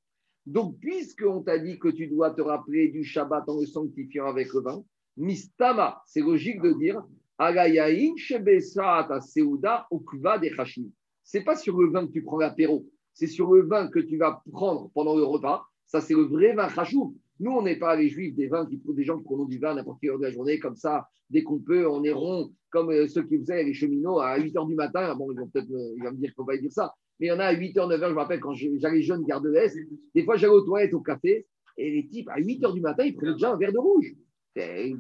Donc, 0.46 0.80
puisqu'on 0.80 1.42
t'a 1.42 1.58
dit 1.58 1.80
que 1.80 1.90
tu 1.90 2.08
dois 2.08 2.32
te 2.32 2.42
rappeler 2.42 2.90
du 2.90 3.04
Shabbat 3.04 3.50
en 3.50 3.60
le 3.60 3.66
sanctifiant 3.66 4.28
avec 4.28 4.54
le 4.54 4.62
vin, 4.62 4.84
Mistama, 5.18 6.02
c'est 6.06 6.22
logique 6.22 6.62
de 6.62 6.74
dire 6.74 7.04
Agayain 7.38 8.16
Shebesat 8.16 9.20
Seuda 9.22 9.88
de. 9.92 10.92
C'est 11.24 11.44
pas 11.44 11.56
sur 11.56 11.80
le 11.80 11.90
vin 11.90 12.08
que 12.08 12.12
tu 12.12 12.24
prends 12.24 12.38
l'apéro, 12.38 12.86
c'est 13.16 13.28
sur 13.28 13.52
le 13.54 13.64
vin 13.64 13.88
que 13.88 14.00
tu 14.00 14.18
vas 14.18 14.44
prendre 14.52 14.92
pendant 14.94 15.16
le 15.16 15.24
repas. 15.24 15.66
Ça, 15.88 16.02
c'est 16.02 16.14
le 16.14 16.24
vrai 16.24 16.54
vin 16.54 16.68
Hashou. 16.68 17.16
Nous, 17.40 17.52
on 17.52 17.64
n'est 17.64 17.78
pas 17.78 17.96
les 17.96 18.10
juifs 18.10 18.36
des 18.36 18.48
vins 18.48 18.66
qui 18.66 18.80
des 18.86 19.04
gens 19.04 19.18
qui 19.18 19.24
prennent 19.24 19.48
du 19.48 19.58
vin 19.58 19.72
à 19.72 19.76
n'importe 19.76 20.00
quelle 20.02 20.12
heure 20.12 20.20
de 20.20 20.24
la 20.24 20.32
journée, 20.32 20.60
comme 20.60 20.76
ça, 20.76 21.08
dès 21.30 21.44
qu'on 21.44 21.60
peut, 21.60 21.88
on 21.88 22.04
est 22.04 22.12
rond, 22.12 22.52
comme 22.70 22.92
euh, 22.92 23.08
ceux 23.08 23.24
qui 23.24 23.40
faisaient 23.40 23.64
les 23.64 23.74
cheminots 23.74 24.20
à 24.20 24.38
8 24.38 24.54
h 24.54 24.68
du 24.68 24.76
matin. 24.76 25.16
Bon, 25.16 25.32
ils 25.32 25.40
vont 25.40 25.48
peut-être 25.48 25.70
me, 25.70 25.96
il 25.98 26.04
va 26.04 26.12
me 26.12 26.18
dire 26.18 26.32
faut 26.36 26.46
pas 26.46 26.58
dire 26.58 26.72
ça, 26.72 26.94
mais 27.20 27.28
il 27.28 27.30
y 27.30 27.32
en 27.32 27.40
a 27.40 27.46
à 27.46 27.54
8 27.54 27.76
h, 27.76 27.90
9 27.90 28.00
h, 28.00 28.08
je 28.08 28.14
me 28.14 28.20
rappelle 28.20 28.40
quand 28.40 28.54
j'allais 28.54 29.02
jeune 29.02 29.24
garde 29.24 29.44
de 29.44 29.50
l'Est, 29.50 29.78
des 30.14 30.24
fois 30.24 30.38
j'allais 30.38 30.54
aux 30.54 30.62
toilettes 30.62 30.94
au 30.94 31.02
café, 31.02 31.46
et 31.78 31.92
les 31.92 32.08
types, 32.08 32.30
à 32.30 32.40
8 32.40 32.62
h 32.62 32.74
du 32.74 32.82
matin, 32.82 33.04
ils 33.04 33.16
prenaient 33.16 33.34
déjà 33.34 33.54
un 33.54 33.58
verre 33.58 33.74
de 33.74 33.80
rouge. 33.80 34.14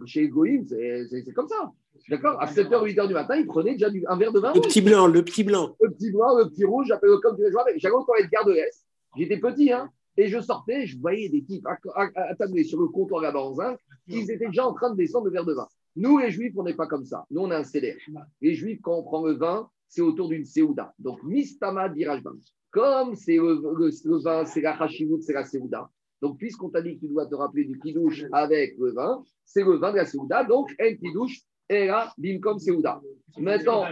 Chez 0.05 0.27
Goïm, 0.27 0.65
c'est 0.67 1.33
comme 1.33 1.47
ça. 1.47 1.71
D'accord 2.09 2.41
À 2.41 2.47
7 2.47 2.67
h, 2.69 2.83
8 2.85 2.97
h 2.97 3.07
du 3.07 3.13
matin, 3.13 3.35
ils 3.35 3.45
prenaient 3.45 3.73
déjà 3.73 3.87
un 4.07 4.17
verre 4.17 4.31
de 4.31 4.39
vin 4.39 4.53
Le 4.53 4.61
petit 4.61 4.81
blanc, 4.81 5.07
le 5.07 5.23
petit 5.23 5.43
blanc. 5.43 5.75
Le 5.81 5.91
petit 5.91 6.11
blanc, 6.11 6.37
le 6.37 6.49
petit 6.49 6.65
rouge, 6.65 6.85
j'appelle 6.87 7.09
comme 7.21 7.35
tu 7.35 7.43
veux. 7.43 7.51
J'allais 7.77 7.95
aux 7.95 8.03
toilettes 8.03 8.29
garde 8.31 8.47
de 8.47 8.53
l'Est, 8.53 8.85
j'étais 9.17 9.37
petit, 9.39 9.71
hein, 9.71 9.89
et 10.17 10.27
je 10.27 10.39
sortais, 10.39 10.85
je 10.85 10.97
voyais 10.99 11.29
des 11.29 11.43
types 11.43 11.65
à- 11.67 11.77
à- 11.95 12.21
attablés 12.31 12.63
sur 12.63 12.79
le 12.79 12.87
comptoir 12.87 13.21
zinc, 13.55 13.77
ils 14.07 14.29
étaient 14.31 14.47
déjà 14.47 14.65
en 14.67 14.73
train 14.73 14.91
de 14.91 14.97
descendre 14.97 15.25
le 15.25 15.31
verre 15.31 15.45
de 15.45 15.53
vin. 15.53 15.67
Nous, 15.97 16.17
les 16.19 16.29
juifs, 16.31 16.53
on 16.57 16.63
n'est 16.63 16.73
pas 16.73 16.87
comme 16.87 17.05
ça. 17.05 17.25
Nous, 17.31 17.41
on 17.41 17.49
a 17.51 17.57
un 17.57 17.63
CDR. 17.63 17.95
Les 18.41 18.53
juifs, 18.53 18.79
quand 18.81 18.97
on 18.97 19.03
prend 19.03 19.25
le 19.25 19.33
vin, 19.33 19.69
c'est 19.87 20.01
autour 20.01 20.27
d'une 20.29 20.43
Seouda. 20.45 20.93
Donc, 20.99 21.23
Mistama 21.23 21.87
dirajbam. 21.89 22.37
Comme 22.71 23.15
c'est 23.15 23.37
le, 23.37 23.61
le- 23.77 23.89
le 24.03 24.17
vin, 24.21 24.43
c'est 24.45 24.59
la 24.61 24.75
Hashivut, 24.81 25.21
c'est 25.21 25.31
la 25.33 25.45
Seouda. 25.45 25.89
Donc, 26.21 26.37
puisqu'on 26.37 26.69
t'a 26.69 26.81
dit 26.81 26.95
que 26.95 27.01
tu 27.01 27.07
dois 27.07 27.25
te 27.27 27.35
rappeler 27.35 27.63
du 27.65 27.79
Kiddush 27.79 28.25
avec 28.33 28.75
le 28.77 28.91
vin, 28.91 29.23
c'est 29.45 29.63
le 29.63 29.77
vin 29.77 29.91
de 29.91 29.97
la 29.97 30.05
Seouda. 30.05 30.43
Donc, 30.43 30.75
un 30.81 30.93
Kiddush 30.95 31.41
est 31.69 31.87
là, 31.87 32.13
bim 32.17 32.39
comme 32.39 32.59
Seouda. 32.59 33.01
Maintenant, 33.37 33.85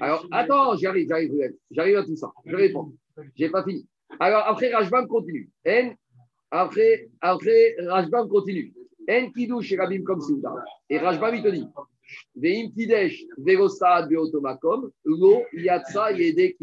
alors, 0.00 0.26
attends, 0.30 0.76
j'arrive, 0.76 1.08
j'arrive, 1.08 1.32
j'arrive 1.70 1.96
à 1.96 2.04
tout 2.04 2.16
ça. 2.16 2.32
Je 2.46 2.56
réponds. 2.56 2.94
J'ai 3.36 3.50
pas 3.50 3.62
fini. 3.64 3.86
Alors, 4.18 4.46
après, 4.46 4.72
Rajbam 4.72 5.06
continue. 5.06 5.50
En, 5.66 5.92
après, 6.50 7.08
après, 7.20 7.76
Rajbam 7.78 8.28
continue. 8.28 8.72
En 9.08 9.30
kiddush 9.30 9.72
et 9.72 9.76
rabim 9.76 10.02
comme 10.04 10.20
Souda. 10.20 10.54
Et 10.88 10.98
Rajbam, 10.98 11.34
il 11.34 11.42
te 11.42 11.48
dit 11.48 11.66
Veim 12.34 12.70
kidesh 12.70 13.24
lo 15.04 15.42
yatsa 15.52 16.12
yede. 16.12 16.54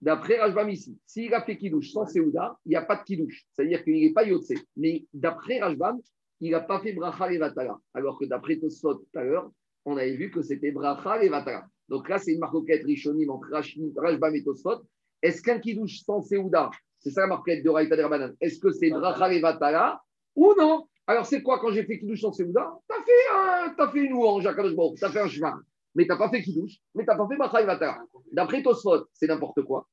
D'après 0.00 0.38
Rajbam 0.38 0.70
ici, 0.70 0.98
s'il 1.06 1.32
a 1.34 1.42
fait 1.42 1.56
kiddush 1.56 1.92
sans 1.92 2.06
Seouda, 2.06 2.58
il 2.64 2.70
n'y 2.70 2.76
a 2.76 2.82
pas 2.82 2.96
de 2.96 3.04
kiddush. 3.04 3.44
C'est-à-dire 3.52 3.84
qu'il 3.84 4.00
n'est 4.00 4.12
pas 4.12 4.24
yotse. 4.24 4.52
Mais 4.76 5.04
d'après 5.12 5.60
Rajbam, 5.60 6.00
il 6.42 6.50
n'a 6.50 6.60
pas 6.60 6.80
fait 6.80 6.92
bracha 6.92 7.32
et 7.32 7.38
vatala. 7.38 7.78
Alors 7.94 8.18
que 8.18 8.24
d'après 8.26 8.56
Tosfot 8.58 8.94
tout 8.94 9.18
à 9.18 9.22
l'heure, 9.22 9.50
on 9.84 9.96
avait 9.96 10.16
vu 10.16 10.30
que 10.30 10.42
c'était 10.42 10.72
bracha 10.72 11.22
et 11.22 11.28
vatala. 11.28 11.64
Donc 11.88 12.08
là, 12.08 12.18
c'est 12.18 12.32
une 12.32 12.40
marcoquette 12.40 12.84
rishonim 12.84 13.30
entre 13.30 13.48
Rajbam 13.96 14.34
et 14.34 14.42
Tosfot. 14.44 14.82
Est-ce 15.22 15.40
qu'un 15.40 15.60
kiddush 15.60 16.02
sans 16.04 16.20
Seouda, 16.20 16.70
c'est 16.98 17.10
ça 17.10 17.22
la 17.22 17.26
marquette 17.28 17.64
de 17.64 17.70
Raïta 17.70 17.96
Derbanan, 17.96 18.34
est-ce 18.40 18.58
que 18.58 18.72
c'est 18.72 18.90
bracha 18.90 19.32
et 19.32 19.40
vatala 19.40 20.00
ou 20.34 20.52
non? 20.58 20.88
Alors 21.06 21.26
c'est 21.26 21.42
quoi 21.42 21.60
quand 21.60 21.70
j'ai 21.70 21.84
fait 21.84 21.98
kiddush 22.00 22.20
sans 22.20 22.32
Seouda 22.32 22.72
T'as 22.88 23.02
fait, 23.04 23.36
un- 23.36 23.74
t'as 23.76 23.88
fait 23.90 24.00
une 24.00 24.10
louange 24.12 24.44
à 24.46 24.54
t'as 24.54 25.10
fait 25.10 25.20
un 25.20 25.28
chemin, 25.28 25.60
mais 25.94 26.06
t'as 26.06 26.16
pas 26.16 26.28
fait 26.28 26.42
kiddush, 26.42 26.78
mais 26.94 27.04
t'as 27.04 27.16
pas 27.16 27.28
fait 27.28 27.36
bracha 27.36 27.62
et 27.62 27.66
vatala. 27.66 28.02
D'après 28.32 28.62
Tosfot, 28.64 29.06
c'est 29.12 29.28
n'importe 29.28 29.62
quoi. 29.62 29.86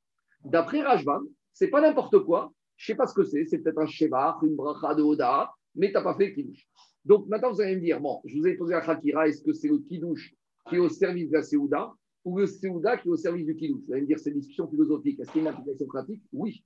D'après 0.44 0.82
Rajbam, 0.82 1.28
c'est 1.54 1.68
pas 1.68 1.82
n'importe 1.82 2.18
quoi. 2.26 2.52
Je 2.78 2.86
sais 2.88 2.96
pas 2.96 3.06
ce 3.06 3.14
que 3.14 3.24
c'est. 3.24 3.44
C'est 3.46 3.58
peut-être 3.60 3.80
un 3.80 3.86
sheva, 3.88 4.40
une 4.42 4.56
bracha 4.56 4.96
de 4.96 5.04
Oda, 5.04 5.52
mais 5.76 5.92
t'as 5.92 6.02
pas 6.02 6.16
fait 6.16 6.34
kiddush. 6.34 6.68
Donc 7.06 7.28
maintenant, 7.28 7.52
vous 7.52 7.62
allez 7.62 7.76
me 7.76 7.82
dire, 7.82 8.00
bon, 8.00 8.22
je 8.26 8.38
vous 8.38 8.48
ai 8.48 8.56
posé 8.56 8.74
la 8.74 8.82
Khakira, 8.82 9.28
est-ce 9.28 9.42
que 9.44 9.54
c'est 9.54 9.68
le 9.68 9.80
kiddush 9.80 10.34
qui 10.68 10.76
est 10.76 10.80
au 10.80 10.90
service 10.90 11.30
de 11.30 11.38
la 11.38 11.44
Seouda 11.44 11.94
ou 12.26 12.38
le 12.38 12.48
Seouda 12.48 12.98
qui 12.98 13.08
est 13.08 13.12
au 13.12 13.18
service 13.18 13.46
du 13.46 13.56
kiddush 13.56 13.82
Vous 13.88 13.94
allez 13.94 14.02
me 14.02 14.08
dire, 14.08 14.20
c'est 14.20 14.32
une 14.32 14.40
discussion 14.40 14.68
philosophique. 14.70 15.20
Est-ce 15.20 15.32
qu'il 15.32 15.44
y 15.44 15.48
a 15.48 15.50
une 15.50 15.56
application 15.56 15.86
pratique? 15.88 16.22
Oui. 16.34 16.64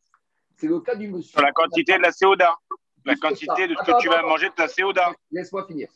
C'est 0.58 0.68
le 0.68 0.80
cas 0.82 0.96
du 0.96 1.08
monsieur. 1.08 1.32
Sur 1.32 1.42
la 1.42 1.52
quantité 1.52 1.98
de 1.98 2.02
la 2.02 2.12
Séoda. 2.12 2.56
La 3.06 3.16
quantité 3.16 3.68
de 3.68 3.76
ce 3.76 3.86
que 3.86 4.02
tu 4.02 4.08
vas 4.08 4.20
attends, 4.20 4.30
manger 4.30 4.50
de 4.50 4.56
ta 4.56 4.68
Séoda. 4.68 5.14
Laisse-moi 5.32 5.66
finir. 5.68 5.90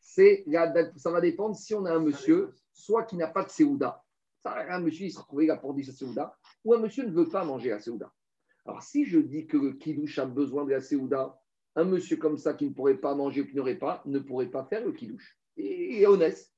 C'est 0.00 0.44
la 0.46 0.72
ça 0.96 1.10
va 1.10 1.20
dépendre 1.20 1.56
si 1.56 1.74
on 1.74 1.84
a 1.84 1.92
un 1.92 2.00
monsieur, 2.00 2.54
soit 2.72 3.04
qui 3.04 3.16
n'a 3.16 3.28
pas 3.28 3.44
de 3.44 3.50
Séouda. 3.50 4.02
Un 4.44 4.80
monsieur, 4.80 5.06
il 5.06 5.10
se 5.10 5.18
retrouve, 5.18 5.42
il 5.42 5.50
a 5.50 5.56
pour 5.56 5.74
sa 5.82 5.92
Séouda, 5.92 6.36
ou 6.64 6.74
un 6.74 6.78
monsieur 6.78 7.04
ne 7.04 7.10
veut 7.10 7.28
pas 7.28 7.44
manger 7.44 7.70
la 7.70 7.80
Séouda. 7.80 8.12
Alors, 8.66 8.82
si 8.82 9.04
je 9.04 9.18
dis 9.18 9.46
que 9.46 9.56
le 9.56 9.72
kidouche 9.72 10.18
a 10.18 10.26
besoin 10.26 10.64
de 10.64 10.70
la 10.70 10.80
Séouda, 10.80 11.38
un 11.76 11.84
monsieur 11.84 12.16
comme 12.16 12.38
ça 12.38 12.54
qui 12.54 12.66
ne 12.66 12.72
pourrait 12.72 12.98
pas 12.98 13.14
manger 13.14 13.42
ou 13.42 13.46
qui 13.46 13.56
n'aurait 13.56 13.78
pas, 13.78 14.02
ne 14.06 14.18
pourrait 14.18 14.50
pas 14.50 14.64
faire 14.64 14.84
le 14.84 14.92
kidouche. 14.92 15.36
Il 15.56 16.02
est 16.02 16.06
honnête. 16.06 16.50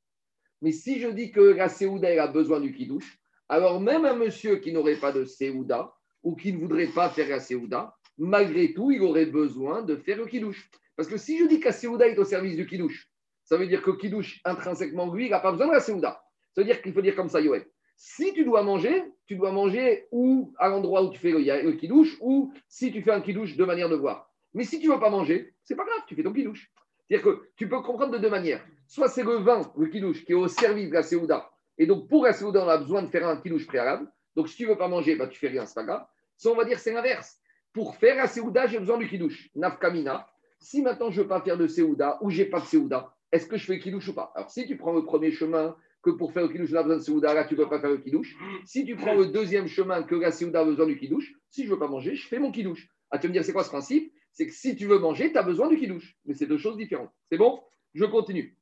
Mais 0.62 0.72
si 0.72 1.00
je 1.00 1.08
dis 1.08 1.30
que 1.30 1.40
la 1.40 1.68
Séouda 1.68 2.22
a 2.22 2.26
besoin 2.28 2.60
du 2.60 2.72
kidouche, 2.72 3.18
alors 3.48 3.80
même 3.80 4.04
un 4.04 4.16
monsieur 4.16 4.56
qui 4.56 4.72
n'aurait 4.72 4.98
pas 4.98 5.12
de 5.12 5.24
Séouda 5.24 5.94
ou 6.22 6.34
qui 6.34 6.52
ne 6.52 6.58
voudrait 6.58 6.88
pas 6.88 7.08
faire 7.10 7.28
la 7.28 7.40
Séouda, 7.40 7.94
malgré 8.18 8.72
tout, 8.72 8.90
il 8.90 9.02
aurait 9.02 9.26
besoin 9.26 9.82
de 9.82 9.96
faire 9.96 10.16
le 10.16 10.26
kidouche. 10.26 10.70
Parce 10.96 11.08
que 11.08 11.16
si 11.16 11.38
je 11.38 11.44
dis 11.44 11.60
que 11.60 11.66
la 11.66 11.72
Séouda 11.72 12.08
est 12.08 12.18
au 12.18 12.24
service 12.24 12.56
du 12.56 12.66
kidouche, 12.66 13.08
ça 13.44 13.56
veut 13.56 13.66
dire 13.66 13.82
que 13.82 13.90
kidouche, 13.90 14.40
intrinsèquement, 14.44 15.12
lui, 15.12 15.26
il 15.26 15.30
n'a 15.30 15.40
pas 15.40 15.52
besoin 15.52 15.68
de 15.68 15.72
la 15.72 15.80
Séouda. 15.80 16.20
Ça 16.54 16.62
veut 16.62 16.66
dire 16.66 16.82
qu'il 16.82 16.92
faut 16.92 17.02
dire 17.02 17.14
comme 17.14 17.28
ça, 17.28 17.40
Yoël. 17.40 17.66
Si 17.96 18.32
tu 18.32 18.44
dois 18.44 18.62
manger, 18.62 19.04
tu 19.26 19.36
dois 19.36 19.52
manger 19.52 20.06
ou 20.10 20.52
à 20.58 20.68
l'endroit 20.68 21.02
où 21.04 21.10
tu 21.10 21.18
fais 21.18 21.30
le, 21.30 21.38
le 21.38 21.72
kidouche, 21.72 22.16
ou 22.20 22.52
si 22.68 22.92
tu 22.92 23.02
fais 23.02 23.12
un 23.12 23.20
kidouche 23.20 23.56
de 23.56 23.64
manière 23.64 23.88
de 23.88 23.96
voir. 23.96 24.25
Mais 24.56 24.64
si 24.64 24.80
tu 24.80 24.88
ne 24.88 24.94
veux 24.94 24.98
pas 24.98 25.10
manger, 25.10 25.54
c'est 25.64 25.76
pas 25.76 25.84
grave, 25.84 26.00
tu 26.08 26.14
fais 26.14 26.22
ton 26.22 26.32
kidouche. 26.32 26.72
C'est-à-dire 27.06 27.24
que 27.24 27.48
tu 27.56 27.68
peux 27.68 27.82
comprendre 27.82 28.12
de 28.12 28.18
deux 28.18 28.30
manières. 28.30 28.64
Soit 28.88 29.08
c'est 29.08 29.22
le 29.22 29.36
vin, 29.36 29.70
le 29.76 29.86
kidouche, 29.86 30.24
qui 30.24 30.32
est 30.32 30.34
au 30.34 30.48
service 30.48 30.88
de 30.88 30.94
la 30.94 31.02
Séouda. 31.02 31.50
Et 31.76 31.86
donc, 31.86 32.08
pour 32.08 32.24
la 32.24 32.32
Séouda, 32.32 32.64
on 32.64 32.68
a 32.68 32.78
besoin 32.78 33.02
de 33.02 33.08
faire 33.08 33.28
un 33.28 33.36
kidouche 33.36 33.66
préalable. 33.66 34.10
Donc, 34.34 34.48
si 34.48 34.56
tu 34.56 34.64
ne 34.64 34.70
veux 34.70 34.78
pas 34.78 34.88
manger, 34.88 35.14
bah, 35.14 35.26
tu 35.26 35.38
fais 35.38 35.48
rien, 35.48 35.66
c'est 35.66 35.74
pas 35.74 35.84
grave. 35.84 36.06
Soit 36.38 36.52
on 36.52 36.56
va 36.56 36.64
dire 36.64 36.78
c'est 36.78 36.92
l'inverse. 36.92 37.38
Pour 37.74 37.96
faire 37.96 38.16
la 38.16 38.26
Séouda, 38.26 38.66
j'ai 38.66 38.78
besoin 38.78 38.96
du 38.96 39.08
kidouche. 39.08 39.50
Nafkamina. 39.54 40.26
Si 40.58 40.80
maintenant 40.80 41.10
je 41.10 41.18
ne 41.18 41.22
veux 41.24 41.28
pas 41.28 41.42
faire 41.42 41.58
de 41.58 41.66
Séouda 41.66 42.18
ou 42.22 42.30
j'ai 42.30 42.46
pas 42.46 42.60
de 42.60 42.64
Séouda, 42.64 43.14
est-ce 43.32 43.46
que 43.46 43.58
je 43.58 43.66
fais 43.66 43.78
kidouche 43.78 44.08
ou 44.08 44.14
pas? 44.14 44.32
Alors, 44.34 44.50
si 44.50 44.66
tu 44.66 44.78
prends 44.78 44.94
le 44.94 45.04
premier 45.04 45.32
chemin, 45.32 45.76
que 46.00 46.08
pour 46.10 46.32
faire 46.32 46.44
le 46.44 46.48
kidouche, 46.48 46.70
on 46.72 46.76
a 46.76 46.82
besoin 46.82 46.96
de 46.96 47.02
Séouda, 47.02 47.34
là, 47.34 47.44
tu 47.44 47.54
ne 47.54 47.62
peux 47.62 47.68
pas 47.68 47.78
faire 47.78 47.90
le 47.90 47.98
kidouche. 47.98 48.34
Si 48.64 48.86
tu 48.86 48.96
prends 48.96 49.14
le 49.14 49.26
deuxième 49.26 49.66
chemin, 49.66 50.02
que 50.02 50.14
la 50.14 50.30
Séouda 50.30 50.60
a 50.60 50.64
besoin 50.64 50.86
du 50.86 50.96
kidouche, 50.96 51.34
si 51.50 51.64
je 51.64 51.68
ne 51.68 51.74
veux 51.74 51.78
pas 51.78 51.88
manger, 51.88 52.14
je 52.14 52.26
fais 52.26 52.38
mon 52.38 52.50
kidouche. 52.50 52.88
Ah, 53.10 53.18
tu 53.18 53.26
vas 53.26 53.28
me 53.28 53.32
dire, 53.34 53.44
c'est 53.44 53.52
quoi 53.52 53.64
ce 53.64 53.68
principe? 53.68 54.12
C'est 54.36 54.46
que 54.46 54.52
si 54.52 54.76
tu 54.76 54.86
veux 54.86 54.98
manger, 54.98 55.32
tu 55.32 55.38
as 55.38 55.42
besoin 55.42 55.66
du 55.66 55.78
kidouche. 55.78 56.14
Mais 56.26 56.34
c'est 56.34 56.44
deux 56.44 56.58
choses 56.58 56.76
différentes. 56.76 57.10
C'est 57.30 57.38
bon? 57.38 57.58
Je 57.94 58.04
continue. 58.04 58.54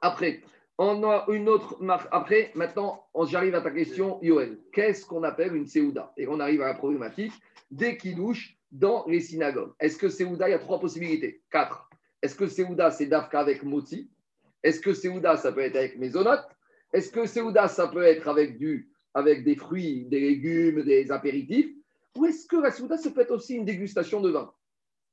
Après, 0.00 0.40
on 0.78 1.02
a 1.02 1.26
une 1.32 1.48
autre 1.48 1.82
marque. 1.82 2.06
Après, 2.12 2.52
maintenant, 2.54 3.08
j'arrive 3.26 3.56
à 3.56 3.60
ta 3.60 3.72
question, 3.72 4.22
Yoel. 4.22 4.60
Qu'est-ce 4.72 5.04
qu'on 5.04 5.24
appelle 5.24 5.56
une 5.56 5.66
Séouda? 5.66 6.12
Et 6.16 6.28
on 6.28 6.38
arrive 6.38 6.62
à 6.62 6.68
la 6.68 6.74
problématique 6.74 7.32
des 7.72 7.96
kidouches 7.96 8.56
dans 8.70 9.04
les 9.08 9.18
synagogues. 9.18 9.72
Est-ce 9.80 9.98
que 9.98 10.08
Séouda, 10.08 10.48
il 10.48 10.52
y 10.52 10.54
a 10.54 10.60
trois 10.60 10.78
possibilités? 10.78 11.42
Quatre. 11.50 11.90
Est-ce 12.22 12.36
que 12.36 12.46
Séouda, 12.46 12.92
c'est 12.92 13.06
Dafka 13.06 13.40
avec 13.40 13.64
Moti? 13.64 14.08
Est-ce 14.62 14.78
que 14.78 14.94
Séouda, 14.94 15.36
ça 15.36 15.50
peut 15.50 15.62
être 15.62 15.74
avec 15.74 15.98
Maisonot 15.98 16.38
Est-ce 16.92 17.10
que 17.10 17.26
Séouda, 17.26 17.66
ça 17.66 17.88
peut 17.88 18.04
être 18.04 18.28
avec, 18.28 18.58
du, 18.58 18.92
avec 19.14 19.42
des 19.42 19.56
fruits, 19.56 20.04
des 20.04 20.20
légumes, 20.20 20.84
des 20.84 21.10
apéritifs? 21.10 21.74
Ou 22.16 22.26
est-ce 22.26 22.46
que 22.46 22.56
la 22.56 22.70
Séouda, 22.70 22.96
ça 22.96 23.10
peut 23.10 23.22
être 23.22 23.32
aussi 23.32 23.56
une 23.56 23.64
dégustation 23.64 24.20
de 24.20 24.30
vin? 24.30 24.52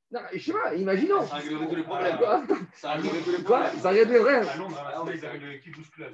Non, 0.09 0.21
je 0.33 0.39
sais 0.39 0.53
pas, 0.53 0.73
imaginons. 0.73 1.25
Ça 1.27 1.35
réglerait 1.35 1.67
tous 1.67 1.75
les 1.75 1.83
problèmes. 1.83 2.17
Quoi 2.17 2.43
Ça 2.73 2.93
réglerait 2.93 3.19
tous 3.19 3.31
les 3.31 3.43
Quoi 3.43 3.59
problèmes. 3.59 3.81
Ça 3.81 3.89
réglerait. 3.89 4.35
À 4.47 4.55
Londres, 4.57 4.79
à 4.87 4.97
Londres, 4.97 5.11
ils 5.13 5.25
avaient 5.25 5.37
le 5.37 5.57
Kiddush 5.57 5.91
Club. 5.91 6.13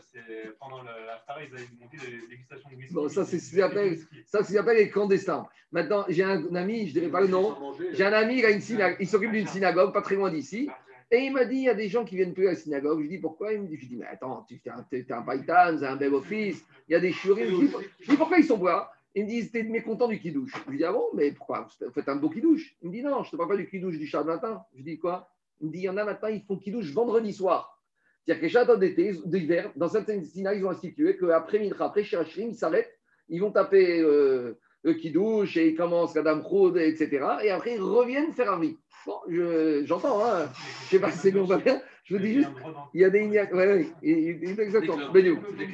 Pendant 0.60 0.82
l'after, 0.82 1.34
ils 1.48 1.54
avaient 1.56 1.68
monté 1.80 1.98
des 1.98 2.28
dégustations 2.28 2.70
de 2.72 2.76
whisky. 2.76 2.94
Bon, 2.94 3.08
ça, 3.08 3.24
c'est 3.24 3.38
ce 3.38 3.52
qu'ils 3.52 3.62
appellent- 3.62 3.92
whisky. 3.92 4.16
Ça, 4.26 4.40
c'est 4.44 4.54
ce 4.54 4.58
qu'on 4.58 4.64
appelle 4.64 4.78
les 4.78 4.90
clandestins. 4.90 5.46
Maintenant, 5.72 6.06
j'ai 6.10 6.24
un 6.24 6.56
ami, 6.56 6.88
je 6.88 6.96
ne 6.96 7.00
dirais 7.02 7.12
pas 7.12 7.22
le 7.22 7.28
nom. 7.28 7.56
J'ai 7.92 8.04
un 8.06 8.14
ami, 8.14 8.40
il, 8.40 8.46
a 8.46 8.50
une 8.50 8.62
synagogue, 8.62 8.98
il 9.00 9.08
s'occupe 9.08 9.32
d'une 9.32 9.48
synagogue 9.48 9.94
pas 9.94 10.02
très 10.02 10.16
loin 10.16 10.32
d'ici. 10.32 10.70
Et 11.12 11.26
il 11.26 11.32
m'a 11.34 11.46
dit, 11.46 11.58
il 11.58 11.64
y 11.66 11.70
a 11.70 11.76
des 11.76 11.90
gens 11.90 12.04
qui 12.04 12.16
viennent 12.16 12.34
plus 12.34 12.48
à 12.48 12.52
la 12.52 12.56
synagogue. 12.56 13.04
Je 13.04 13.08
dis, 13.10 13.20
pourquoi? 13.20 13.54
Il 13.54 13.62
me 13.62 13.68
dit, 13.68 13.78
je 13.80 13.86
dis, 13.86 13.96
mais 13.96 14.08
attends, 14.08 14.44
tu 14.48 14.56
es 14.56 14.70
un, 14.72 14.82
t'es 14.90 15.06
un 15.12 15.22
paitan, 15.22 15.78
c'est 15.78 15.86
un 15.86 15.96
bel 15.96 16.16
office, 16.16 16.64
il 16.90 16.94
y 16.94 16.96
a 16.96 17.00
des 17.00 17.12
shurim. 17.12 17.46
Je 17.46 17.56
dis, 17.68 17.72
je 18.00 18.10
dis, 18.10 18.18
pourquoi 18.18 18.40
ils 18.40 18.46
sont 18.46 18.64
là? 18.64 18.90
Il 19.16 19.24
me 19.26 19.30
dit, 19.30 19.36
ils 19.38 19.46
étaient 19.46 19.64
mécontents 19.64 20.08
du 20.08 20.20
kidouche. 20.20 20.52
Je 20.66 20.72
lui 20.72 20.78
dis, 20.80 20.84
ah 20.86 20.92
bon, 20.92 21.06
mais 21.14 21.32
pourquoi 21.32 21.68
Vous 21.82 21.92
faites 21.92 22.10
un 22.10 22.16
beau 22.16 22.30
kidouche 22.30 22.76
Il 22.82 22.88
me 22.90 22.94
dit, 22.94 23.04
non, 23.04 23.22
je 23.24 23.28
ne 23.28 23.32
te 23.32 23.36
parle 23.38 23.50
pas 23.50 23.58
du 23.58 23.68
kidouche 23.70 23.98
du 23.98 24.08
chat 24.08 24.24
matin. 24.24 24.64
Je 24.76 24.82
dis, 24.84 24.98
quoi 24.98 25.30
Il 25.62 25.68
me 25.68 25.72
dit, 25.72 25.80
il 25.80 25.84
y 25.84 25.90
en 25.90 25.98
a 25.98 26.04
maintenant, 26.06 26.30
ils 26.30 26.42
font 26.42 26.58
kidouche 26.58 26.92
vendredi 26.92 27.32
soir. 27.34 27.80
C'est-à-dire 28.26 28.40
que 28.42 28.46
les 28.46 28.52
châteaux 28.52 28.78
d'été, 28.78 29.14
d'hiver, 29.26 29.72
dans 29.76 29.90
certaines 29.90 30.24
synagogues, 30.24 30.62
ils 30.62 30.66
ont 30.66 30.70
institué 30.72 31.18
qu'après 31.18 31.60
Mitra, 31.60 31.86
après 31.86 32.04
Shirachrim, 32.04 32.50
ils 32.50 32.56
s'arrêtent, 32.56 32.98
ils 33.30 33.40
vont 33.40 33.52
taper 33.52 34.00
euh, 34.02 34.58
le 34.84 34.94
kidouche 34.94 35.58
et 35.58 35.68
ils 35.70 35.76
commencent 35.76 36.16
la 36.16 36.22
dame 36.24 36.42
Khoud, 36.42 36.78
etc. 36.78 37.10
Et 37.44 37.50
après, 37.52 37.76
ils 37.76 37.82
reviennent 37.82 38.32
faire 38.32 38.52
un 38.52 38.60
riz. 38.60 38.78
Bon, 39.06 39.18
je- 39.28 39.84
j'entends, 39.86 40.24
hein. 40.26 40.50
je 40.86 40.90
sais 40.92 41.00
pas 41.00 41.12
si 41.12 41.18
c'est 41.20 41.32
bon 41.32 41.46
pas 41.46 41.58
bien. 41.58 41.82
Je 42.04 42.16
vous 42.16 42.22
dis 42.22 42.34
juste, 42.34 42.50
il 42.94 43.02
y 43.02 43.04
a 43.06 43.10
des 43.10 43.24
ignacs. 43.24 43.50
Oui, 43.54 43.88
oui, 44.04 44.50
exactement. 44.60 44.98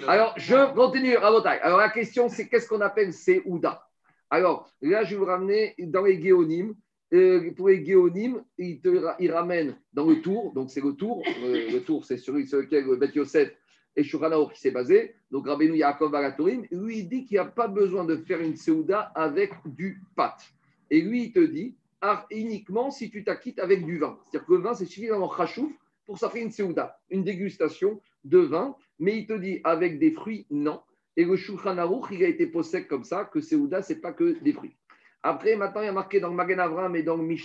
Alors, 0.08 0.34
je 0.38 0.74
continue 0.76 1.16
à 1.18 1.42
taille. 1.42 1.60
Alors, 1.64 1.80
la 1.80 1.90
question, 1.90 2.30
c'est 2.30 2.48
qu'est-ce 2.48 2.68
qu'on 2.68 2.82
appelle 2.82 3.12
Séouda 3.14 3.88
Alors, 4.30 4.70
là, 4.82 5.04
je 5.04 5.12
vais 5.12 5.16
vous 5.18 5.26
ramener 5.26 5.74
dans 5.80 6.04
les 6.04 6.22
géonymes. 6.22 6.76
Euh, 7.12 7.50
pour 7.58 7.70
les 7.70 7.84
géonymes, 7.84 8.44
il, 8.60 8.80
te, 8.82 8.90
ra- 8.90 9.16
il 9.20 9.32
ramène 9.32 9.76
dans 9.94 10.06
le 10.06 10.22
tour, 10.22 10.54
donc 10.54 10.70
c'est 10.70 10.84
le 10.84 10.94
tour, 10.94 11.24
euh, 11.26 11.72
le 11.72 11.80
tour, 11.80 12.06
c'est 12.06 12.18
sur, 12.18 12.38
sur 12.48 12.60
lequel 12.60 12.86
le 12.86 12.98
Beth 12.98 13.16
Yosef 13.16 13.52
et 13.96 14.04
Shuranaor 14.04 14.54
qui 14.54 14.60
s'est 14.60 14.70
basé, 14.70 15.16
donc 15.32 15.48
Rabbeinu 15.48 15.76
Yaakov 15.76 16.12
Balatorim, 16.12 16.68
lui, 16.70 17.00
il 17.00 17.10
dit 17.10 17.26
qu'il 17.26 17.34
n'y 17.34 17.40
a 17.40 17.46
pas 17.46 17.68
besoin 17.68 18.06
de 18.06 18.16
faire 18.18 18.40
une 18.40 18.56
Séouda 18.56 19.12
avec 19.16 19.54
du 19.66 20.00
pâte. 20.16 20.44
Et 20.92 21.02
lui, 21.02 21.24
il 21.24 21.32
te 21.32 21.40
dit, 21.40 21.76
ah, 22.02 22.28
uniquement 22.30 22.92
si 22.92 23.10
tu 23.10 23.24
t'acquittes 23.24 23.58
avec 23.58 23.84
du 23.84 23.98
vin. 23.98 24.20
C'est-à-dire 24.30 24.46
que 24.46 24.54
le 24.54 24.60
vin, 24.60 24.76
c'est 24.76 24.86
suffisamment 24.86 25.36
chachouf 25.36 25.72
pour 26.10 26.18
ça 26.18 26.32
faire 26.32 26.42
une 26.42 26.50
Séouda, 26.50 27.00
une 27.12 27.24
dégustation 27.24 28.02
de 28.24 28.40
vin, 28.40 28.76
mais 28.98 29.16
il 29.16 29.28
te 29.28 29.34
dit 29.34 29.62
avec 29.64 30.00
des 30.00 30.10
fruits, 30.10 30.48
non. 30.50 30.82
Et 31.16 31.24
le 31.24 31.36
Shulchan 31.36 31.78
il 32.10 32.24
a 32.24 32.28
été 32.28 32.48
posé 32.48 32.88
comme 32.88 33.04
ça, 33.04 33.26
que 33.26 33.40
Séouda, 33.40 33.84
c'est 33.84 34.02
pas 34.02 34.12
que 34.12 34.40
des 34.40 34.52
fruits. 34.52 34.76
Après, 35.22 35.56
maintenant, 35.56 35.82
il 35.82 35.86
y 35.86 35.90
a 35.90 35.92
marqué 35.92 36.20
dans 36.20 36.30
le 36.30 36.34
Magen 36.34 36.60
Avram 36.60 36.96
et 36.96 37.04
dans 37.04 37.16
le 37.16 37.38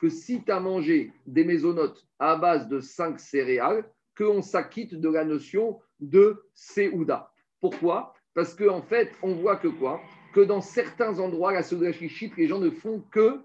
que 0.00 0.08
si 0.08 0.42
tu 0.42 0.50
as 0.50 0.58
mangé 0.58 1.12
des 1.26 1.44
mésonotes 1.44 2.02
à 2.18 2.36
base 2.36 2.66
de 2.66 2.80
5 2.80 3.20
céréales, 3.20 3.84
qu'on 4.16 4.40
s'acquitte 4.40 4.94
de 4.94 5.10
la 5.10 5.26
notion 5.26 5.78
de 6.00 6.46
Séouda. 6.54 7.30
Pourquoi? 7.60 8.14
Parce 8.32 8.54
qu'en 8.54 8.78
en 8.78 8.82
fait, 8.82 9.12
on 9.20 9.34
voit 9.34 9.56
que 9.56 9.68
quoi? 9.68 10.00
Que 10.32 10.40
dans 10.40 10.62
certains 10.62 11.18
endroits, 11.18 11.52
la 11.52 11.62
Séouda 11.62 11.92
Shlichit, 11.92 12.32
les 12.38 12.48
gens 12.48 12.58
ne 12.58 12.70
font 12.70 13.04
que 13.10 13.42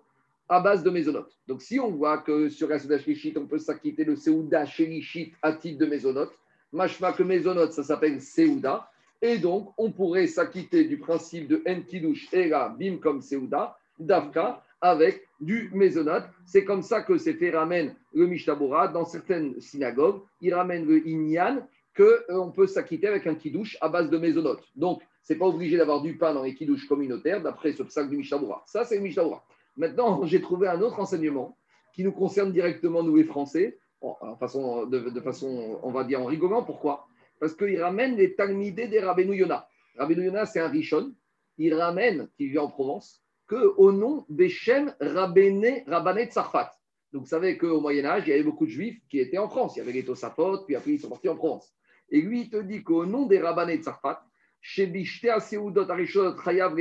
à 0.52 0.60
base 0.60 0.84
de 0.84 0.90
mésonotes. 0.90 1.32
Donc, 1.48 1.62
si 1.62 1.80
on 1.80 1.92
voit 1.92 2.18
que 2.18 2.50
sur 2.50 2.68
la 2.68 2.78
Séouda 2.78 3.00
Shlichit, 3.00 3.34
on 3.38 3.46
peut 3.46 3.58
s'acquitter 3.58 4.04
de 4.04 4.16
Séouda 4.16 4.66
Shlichit 4.66 5.32
à 5.42 5.54
titre 5.54 5.80
de 5.80 5.86
mésonote, 5.86 6.34
machma 6.74 7.14
que 7.14 7.24
mésonote, 7.24 7.72
ça 7.72 7.84
s'appelle 7.84 8.20
Séouda. 8.20 8.90
Et 9.22 9.38
donc, 9.38 9.74
on 9.78 9.92
pourrait 9.92 10.28
s'acquitter 10.28 10.84
du 10.84 10.98
principe 10.98 11.48
de 11.48 11.64
Enkidush 11.66 12.28
et 12.34 12.50
la 12.50 12.68
Bim 12.68 12.98
comme 12.98 13.22
Séouda, 13.22 13.78
Davka, 13.98 14.62
avec 14.82 15.26
du 15.40 15.72
mésonote. 15.74 16.26
C'est 16.46 16.66
comme 16.66 16.82
ça 16.82 17.02
que 17.02 17.18
c'est 17.18 17.36
fait 17.36 17.52
ramène 17.52 17.96
le 18.14 18.28
Mishtabura. 18.28 18.90
Dans 18.90 19.06
certaines 19.06 19.58
synagogues, 19.62 20.20
il 20.42 20.54
ramène 20.54 20.86
le 20.86 21.08
Inyan 21.08 21.66
qu'on 21.96 22.52
peut 22.52 22.68
s'acquitter 22.68 23.08
avec 23.08 23.26
un 23.26 23.36
kidouche 23.36 23.78
à 23.80 23.88
base 23.88 24.10
de 24.10 24.18
mésonote. 24.18 24.64
Donc, 24.76 25.02
c'est 25.24 25.38
pas 25.38 25.46
obligé 25.46 25.78
d'avoir 25.78 26.02
du 26.02 26.18
pain 26.18 26.34
dans 26.34 26.44
les 26.44 26.56
kidouches 26.56 26.90
communautaires, 26.90 27.42
d'après 27.42 27.72
ce 27.72 27.84
psaque 27.84 28.10
du 28.10 28.18
Mishtabura. 28.18 28.64
Ça, 28.66 28.84
c'est 28.84 28.96
le 28.96 29.02
Mishtabura. 29.02 29.46
Maintenant, 29.78 30.24
j'ai 30.26 30.42
trouvé 30.42 30.68
un 30.68 30.82
autre 30.82 31.00
enseignement 31.00 31.58
qui 31.94 32.04
nous 32.04 32.12
concerne 32.12 32.52
directement, 32.52 33.04
nous 33.04 33.16
les 33.16 33.24
Français, 33.24 33.80
de, 34.02 35.20
façon, 35.22 35.80
on 35.84 35.92
va 35.92 36.04
dire 36.04 36.22
en 36.22 36.26
rigolant. 36.26 36.64
Pourquoi? 36.64 37.08
Parce 37.40 37.54
qu'il 37.54 37.80
ramène 37.82 38.16
les 38.16 38.36
Talmidés 38.36 38.88
des 38.88 39.00
Rabbeinu 39.00 39.36
Yonah. 39.36 39.68
Rabbeinu 39.98 40.26
Yonah, 40.26 40.46
c'est 40.46 40.60
un 40.60 40.70
Rishon. 40.70 41.14
Il 41.58 41.74
ramène, 41.76 42.30
qui 42.38 42.48
vit 42.48 42.58
en 42.58 42.70
Provence, 42.70 43.22
que 43.48 43.74
au 43.78 43.92
nom 43.92 44.26
des 44.30 44.50
Shem 44.50 44.96
Rabbené, 45.00 45.84
Rabbané 45.86 46.28
de 46.28 46.32
Sarfat. 46.32 46.72
Donc, 47.12 47.24
vous 47.24 47.28
savez 47.28 47.58
qu'au 47.58 47.82
Moyen-Âge, 47.82 48.24
il 48.26 48.30
y 48.30 48.34
avait 48.34 48.44
beaucoup 48.44 48.66
de 48.66 48.72
Juifs 48.72 49.02
qui 49.10 49.20
étaient 49.20 49.38
en 49.38 49.50
France. 49.50 49.76
Il 49.76 49.80
y 49.80 49.82
avait 49.82 49.92
les 49.92 50.06
Tosafot, 50.06 50.64
puis 50.66 50.76
après, 50.76 50.92
ils 50.92 51.00
sont 51.00 51.10
partis 51.10 51.28
en 51.28 51.36
Provence. 51.36 51.74
Et 52.10 52.22
lui, 52.22 52.44
il 52.44 52.50
te 52.50 52.58
dit 52.58 52.84
qu'au 52.84 53.06
nom 53.06 53.26
des 53.26 53.40
Rabbané 53.40 53.78
de 53.78 53.84
Sarfat, 53.84 54.24
chez 54.62 54.88
Bishtea 54.88 55.40
Seudot 55.40 55.90
Arishot 55.90 56.38
Chayav 56.42 56.76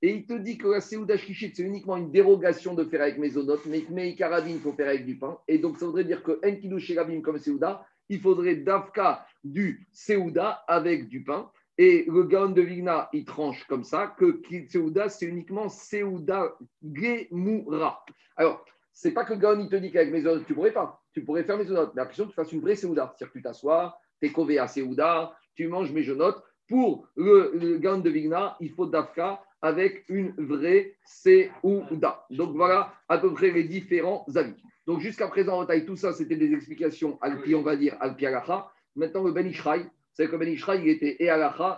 et 0.00 0.14
il 0.14 0.26
te 0.26 0.34
dit 0.34 0.58
que 0.58 0.68
la 0.68 0.80
Seouda 0.80 1.16
Shlichit, 1.16 1.52
c'est 1.54 1.62
uniquement 1.62 1.96
une 1.96 2.12
dérogation 2.12 2.74
de 2.74 2.84
faire 2.84 3.02
avec 3.02 3.18
mésonotes, 3.18 3.66
mais 3.66 3.82
que 3.82 3.92
Meikaradin, 3.92 4.50
il 4.50 4.60
faut 4.60 4.72
faire 4.72 4.88
avec 4.88 5.04
du 5.04 5.16
pain. 5.16 5.38
Et 5.48 5.58
donc, 5.58 5.78
ça 5.78 5.86
voudrait 5.86 6.04
dire 6.04 6.22
que 6.22 6.38
Enkidu 6.46 6.78
Shirabim 6.78 7.20
comme 7.20 7.38
Seouda, 7.38 7.84
il 8.08 8.20
faudrait 8.20 8.56
Davka 8.56 9.26
du 9.42 9.88
Seouda 9.92 10.62
avec 10.68 11.08
du 11.08 11.24
pain. 11.24 11.50
Et 11.78 12.04
le 12.08 12.24
Gaon 12.24 12.50
de 12.50 12.62
Vigna, 12.62 13.08
il 13.12 13.24
tranche 13.24 13.64
comme 13.66 13.84
ça, 13.84 14.14
que 14.16 14.40
Seouda, 14.68 15.08
c'est 15.08 15.26
uniquement 15.26 15.68
Seouda 15.68 16.56
Gemoura. 16.82 18.04
Alors, 18.36 18.64
c'est 18.92 19.12
pas 19.12 19.24
que 19.24 19.34
le 19.34 19.40
Gaon, 19.40 19.60
il 19.60 19.68
te 19.68 19.76
dit 19.76 19.90
qu'avec 19.90 20.12
mésonotes, 20.12 20.46
tu 20.46 20.54
pourrais 20.54 20.72
pas. 20.72 21.02
Tu 21.12 21.24
pourrais 21.24 21.42
faire 21.42 21.58
mésonotes, 21.58 21.92
mais 21.94 22.02
la 22.02 22.06
question, 22.06 22.24
que 22.24 22.30
tu 22.30 22.34
fasses 22.36 22.52
une 22.52 22.60
vraie 22.60 22.76
Seouda. 22.76 23.14
C'est-à-dire 23.16 23.32
que 23.32 23.38
tu 23.38 23.42
t'assois, 23.42 23.98
tu 24.20 24.28
es 24.28 24.32
kové 24.32 24.60
à 24.60 24.68
Seouda, 24.68 25.36
tu 25.56 25.66
manges 25.66 25.92
mésonotes. 25.92 26.40
Pour 26.68 27.08
le, 27.16 27.52
le 27.54 27.78
Gaon 27.78 27.98
de 27.98 28.10
Vigna, 28.10 28.56
il 28.60 28.70
faut 28.70 28.86
Davka 28.86 29.42
avec 29.62 30.04
une 30.08 30.32
vraie 30.38 30.96
Seouda. 31.04 32.26
Donc 32.30 32.54
voilà 32.56 32.92
à 33.08 33.18
peu 33.18 33.32
près 33.32 33.50
les 33.50 33.64
différents 33.64 34.24
avis. 34.34 34.54
Donc 34.86 35.00
jusqu'à 35.00 35.28
présent, 35.28 35.60
en 35.60 35.66
taille, 35.66 35.84
tout 35.84 35.96
ça, 35.96 36.12
c'était 36.12 36.36
des 36.36 36.52
explications 36.52 37.18
Alpi, 37.20 37.54
on 37.54 37.62
va 37.62 37.76
dire, 37.76 37.96
Alpi 38.00 38.26
Alacha. 38.26 38.70
Maintenant, 38.96 39.24
le 39.24 39.32
Ben 39.32 39.46
Ishraï, 39.46 39.86
c'est 40.12 40.28
que 40.28 40.36
Ben 40.36 40.48
Ishraï, 40.48 40.80
il 40.82 40.88
était 40.88 41.16
et 41.20 41.28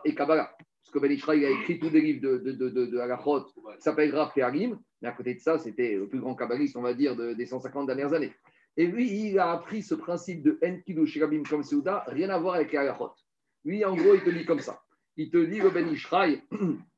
et 0.04 0.14
Kabbalah. 0.14 0.54
Parce 0.56 0.92
que 0.92 0.98
Ben 0.98 1.10
Ishraï, 1.12 1.40
il 1.40 1.44
a 1.46 1.50
écrit 1.50 1.78
tous 1.78 1.90
des 1.90 2.00
livres 2.00 2.20
de, 2.22 2.38
de, 2.38 2.52
de, 2.52 2.68
de, 2.68 2.86
de 2.86 2.98
qui 3.76 3.82
s'appellent 3.82 4.10
Graf 4.10 4.34
et. 4.36 4.76
Mais 5.02 5.08
à 5.08 5.12
côté 5.12 5.34
de 5.34 5.40
ça, 5.40 5.58
c'était 5.58 5.94
le 5.96 6.08
plus 6.08 6.20
grand 6.20 6.34
kabbaliste, 6.34 6.76
on 6.76 6.82
va 6.82 6.94
dire, 6.94 7.16
de- 7.16 7.32
des 7.34 7.46
150 7.46 7.86
dernières 7.86 8.12
années. 8.12 8.32
Et 8.76 8.86
lui, 8.86 9.10
il 9.10 9.38
a 9.38 9.50
appris 9.52 9.82
ce 9.82 9.94
principe 9.94 10.42
de 10.42 10.58
Enkidu 10.64 11.06
Shirabim 11.06 11.42
comme 11.42 11.62
Seouda, 11.64 12.04
rien 12.06 12.30
à 12.30 12.38
voir 12.38 12.54
avec 12.54 12.72
les. 12.72 13.16
Lui, 13.64 13.84
en 13.84 13.94
gros, 13.96 14.14
il 14.14 14.22
te 14.22 14.30
dit 14.30 14.44
comme 14.44 14.60
ça. 14.60 14.80
Il 15.16 15.30
te 15.30 15.38
dit, 15.38 15.58
le 15.58 15.70
Ben 15.70 15.88
Ishraï, 15.88 16.42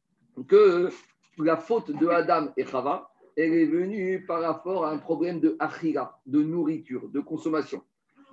que 0.49 0.91
la 1.39 1.57
faute 1.57 1.91
de 1.91 2.07
Adam 2.09 2.53
et 2.57 2.65
Chava, 2.65 3.11
elle 3.37 3.55
est 3.55 3.67
venue 3.67 4.25
par 4.27 4.43
rapport 4.43 4.85
à 4.85 4.91
un 4.91 4.99
problème 4.99 5.41
de 5.41 5.57
achira, 5.59 6.21
de 6.27 6.43
nourriture, 6.43 7.09
de 7.09 7.21
consommation. 7.21 7.83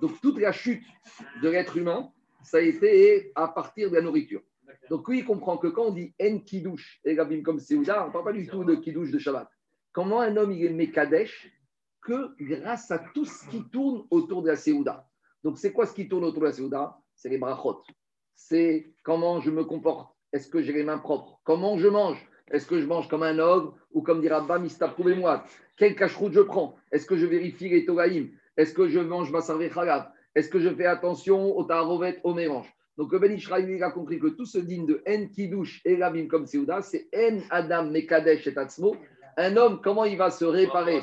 Donc 0.00 0.20
toute 0.20 0.38
la 0.38 0.52
chute 0.52 0.84
de 1.42 1.48
l'être 1.48 1.76
humain, 1.76 2.10
ça 2.42 2.58
a 2.58 2.60
été 2.60 3.32
à 3.34 3.48
partir 3.48 3.90
de 3.90 3.96
la 3.96 4.02
nourriture. 4.02 4.42
Donc 4.88 5.08
lui, 5.08 5.20
il 5.20 5.24
comprend 5.24 5.56
que 5.56 5.68
quand 5.68 5.86
on 5.86 5.92
dit 5.92 6.14
en 6.20 6.38
kidouche 6.38 7.00
et 7.04 7.14
gabim 7.14 7.42
comme 7.42 7.58
Seouda, 7.58 8.04
on 8.04 8.08
ne 8.08 8.12
parle 8.12 8.24
pas 8.24 8.32
du 8.32 8.46
tout 8.46 8.64
de 8.64 8.76
kidouche 8.76 9.10
de 9.10 9.18
Shabbat. 9.18 9.48
Comment 9.92 10.20
un 10.20 10.36
homme 10.36 10.52
il 10.52 10.64
est 10.64 10.70
mekadesh 10.70 11.50
que 12.00 12.34
grâce 12.40 12.90
à 12.90 12.98
tout 12.98 13.24
ce 13.24 13.48
qui 13.48 13.62
tourne 13.70 14.06
autour 14.10 14.42
de 14.42 14.48
la 14.48 14.56
Seouda. 14.56 15.06
Donc 15.44 15.58
c'est 15.58 15.72
quoi 15.72 15.86
ce 15.86 15.94
qui 15.94 16.08
tourne 16.08 16.24
autour 16.24 16.40
de 16.40 16.46
la 16.46 16.52
Seouda 16.52 16.98
C'est 17.14 17.28
les 17.28 17.38
brachot. 17.38 17.82
C'est 18.34 18.94
comment 19.02 19.40
je 19.40 19.50
me 19.50 19.64
comporte. 19.64 20.14
Est-ce 20.32 20.48
que 20.48 20.62
j'ai 20.62 20.72
les 20.72 20.84
mains 20.84 20.98
propres? 20.98 21.40
Comment 21.44 21.76
je 21.76 21.88
mange? 21.88 22.24
Est-ce 22.50 22.66
que 22.66 22.80
je 22.80 22.86
mange 22.86 23.08
comme 23.08 23.22
un 23.24 23.38
ogre 23.38 23.74
ou 23.92 24.02
comme 24.02 24.20
dira 24.20 24.40
Bam, 24.40 24.66
moi 25.16 25.44
Quel 25.76 25.96
cache-route 25.96 26.32
je 26.32 26.40
prends? 26.40 26.76
Est-ce 26.92 27.06
que 27.06 27.16
je 27.16 27.26
vérifie 27.26 27.68
les 27.68 27.84
togaïm 27.84 28.30
Est-ce 28.56 28.72
que 28.72 28.88
je 28.88 29.00
mange 29.00 29.32
ma 29.32 29.40
khalav 29.40 30.08
Est-ce 30.34 30.48
que 30.48 30.60
je 30.60 30.68
fais 30.68 30.86
attention 30.86 31.56
au 31.56 31.64
tarovet, 31.64 32.20
au 32.22 32.34
mélange 32.34 32.72
Donc 32.96 33.12
le 33.12 33.18
Ben 33.18 33.32
Ishraï, 33.32 33.66
il 33.68 33.82
a 33.82 33.90
compris 33.90 34.20
que 34.20 34.28
tout 34.28 34.46
ce 34.46 34.58
digne 34.58 34.86
de 34.86 35.02
En 35.08 35.26
Kidouche 35.26 35.80
et 35.84 35.96
Rabim 36.00 36.28
comme 36.28 36.46
Seouda, 36.46 36.82
c'est 36.82 37.08
En 37.14 37.40
Adam 37.50 37.86
Mekadesh 37.90 38.46
et 38.46 38.54
Tatsmo. 38.54 38.96
Un 39.36 39.56
homme, 39.56 39.80
comment 39.82 40.04
il 40.04 40.16
va 40.16 40.30
se 40.30 40.44
réparer? 40.44 41.00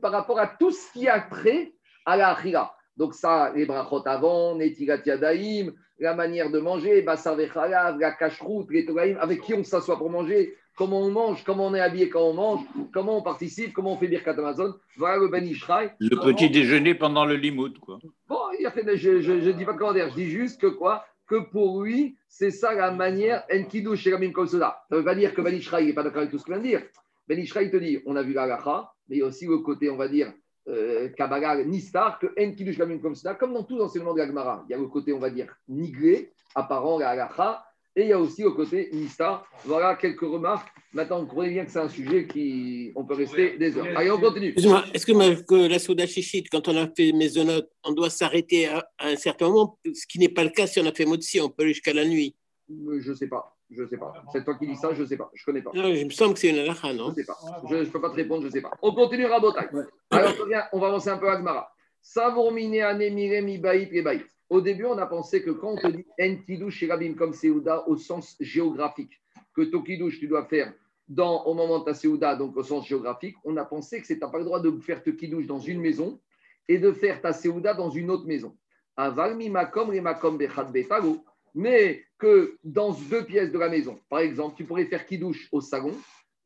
par 0.00 0.12
rapport 0.12 0.38
à 0.40 0.48
tout 0.48 0.70
ce 0.72 0.92
qui 0.92 1.08
a 1.08 1.20
trait 1.20 1.72
à 2.04 2.16
la 2.16 2.30
achira. 2.30 2.76
Donc 2.96 3.14
ça, 3.14 3.52
les 3.54 3.66
brachot 3.66 4.06
avant, 4.06 4.54
Netilat 4.54 5.02
Yadaïm, 5.04 5.72
la 5.98 6.14
manière 6.14 6.50
de 6.50 6.58
manger, 6.58 7.04
la 7.04 8.12
cache-route, 8.12 8.70
les 8.70 8.84
togaïm, 8.84 9.16
avec 9.20 9.40
qui 9.42 9.54
on 9.54 9.62
s'assoit 9.64 9.96
pour 9.98 10.10
manger, 10.10 10.54
comment 10.76 11.02
on 11.02 11.10
mange, 11.10 11.44
comment 11.44 11.66
on 11.68 11.74
est 11.74 11.80
habillé 11.80 12.08
quand 12.08 12.22
on 12.22 12.34
mange, 12.34 12.60
comment 12.92 13.18
on 13.18 13.22
participe, 13.22 13.72
comment 13.72 13.92
on 13.92 13.96
fait 13.96 14.08
Birkat 14.08 14.32
Amazon. 14.32 14.74
Voilà 14.96 15.18
le 15.18 15.28
Ben 15.28 15.46
Ishraï. 15.46 15.92
Le 16.00 16.16
petit 16.16 16.50
déjeuner 16.50 16.94
pendant 16.94 17.24
le 17.24 17.36
limoud, 17.36 17.78
quoi. 17.78 17.98
Bon, 18.28 18.40
il 18.58 18.66
a 18.66 18.70
fait, 18.70 18.84
je 18.96 19.10
ne 19.10 19.52
dis 19.52 19.64
pas 19.64 19.72
de 19.72 19.78
commentaire, 19.78 20.10
je 20.10 20.14
dis 20.14 20.30
juste 20.30 20.60
que 20.60 20.66
quoi? 20.66 21.04
Que 21.26 21.36
pour 21.50 21.82
lui, 21.82 22.16
c'est 22.28 22.50
ça 22.50 22.74
la 22.74 22.90
manière 22.90 23.44
Enkidu 23.50 23.96
chez 23.96 24.12
Rabim 24.12 24.32
comme 24.32 24.46
cela. 24.46 24.82
Ça 24.88 24.96
ne 24.96 25.00
veut 25.00 25.04
pas 25.04 25.14
dire 25.14 25.32
que 25.32 25.40
Ben 25.40 25.54
Ishraï 25.54 25.86
n'est 25.86 25.94
pas 25.94 26.02
d'accord 26.02 26.18
avec 26.18 26.30
tout 26.30 26.38
ce 26.38 26.44
qu'il 26.44 26.54
vient 26.54 26.62
de 26.62 26.68
dire. 26.68 26.82
Ben 27.28 27.38
Ishra, 27.38 27.62
il 27.62 27.70
te 27.70 27.78
dit, 27.78 28.00
on 28.04 28.16
a 28.16 28.22
vu 28.22 28.34
la 28.34 28.46
lacha, 28.46 28.92
mais 29.08 29.16
il 29.16 29.18
y 29.20 29.22
a 29.22 29.26
aussi 29.26 29.46
le 29.46 29.58
côté, 29.58 29.88
on 29.88 29.96
va 29.96 30.08
dire, 30.08 30.32
euh, 30.68 31.08
Kabbalah, 31.10 31.62
Nistar, 31.64 32.18
que 32.18 32.26
En 32.38 32.52
Kiddush 32.52 32.78
Kamim 32.78 32.98
comme 32.98 33.14
ça, 33.14 33.34
comme 33.34 33.52
dans 33.54 33.64
tout 33.64 33.76
l'enseignement 33.76 34.14
de 34.14 34.18
la 34.18 34.26
Gemara. 34.26 34.64
Il 34.68 34.72
y 34.72 34.74
a 34.74 34.78
le 34.78 34.86
côté, 34.86 35.12
on 35.12 35.18
va 35.18 35.30
dire, 35.30 35.54
nigré, 35.68 36.32
apparent, 36.54 36.98
la 36.98 37.14
lacha, 37.14 37.64
et 37.96 38.02
il 38.02 38.08
y 38.08 38.12
a 38.12 38.18
aussi 38.18 38.42
le 38.42 38.50
côté 38.50 38.88
Nistar. 38.92 39.46
Voilà 39.64 39.94
quelques 39.94 40.22
remarques. 40.22 40.68
Maintenant, 40.92 41.20
vous 41.20 41.26
comprenez 41.26 41.50
bien 41.50 41.64
que 41.64 41.70
c'est 41.70 41.78
un 41.78 41.88
sujet 41.88 42.26
qui. 42.26 42.90
On 42.96 43.04
peut 43.04 43.14
rester 43.14 43.56
des 43.56 43.76
heures. 43.76 43.86
Allez, 43.96 44.10
on 44.10 44.18
continue. 44.18 44.48
Excuse-moi, 44.48 44.84
est-ce 44.92 45.06
que, 45.06 45.12
ma- 45.12 45.34
que 45.42 45.68
la 45.68 45.78
Souda 45.78 46.06
Chichite, 46.06 46.48
quand 46.50 46.66
on 46.68 46.76
a 46.76 46.88
fait 46.96 47.12
Maisonnote, 47.12 47.68
on 47.84 47.92
doit 47.92 48.10
s'arrêter 48.10 48.66
à, 48.66 48.78
à 48.98 49.08
un 49.08 49.16
certain 49.16 49.48
moment, 49.48 49.78
ce 49.84 50.06
qui 50.06 50.18
n'est 50.18 50.28
pas 50.28 50.42
le 50.44 50.50
cas 50.50 50.66
si 50.66 50.80
on 50.80 50.86
a 50.86 50.92
fait 50.92 51.04
Motsi, 51.04 51.40
on 51.40 51.48
peut 51.50 51.62
aller 51.64 51.72
jusqu'à 51.72 51.92
la 51.92 52.04
nuit. 52.04 52.34
Euh, 52.70 53.00
Je 53.00 53.10
ne 53.10 53.14
sais 53.14 53.28
pas. 53.28 53.56
Je 53.70 53.82
ne 53.82 53.86
sais 53.88 53.96
pas. 53.98 54.12
C'est 54.32 54.44
toi 54.44 54.54
qui 54.54 54.66
dis 54.66 54.76
ça, 54.76 54.92
je 54.94 55.02
ne 55.02 55.06
sais 55.06 55.16
pas. 55.16 55.30
Je 55.34 55.42
ne 55.42 55.44
connais 55.46 55.62
pas. 55.62 55.70
Non, 55.74 55.88
il 55.88 56.04
me 56.04 56.10
semble 56.10 56.34
que 56.34 56.40
c'est 56.40 56.50
une 56.50 56.58
halakha, 56.58 56.92
Je 56.92 56.96
non? 56.96 57.08
Ne 57.08 57.14
sais 57.14 57.24
pas. 57.24 57.36
Je 57.68 57.76
ne 57.76 57.84
peux 57.84 58.00
pas 58.00 58.10
te 58.10 58.16
répondre, 58.16 58.42
je 58.42 58.46
ne 58.46 58.52
sais 58.52 58.60
pas. 58.60 58.70
On 58.82 58.94
continue 58.94 59.26
Rabotai. 59.26 59.68
Alors, 60.10 60.32
on 60.72 60.78
va 60.78 60.88
avancer 60.88 61.08
un 61.10 61.18
peu 61.18 61.28
à 61.28 61.36
Gmara. 61.36 61.70
Savourmine 62.00 62.80
anemire 62.82 63.42
mi 63.42 63.58
baït 63.58 63.90
les 63.90 64.02
baït. 64.02 64.26
Au 64.50 64.60
début, 64.60 64.84
on 64.84 64.98
a 64.98 65.06
pensé 65.06 65.42
que 65.42 65.50
quand 65.50 65.72
on 65.72 65.76
te 65.76 65.86
dit 65.88 66.04
en 66.20 66.36
kidouche 66.36 66.74
chez 66.76 66.86
Rabim 66.86 67.14
comme 67.14 67.32
Seouda 67.32 67.88
au 67.88 67.96
sens 67.96 68.36
géographique, 68.40 69.20
que 69.54 69.62
ton 69.62 69.82
kidouche 69.82 70.18
tu 70.18 70.28
dois 70.28 70.44
faire 70.44 70.72
dans, 71.08 71.44
au 71.44 71.54
moment 71.54 71.78
de 71.78 71.84
ta 71.84 71.94
Seouda, 71.94 72.36
donc 72.36 72.56
au 72.56 72.62
sens 72.62 72.86
géographique, 72.86 73.36
on 73.44 73.56
a 73.56 73.64
pensé 73.64 74.02
que 74.02 74.06
tu 74.06 74.18
n'as 74.18 74.28
pas 74.28 74.38
le 74.38 74.44
droit 74.44 74.60
de 74.60 74.70
faire 74.80 75.02
te 75.02 75.10
kidouche 75.10 75.46
dans 75.46 75.58
une 75.58 75.80
maison 75.80 76.20
et 76.68 76.78
de 76.78 76.92
faire 76.92 77.22
ta 77.22 77.32
Seouda 77.32 77.72
dans 77.72 77.90
une 77.90 78.10
autre 78.10 78.26
maison. 78.26 78.54
Aval 78.96 79.36
makom 79.50 79.90
le 79.90 80.00
makom 80.00 80.36
bechad 80.36 80.70
betago. 80.70 81.24
Mais 81.54 82.04
que 82.18 82.58
dans 82.64 82.92
deux 82.92 83.24
pièces 83.24 83.52
de 83.52 83.58
la 83.58 83.68
maison, 83.68 83.98
par 84.08 84.20
exemple, 84.20 84.56
tu 84.56 84.64
pourrais 84.64 84.86
faire 84.86 85.06
kidouche 85.06 85.48
au 85.52 85.60
salon 85.60 85.94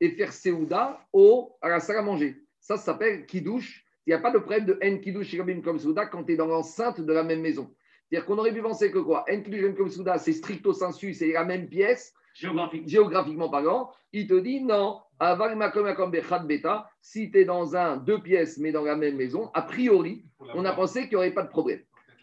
et 0.01 0.11
faire 0.11 0.33
Seouda 0.33 1.01
au, 1.13 1.57
à 1.63 1.69
la 1.69 1.81
salle 1.81 1.97
à 1.97 2.03
manger. 2.03 2.37
Ça, 2.61 2.77
ça 2.77 2.85
s'appelle 2.85 3.27
kidouche. 3.27 3.85
Il 4.07 4.11
n'y 4.11 4.15
a 4.15 4.19
pas 4.19 4.31
de 4.31 4.39
problème 4.39 4.67
de 4.67 4.79
en 4.83 4.99
kidouche 4.99 5.35
Rabim 5.37 5.61
comme 5.63 5.79
Seouda 5.79 6.07
quand 6.07 6.25
tu 6.25 6.33
es 6.33 6.37
dans 6.37 6.47
l'enceinte 6.47 7.01
de 7.01 7.13
la 7.13 7.23
même 7.23 7.41
maison. 7.41 7.75
C'est-à-dire 8.09 8.27
qu'on 8.27 8.39
aurait 8.39 8.53
pu 8.53 8.63
penser 8.63 8.91
que 8.91 8.99
quoi? 8.99 9.25
En 9.31 9.41
kidouche 9.41 9.75
comme 9.77 9.91
Seouda, 9.91 10.19
c'est 10.19 10.33
stricto 10.33 10.73
sensu, 10.73 11.15
c'est 11.15 11.33
la 11.33 11.45
même 11.45 11.69
pièce, 11.69 12.15
Géographique. 12.35 12.89
géographiquement 12.89 13.49
parlant. 13.49 13.91
Il 14.13 14.27
te 14.27 14.35
dit 14.35 14.63
non, 14.63 15.01
si 17.01 17.31
tu 17.31 17.39
es 17.39 17.45
dans 17.45 17.77
un 17.77 17.97
deux 17.97 18.23
pièces 18.23 18.59
mais 18.59 18.73
dans 18.73 18.85
la 18.85 18.97
même 18.97 19.17
maison, 19.17 19.51
a 19.55 19.63
priori, 19.63 20.25
on 20.55 20.65
a 20.65 20.73
pensé 20.73 21.03
qu'il 21.03 21.11
n'y 21.11 21.17
aurait 21.17 21.35
pas 21.35 21.43
de 21.43 21.49
problème. 21.49 21.81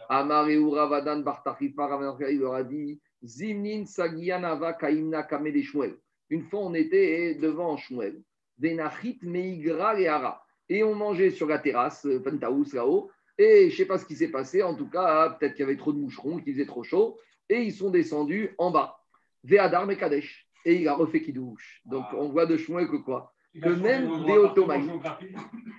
Amareu 0.09 0.69
Ravadan 0.69 1.23
Ravadan, 1.23 2.17
il 2.29 2.39
leur 2.39 2.53
a 2.53 2.63
dit 2.63 2.99
Zimnin 3.23 3.85
Sagianava 3.85 4.73
Kaimna 4.73 5.23
Kamede 5.23 5.61
Shmuel. 5.63 5.95
Une 6.29 6.43
fois, 6.43 6.61
on 6.61 6.73
était 6.73 7.35
devant 7.35 7.77
Shmuel, 7.77 8.21
Venachit 8.57 9.19
Meigra 9.21 9.99
et 9.99 10.07
Hara. 10.07 10.43
Et 10.67 10.83
on 10.83 10.95
mangeait 10.95 11.29
sur 11.29 11.47
la 11.47 11.59
terrasse, 11.59 12.05
euh, 12.05 12.19
Pentaous 12.19 12.73
là-haut. 12.73 13.11
Et 13.37 13.69
je 13.69 13.73
ne 13.73 13.77
sais 13.77 13.85
pas 13.85 13.99
ce 13.99 14.05
qui 14.05 14.15
s'est 14.15 14.31
passé. 14.31 14.63
En 14.63 14.73
tout 14.75 14.89
cas, 14.89 15.29
peut-être 15.29 15.53
qu'il 15.53 15.61
y 15.61 15.63
avait 15.63 15.77
trop 15.77 15.93
de 15.93 15.99
moucherons, 15.99 16.39
qu'il 16.39 16.53
faisait 16.53 16.65
trop 16.65 16.83
chaud. 16.83 17.19
Et 17.49 17.61
ils 17.61 17.73
sont 17.73 17.91
descendus 17.91 18.55
en 18.57 18.71
bas. 18.71 18.97
Ve'adar 19.43 19.85
Mekadesh. 19.85 20.47
Et 20.65 20.81
il 20.81 20.87
a 20.87 20.95
refait 20.95 21.21
Kidouche. 21.21 21.81
Donc, 21.85 22.05
Ah. 22.09 22.15
on 22.17 22.29
voit 22.29 22.47
de 22.47 22.57
Shmuel 22.57 22.87
que 22.87 22.95
quoi? 22.95 23.34
Changé 23.61 23.81
même 23.81 24.25
géographie. 24.25 24.89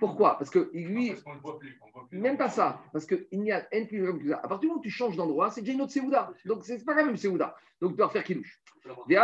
Pourquoi? 0.00 0.38
Parce 0.38 0.50
que 0.50 0.70
lui, 0.72 1.10
Parce 1.10 1.24
le 1.36 1.40
voit 1.40 1.58
plus, 1.58 1.68
le 1.68 1.92
voit 1.92 2.06
plus. 2.08 2.18
même 2.18 2.36
pas 2.36 2.48
ça, 2.48 2.80
parce 2.92 3.06
qu'il 3.06 3.26
n'y 3.32 3.52
a 3.52 3.66
un 3.72 3.84
plus 3.84 4.04
comme 4.04 4.28
ça. 4.28 4.36
À 4.36 4.48
partir 4.48 4.60
du 4.60 4.66
moment 4.68 4.80
où 4.80 4.82
tu 4.82 4.90
changes 4.90 5.16
d'endroit, 5.16 5.50
c'est 5.50 5.60
déjà 5.60 5.72
une 5.72 5.82
autre 5.82 5.92
Seouda. 5.92 6.32
Donc, 6.44 6.64
c'est 6.64 6.84
pas 6.84 6.94
la 6.94 7.04
même 7.04 7.16
Seouda. 7.16 7.54
Donc, 7.80 7.92
tu 7.92 7.96
dois 7.96 8.10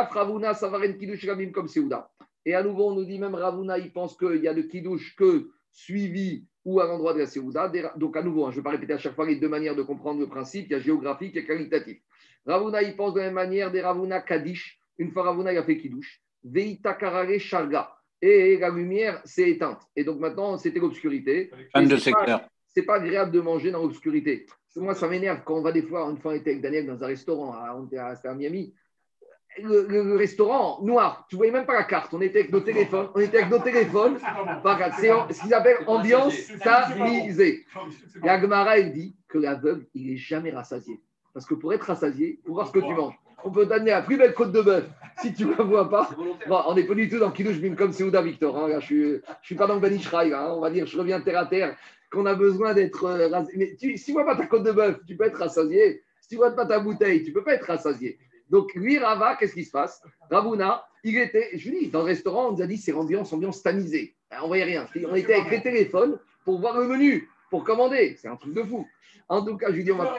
Ravuna, 0.05 0.55
Savaren 0.55 0.97
Kidouche 0.97 1.27
Rabim 1.27 1.51
comme 1.51 1.69
Seouda. 1.69 2.11
Et 2.45 2.55
à 2.55 2.63
nouveau, 2.63 2.91
on 2.91 2.95
nous 2.95 3.05
dit 3.05 3.19
même 3.19 3.35
Ravuna, 3.35 3.79
il 3.79 3.93
pense 3.93 4.17
qu'il 4.17 4.43
y 4.43 4.49
a 4.49 4.55
de 4.55 4.63
Kidouche 4.63 5.15
que 5.17 5.51
suivi 5.71 6.47
ou 6.65 6.81
à 6.81 6.87
l'endroit 6.87 7.15
de 7.15 7.21
la 7.21 7.27
Seouda. 7.27 7.71
Donc, 7.97 8.17
à 8.17 8.23
nouveau, 8.23 8.47
hein, 8.47 8.51
je 8.51 8.57
ne 8.57 8.61
vais 8.61 8.65
pas 8.65 8.71
répéter 8.71 8.93
à 8.93 8.99
chaque 8.99 9.15
fois 9.15 9.27
les 9.27 9.37
deux 9.37 9.49
manières 9.49 9.77
de 9.77 9.83
comprendre 9.83 10.21
le 10.21 10.29
principe. 10.29 10.67
Il 10.67 10.73
y 10.73 10.75
a 10.75 10.81
géographique 10.81 11.37
et 11.37 11.45
qualitatif. 11.45 11.99
Ravuna, 12.47 12.83
il 12.83 12.97
pense 12.97 13.15
de 13.15 13.21
la 13.21 13.27
même 13.27 13.35
manière 13.35 13.71
des 13.71 13.81
Ravuna 13.81 14.21
Kadish. 14.21 14.81
Une 14.99 15.11
fois 15.13 15.23
Ravuna, 15.25 15.53
il 15.53 15.59
a 15.59 15.63
fait 15.63 15.79
Kidouche. 15.79 16.21
Veita 16.45 16.95
Karare 16.95 17.39
Sharga. 17.39 17.97
Et 18.25 18.57
la 18.57 18.71
lumière 18.71 19.21
s'est 19.25 19.51
éteinte. 19.51 19.81
Et 19.97 20.05
donc 20.05 20.21
maintenant, 20.21 20.57
c'était 20.57 20.79
l'obscurité. 20.79 21.51
C'est 21.53 21.71
pas- 21.73 21.81
secteur. 21.99 22.41
c'est 22.69 22.83
pas 22.85 22.95
agréable 22.95 23.33
de 23.33 23.41
manger 23.41 23.71
dans 23.73 23.83
l'obscurité. 23.83 24.47
Moi, 24.77 24.95
ça 24.95 25.09
m'énerve 25.09 25.41
quand 25.45 25.57
on 25.57 25.63
va 25.63 25.73
des 25.73 25.83
fois, 25.83 26.09
une 26.09 26.17
fois, 26.19 26.33
on 26.33 26.35
était 26.37 26.51
avec 26.51 26.63
Daniel 26.63 26.87
dans 26.87 27.03
un 27.03 27.07
restaurant, 27.09 27.53
à, 27.53 27.75
on 27.77 27.85
était 27.87 27.99
à, 27.99 28.15
c'était 28.15 28.29
à 28.29 28.35
Miami. 28.35 28.73
Le, 29.63 29.87
le- 29.87 30.05
le 30.05 30.17
restaurant 30.17 30.81
noir, 30.83 31.27
tu 31.29 31.37
voyais 31.37 31.53
même 31.53 31.67
pas 31.67 31.75
la 31.75 31.85
carte. 31.85 32.15
On 32.15 32.23
était 32.23 32.39
avec 32.41 32.53
nos 32.53 32.61
téléphones, 32.61 33.09
on 33.15 33.21
était 33.21 33.39
avec 33.39 33.51
nos 33.51 33.59
téléphones. 33.59 34.17
C'est 35.29 35.35
ce 35.35 35.43
qu'ils 35.43 35.53
appellent 35.53 35.85
ambiance 35.87 36.35
tamisée. 36.63 37.67
Et 38.25 38.29
Agmara, 38.29 38.79
il 38.79 38.93
dit 38.93 39.15
que 39.29 39.37
l'aveugle, 39.39 39.85
il 39.95 40.07
n'est 40.07 40.17
jamais 40.17 40.53
rassasié. 40.53 41.03
Parce 41.35 41.45
que 41.45 41.55
pour 41.55 41.73
être 41.75 41.83
rassasié, 41.83 42.39
il 42.43 42.47
faut 42.47 42.55
voir 42.55 42.67
ce 42.69 42.73
que 42.73 42.79
tu 42.79 42.95
manges. 42.95 43.15
On 43.45 43.51
peut 43.51 43.67
t'amener 43.67 43.91
la 43.91 44.03
plus 44.03 44.17
belle 44.17 44.35
côte 44.35 44.53
de 44.53 44.63
bœuf. 44.63 44.85
Si 45.21 45.33
tu 45.35 45.45
ne 45.47 45.55
la 45.57 45.65
vois 45.65 45.89
pas, 45.91 46.09
Bon, 46.49 46.61
on 46.67 46.75
n'est 46.75 46.85
pas 46.85 46.95
du 46.95 47.09
tout 47.09 47.19
dans 47.19 47.31
Kidouche 47.31 47.57
comme 47.77 47.93
Seouda 47.93 48.23
Victor. 48.23 48.57
hein. 48.57 48.69
Là, 48.69 48.81
je 48.81 48.95
ne 48.95 49.21
suis, 49.43 49.55
pas 49.55 49.67
dans 49.67 49.75
le 49.75 49.81
Banichraï. 49.81 50.31
là, 50.31 50.47
hein. 50.47 50.55
On 50.57 50.61
va 50.61 50.71
dire, 50.71 50.87
je 50.87 50.97
reviens 50.99 51.21
terre 51.21 51.39
à 51.39 51.47
terre, 51.47 51.77
qu'on 52.11 52.27
a 52.27 52.35
besoin 52.35 52.75
d'être 52.75 53.05
euh, 53.05 53.29
rasé. 53.29 53.53
Mais 53.57 53.77
tu, 53.79 53.97
si 53.97 54.07
tu 54.07 54.13
vois 54.13 54.25
pas 54.25 54.37
ta 54.37 54.47
côte 54.47 54.63
de 54.65 54.73
bœuf, 54.73 54.99
tu 55.07 55.17
peux 55.17 55.25
être 55.25 55.39
rassasié. 55.39 56.03
Si 56.21 56.29
tu 56.29 56.37
vois 56.37 56.51
pas 56.53 56.67
ta 56.67 56.79
bouteille, 56.79 57.23
tu 57.25 57.33
peux 57.33 57.43
pas 57.45 57.55
être 57.55 57.67
rassasié. 57.67 58.19
Donc, 58.49 58.75
lui, 58.75 58.99
Rava, 58.99 59.37
qu'est-ce 59.37 59.55
qui 59.55 59.65
se 59.65 59.71
passe? 59.71 60.03
Ravuna, 60.31 60.85
il 61.05 61.17
était, 61.19 61.51
je 61.55 61.71
vous 61.71 61.79
dis, 61.79 61.89
dans 61.89 62.01
le 62.01 62.07
restaurant, 62.07 62.49
on 62.49 62.53
nous 62.53 62.63
a 62.63 62.67
dit 62.67 62.77
c'est 62.77 62.93
ambiance, 62.93 63.33
ambiance 63.33 63.63
tamisée. 63.63 64.15
Hein, 64.31 64.39
On 64.45 64.49
voyait 64.49 64.65
rien. 64.65 64.87
On 65.09 65.15
était 65.15 65.35
avec 65.35 65.51
les 65.51 65.63
téléphones 65.63 66.19
pour 66.45 66.61
voir 66.61 66.79
le 66.79 66.87
menu, 66.87 67.29
pour 67.53 67.65
commander. 67.65 68.17
C'est 68.17 68.29
un 68.29 68.37
truc 68.37 68.55
de 68.55 68.63
fou. 68.63 68.89
En 69.29 69.45
tout 69.45 69.59
cas, 69.59 69.67
je 69.69 69.77
lui 69.77 69.85
dis, 69.85 69.93
on 69.93 69.99
va, 69.99 70.17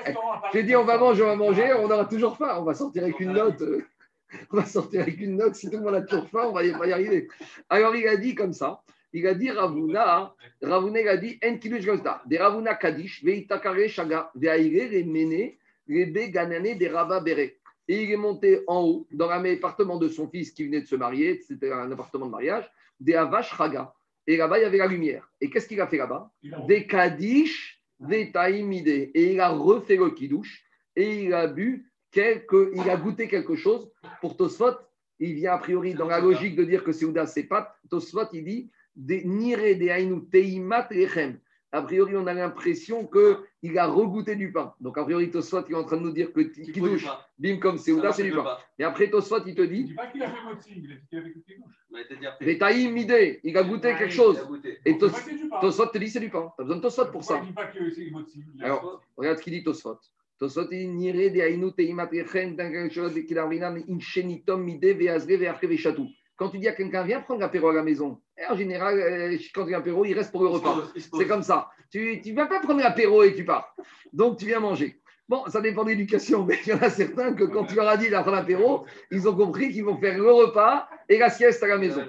j'ai 0.53 0.61
dit, 0.61 0.75
on 0.75 0.85
va 0.85 0.99
manger, 0.99 1.23
on 1.23 1.27
va 1.29 1.35
manger, 1.35 1.73
on 1.73 1.89
aura 1.89 2.05
toujours 2.05 2.37
faim. 2.37 2.57
On 2.59 2.63
va 2.63 2.75
sortir 2.75 3.01
avec 3.03 3.19
une 3.19 3.33
note. 3.33 3.59
euh, 3.63 3.81
on 4.51 4.57
va 4.57 4.65
sortir 4.65 5.01
avec 5.01 5.19
une 5.19 5.37
note. 5.37 5.55
Si 5.55 5.67
tout 5.67 5.77
le 5.77 5.83
monde 5.83 5.95
a 5.95 6.03
toujours 6.03 6.29
faim, 6.29 6.43
on 6.45 6.51
va 6.51 6.63
y, 6.63 6.71
pas 6.71 6.85
y 6.85 6.93
arriver. 6.93 7.27
Alors, 7.69 7.95
il 7.95 8.07
a 8.07 8.17
dit 8.17 8.35
comme 8.35 8.53
ça. 8.53 8.81
Il 9.13 9.25
a 9.27 9.33
dit 9.33 9.49
Ravuna, 9.49 10.35
Ravuna, 10.61 11.01
il 11.01 11.07
a 11.07 11.17
dit 11.17 11.39
En 11.43 11.57
kilush 11.57 11.85
gazda, 11.85 12.21
des 12.27 12.37
Ravuna 12.37 12.75
Kadish, 12.75 13.23
Veitakare 13.23 13.87
Shaga, 13.87 14.31
Veaire, 14.35 14.89
les 14.91 15.03
Mene, 15.03 15.53
les 15.87 16.29
Ganane, 16.31 16.77
des. 16.77 17.57
Et 17.87 18.03
il 18.03 18.11
est 18.11 18.17
monté 18.17 18.63
en 18.67 18.81
haut, 18.81 19.07
dans 19.11 19.27
l'appartement 19.27 19.97
de 19.97 20.07
son 20.07 20.27
fils 20.29 20.51
qui 20.51 20.65
venait 20.65 20.81
de 20.81 20.87
se 20.87 20.95
marier, 20.95 21.41
c'était 21.47 21.71
un 21.71 21.91
appartement 21.91 22.27
de 22.27 22.31
mariage, 22.31 22.71
des 22.99 23.15
Avash 23.15 23.51
Raga. 23.53 23.93
Et 24.27 24.37
là-bas, 24.37 24.59
il 24.59 24.61
y 24.61 24.65
avait 24.65 24.77
la 24.77 24.87
lumière. 24.87 25.29
Et 25.41 25.49
qu'est-ce 25.49 25.67
qu'il 25.67 25.81
a 25.81 25.87
fait 25.87 25.97
là-bas 25.97 26.31
Des 26.67 26.87
Kadish, 26.87 27.81
des 27.99 28.31
Taïmide. 28.31 28.87
Et 28.87 29.33
il 29.33 29.39
a 29.39 29.49
refait 29.49 29.97
le 29.97 30.11
Kiddush. 30.11 30.65
Et 30.95 31.23
il 31.23 31.33
a 31.33 31.47
bu 31.47 31.91
quelque, 32.11 32.71
il 32.75 32.89
a 32.89 32.95
goûté 32.95 33.27
quelque 33.27 33.55
chose. 33.55 33.91
Pour 34.21 34.37
Tosfot, 34.37 34.77
il 35.19 35.33
vient 35.33 35.53
a 35.53 35.57
priori 35.57 35.93
dans 35.93 36.07
la 36.07 36.19
logique 36.19 36.55
de 36.55 36.63
dire 36.63 36.83
que 36.83 36.91
Seouda, 36.91 37.25
c'est 37.25 37.43
pas. 37.43 37.75
Tosfot, 37.89 38.27
il 38.33 38.43
dit 38.45 38.71
des 38.95 39.23
Nire 39.23 39.77
de 39.77 39.87
Ainu 39.87 40.25
Teimat 40.29 40.87
Lechem. 40.91 41.39
A 41.75 41.81
priori, 41.81 42.15
on 42.15 42.27
a 42.27 42.35
l'impression 42.35 43.07
qu'il 43.07 43.79
a 43.79 43.87
regoûté 43.87 44.35
du 44.35 44.51
pain. 44.51 44.75
Donc, 44.79 44.95
a 44.99 45.03
priori, 45.03 45.31
Tosfot, 45.31 45.63
il 45.67 45.73
est 45.73 45.75
en 45.75 45.83
train 45.83 45.97
de 45.97 46.03
nous 46.03 46.11
dire 46.11 46.31
que 46.31 46.41
Kiddush, 46.41 47.07
bim 47.39 47.57
comme 47.57 47.79
Seouda, 47.79 48.13
c'est 48.13 48.21
du 48.23 48.31
pain. 48.31 48.57
Et 48.77 48.83
après, 48.83 49.09
Tosfot, 49.09 49.39
il 49.47 49.55
te 49.55 49.61
Il 49.63 49.69
dit 49.69 49.83
dit 49.85 49.93
pas 49.95 50.05
qu'il 50.05 50.21
a 50.21 50.27
fait 50.29 50.37
il 50.67 50.91
a 50.91 50.95
dit 50.95 51.01
qu'il 51.09 51.17
avait 51.17 51.29
fait 51.31 51.41
Kidouche. 51.41 52.37
des 52.41 52.57
Taïmide. 52.59 53.39
Il 53.43 53.57
a 53.57 53.63
goûté 53.63 53.95
quelque 53.97 54.13
chose. 54.13 54.37
Et 54.85 54.91
Donc, 54.91 54.99
Tos- 55.01 55.07
c'est 55.09 55.13
pas 55.13 55.19
que 55.19 55.29
c'est 55.31 55.35
du 55.35 55.49
pain. 55.49 55.59
Tosfot 55.61 55.85
te 55.87 55.97
dit 55.97 56.09
c'est 56.09 56.19
du 56.19 56.29
pain. 56.29 56.53
Tu 56.55 56.61
as 56.61 56.63
besoin 56.65 56.77
de 56.77 56.81
Tosfot 56.83 57.05
pour 57.11 57.23
ça. 57.23 57.41
Il. 57.43 58.11
Il 58.55 58.63
Alors, 58.63 59.01
regarde 59.17 59.39
ce 59.39 59.43
qu'il 59.43 59.53
dit 59.53 59.63
Tosfot. 59.63 59.97
Tosfot, 60.37 60.67
il 60.71 60.77
dit 60.77 60.87
Nire 60.89 61.31
de 61.31 61.39
Ainu 61.39 61.73
Teimat 61.73 62.09
Lechem, 62.11 62.55
dans 62.55 62.71
quelque 62.71 62.93
chose 62.93 63.13
qu'il 63.25 63.39
a 63.39 63.47
rinan, 63.47 63.75
Inchenitom 63.89 64.63
Mide 64.63 64.95
Veazre 64.95 65.27
Vechatou. 65.63 66.07
Quand 66.43 66.49
tu 66.49 66.57
dis 66.59 66.67
à 66.67 66.73
quelqu'un, 66.73 67.03
viens 67.03 67.21
prendre 67.21 67.39
l'apéro 67.39 67.69
à 67.69 67.73
la 67.73 67.83
maison, 67.83 68.19
et 68.37 68.45
en 68.51 68.57
général, 68.57 68.99
euh, 68.99 69.37
quand 69.55 69.65
il 69.65 69.71
y 69.71 69.73
a 69.73 69.77
un 69.77 69.79
apéro, 69.79 70.03
il 70.03 70.13
reste 70.13 70.29
pour 70.33 70.43
le 70.43 70.49
repas. 70.49 70.75
C'est 70.97 71.25
comme 71.25 71.41
ça. 71.41 71.69
Tu 71.89 72.17
ne 72.17 72.33
viens 72.33 72.47
pas 72.47 72.59
prendre 72.59 72.81
l'apéro 72.81 73.23
et 73.23 73.33
tu 73.33 73.45
pars. 73.45 73.73
Donc, 74.11 74.39
tu 74.39 74.47
viens 74.47 74.59
manger. 74.59 74.99
Bon, 75.29 75.45
ça 75.47 75.61
dépend 75.61 75.85
de 75.85 75.91
l'éducation, 75.91 76.43
mais 76.43 76.59
il 76.65 76.71
y 76.71 76.73
en 76.73 76.79
a 76.79 76.89
certains 76.89 77.33
que 77.33 77.45
quand 77.45 77.63
tu 77.63 77.75
leur 77.75 77.87
as 77.87 77.95
dit 77.95 78.09
d'après 78.09 78.33
l'apéro, 78.33 78.85
ils 79.09 79.25
ont 79.25 79.33
compris 79.33 79.71
qu'ils 79.71 79.85
vont 79.85 79.97
faire 79.97 80.17
le 80.17 80.29
repas 80.29 80.89
et 81.07 81.17
la 81.17 81.29
sieste 81.29 81.63
à 81.63 81.67
la 81.67 81.77
maison. 81.77 82.01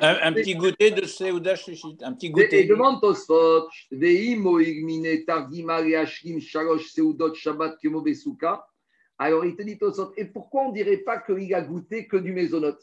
Un, 0.00 0.16
un 0.20 0.32
petit 0.32 0.56
goûter 0.56 0.90
de 0.90 1.06
Seouda 1.06 1.54
Shlichit. 1.54 1.98
Un 2.02 2.12
petit 2.14 2.26
Et 2.26 2.30
goûter. 2.30 2.64
demande 2.64 3.00
Tosfot, 3.00 3.68
Ve'im 3.92 4.40
moigmine 4.40 5.24
targima 5.24 5.76
reashkim 5.76 6.40
shalosh 6.40 6.88
seudot 6.88 7.32
shabbat 7.34 7.78
kemo 7.80 8.00
besuka. 8.00 8.66
Alors 9.18 9.44
il 9.44 9.56
te 9.56 9.62
dit 9.62 9.78
et 10.16 10.24
pourquoi 10.24 10.62
on 10.62 10.68
ne 10.68 10.74
dirait 10.74 10.98
pas 10.98 11.18
qu'il 11.18 11.54
a 11.54 11.62
goûté 11.62 12.06
que 12.06 12.16
du 12.16 12.32
mésonote 12.32 12.82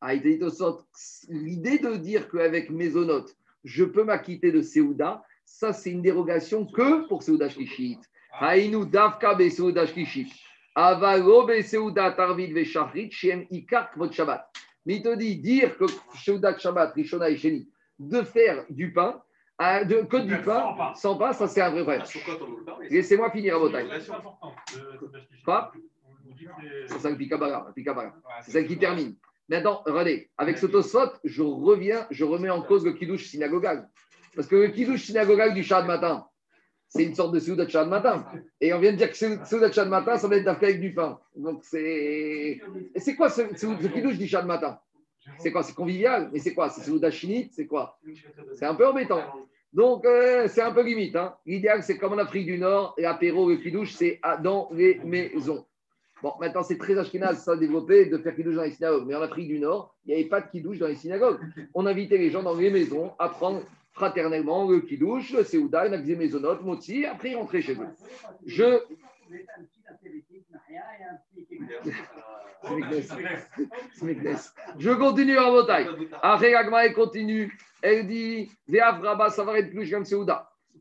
Ah, 0.00 0.14
il 0.14 0.22
te 0.22 0.28
dit 0.28 0.38
Tosfot, 0.38 0.82
l'idée 1.28 1.78
de 1.78 1.96
dire 1.96 2.28
qu'avec 2.30 2.70
mésonote, 2.70 3.36
je 3.64 3.84
peux 3.84 4.04
m'acquitter 4.04 4.52
de 4.52 4.62
Seouda, 4.62 5.22
ça 5.44 5.72
c'est 5.72 5.90
une 5.90 6.02
dérogation 6.02 6.64
que 6.66 7.06
pour 7.08 7.22
Seouda 7.22 7.48
Shlichit. 7.48 7.98
Haïnu 8.40 8.86
davka 8.86 9.34
be 9.34 9.48
Seouda 9.50 9.86
Shlichit. 9.86 10.32
Avalo 10.80 11.48
Seudat 11.60 12.14
Arvid 12.18 12.52
Veshachrit 12.52 13.10
Shem 13.10 13.46
Ikar 13.50 13.90
Kvot 13.90 14.12
Shabbat. 14.12 14.48
Mais 14.86 14.98
il 14.98 15.02
te 15.02 15.16
dit, 15.16 15.36
dire 15.36 15.76
que 15.76 15.86
Seudat 16.14 16.56
Shabbat, 16.56 16.94
Rishona 16.94 17.30
et 17.30 17.36
Sheni, 17.36 17.68
de 17.98 18.22
faire 18.22 18.64
du 18.70 18.92
pain, 18.92 19.20
euh, 19.60 19.84
de, 19.84 20.02
que 20.02 20.16
du 20.18 20.36
pain, 20.42 20.92
sans 20.94 21.16
pain, 21.16 21.32
ça 21.32 21.48
c'est 21.48 21.60
un 21.60 21.70
vrai 21.70 21.82
problème. 21.82 22.02
Le 22.58 22.64
parle 22.64 22.84
Laissez-moi 22.90 23.30
finir 23.30 23.56
à 23.56 23.58
de- 23.58 23.62
de- 24.74 25.06
de- 25.06 25.18
Quoi? 25.44 25.72
C'est- 26.86 26.98
ça. 27.02 27.08
Ouais, 28.12 28.20
C'est 28.42 28.52
ça 28.52 28.62
qui 28.62 28.78
termine. 28.78 29.16
Maintenant, 29.48 29.82
regardez, 29.86 30.30
avec 30.36 30.58
ce 30.58 30.66
Tosfot, 30.66 31.10
je 31.24 31.42
reviens, 31.42 32.06
je 32.10 32.24
remets 32.24 32.50
en 32.50 32.62
cause 32.62 32.84
le 32.84 32.92
kiddush 32.92 33.26
synagogal. 33.26 33.88
Parce 34.36 34.46
que 34.46 34.56
le 34.56 34.68
kiddush 34.68 35.04
synagogal 35.06 35.54
du 35.54 35.64
Shad 35.64 35.86
matin, 35.86 36.26
c'est 36.88 37.04
une 37.04 37.14
sorte 37.14 37.32
de 37.34 37.40
Souda 37.40 37.64
de 37.64 37.70
Shad 37.70 37.88
matin. 37.88 38.26
Et 38.60 38.72
on 38.74 38.78
vient 38.78 38.92
de 38.92 38.96
dire 38.98 39.10
que 39.10 39.16
Souda 39.16 39.68
de 39.68 39.72
Shad 39.72 39.88
matin, 39.88 40.16
ça 40.18 40.28
va 40.28 40.36
être 40.36 40.44
d'Afka 40.44 40.66
avec 40.66 40.80
du 40.80 40.92
pain. 40.94 41.18
Donc 41.34 41.60
c'est. 41.64 42.60
Et 42.94 43.00
c'est 43.00 43.16
quoi 43.16 43.30
ce, 43.30 43.42
ce, 43.56 43.66
ce 43.66 43.86
kiddush 43.88 44.18
du 44.18 44.26
Shad 44.28 44.46
matin? 44.46 44.78
C'est 45.38 45.52
quoi 45.52 45.62
C'est 45.62 45.74
convivial 45.74 46.30
Mais 46.32 46.38
c'est 46.38 46.54
quoi 46.54 46.68
C'est 46.70 46.82
Souda 46.82 47.10
Shinit 47.10 47.50
C'est 47.52 47.66
quoi? 47.66 47.98
C'est 48.54 48.64
un 48.66 48.74
peu 48.74 48.86
embêtant. 48.86 49.22
Donc, 49.72 50.06
euh, 50.06 50.48
c'est 50.48 50.62
un 50.62 50.72
peu 50.72 50.82
limite. 50.82 51.14
hein. 51.16 51.34
L'idéal, 51.44 51.82
c'est 51.82 51.98
comme 51.98 52.14
en 52.14 52.18
Afrique 52.18 52.46
du 52.46 52.58
Nord, 52.58 52.94
l'apéro, 52.96 53.50
le 53.50 53.56
kidouche, 53.56 53.92
c'est 53.92 54.18
dans 54.42 54.68
les 54.72 54.98
maisons. 55.04 55.66
Bon, 56.22 56.32
maintenant, 56.40 56.62
c'est 56.62 56.78
très 56.78 56.98
ashkénaze, 56.98 57.44
ça, 57.44 57.54
développé, 57.56 58.06
de 58.06 58.18
faire 58.18 58.34
kidouche 58.34 58.54
dans 58.56 58.62
les 58.62 58.72
synagogues. 58.72 59.06
Mais 59.06 59.14
en 59.14 59.22
Afrique 59.22 59.46
du 59.46 59.58
Nord, 59.60 59.94
il 60.04 60.08
n'y 60.08 60.20
avait 60.20 60.28
pas 60.28 60.40
de 60.40 60.50
kidouche 60.50 60.78
dans 60.78 60.88
les 60.88 60.96
synagogues. 60.96 61.38
On 61.74 61.86
invitait 61.86 62.18
les 62.18 62.30
gens 62.30 62.42
dans 62.42 62.54
les 62.56 62.70
maisons 62.70 63.12
à 63.18 63.28
prendre 63.28 63.62
fraternellement 63.92 64.68
le 64.68 64.80
kidouche, 64.80 65.32
le 65.32 65.44
séouda, 65.44 65.86
une 65.86 65.94
axé 65.94 66.16
maisonnote, 66.16 66.62
moti, 66.62 67.04
après 67.04 67.34
rentraient 67.34 67.62
chez 67.62 67.74
eux. 67.74 67.88
Je. 68.46 68.80
Je 74.78 74.90
continue 74.92 75.38
à 75.38 75.50
Botaï. 75.50 75.86
Après, 76.22 76.54
Agmaï 76.54 76.92
continue. 76.92 77.56
Elle 77.82 78.06
dit 78.06 78.50
Ve'av 78.66 79.00
Rabba, 79.00 79.30
ça 79.30 79.44
va 79.44 79.58
être 79.58 79.70
plus. 79.70 79.92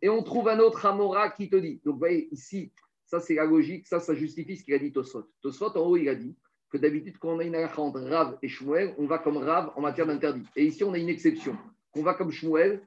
Et 0.01 0.09
on 0.09 0.23
trouve 0.23 0.49
un 0.49 0.59
autre 0.59 0.86
Amora 0.86 1.30
qui 1.30 1.49
te 1.49 1.55
dit. 1.55 1.82
Donc, 1.84 1.93
vous 1.93 1.99
voyez, 1.99 2.28
ici, 2.32 2.71
ça, 3.05 3.19
c'est 3.19 3.36
la 3.36 3.45
logique. 3.45 3.88
Ça, 3.88 3.99
ça 3.99 4.13
justifie 4.13 4.57
ce 4.57 4.63
qu'il 4.63 4.73
a 4.73 4.80
dit 4.80 4.91
Tosfot. 4.91 5.28
Tosfot, 5.41 5.78
en 5.78 5.82
haut, 5.82 5.97
il 5.97 6.09
a 6.09 6.15
dit 6.15 6.36
que 6.69 6.78
d'habitude, 6.78 7.17
quand 7.17 7.30
on 7.30 7.39
a 7.39 7.43
une 7.43 7.55
halakha 7.55 7.82
entre 7.82 8.01
Rav 8.01 8.38
et 8.41 8.47
Shmuel, 8.47 8.93
on 8.97 9.05
va 9.05 9.19
comme 9.19 9.38
Rav 9.38 9.71
en 9.75 9.82
matière 9.82 10.05
d'interdit. 10.05 10.45
Et 10.55 10.65
ici, 10.65 10.84
on 10.84 10.93
a 10.93 10.97
une 10.97 11.09
exception. 11.09 11.57
On 11.95 12.03
va 12.03 12.13
comme 12.13 12.32
Shmuel 12.32 12.82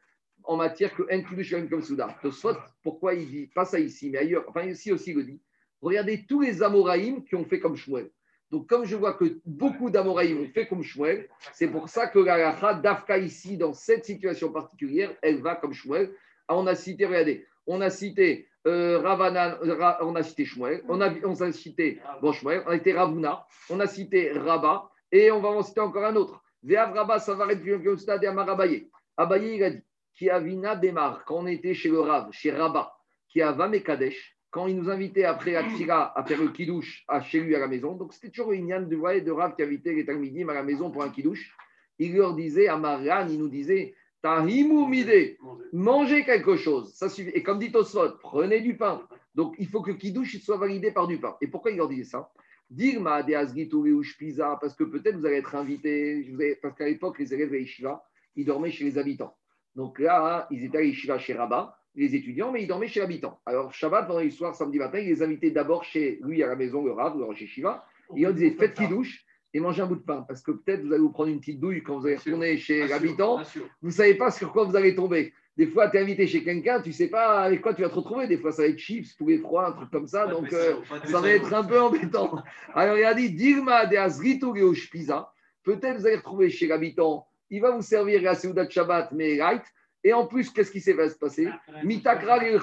en 0.44 0.56
matière 0.56 0.94
que 0.94 1.02
Kiddush 1.02 1.68
comme 1.68 1.82
Souda. 1.82 2.16
Tosfot, 2.22 2.54
pourquoi 2.82 3.14
il 3.14 3.28
dit 3.28 3.46
pas 3.54 3.64
ça 3.64 3.78
ici, 3.80 4.10
mais 4.10 4.18
ailleurs, 4.18 4.44
enfin, 4.48 4.64
ici 4.64 4.92
aussi, 4.92 5.10
il 5.10 5.16
le 5.16 5.24
dit. 5.24 5.40
Regardez 5.80 6.26
tous 6.26 6.40
les 6.40 6.62
Amoraïm 6.62 7.24
qui 7.24 7.34
ont 7.34 7.44
fait 7.44 7.58
comme 7.58 7.76
Shmuel. 7.76 8.10
Donc, 8.50 8.66
comme 8.66 8.84
je 8.84 8.96
vois 8.96 9.14
que 9.14 9.38
beaucoup 9.46 9.90
d'Amoraïm 9.90 10.40
ont 10.42 10.48
fait 10.48 10.66
comme 10.66 10.82
Shmuel, 10.82 11.28
c'est 11.52 11.68
pour 11.68 11.88
ça 11.88 12.08
que 12.08 12.18
la 12.18 12.74
d'Afka 12.74 13.18
ici, 13.18 13.56
dans 13.56 13.72
cette 13.72 14.04
situation 14.04 14.52
particulière, 14.52 15.14
elle 15.22 15.40
va 15.40 15.54
comme 15.54 15.72
Shmuel. 15.72 16.12
Ah, 16.48 16.56
on 16.56 16.66
a 16.66 16.74
cité, 16.74 17.06
regardez, 17.06 17.46
on 17.66 17.80
a 17.80 17.90
cité 17.90 18.48
euh, 18.66 18.98
Ravanan, 18.98 19.56
Ra- 19.62 19.98
on 20.02 20.16
a 20.16 20.22
cité 20.22 20.44
Shmuel, 20.44 20.82
on 20.88 21.00
a, 21.00 21.10
cité 21.52 22.00
bon, 22.20 22.32
on 22.42 22.70
a 22.70 22.72
cité 22.76 22.92
Ravuna, 22.92 23.46
on 23.70 23.78
a 23.78 23.86
cité 23.86 24.32
Rabba, 24.32 24.90
et 25.12 25.30
on 25.30 25.40
va 25.40 25.50
en 25.50 25.62
citer 25.62 25.80
encore 25.80 26.04
un 26.04 26.16
autre. 26.16 26.42
Ve'av 26.62 26.92
va 26.92 27.16
être 27.52 27.84
comme 27.84 27.98
ça, 27.98 28.18
d'Amar 28.18 28.48
Abaye. 28.50 28.88
Abaye, 29.16 29.56
il 29.56 29.62
a 29.64 29.70
dit, 29.70 29.82
qui 30.14 30.28
avina 30.28 30.74
Bemar, 30.74 31.24
quand 31.24 31.36
on 31.36 31.46
était 31.46 31.72
chez 31.72 31.88
le 31.88 32.00
Rav, 32.00 32.30
chez 32.32 32.50
Rabba, 32.50 32.92
qui 33.28 33.40
a 33.40 33.52
Vamekadesh, 33.52 34.36
quand 34.50 34.66
il 34.66 34.76
nous 34.76 34.90
invitait 34.90 35.24
après 35.24 35.52
la 35.52 35.64
tira 35.64 36.18
à 36.18 36.24
faire 36.24 36.40
le 36.40 36.48
kidouche 36.48 37.04
à 37.08 37.20
chez 37.20 37.40
lui 37.40 37.54
à 37.54 37.60
la 37.60 37.68
maison, 37.68 37.94
donc 37.94 38.12
c'était 38.12 38.30
toujours 38.30 38.52
une 38.52 38.68
yann 38.68 38.88
de, 38.88 39.20
de 39.20 39.30
Rav 39.30 39.54
qui 39.54 39.62
invitait 39.62 39.92
les 39.92 40.04
Talmidim 40.04 40.48
à 40.48 40.54
la 40.54 40.62
maison 40.62 40.90
pour 40.90 41.02
un 41.02 41.10
kidouche, 41.10 41.56
il 41.98 42.16
leur 42.16 42.34
disait, 42.34 42.66
à 42.66 42.76
Marianne, 42.76 43.30
il 43.30 43.38
nous 43.38 43.48
disait, 43.48 43.94
Tahimu 44.22 44.86
mide, 44.86 45.36
mangez 45.72 46.24
quelque 46.24 46.56
chose. 46.56 46.92
Ça 46.94 47.08
suffit. 47.08 47.30
Et 47.30 47.42
comme 47.42 47.58
dit 47.58 47.72
Tosfot, 47.72 48.18
prenez 48.20 48.60
du 48.60 48.76
pain. 48.76 49.02
Donc 49.34 49.54
il 49.58 49.68
faut 49.68 49.80
que 49.80 49.92
le 49.92 49.96
kidouche 49.96 50.38
soit 50.40 50.58
validé 50.58 50.90
par 50.90 51.06
du 51.06 51.18
pain. 51.18 51.36
Et 51.40 51.46
pourquoi 51.46 51.70
il 51.70 51.76
leur 51.76 51.88
disait 51.88 52.04
ça? 52.04 52.30
Dirma 52.70 53.22
de 53.22 54.02
Shpiza, 54.02 54.58
parce 54.60 54.74
que 54.74 54.84
peut-être 54.84 55.16
vous 55.16 55.26
allez 55.26 55.36
être 55.36 55.54
invité, 55.54 56.24
parce 56.62 56.76
qu'à 56.76 56.86
l'époque, 56.86 57.18
les 57.18 57.34
élèves 57.34 57.50
de 57.50 57.56
Yeshiva, 57.56 58.04
ils 58.36 58.44
dormaient 58.44 58.70
chez 58.70 58.84
les 58.84 58.96
habitants. 58.96 59.36
Donc 59.74 59.98
là, 59.98 60.46
ils 60.50 60.64
étaient 60.64 60.78
à 60.78 60.82
Yeshiva 60.82 61.18
chez 61.18 61.34
Rabat, 61.34 61.79
les 62.00 62.14
étudiants, 62.14 62.50
mais 62.50 62.62
ils 62.62 62.66
dormaient 62.66 62.88
chez 62.88 63.00
l'habitant. 63.00 63.40
Alors 63.46 63.72
Shabbat, 63.72 64.06
pendant 64.06 64.20
les 64.20 64.30
soirs, 64.30 64.54
samedi 64.54 64.78
matin, 64.78 64.98
il 64.98 65.06
les 65.06 65.22
invitait 65.22 65.50
d'abord 65.50 65.84
chez 65.84 66.18
lui 66.22 66.42
à 66.42 66.46
la 66.46 66.56
maison, 66.56 66.84
le 66.84 66.92
Rav, 66.92 67.16
ou 67.16 67.34
chez 67.34 67.46
Shiva. 67.46 67.84
Et 68.16 68.26
on 68.26 68.30
disait, 68.32 68.50
faites 68.52 68.74
kidouche 68.74 69.24
et 69.52 69.60
mangez 69.60 69.82
un 69.82 69.86
bout 69.86 69.96
de 69.96 70.02
pain, 70.02 70.24
parce 70.26 70.42
que 70.42 70.52
peut-être 70.52 70.82
vous 70.82 70.92
allez 70.92 71.02
vous 71.02 71.10
prendre 71.10 71.28
une 71.28 71.40
petite 71.40 71.60
douille 71.60 71.82
quand 71.82 71.98
vous 71.98 72.06
allez 72.06 72.16
retourner 72.16 72.56
chez 72.56 72.86
l'habitant 72.86 73.42
vous 73.82 73.88
ne 73.88 73.92
savez 73.92 74.14
pas 74.14 74.30
sur 74.30 74.52
quoi 74.52 74.64
vous 74.64 74.76
allez 74.76 74.94
tomber. 74.94 75.32
Des 75.56 75.66
fois, 75.66 75.90
tu 75.90 75.98
es 75.98 76.00
invité 76.00 76.26
chez 76.26 76.42
quelqu'un, 76.42 76.80
tu 76.80 76.88
ne 76.88 76.94
sais 76.94 77.08
pas 77.08 77.42
avec 77.42 77.60
quoi 77.60 77.74
tu 77.74 77.82
vas 77.82 77.90
te 77.90 77.94
retrouver. 77.94 78.26
Des 78.26 78.38
fois, 78.38 78.52
ça 78.52 78.62
va 78.62 78.68
être 78.68 78.78
chips, 78.78 79.12
poulet 79.14 79.38
froid, 79.38 79.66
un 79.66 79.72
truc 79.72 79.90
comme 79.90 80.06
ça. 80.06 80.26
Donc, 80.26 80.50
euh, 80.52 80.76
ça 81.04 81.20
va 81.20 81.28
être 81.28 81.52
un 81.52 81.64
peu 81.64 81.78
embêtant. 81.78 82.42
Alors, 82.74 82.96
il 82.96 83.04
a 83.04 83.12
dit 83.12 83.30
Dirma 83.30 83.84
de 83.84 83.96
Azrito 83.96 84.54
Pisa. 84.90 85.30
Peut-être 85.64 85.98
vous 85.98 86.06
allez 86.06 86.16
retrouver 86.16 86.48
chez 86.48 86.66
l'habitant. 86.66 87.26
Il 87.50 87.60
va 87.60 87.72
vous 87.72 87.82
servir 87.82 88.22
la 88.22 88.34
Seudat 88.34 88.70
Shabbat, 88.70 89.12
mais 89.12 89.34
light. 89.34 89.64
Et 90.02 90.12
en 90.12 90.26
plus, 90.26 90.50
qu'est-ce 90.50 90.70
qui 90.70 90.80
s'est 90.80 90.92
va 90.92 91.08
se 91.08 91.16
passer 91.16 91.48
Mitakra. 91.84 92.44
Il 92.44 92.58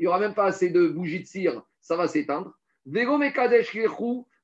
n'y 0.00 0.06
aura 0.06 0.18
même 0.18 0.34
pas 0.34 0.44
assez 0.44 0.70
de 0.70 0.88
bougies 0.88 1.20
de 1.20 1.26
cire. 1.26 1.62
Ça 1.80 1.96
va 1.96 2.06
s'éteindre. 2.06 2.54
Vego 2.86 3.18
Mekadesh. 3.18 3.76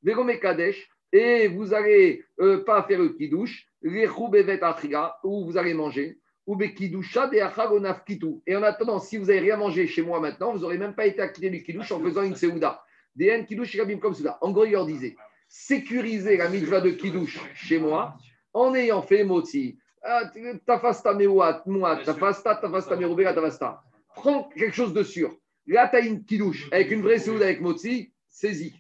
Vego 0.03 0.25
Mekadesh. 0.25 0.89
Et 1.13 1.49
vous 1.49 1.67
n'allez 1.67 2.25
euh, 2.41 2.65
pas 2.65 2.83
faire 2.83 2.99
le 2.99 3.11
kidouche. 3.11 3.69
Rechu 3.85 4.31
Bevet 4.31 4.63
Atriga. 4.63 5.17
Où 5.23 5.47
vous 5.47 5.57
allez 5.57 5.75
manger. 5.75 6.19
Ou 6.47 6.57
Bekidusha 6.57 7.29
de 7.29 7.39
Achagonaf 7.39 8.05
Kitu. 8.05 8.41
Et 8.47 8.57
en 8.57 8.63
attendant, 8.63 8.99
si 8.99 9.17
vous 9.17 9.27
n'avez 9.27 9.41
rien 9.41 9.57
mangé 9.57 9.87
chez 9.87 10.03
moi 10.03 10.21
maintenant, 10.21 10.53
vous 10.53 10.61
n'aurez 10.61 10.79
même 10.79 10.95
pas 10.95 11.07
été 11.07 11.21
acquitté 11.21 11.51
du 11.51 11.63
kidouche 11.63 11.91
en 11.93 12.01
faisant 12.01 12.23
une 12.23 12.37
Seouda. 12.37 12.83
Des 13.15 13.27
N 13.27 13.47
kidouche 13.47 13.77
comme 14.01 14.15
cela. 14.15 14.39
En 14.41 14.53
gros, 14.53 14.65
il 14.65 14.73
leur 14.73 14.87
disait 14.87 15.17
sécuriser 15.49 16.37
la 16.37 16.49
mitzvah 16.49 16.81
de 16.81 16.91
kidouche 16.91 17.41
chez 17.55 17.79
moi 17.79 18.17
en 18.53 18.75
ayant 18.75 19.03
fait 19.03 19.25
moti. 19.25 19.79
Ah, 20.09 20.31
Tafasta 20.65 21.15
mewat, 21.15 21.67
moi, 21.67 21.97
tafasta, 21.97 22.55
tafasta 22.55 22.95
merubega, 22.95 23.35
tafasta. 23.35 23.83
Prends 24.15 24.45
quelque 24.57 24.75
chose 24.75 24.93
de 24.93 25.03
sûr. 25.03 25.37
Là, 25.67 25.89
tu 25.89 25.97
as 25.97 26.01
une 26.01 26.25
kidouche 26.25 26.69
avec 26.71 26.93
une 26.93 27.03
vraie 27.03 27.19
Seouda 27.19 27.47
avec 27.47 27.61
moti, 27.61 28.13
saisis. 28.29 28.73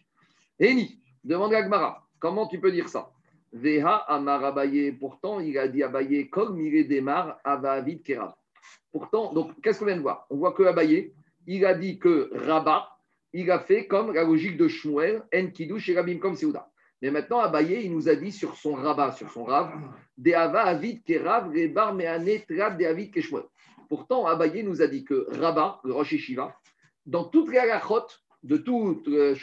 Eni, 0.60 1.00
demande 1.24 1.52
à 1.52 1.62
Gmara, 1.62 2.06
comment 2.20 2.46
tu 2.46 2.60
peux 2.60 2.70
dire 2.70 2.88
ça? 2.88 3.10
Veha 3.52 3.96
Amar 4.06 4.44
Abaye, 4.44 4.92
pourtant 4.92 5.40
il 5.40 5.58
a 5.58 5.66
dit 5.66 5.82
Abaye 5.82 6.30
comme 6.30 6.60
il 6.60 6.76
est 6.76 6.84
démarre 6.84 7.38
Avavid 7.42 8.04
Kerav. 8.04 8.34
Pourtant, 8.92 9.32
donc 9.32 9.60
qu'est-ce 9.62 9.80
qu'on 9.80 9.86
vient 9.86 9.96
de 9.96 10.02
voir? 10.02 10.26
On 10.30 10.36
voit 10.36 10.52
que 10.52 10.62
Abaye, 10.62 11.12
il 11.48 11.66
a 11.66 11.74
dit 11.74 11.98
que 11.98 12.30
Rabat, 12.34 12.88
il 13.32 13.50
a 13.50 13.58
fait 13.58 13.88
comme 13.88 14.12
la 14.12 14.22
logique 14.22 14.56
de 14.56 14.68
Shmuel, 14.68 15.24
En 15.34 15.48
Kiddush 15.48 15.88
et 15.88 15.96
Rabim 15.96 16.18
comme 16.18 16.36
Seouda. 16.36 16.70
Mais 17.06 17.12
maintenant, 17.12 17.38
Abaye, 17.38 17.84
il 17.84 17.92
nous 17.92 18.08
a 18.08 18.16
dit 18.16 18.32
sur 18.32 18.56
son 18.56 18.72
rabat, 18.72 19.12
sur 19.12 19.30
son 19.30 19.44
rav, 19.44 19.70
De 20.18 20.32
Ava 20.32 20.64
Avid 20.64 21.04
Kerav, 21.04 21.52
Rebar 21.52 21.94
Meane 21.94 22.40
Trad 22.48 22.76
De 22.76 22.84
Avid 22.84 23.12
Keshmuel. 23.12 23.44
Pourtant, 23.88 24.26
Abaye 24.26 24.64
nous 24.64 24.82
a 24.82 24.88
dit 24.88 25.04
que 25.04 25.28
Rabat, 25.38 25.80
le 25.84 25.92
Rosh 25.92 26.10
Yeshiva, 26.10 26.56
dans 27.06 27.22
toutes 27.22 27.52
les 27.52 27.58
halachot 27.58 28.08
de 28.42 28.56
tout 28.56 29.04
euh, 29.06 29.36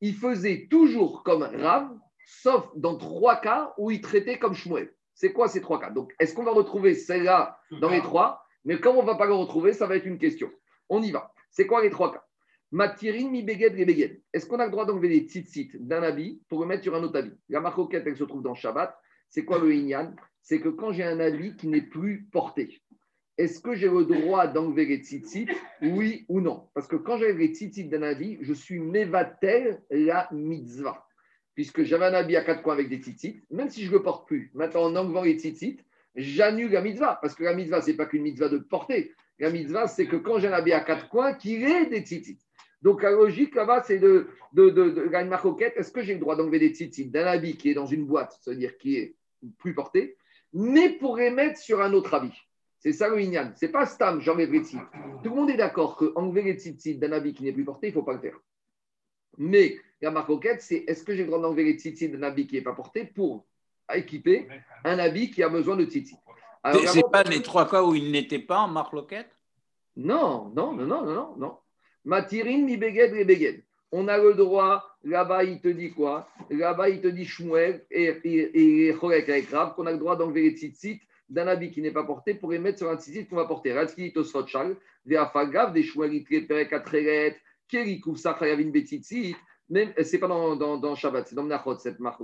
il 0.00 0.14
faisait 0.16 0.66
toujours 0.68 1.22
comme 1.22 1.44
Rav, 1.44 1.88
sauf 2.26 2.68
dans 2.74 2.96
trois 2.96 3.36
cas 3.36 3.72
où 3.78 3.92
il 3.92 4.00
traitait 4.00 4.40
comme 4.40 4.54
Shmuel. 4.54 4.92
C'est 5.14 5.32
quoi 5.32 5.46
ces 5.46 5.60
trois 5.60 5.78
cas? 5.78 5.90
Donc, 5.90 6.12
est-ce 6.18 6.34
qu'on 6.34 6.42
va 6.42 6.50
retrouver 6.50 6.94
celle-là 6.96 7.60
dans 7.80 7.90
les 7.90 8.02
trois? 8.02 8.44
Mais 8.64 8.80
comme 8.80 8.96
on 8.96 9.02
ne 9.02 9.06
va 9.06 9.14
pas 9.14 9.26
le 9.26 9.34
retrouver, 9.34 9.72
ça 9.72 9.86
va 9.86 9.94
être 9.94 10.06
une 10.06 10.18
question. 10.18 10.50
On 10.88 11.00
y 11.00 11.12
va. 11.12 11.32
C'est 11.52 11.68
quoi 11.68 11.80
les 11.80 11.90
trois 11.90 12.12
cas? 12.12 12.24
Matirin 12.72 13.30
mi 13.30 13.42
beged 13.42 13.74
beged. 13.74 14.22
Est-ce 14.32 14.46
qu'on 14.46 14.60
a 14.60 14.66
le 14.66 14.70
droit 14.70 14.86
d'enlever 14.86 15.08
les 15.08 15.20
tzitzit 15.20 15.72
d'un 15.74 16.02
habit 16.02 16.40
pour 16.48 16.60
le 16.60 16.66
mettre 16.66 16.84
sur 16.84 16.94
un 16.94 17.02
autre 17.02 17.18
habit? 17.18 17.32
La 17.48 17.60
marcoquette, 17.60 18.04
elle 18.06 18.16
se 18.16 18.24
trouve 18.24 18.42
dans 18.42 18.54
Shabbat. 18.54 18.96
C'est 19.28 19.44
quoi 19.44 19.58
le 19.58 19.74
inyan? 19.74 20.14
C'est 20.42 20.60
que 20.60 20.68
quand 20.68 20.92
j'ai 20.92 21.02
un 21.02 21.18
habit 21.18 21.56
qui 21.56 21.66
n'est 21.66 21.82
plus 21.82 22.28
porté, 22.32 22.80
est-ce 23.38 23.60
que 23.60 23.74
j'ai 23.74 23.88
le 23.88 24.04
droit 24.04 24.46
d'enlever 24.46 24.84
les 24.84 24.98
tzitzit? 24.98 25.48
Oui 25.82 26.26
ou 26.28 26.40
non? 26.40 26.68
Parce 26.74 26.86
que 26.86 26.94
quand 26.94 27.16
j'enlève 27.16 27.38
les 27.38 27.54
tzitzit 27.54 27.88
d'un 27.88 28.02
habit, 28.02 28.38
je 28.40 28.52
suis 28.52 28.78
mevatel 28.78 29.82
la 29.90 30.28
mitzvah. 30.30 31.06
Puisque 31.54 31.82
j'avais 31.82 32.06
un 32.06 32.14
habit 32.14 32.36
à 32.36 32.44
quatre 32.44 32.62
coins 32.62 32.74
avec 32.74 32.88
des 32.88 32.98
tzitzit, 32.98 33.42
même 33.50 33.68
si 33.68 33.82
je 33.82 33.88
ne 33.88 33.96
le 33.96 34.02
porte 34.02 34.28
plus, 34.28 34.52
maintenant 34.54 34.84
en 34.84 34.94
enlevant 34.94 35.22
les 35.22 35.38
tzitzit, 35.38 35.80
j'annule 36.14 36.70
la 36.70 36.82
mitzvah. 36.82 37.18
Parce 37.20 37.34
que 37.34 37.42
la 37.42 37.54
mitzvah, 37.54 37.80
ce 37.80 37.90
n'est 37.90 37.96
pas 37.96 38.06
qu'une 38.06 38.22
mitzvah 38.22 38.48
de 38.48 38.58
porter. 38.58 39.12
La 39.40 39.50
mitzvah, 39.50 39.88
c'est 39.88 40.06
que 40.06 40.16
quand 40.16 40.38
j'ai 40.38 40.48
un 40.48 40.52
habit 40.52 40.72
à 40.72 40.80
quatre 40.80 41.08
coins, 41.08 41.34
qu'il 41.34 41.64
ait 41.64 41.86
des 41.86 42.02
tzitzit. 42.02 42.38
Donc 42.82 43.02
la 43.02 43.10
logique 43.10 43.54
là-bas, 43.54 43.82
c'est 43.82 43.98
de, 43.98 44.28
de, 44.52 44.70
de, 44.70 44.90
de, 44.90 45.08
de 45.08 45.28
marcoquette. 45.28 45.74
Est-ce 45.76 45.92
que 45.92 46.02
j'ai 46.02 46.14
le 46.14 46.20
droit 46.20 46.36
d'enlever 46.36 46.58
des 46.58 46.70
tzitzit 46.70 47.10
d'un 47.10 47.26
habit 47.26 47.56
qui 47.56 47.70
est 47.70 47.74
dans 47.74 47.86
une 47.86 48.06
boîte, 48.06 48.38
c'est-à-dire 48.40 48.78
qui 48.78 48.96
est 48.96 49.16
plus 49.58 49.74
porté, 49.74 50.16
mais 50.52 50.90
pour 50.90 51.16
les 51.16 51.30
mettre 51.30 51.58
sur 51.58 51.80
un 51.82 51.92
autre 51.92 52.14
habit? 52.14 52.32
C'est 52.78 52.94
ça 52.94 53.08
le 53.10 53.20
inyan. 53.20 53.52
C'est 53.56 53.68
pas 53.70 53.84
stam, 53.84 54.20
j'enlève 54.22 54.50
les 54.50 54.60
tzitzit. 54.60 54.78
Tout 55.22 55.28
le 55.30 55.36
monde 55.36 55.50
est 55.50 55.56
d'accord 55.58 55.96
que 55.96 56.12
enlever 56.16 56.42
les 56.42 56.54
tzitzit 56.54 56.96
d'un 56.96 57.12
habit 57.12 57.34
qui 57.34 57.44
n'est 57.44 57.52
plus 57.52 57.64
porté, 57.64 57.88
il 57.88 57.90
ne 57.90 57.94
faut 57.94 58.02
pas 58.02 58.14
le 58.14 58.20
faire. 58.20 58.38
Mais 59.36 59.76
la 60.00 60.10
marcoquette, 60.10 60.62
c'est 60.62 60.84
est-ce 60.86 61.04
que 61.04 61.12
j'ai 61.14 61.22
le 61.22 61.26
droit 61.28 61.40
d'enlever 61.40 61.64
les 61.64 61.74
tzitzit 61.78 62.08
d'un 62.08 62.22
habit 62.22 62.46
qui 62.46 62.54
n'est 62.54 62.62
pas 62.62 62.72
porté 62.72 63.04
pour 63.04 63.44
équiper 63.94 64.48
un 64.84 64.98
habit 64.98 65.30
qui 65.30 65.42
a 65.42 65.50
besoin 65.50 65.76
de 65.76 65.84
tzitzit? 65.84 66.16
Alors, 66.62 66.80
C'est- 66.80 66.86
la 66.86 66.92
C'est 66.92 67.00
marque- 67.00 67.12
pas 67.12 67.22
les 67.24 67.42
trois 67.42 67.68
cas 67.68 67.82
où 67.82 67.94
il 67.94 68.10
n'était 68.10 68.38
pas 68.38 68.60
en 68.60 68.68
marloquette 68.68 69.30
Non, 69.96 70.50
non, 70.56 70.72
non, 70.72 70.86
non, 70.86 71.04
non, 71.04 71.14
non, 71.14 71.36
non. 71.36 71.58
Matirin 72.04 72.64
mi 72.64 72.76
beged 72.76 73.12
les 73.12 73.24
beged. 73.24 73.62
On 73.92 74.08
a 74.08 74.16
le 74.18 74.34
droit, 74.34 74.84
là-bas 75.04 75.44
il 75.44 75.60
te 75.60 75.68
dit 75.68 75.90
quoi? 75.90 76.28
Là-bas 76.48 76.88
il 76.88 77.00
te 77.00 77.08
dit 77.08 77.24
Shmuel 77.24 77.84
et, 77.90 78.14
et, 78.24 78.86
et 78.88 78.94
Cholek 78.94 79.28
avec 79.28 79.48
qu'on 79.74 79.86
a 79.86 79.92
le 79.92 79.98
droit 79.98 80.16
d'enlever 80.16 80.42
les 80.42 80.56
tzitzit 80.56 81.00
d'un 81.28 81.46
habit 81.46 81.70
qui 81.70 81.82
n'est 81.82 81.90
pas 81.90 82.04
porté 82.04 82.34
pour 82.34 82.52
les 82.52 82.58
mettre 82.58 82.78
sur 82.78 82.90
un 82.90 82.96
tzitzit 82.96 83.26
qu'on 83.26 83.36
va 83.36 83.46
porter. 83.46 83.72
Ratski 83.72 84.12
tosfot 84.12 84.46
shal, 84.46 84.76
ve'afagav, 85.06 85.72
des 85.72 85.82
Shmuel 85.82 86.14
itre 86.14 86.46
perek 86.46 86.72
atreret, 86.72 87.36
keri 87.68 88.00
kufsa 88.00 88.36
chayavin 88.38 88.70
betzitzit. 88.70 89.36
Même, 89.68 89.92
c'est 90.02 90.18
pas 90.18 90.26
dans, 90.26 90.56
dans, 90.56 90.78
dans 90.78 90.96
Shabbat, 90.96 91.28
c'est 91.28 91.36
dans 91.36 91.44
Menachot, 91.44 91.78
cette 91.78 92.00
marque. 92.00 92.22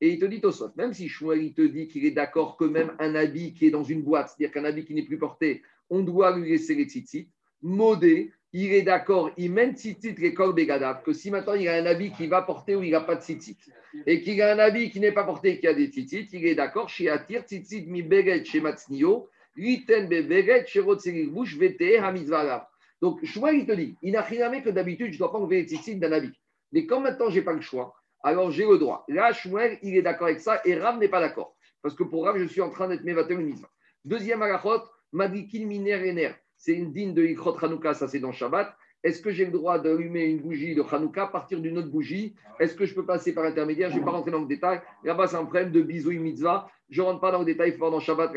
Et 0.00 0.08
il 0.08 0.18
te 0.18 0.24
dit 0.24 0.40
Tosfot, 0.40 0.72
même 0.76 0.92
si 0.92 1.08
Shmuel 1.08 1.42
il 1.42 1.54
te 1.54 1.62
dit 1.62 1.86
qu'il 1.86 2.04
est 2.04 2.10
d'accord 2.10 2.56
que 2.56 2.64
même 2.64 2.92
un 2.98 3.14
habit 3.14 3.54
qui 3.54 3.66
est 3.66 3.70
dans 3.70 3.84
une 3.84 4.02
boîte, 4.02 4.30
c'est-à-dire 4.30 4.52
qu'un 4.52 4.64
habit 4.64 4.84
qui 4.84 4.94
n'est 4.94 5.04
plus 5.04 5.18
porté, 5.18 5.62
on 5.88 6.00
doit 6.00 6.36
lui 6.36 6.50
laisser 6.50 6.74
les 6.74 6.84
tzitzit, 6.84 7.28
modé, 7.62 8.32
il 8.52 8.72
est 8.72 8.82
d'accord, 8.82 9.30
il 9.36 9.52
mène 9.52 9.76
tzitzit 9.76 10.14
les 10.18 10.34
kol 10.34 10.54
begadav, 10.54 11.02
que 11.02 11.12
si 11.12 11.30
maintenant 11.30 11.54
il 11.54 11.68
a 11.68 11.74
un 11.74 11.86
habit 11.86 12.10
qui 12.12 12.26
va 12.26 12.42
porter 12.42 12.74
ou 12.74 12.82
il 12.82 12.90
n'a 12.90 13.00
pas 13.00 13.14
de 13.14 13.22
tzitzit, 13.22 13.58
et 14.06 14.20
qu'il 14.22 14.40
a 14.42 14.52
un 14.52 14.58
habit 14.58 14.90
qui 14.90 14.98
n'est 14.98 15.12
pas 15.12 15.24
porté 15.24 15.50
et 15.50 15.60
qui 15.60 15.68
a 15.68 15.74
des 15.74 15.86
tzitzit, 15.86 16.28
il 16.32 16.46
est 16.46 16.54
d'accord, 16.54 16.88
chez 16.88 17.08
Atir, 17.08 17.42
tzitzit 17.42 17.86
mi 17.86 18.02
beget 18.02 18.44
chez 18.44 18.60
Matznio, 18.60 19.28
liten 19.56 20.08
be 20.08 20.26
beget 20.26 20.66
chez 20.66 20.80
Rotselibush, 20.80 21.56
vete 21.58 21.98
hamitzvalav. 21.98 22.66
Donc, 23.00 23.24
Shmuel, 23.24 23.56
il 23.56 23.66
te 23.66 23.72
dit, 23.72 23.96
il 24.02 24.12
n'a 24.12 24.22
rien 24.22 24.60
que 24.60 24.70
d'habitude, 24.70 25.12
je 25.12 25.18
dois 25.18 25.32
pas 25.32 25.38
enlever 25.38 25.62
les 25.62 25.68
tzitzit 25.68 25.96
d'un 25.96 26.12
habit. 26.12 26.32
Mais 26.72 26.86
quand 26.86 27.00
maintenant, 27.00 27.30
je 27.30 27.36
n'ai 27.36 27.44
pas 27.44 27.52
le 27.52 27.60
choix, 27.60 27.94
alors 28.22 28.50
j'ai 28.50 28.66
le 28.66 28.78
droit. 28.78 29.04
Là, 29.08 29.32
Shmuel, 29.32 29.78
il 29.82 29.96
est 29.96 30.02
d'accord 30.02 30.26
avec 30.26 30.40
ça 30.40 30.60
et 30.64 30.76
Rav 30.76 30.98
n'est 30.98 31.08
pas 31.08 31.20
d'accord. 31.20 31.56
Parce 31.82 31.94
que 31.94 32.02
pour 32.02 32.24
Rav, 32.24 32.36
je 32.36 32.44
suis 32.44 32.60
en 32.60 32.70
train 32.70 32.88
d'être 32.88 33.04
mitzvah. 33.04 33.70
Deuxième 34.04 34.42
halachot, 34.42 34.82
madikin 35.12 35.66
miner 35.66 36.10
ener. 36.10 36.32
C'est 36.60 36.74
une 36.74 36.92
digne 36.92 37.14
de 37.14 37.24
Ikrot 37.24 37.56
Hanouka, 37.64 37.94
ça 37.94 38.06
c'est 38.06 38.18
dans 38.20 38.32
Shabbat. 38.32 38.76
Est-ce 39.02 39.22
que 39.22 39.30
j'ai 39.30 39.46
le 39.46 39.50
droit 39.50 39.78
d'allumer 39.78 40.26
une 40.26 40.42
bougie 40.42 40.74
de 40.74 40.82
Hanouka 40.82 41.22
à 41.22 41.26
partir 41.28 41.58
d'une 41.58 41.78
autre 41.78 41.88
bougie? 41.88 42.34
Est-ce 42.58 42.74
que 42.74 42.84
je 42.84 42.94
peux 42.94 43.06
passer 43.06 43.32
par 43.32 43.44
intermédiaire 43.46 43.88
Je 43.88 43.94
ne 43.94 44.00
vais 44.00 44.04
pas 44.04 44.10
rentrer 44.10 44.30
dans 44.30 44.42
le 44.42 44.46
détail. 44.46 44.82
Là-bas, 45.02 45.26
c'est 45.26 45.36
un 45.36 45.44
problème 45.44 45.72
de 45.72 45.80
bisouille 45.80 46.18
mitzvah. 46.18 46.68
Je 46.90 47.00
ne 47.00 47.06
rentre 47.06 47.20
pas 47.20 47.32
dans 47.32 47.38
le 47.38 47.46
détail, 47.46 47.72
il 47.74 47.78
dans 47.78 47.98
Shabbat. 47.98 48.34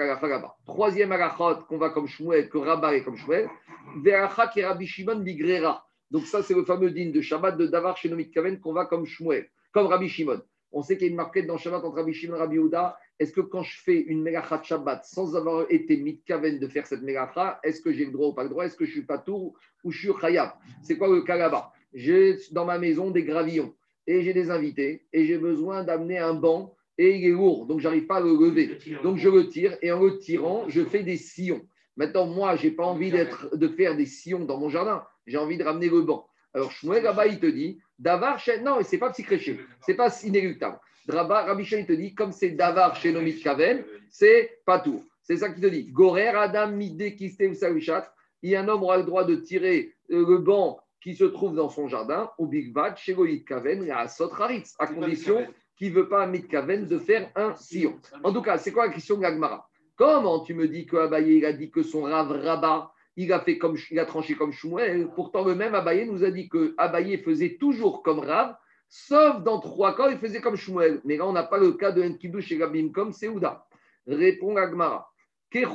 Troisième 0.66 1.12
halachot 1.12 1.66
qu'on 1.68 1.78
va 1.78 1.90
comme 1.90 2.08
Shmuel, 2.08 2.48
que 2.50 2.60
Rabba 2.60 2.96
est 2.96 3.04
comme 3.04 3.18
Shmuel. 3.18 3.50
Ve'alacha 3.98 4.48
qui 4.48 4.64
Rabbi 4.64 4.88
Shimon 4.88 5.18
bigrera. 5.18 5.86
Donc 6.10 6.26
ça, 6.26 6.42
c'est 6.44 6.54
le 6.54 6.64
fameux 6.64 6.92
digne 6.92 7.12
de 7.12 7.20
Shabbat 7.20 7.58
de 7.58 7.68
Davar 7.68 7.98
Shenomit 7.98 8.32
Kaven 8.32 8.62
qu'on 8.62 8.72
va 8.72 8.86
comme 8.86 9.06
Shmuel, 9.06 9.50
comme 9.74 9.88
Rabbi 9.88 10.08
Shimon. 10.08 10.42
On 10.74 10.82
sait 10.82 10.98
qu'il 10.98 11.06
y 11.06 11.10
a 11.10 11.12
une 11.12 11.18
marquette 11.18 11.46
dans 11.46 11.58
Shabbat 11.58 11.84
entre 11.84 11.98
Rabbi 11.98 12.14
Shimon 12.14 12.36
et 12.36 12.40
Rabbi 12.40 12.56
Yehuda. 12.56 12.98
Est-ce 13.20 13.32
que 13.32 13.42
quand 13.42 13.62
je 13.62 13.80
fais 13.80 14.00
une 14.00 14.24
mélacha 14.24 14.58
de 14.58 14.66
Shabbat 14.66 15.06
sans 15.06 15.36
avoir 15.36 15.66
été 15.70 15.98
mitkaven 15.98 16.60
de 16.60 16.68
faire 16.68 16.88
cette 16.88 17.04
mélacha, 17.04 17.60
est-ce 17.64 17.80
que 17.80 17.94
j'ai 17.94 18.06
le 18.06 18.12
droit 18.12 18.30
ou 18.30 18.34
pas 18.34 18.44
le 18.44 18.50
droit? 18.50 18.66
Est-ce 18.66 18.76
que 18.76 18.86
je 18.86 18.92
suis 18.92 19.06
pas 19.06 19.20
tour 19.20 19.54
ou 19.84 19.92
je 19.92 20.00
suis 20.00 20.20
khayab? 20.20 20.50
C'est 20.82 20.98
quoi 20.98 21.08
le 21.08 21.22
cas 21.22 21.72
J'ai 21.94 22.38
dans 22.52 22.66
ma 22.66 22.80
maison 22.80 23.12
des 23.12 23.24
gravillons 23.24 23.74
et 24.08 24.24
j'ai 24.24 24.34
des 24.34 24.50
invités 24.50 25.06
et 25.14 25.26
j'ai 25.26 25.38
besoin 25.38 25.84
d'amener 25.84 26.18
un 26.18 26.34
banc 26.34 26.76
et 26.98 27.18
il 27.18 27.26
est 27.26 27.32
lourd, 27.32 27.66
donc 27.66 27.80
j'arrive 27.80 28.06
pas 28.06 28.18
à 28.18 28.22
le 28.22 28.34
lever. 28.34 28.78
Donc 29.04 29.18
je 29.18 29.30
le 29.30 29.48
tire 29.48 29.78
et 29.82 29.92
en 29.92 30.02
le 30.04 30.18
tirant, 30.18 30.66
je 30.70 30.84
fais 30.84 31.04
des 31.04 31.18
sillons. 31.18 31.62
Maintenant, 31.96 32.26
moi, 32.26 32.56
j'ai 32.56 32.72
pas 32.72 32.86
envie 32.86 33.12
de 33.12 33.68
faire 33.68 33.96
des 33.96 34.08
sillons 34.08 34.46
dans 34.46 34.60
mon 34.60 34.70
jardin. 34.70 35.04
J'ai 35.28 35.38
envie 35.38 35.58
de 35.58 35.64
ramener 35.64 35.90
le 35.90 36.02
banc. 36.02 36.28
Alors, 36.54 36.72
Shmuel 36.72 37.04
là-bas, 37.04 37.28
il 37.28 37.40
te 37.40 37.46
dit, 37.46 37.80
Davar, 38.04 38.38
non, 38.62 38.80
c'est 38.84 38.98
pas 38.98 39.12
psychréché, 39.12 39.62
c'est 39.80 39.94
pas 39.94 40.10
inéluctable. 40.24 40.78
Rabbi 41.08 41.64
Shai, 41.64 41.86
te 41.86 41.94
dit, 41.94 42.14
comme 42.14 42.34
c'est 42.34 42.50
Davar 42.50 42.98
chez 42.98 43.14
Nomit 43.14 43.40
Kaven, 43.40 43.84
c'est 44.10 44.60
pas 44.66 44.80
tout. 44.80 45.04
C'est 45.22 45.38
ça 45.38 45.50
qu'il 45.50 45.64
te 45.64 45.68
dit. 45.68 45.86
Gorer, 45.86 46.28
Adam, 46.28 46.68
Midé, 46.68 47.16
Kiste, 47.16 47.40
Usawishat. 47.40 48.14
Il 48.42 48.54
un 48.58 48.68
homme 48.68 48.84
aura 48.84 48.98
le 48.98 49.04
droit 49.04 49.24
de 49.24 49.36
tirer 49.36 49.94
euh, 50.12 50.26
le 50.28 50.38
banc 50.40 50.82
qui 51.02 51.16
se 51.16 51.24
trouve 51.24 51.56
dans 51.56 51.70
son 51.70 51.88
jardin, 51.88 52.30
au 52.38 52.46
Big 52.46 52.74
Bad, 52.74 52.98
chez 52.98 53.14
Goït 53.14 53.48
Kaven, 53.48 53.86
et 53.86 53.92
à 53.92 54.10
Sotraritz, 54.10 54.76
à 54.80 54.88
condition 54.88 55.48
qu'il 55.78 55.92
ne 55.92 55.96
veut 55.96 56.10
pas 56.10 56.24
à 56.24 56.28
Mitkaven 56.28 56.88
de 56.88 57.00
faire 57.00 57.30
un 57.36 57.56
sillon. 57.56 57.98
En 58.24 58.34
tout 58.34 58.42
cas, 58.42 58.58
c'est 58.58 58.74
quoi 58.74 58.88
la 58.88 58.94
question 58.94 59.16
de 59.18 59.22
l'Agmara 59.22 59.70
Comment 59.96 60.42
tu 60.42 60.54
me 60.54 60.68
dis 60.68 60.86
que 60.86 60.98
Abaye 60.98 61.46
a 61.46 61.54
dit 61.54 61.72
que 61.72 61.84
son 61.84 62.04
Rav 62.04 62.32
Rabat, 62.32 62.92
il 63.16 63.32
a, 63.32 64.06
tranché 64.06 64.36
comme 64.36 64.52
Shmuel 64.52 65.08
Pourtant, 65.16 65.46
le 65.46 65.56
même 65.56 65.76
Abaye 65.76 66.08
nous 66.08 66.24
a 66.24 66.32
dit 66.32 66.50
que 66.50 66.74
Abaye 66.78 67.18
faisait 67.20 67.58
toujours 67.60 68.02
comme 68.02 68.20
Rav, 68.20 68.56
sauf 68.90 69.44
dans 69.44 69.60
trois 69.60 69.96
cas, 69.96 70.10
il 70.10 70.18
faisait 70.18 70.42
comme 70.42 70.56
Shmuel. 70.56 71.02
Mais 71.06 71.18
là, 71.18 71.28
on 71.28 71.34
n'a 71.34 71.44
pas 71.44 71.58
le 71.58 71.74
cas 71.74 71.92
de 71.92 72.02
Enkidu 72.04 72.42
chez 72.42 72.58
Gabim 72.58 72.90
comme 72.92 73.14
Seouda. 73.14 73.68
Répond 74.08 74.56
Agmara. 74.56 75.10
Des 75.52 75.66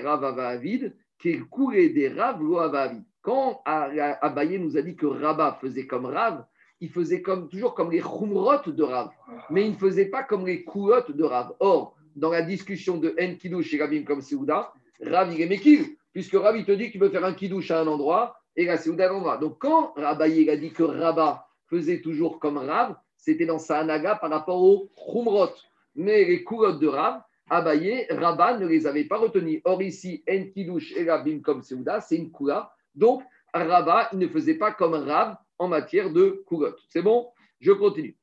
Rav 0.00 0.22
Avavid, 0.24 0.94
des 1.24 2.08
Rav 2.16 2.40
lo 2.40 2.58
Avavid. 2.58 3.02
Quand 3.22 3.60
Abaye 3.64 4.58
nous 4.60 4.76
a 4.76 4.82
dit 4.82 4.94
que 4.94 5.06
Rabat 5.06 5.58
faisait 5.60 5.86
comme 5.86 6.06
Rav, 6.06 6.46
il 6.80 6.88
faisait 6.88 7.22
toujours 7.50 7.74
comme 7.74 7.90
les 7.90 8.00
Khumrot 8.00 8.70
de 8.70 8.82
Rav, 8.84 9.10
mais 9.50 9.66
il 9.66 9.72
ne 9.72 9.76
faisait 9.76 10.06
pas 10.06 10.22
comme 10.22 10.46
les 10.46 10.62
Koulot 10.62 11.02
de 11.08 11.24
Rav. 11.24 11.52
Or, 11.58 11.96
dans 12.14 12.30
la 12.30 12.42
discussion 12.42 12.96
de 12.96 13.14
Enkidu 13.20 13.64
chez 13.64 13.78
Gabim 13.78 14.04
comme 14.04 14.20
Seouda, 14.20 14.72
Rav 15.00 15.34
il 15.34 15.40
est 15.40 15.96
puisque 16.12 16.36
il 16.54 16.64
te 16.64 16.72
dit 16.72 16.90
qu'il 16.90 17.00
peut 17.00 17.10
faire 17.10 17.24
un 17.24 17.34
Kidouche 17.34 17.70
à 17.70 17.80
un 17.80 17.86
endroit 17.86 18.36
et 18.56 18.64
la 18.64 18.74
à 18.74 18.76
un 18.76 19.14
endroit. 19.14 19.38
Donc 19.38 19.58
quand 19.58 19.92
Rabaye 19.96 20.50
a 20.50 20.56
dit 20.56 20.72
que 20.72 20.82
Rabat 20.82 21.46
faisait 21.66 22.00
toujours 22.00 22.38
comme 22.38 22.58
Rav, 22.58 22.96
c'était 23.16 23.46
dans 23.46 23.58
sa 23.58 23.78
anaga 23.78 24.16
par 24.16 24.30
rapport 24.30 24.62
aux 24.62 24.90
Khumrot. 24.96 25.54
Mais 25.94 26.24
les 26.24 26.44
Koulot 26.44 26.72
de 26.72 26.86
Rav, 26.86 27.20
Abaye, 27.50 28.06
Rabat 28.10 28.58
ne 28.58 28.66
les 28.66 28.86
avait 28.86 29.04
pas 29.04 29.18
retenus. 29.18 29.60
Or 29.64 29.82
ici, 29.82 30.22
Enkidouche 30.28 30.92
et 30.96 31.04
Gabim 31.04 31.40
comme 31.40 31.62
Seouda, 31.62 32.00
c'est 32.00 32.16
une 32.16 32.30
Koula. 32.30 32.72
Donc 32.94 33.22
Rabat, 33.52 34.10
il 34.12 34.18
ne 34.18 34.28
faisait 34.28 34.54
pas 34.54 34.72
comme 34.72 34.94
Rav 34.94 35.36
en 35.58 35.68
matière 35.68 36.10
de 36.10 36.42
Koulot. 36.46 36.76
C'est 36.88 37.02
bon? 37.02 37.28
Je 37.60 37.72
continue. 37.72 38.16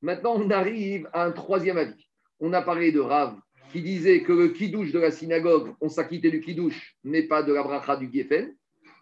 Maintenant, 0.00 0.34
on 0.36 0.50
arrive 0.50 1.08
à 1.12 1.24
un 1.24 1.32
troisième 1.32 1.78
avis. 1.78 2.08
On 2.40 2.52
a 2.52 2.62
parlé 2.62 2.92
de 2.92 3.00
Rav 3.00 3.36
qui 3.72 3.82
disait 3.82 4.22
que 4.22 4.32
le 4.32 4.48
kidouche 4.48 4.92
de 4.92 4.98
la 4.98 5.10
synagogue, 5.10 5.74
on 5.80 5.88
s'acquittait 5.88 6.30
du 6.30 6.40
kidouche, 6.40 6.96
mais 7.04 7.22
pas 7.22 7.42
de 7.42 7.52
la 7.52 7.62
bracha 7.62 7.96
du 7.96 8.10
Geffen. 8.12 8.54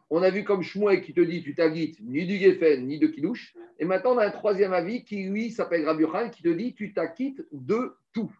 On 0.08 0.22
a 0.22 0.30
vu 0.30 0.44
comme 0.44 0.62
Shmuel 0.62 1.02
qui 1.02 1.14
te 1.14 1.20
dit 1.20 1.42
tu 1.42 1.54
t'acquittes 1.54 1.98
ni 2.00 2.26
du 2.26 2.36
Geffen 2.36 2.86
ni 2.86 2.98
de 2.98 3.06
kidouche. 3.06 3.54
Et 3.78 3.84
maintenant, 3.84 4.14
on 4.14 4.18
a 4.18 4.26
un 4.26 4.30
troisième 4.30 4.72
avis 4.72 5.04
qui, 5.04 5.24
lui, 5.24 5.50
s'appelle 5.50 5.84
Rabbi 5.84 6.02
Yochanan 6.02 6.30
qui 6.30 6.42
te 6.42 6.48
dit 6.48 6.74
tu 6.74 6.92
t'acquittes 6.92 7.42
de 7.52 7.96
tout. 8.12 8.32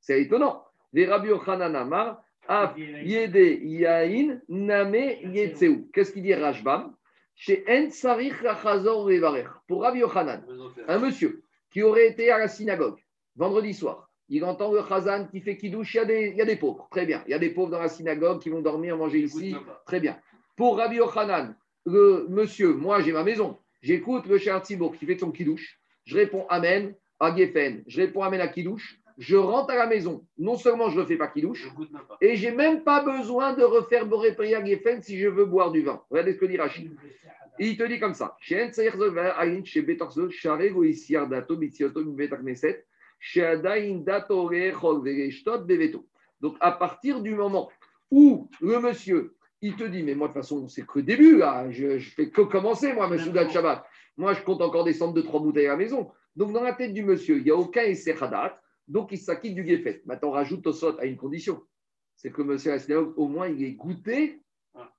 C'est 0.00 0.22
étonnant. 0.22 0.64
Les 0.92 1.06
Rabbi 1.06 1.28
Yochanan 1.28 1.76
Amar, 1.76 2.22
Af 2.48 2.74
Yede 2.76 3.60
Yain 3.62 4.40
Name 4.48 4.94
Yetzeu. 4.94 5.86
Qu'est-ce 5.92 6.12
qu'il 6.12 6.22
dit 6.22 6.34
Rashbam 6.34 6.94
Chez 7.34 7.64
En 7.68 7.90
Sarich 7.90 8.34
Rachazor. 8.42 9.10
Pour 9.68 9.82
Rabbi 9.82 10.00
Yochanan, 10.00 10.44
un 10.88 10.98
monsieur 10.98 11.42
qui 11.70 11.82
aurait 11.82 12.08
été 12.08 12.30
à 12.30 12.38
la 12.38 12.48
synagogue 12.48 12.98
vendredi 13.36 13.72
soir, 13.72 14.09
il 14.30 14.44
entend 14.44 14.72
le 14.72 14.80
Chazan 14.88 15.26
qui 15.26 15.40
fait 15.40 15.56
Kiddush, 15.56 15.94
il 15.94 15.96
y, 15.96 16.00
a 16.00 16.04
des, 16.04 16.28
il 16.28 16.36
y 16.36 16.40
a 16.40 16.44
des 16.44 16.56
pauvres, 16.56 16.88
très 16.90 17.04
bien. 17.04 17.22
Il 17.26 17.32
y 17.32 17.34
a 17.34 17.38
des 17.38 17.50
pauvres 17.50 17.70
dans 17.70 17.80
la 17.80 17.88
synagogue 17.88 18.40
qui 18.40 18.48
vont 18.48 18.62
dormir, 18.62 18.96
manger 18.96 19.18
ici, 19.18 19.56
très 19.84 19.98
bien. 19.98 20.16
Pour 20.56 20.78
Rabbi 20.78 20.96
Yochanan, 20.96 21.56
le 21.84 22.26
monsieur, 22.28 22.72
moi 22.72 23.00
j'ai 23.00 23.12
ma 23.12 23.24
maison, 23.24 23.58
j'écoute 23.82 24.26
le 24.26 24.38
cher 24.38 24.60
Tzibour 24.60 24.96
qui 24.96 25.04
fait 25.04 25.18
son 25.18 25.32
Kiddush, 25.32 25.80
je 26.04 26.16
réponds 26.16 26.46
Amen 26.48 26.94
à 27.18 27.34
Geffen, 27.36 27.82
je 27.86 28.02
réponds 28.02 28.22
Amen 28.22 28.40
à 28.40 28.46
Kiddush, 28.48 29.00
je 29.18 29.36
rentre 29.36 29.72
à 29.72 29.76
la 29.76 29.86
maison, 29.86 30.24
non 30.38 30.56
seulement 30.56 30.90
je 30.90 31.00
ne 31.00 31.06
fais 31.06 31.16
pas 31.16 31.26
Kiddush, 31.26 31.68
et 32.20 32.36
j'ai 32.36 32.52
même 32.52 32.84
pas 32.84 33.02
besoin 33.02 33.52
de 33.54 33.64
refaire 33.64 34.06
Boré 34.06 34.34
Priya 34.34 34.64
Geffen 34.64 35.02
si 35.02 35.18
je 35.18 35.28
veux 35.28 35.44
boire 35.44 35.72
du 35.72 35.82
vin. 35.82 36.02
Regardez 36.08 36.34
ce 36.34 36.38
que 36.38 36.46
dit 36.46 36.56
Rachid? 36.56 36.92
Il 37.58 37.76
te 37.76 37.82
dit 37.82 37.98
comme 37.98 38.14
ça. 38.14 38.36
Donc, 46.40 46.56
à 46.60 46.72
partir 46.72 47.20
du 47.20 47.34
moment 47.34 47.70
où 48.10 48.48
le 48.60 48.80
monsieur, 48.80 49.36
il 49.60 49.76
te 49.76 49.84
dit, 49.84 50.02
mais 50.02 50.14
moi, 50.14 50.28
de 50.28 50.32
toute 50.32 50.42
façon, 50.42 50.68
c'est 50.68 50.86
que 50.86 50.98
le 50.98 51.02
début, 51.02 51.36
là, 51.36 51.70
je, 51.70 51.98
je 51.98 52.10
fais 52.10 52.30
que 52.30 52.40
commencer, 52.40 52.92
moi, 52.92 53.08
monsieur 53.08 53.30
de 53.30 53.48
Shabbat. 53.48 53.84
Moi, 54.16 54.32
je 54.32 54.42
compte 54.42 54.62
encore 54.62 54.84
descendre 54.84 55.12
de 55.12 55.20
trois 55.20 55.40
bouteilles 55.40 55.66
à 55.66 55.72
la 55.72 55.76
maison. 55.76 56.10
Donc, 56.34 56.52
dans 56.52 56.62
la 56.62 56.72
tête 56.72 56.94
du 56.94 57.02
monsieur, 57.02 57.36
il 57.36 57.44
n'y 57.44 57.50
a 57.50 57.56
aucun 57.56 57.82
essai 57.82 58.16
hadat, 58.20 58.60
donc 58.88 59.12
il 59.12 59.18
s'acquitte 59.18 59.54
du 59.54 59.66
Gefet. 59.66 60.02
Maintenant, 60.06 60.30
on 60.30 60.32
rajoute 60.32 60.66
au 60.66 60.72
sot 60.72 60.98
à 60.98 61.04
une 61.04 61.16
condition 61.16 61.62
c'est 62.20 62.30
que 62.30 62.42
monsieur 62.42 62.72
Asnéog, 62.72 63.14
au 63.16 63.28
moins, 63.28 63.48
il 63.48 63.64
ait 63.64 63.72
goûté 63.72 64.42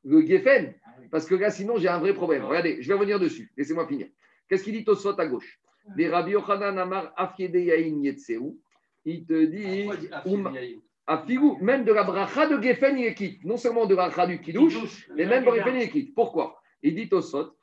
le 0.04 0.26
Geffen. 0.26 0.74
Parce 1.12 1.28
que 1.28 1.36
là, 1.36 1.52
sinon, 1.52 1.78
j'ai 1.78 1.88
un 1.88 2.00
vrai 2.00 2.16
problème. 2.16 2.44
Regardez, 2.44 2.82
je 2.82 2.88
vais 2.88 2.96
revenir 2.96 3.20
dessus. 3.20 3.54
Laissez-moi 3.56 3.88
finir. 3.88 4.08
Qu'est-ce 4.50 4.64
qu'il 4.64 4.74
dit 4.74 4.90
au 4.90 4.96
sot 4.96 5.14
à 5.20 5.28
gauche? 5.28 5.60
Les 5.96 6.10
Rabbi 6.10 6.32
Yochanan 6.32 6.78
Amar 6.78 7.14
Afiede 7.18 7.56
Yain 7.56 8.02
Yetzeu, 8.02 8.58
il 9.06 9.26
te 9.26 9.46
dit, 9.46 9.90
Afigou, 11.08 11.58
même 11.62 11.84
de 11.84 11.92
la 11.92 12.04
bracha 12.04 12.48
de 12.48 12.62
Geffen, 12.62 12.98
il 12.98 13.06
est 13.06 13.16
quitte. 13.16 13.44
Non 13.44 13.58
seulement 13.58 13.86
de 13.86 13.96
la 13.96 14.08
bracha 14.08 14.28
du 14.28 14.40
Kiddush, 14.40 15.10
mais 15.16 15.26
même 15.26 15.44
de 15.44 15.52
Geffen, 15.52 15.76
il 15.76 15.82
est 15.82 15.90
quitte. 15.90 16.16
Pourquoi? 16.16 16.62
Il 16.84 16.96
dit 16.96 17.10
au 17.12 17.22
sot, 17.22 17.56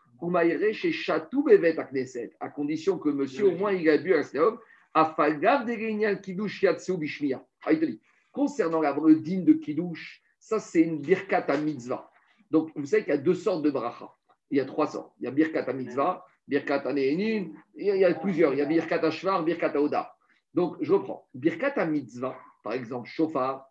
chez 0.73 0.93
Chatou 0.93 1.45
Bevet 1.45 1.79
à 1.79 1.85
Knesset, 1.85 2.33
à 2.41 2.49
condition 2.49 2.99
que 2.99 3.09
monsieur, 3.09 3.47
au 3.47 3.57
moins, 3.57 3.73
il 3.73 3.89
a 3.89 3.99
bu 3.99 4.13
à 4.13 4.19
la 4.19 4.23
synagogue, 4.23 4.59
Afalgav 4.93 5.65
de 5.65 6.15
Kiddush 6.15 6.63
Yatseu 6.63 6.97
Bishmia. 6.97 7.45
Ah, 7.65 7.73
il 7.73 7.81
te 7.81 7.85
dit, 7.85 8.01
concernant 8.33 8.81
la, 8.81 8.93
din 8.93 9.43
de 9.43 9.53
Kiddush, 9.53 10.23
ça, 10.39 10.59
c'est 10.59 10.83
une 10.83 11.01
birkat 11.01 11.45
à 11.49 11.57
mitzvah. 11.57 12.11
Donc, 12.51 12.71
vous 12.75 12.87
savez 12.87 13.03
qu'il 13.05 13.15
y 13.15 13.17
a 13.17 13.19
deux 13.19 13.35
sortes 13.35 13.63
de 13.63 13.71
bracha. 13.71 14.11
Il 14.51 14.57
y 14.57 14.61
a 14.61 14.65
trois 14.65 14.87
sortes. 14.87 15.13
Il 15.21 15.25
y 15.25 15.27
a 15.27 15.31
birkat 15.31 15.65
à 15.65 15.73
mitzvah, 15.73 16.25
birkat 16.49 16.83
à 16.87 16.93
ne'enin, 16.93 17.51
il 17.77 17.87
y 17.87 18.05
a- 18.05 18.15
plusieurs. 18.15 18.53
Il 18.55 18.59
y 18.59 18.63
a 18.63 18.65
birkat 18.65 19.05
à 19.05 19.11
shvar, 19.11 19.45
birkat 19.45 19.73
à 19.75 19.81
oda. 19.81 20.15
Donc, 20.55 20.77
je 20.81 20.93
reprends. 20.93 21.29
Birkat 21.35 21.87
mitzvah, 21.87 22.37
par 22.65 22.73
exemple, 22.73 23.09
shofar, 23.09 23.71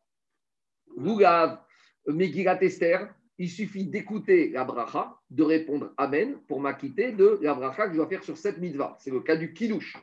Rougav, 0.96 1.60
Megillat 2.08 2.62
Esther, 2.62 3.14
il 3.38 3.50
suffit 3.50 3.86
d'écouter 3.86 4.50
la 4.50 4.64
bracha, 4.64 5.16
de 5.30 5.44
répondre 5.44 5.92
Amen 5.98 6.40
pour 6.48 6.60
m'acquitter 6.60 7.12
de 7.12 7.40
la 7.42 7.54
bracha 7.54 7.88
que 7.88 7.94
je 7.94 7.98
dois 7.98 8.08
faire 8.08 8.24
sur 8.24 8.38
cette 8.38 8.58
mitzvah. 8.60 8.96
C'est 9.00 9.12
le 9.12 9.20
cas 9.20 9.36
du 9.36 9.54
kiddush. 9.54 9.98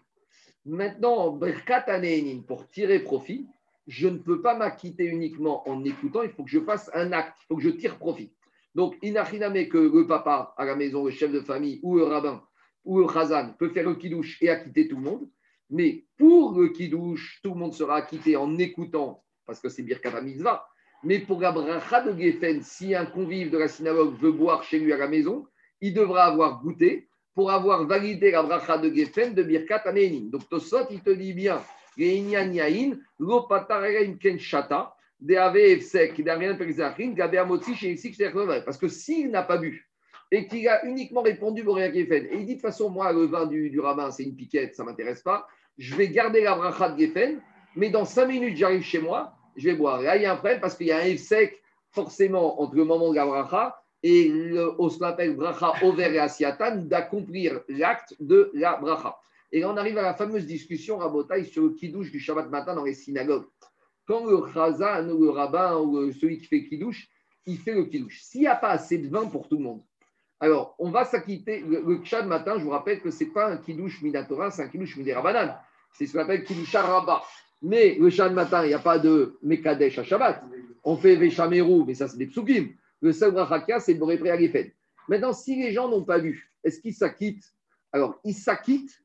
Maintenant, 0.66 1.32
Birkat 1.32 1.84
Aneinin, 1.88 2.42
pour 2.46 2.68
tirer 2.68 3.00
profit, 3.00 3.46
je 3.86 4.08
ne 4.08 4.18
peux 4.18 4.40
pas 4.40 4.54
m'acquitter 4.54 5.04
uniquement 5.04 5.68
en 5.68 5.84
écoutant, 5.84 6.22
il 6.22 6.30
faut 6.30 6.44
que 6.44 6.50
je 6.50 6.60
fasse 6.60 6.90
un 6.94 7.12
acte, 7.12 7.36
il 7.42 7.46
faut 7.48 7.56
que 7.56 7.62
je 7.62 7.70
tire 7.70 7.98
profit. 7.98 8.32
Donc, 8.74 8.96
inachiname 9.02 9.68
que 9.68 9.78
le 9.78 10.06
papa 10.06 10.54
à 10.56 10.64
la 10.64 10.74
maison, 10.74 11.04
le 11.04 11.10
chef 11.10 11.30
de 11.30 11.40
famille 11.40 11.80
ou 11.82 11.96
le 11.96 12.04
rabbin 12.04 12.42
ou 12.84 13.00
le 13.00 13.08
chazan 13.08 13.54
peut 13.58 13.70
faire 13.70 13.88
le 13.88 13.94
kiddush 13.94 14.42
et 14.42 14.50
acquitter 14.50 14.88
tout 14.88 14.96
le 14.96 15.02
monde. 15.02 15.28
Mais 15.70 16.04
pour 16.16 16.58
le 16.58 16.68
kiddush, 16.68 17.40
tout 17.42 17.54
le 17.54 17.58
monde 17.58 17.74
sera 17.74 17.96
acquitté 17.96 18.36
en 18.36 18.58
écoutant, 18.58 19.24
parce 19.46 19.60
que 19.60 19.68
c'est 19.68 19.82
Birkat 19.82 20.20
Mitzvah. 20.20 20.66
Mais 21.02 21.18
pour 21.18 21.40
la 21.40 21.52
bracha 21.52 22.00
de 22.02 22.18
Geffen, 22.18 22.62
si 22.62 22.94
un 22.94 23.06
convive 23.06 23.50
de 23.50 23.58
la 23.58 23.68
synagogue 23.68 24.16
veut 24.18 24.32
boire 24.32 24.62
chez 24.62 24.78
lui 24.78 24.92
à 24.92 24.96
la 24.96 25.08
maison, 25.08 25.46
il 25.80 25.92
devra 25.92 26.24
avoir 26.24 26.62
goûté 26.62 27.08
pour 27.34 27.50
avoir 27.50 27.84
validé 27.86 28.30
la 28.30 28.42
bracha 28.42 28.78
de 28.78 28.94
Geffen 28.94 29.34
de 29.34 29.42
Birkat 29.42 29.82
Aneinin. 29.84 30.30
Donc 30.30 30.48
Tosot, 30.48 30.86
il 30.90 31.02
te 31.02 31.10
dit 31.10 31.34
bien, 31.34 31.60
parce 38.64 38.78
que 38.78 38.88
s'il 38.88 39.30
n'a 39.30 39.42
pas 39.42 39.58
bu 39.58 39.88
et 40.34 40.48
qu'il 40.48 40.66
a 40.68 40.84
uniquement 40.84 41.22
répondu 41.22 41.62
Boréa 41.62 41.92
Geffen, 41.92 42.26
et 42.26 42.34
il 42.34 42.46
dit 42.46 42.56
de 42.56 42.60
toute 42.60 42.62
façon, 42.62 42.90
moi, 42.90 43.12
le 43.12 43.26
vin 43.26 43.46
du, 43.46 43.78
rabbin, 43.78 44.10
c'est 44.10 44.24
une 44.24 44.34
piquette, 44.34 44.74
ça 44.74 44.82
ne 44.82 44.88
m'intéresse 44.88 45.22
pas, 45.22 45.46
je 45.78 45.94
vais 45.94 46.08
garder 46.08 46.42
la 46.42 46.56
bracha 46.56 46.88
de 46.88 46.98
Geffen, 46.98 47.40
mais 47.76 47.90
dans 47.90 48.04
cinq 48.04 48.26
minutes, 48.26 48.56
j'arrive 48.56 48.82
chez 48.82 48.98
moi, 48.98 49.32
je 49.56 49.68
vais 49.68 49.76
boire. 49.76 50.02
Là, 50.02 50.16
il 50.16 50.22
y 50.22 50.26
a 50.26 50.32
un 50.32 50.36
problème 50.36 50.60
parce 50.60 50.76
qu'il 50.76 50.88
y 50.88 50.92
a 50.92 50.98
un 50.98 51.04
efsek, 51.04 51.62
forcément, 51.92 52.60
entre 52.60 52.74
le 52.74 52.84
moment 52.84 53.10
de 53.10 53.16
la 53.16 53.26
bracha 53.26 53.80
et 54.02 54.28
le, 54.28 54.74
on 54.80 54.88
se 54.88 55.00
l'appelle 55.00 55.36
bracha 55.36 55.72
over 55.82 56.12
et 56.12 56.18
asiatan, 56.18 56.76
d'accomplir 56.78 57.60
l'acte 57.68 58.14
de 58.18 58.50
la 58.54 58.76
bracha. 58.76 59.16
Et 59.52 59.60
là, 59.60 59.70
on 59.70 59.76
arrive 59.76 59.98
à 59.98 60.02
la 60.02 60.14
fameuse 60.14 60.46
discussion 60.46 60.98
rabotaille 60.98 61.46
sur 61.46 61.62
le 61.62 61.70
kidouche 61.70 62.10
du 62.10 62.18
Shabbat 62.18 62.50
matin 62.50 62.74
dans 62.74 62.84
les 62.84 62.94
synagogues. 62.94 63.46
Quand 64.06 64.26
le 64.26 64.52
chazan 64.52 65.06
le 65.06 65.30
rabbin 65.30 65.76
ou 65.78 66.12
celui 66.12 66.38
qui 66.38 66.46
fait 66.46 66.64
kidouche, 66.64 67.08
il 67.46 67.58
fait 67.58 67.72
le 67.72 67.84
kidouche. 67.84 68.20
S'il 68.22 68.40
n'y 68.42 68.46
a 68.48 68.56
pas 68.56 68.70
assez 68.70 68.98
de 68.98 69.08
vin 69.08 69.26
pour 69.26 69.48
tout 69.48 69.56
le 69.56 69.62
monde, 69.62 69.82
alors 70.44 70.74
on 70.78 70.90
va 70.90 71.04
s'acquitter. 71.04 71.60
Le, 71.60 71.80
le 71.80 72.26
matin, 72.26 72.58
je 72.58 72.64
vous 72.64 72.70
rappelle 72.70 73.00
que 73.00 73.10
ce 73.10 73.24
n'est 73.24 73.30
pas 73.30 73.50
un 73.50 73.56
kidouche 73.56 74.02
minatora, 74.02 74.50
c'est 74.50 74.62
un 74.62 74.68
kidouche 74.68 74.96
midérabanan. 74.96 75.56
C'est 75.92 76.06
ce 76.06 76.12
qu'on 76.12 76.20
appelle 76.20 76.44
kidouche 76.44 76.74
rabat. 76.74 77.22
Mais 77.62 77.96
le 77.98 78.10
Shabbat 78.10 78.34
matin, 78.34 78.64
il 78.64 78.68
n'y 78.68 78.74
a 78.74 78.78
pas 78.78 78.98
de 78.98 79.38
Mekadesh 79.42 79.98
à 79.98 80.04
Shabbat. 80.04 80.44
On 80.82 80.96
fait 80.96 81.16
Veshameru, 81.16 81.84
mais 81.86 81.94
ça, 81.94 82.08
c'est 82.08 82.18
des 82.18 82.26
psukim. 82.26 82.74
Le 83.00 83.12
seul 83.12 83.34
c'est 83.80 83.94
Boré 83.94 84.18
Préagefen. 84.18 84.70
Maintenant, 85.08 85.32
si 85.32 85.56
les 85.56 85.72
gens 85.72 85.88
n'ont 85.88 86.04
pas 86.04 86.18
bu, 86.18 86.52
est-ce 86.62 86.78
qu'ils 86.80 86.92
s'acquittent? 86.94 87.54
Alors, 87.92 88.20
ils 88.24 88.34
s'acquittent 88.34 89.02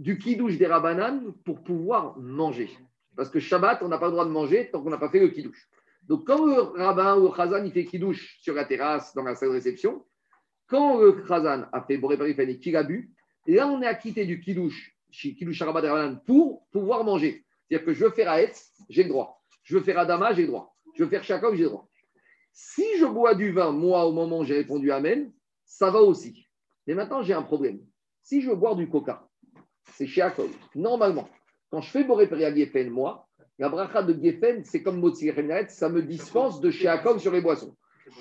du 0.00 0.18
kidouche 0.18 0.58
des 0.58 0.66
rabanan 0.66 1.32
pour 1.44 1.62
pouvoir 1.62 2.18
manger. 2.18 2.70
Parce 3.14 3.30
que 3.30 3.38
Shabbat, 3.38 3.82
on 3.82 3.88
n'a 3.88 3.98
pas 3.98 4.06
le 4.06 4.12
droit 4.12 4.24
de 4.24 4.30
manger 4.30 4.68
tant 4.72 4.82
qu'on 4.82 4.90
n'a 4.90 4.98
pas 4.98 5.10
fait 5.10 5.20
le 5.20 5.28
kidouche. 5.28 5.68
Donc, 6.08 6.26
quand 6.26 6.44
le 6.44 6.60
rabbin 6.60 7.16
ou 7.16 7.28
le 7.28 7.34
chazan, 7.36 7.64
il 7.64 7.70
fait 7.70 7.84
kidouche 7.84 8.38
sur 8.40 8.54
la 8.54 8.64
terrasse, 8.64 9.14
dans 9.14 9.22
la 9.22 9.36
salle 9.36 9.50
de 9.50 9.54
réception, 9.54 10.02
quand 10.72 10.98
le 10.98 11.22
chazan 11.28 11.66
a 11.70 11.82
fait 11.82 11.98
Boré 11.98 12.16
et 12.16 12.58
qu'il 12.58 12.76
a 12.76 12.82
bu, 12.82 13.12
là, 13.46 13.68
on 13.68 13.82
est 13.82 13.86
acquitté 13.86 14.24
du 14.24 14.40
des 14.40 15.60
rabanan, 15.60 16.18
pour 16.24 16.66
pouvoir 16.72 17.04
manger. 17.04 17.44
C'est-à-dire 17.68 17.84
que 17.86 17.92
je 17.92 18.04
veux 18.04 18.10
faire 18.10 18.30
Aetz, 18.30 18.72
j'ai 18.88 19.02
le 19.02 19.10
droit. 19.10 19.42
Je 19.64 19.76
veux 19.76 19.82
faire 19.82 19.98
Adama, 19.98 20.32
j'ai 20.32 20.42
le 20.42 20.48
droit. 20.48 20.74
Je 20.94 21.04
veux 21.04 21.10
faire 21.10 21.22
Shakov, 21.22 21.56
j'ai 21.56 21.64
le 21.64 21.68
droit. 21.68 21.88
Si 22.54 22.84
je 22.98 23.04
bois 23.04 23.34
du 23.34 23.52
vin, 23.52 23.70
moi, 23.70 24.06
au 24.06 24.12
moment 24.12 24.38
où 24.40 24.44
j'ai 24.44 24.56
répondu 24.56 24.90
Amen, 24.90 25.30
ça 25.66 25.90
va 25.90 26.00
aussi. 26.00 26.46
Mais 26.86 26.94
maintenant, 26.94 27.22
j'ai 27.22 27.34
un 27.34 27.42
problème. 27.42 27.80
Si 28.22 28.40
je 28.40 28.48
veux 28.48 28.56
boire 28.56 28.74
du 28.74 28.88
coca, 28.88 29.28
c'est 29.92 30.06
chez. 30.06 30.26
Normalement, 30.74 31.28
quand 31.70 31.82
je 31.82 31.90
fais 31.90 32.04
Boré 32.04 32.26
Peria 32.26 32.54
Geffen, 32.54 32.88
moi, 32.88 33.28
la 33.58 33.68
bracha 33.68 34.02
de 34.02 34.14
Geffen, 34.22 34.64
c'est 34.64 34.82
comme 34.82 35.04
Renet, 35.04 35.68
ça 35.68 35.90
me 35.90 36.02
dispense 36.02 36.60
de 36.60 36.70
chez 36.70 36.90
sur 37.18 37.32
les 37.32 37.42
boissons. 37.42 37.76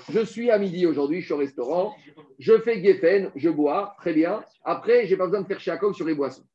Je 0.09 0.19
suis 0.23 0.51
à 0.51 0.57
midi 0.57 0.85
aujourd'hui, 0.85 1.21
je 1.21 1.25
suis 1.25 1.33
au 1.33 1.37
restaurant, 1.37 1.95
je 2.39 2.57
fais 2.59 2.83
Geffen, 2.83 3.31
je 3.35 3.49
bois, 3.49 3.95
très 3.97 4.13
bien. 4.13 4.43
Après, 4.63 5.05
je 5.05 5.11
n'ai 5.11 5.17
pas 5.17 5.25
besoin 5.25 5.41
de 5.41 5.47
faire 5.47 5.59
chez 5.59 5.71
Akol 5.71 5.93
sur 5.93 6.05
les 6.05 6.15
boissons. 6.15 6.45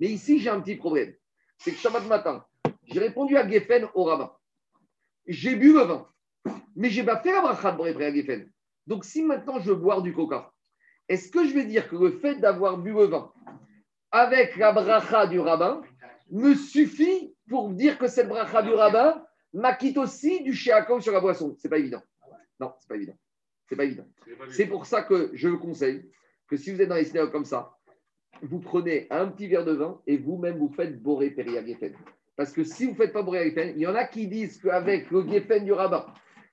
Mais 0.00 0.08
ici, 0.08 0.38
j'ai 0.38 0.50
un 0.50 0.60
petit 0.60 0.76
problème. 0.76 1.14
C'est 1.58 1.72
que 1.72 1.78
Shabbat 1.78 2.06
matin, 2.06 2.44
j'ai 2.84 3.00
répondu 3.00 3.36
à 3.36 3.48
Geffen 3.48 3.88
au 3.94 4.04
rabbin. 4.04 4.32
J'ai 5.26 5.56
bu 5.56 5.72
le 5.72 5.80
vin, 5.80 6.06
mais 6.76 6.90
j'ai 6.90 7.02
pas 7.02 7.18
fait 7.18 7.32
la 7.32 7.40
bracha 7.40 7.72
de 7.72 7.76
Boré 7.76 7.92
Peria 7.92 8.14
Geffen. 8.14 8.50
Donc, 8.86 9.04
si 9.04 9.22
maintenant 9.22 9.58
je 9.58 9.70
veux 9.70 9.74
boire 9.74 10.02
du 10.02 10.12
coca, 10.12 10.52
est-ce 11.08 11.30
que 11.30 11.46
je 11.46 11.54
vais 11.54 11.64
dire 11.64 11.88
que 11.88 11.96
le 11.96 12.12
fait 12.12 12.36
d'avoir 12.36 12.78
bu 12.78 12.92
le 12.92 13.06
vin 13.06 13.32
avec 14.12 14.56
la 14.56 14.72
bracha 14.72 15.26
du 15.26 15.40
rabbin 15.40 15.82
me 16.30 16.54
suffit 16.54 17.34
pour 17.48 17.70
dire 17.70 17.98
que 17.98 18.06
cette 18.06 18.28
bracha 18.28 18.62
du 18.62 18.72
rabbin 18.72 19.22
m'acquitte 19.52 19.98
aussi 19.98 20.42
du 20.42 20.54
shiakov 20.54 21.00
sur 21.00 21.12
la 21.12 21.20
boisson? 21.20 21.56
C'est 21.58 21.68
pas 21.68 21.78
évident. 21.78 22.02
Non, 22.60 22.72
c'est 22.80 22.88
pas 22.88 22.96
évident. 22.96 23.16
C'est 23.68 23.76
pas 23.76 23.84
évident. 23.84 24.06
C'est 24.50 24.66
pour 24.66 24.86
ça 24.86 25.02
que 25.02 25.30
je 25.34 25.48
vous 25.48 25.58
conseille 25.58 26.08
que 26.48 26.56
si 26.56 26.72
vous 26.72 26.80
êtes 26.80 26.88
dans 26.88 26.94
les 26.94 27.04
synagogues 27.04 27.32
comme 27.32 27.44
ça, 27.44 27.76
vous 28.42 28.60
prenez 28.60 29.06
un 29.10 29.26
petit 29.26 29.48
verre 29.48 29.64
de 29.64 29.72
vin 29.72 30.00
et 30.06 30.16
vous-même 30.16 30.58
vous 30.58 30.68
faites 30.68 31.00
Boré 31.02 31.34
Geffen. 31.36 31.94
Parce 32.36 32.52
que 32.52 32.64
si 32.64 32.84
vous 32.84 32.92
ne 32.92 32.96
faites 32.96 33.12
pas 33.12 33.22
Boré 33.22 33.44
Geffen, 33.44 33.72
il 33.76 33.82
y 33.82 33.86
en 33.86 33.94
a 33.94 34.04
qui 34.04 34.28
disent 34.28 34.58
qu'avec 34.58 35.10
le 35.10 35.26
Geffen 35.26 35.64
du 35.64 35.72
rabbin, 35.72 36.06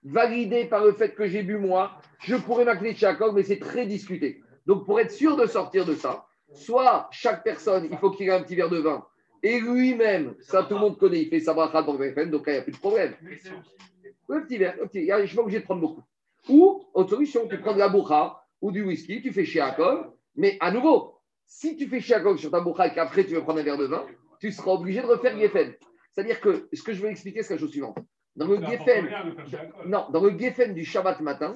validé 0.04 0.66
par 0.66 0.84
le 0.84 0.94
fait 0.94 1.14
que 1.14 1.28
j'ai 1.28 1.44
bu 1.44 1.58
moi, 1.58 1.92
je 2.20 2.36
pourrais 2.36 2.66
de 2.66 2.92
Shiakov, 2.94 3.36
mais 3.36 3.44
c'est 3.44 3.60
très 3.60 3.86
discuté. 3.86 4.42
Donc 4.66 4.86
pour 4.86 5.00
être 5.00 5.12
sûr 5.12 5.36
de 5.36 5.46
sortir 5.46 5.86
de 5.86 5.94
ça, 5.94 6.26
soit 6.54 7.10
chaque 7.12 7.44
personne, 7.44 7.88
il 7.92 7.98
faut 7.98 8.12
qu'il 8.12 8.28
ait 8.28 8.32
un 8.32 8.42
petit 8.42 8.56
verre 8.56 8.70
de 8.70 8.80
vin, 8.80 9.06
et 9.42 9.60
lui-même, 9.60 10.36
ça 10.40 10.64
tout 10.64 10.76
le 10.76 10.80
monde 10.80 10.98
connaît, 10.98 11.24
il 11.24 11.30
fait 11.30 11.42
sa 11.42 11.54
bracha 11.54 11.82
Boré 11.82 12.10
Geffen, 12.10 12.32
donc 12.32 12.48
là, 12.48 12.54
il 12.54 12.56
n'y 12.56 12.62
a 12.62 12.64
plus 12.64 12.72
de 12.72 12.78
problème. 12.78 13.14
Le 14.30 14.44
petit 14.46 14.58
verre, 14.58 14.76
le 14.80 14.88
petit, 14.88 15.06
je 15.08 15.14
ne 15.14 15.26
suis 15.26 15.36
pas 15.36 15.42
obligé 15.42 15.60
de 15.60 15.64
prendre 15.66 15.82
beaucoup. 15.82 16.04
Ou, 16.50 16.84
autre 16.94 17.10
solution, 17.12 17.48
tu 17.48 17.60
prends 17.60 17.74
de 17.74 17.80
la 17.80 17.90
bourra 17.90 18.46
ou 18.62 18.72
du 18.72 18.84
whisky, 18.84 19.22
tu 19.22 19.32
fais 19.32 19.46
Shiakov, 19.46 20.12
mais 20.36 20.58
à 20.60 20.72
nouveau, 20.72 21.20
si 21.46 21.76
tu 21.76 21.88
fais 21.88 22.00
Shiakov 22.00 22.38
sur 22.38 22.52
ta 22.52 22.60
bourra 22.62 22.88
et 22.88 22.94
qu'après 22.94 23.26
tu 23.26 23.34
veux 23.34 23.42
prendre 23.42 23.60
un 23.60 23.64
verre 23.64 23.78
de 23.78 23.86
vin, 23.86 24.06
tu 24.40 24.52
seras 24.52 24.72
obligé 24.72 25.02
de 25.02 25.06
refaire 25.08 25.38
Geffen. 25.38 25.74
C'est-à-dire 26.12 26.40
que 26.42 26.68
ce 26.74 26.82
que 26.84 26.94
je 26.94 27.02
veux 27.02 27.10
expliquer, 27.10 27.44
c'est 27.44 27.54
la 27.54 27.60
chose 27.60 27.72
suivante. 27.72 27.98
Dans 28.36 28.48
le 28.48 28.60
Geffen, 28.66 29.10
non, 29.86 30.08
dans 30.12 30.24
le 30.24 30.38
Geffen 30.38 30.74
du 30.74 30.84
Shabbat 30.86 31.22
matin, 31.22 31.54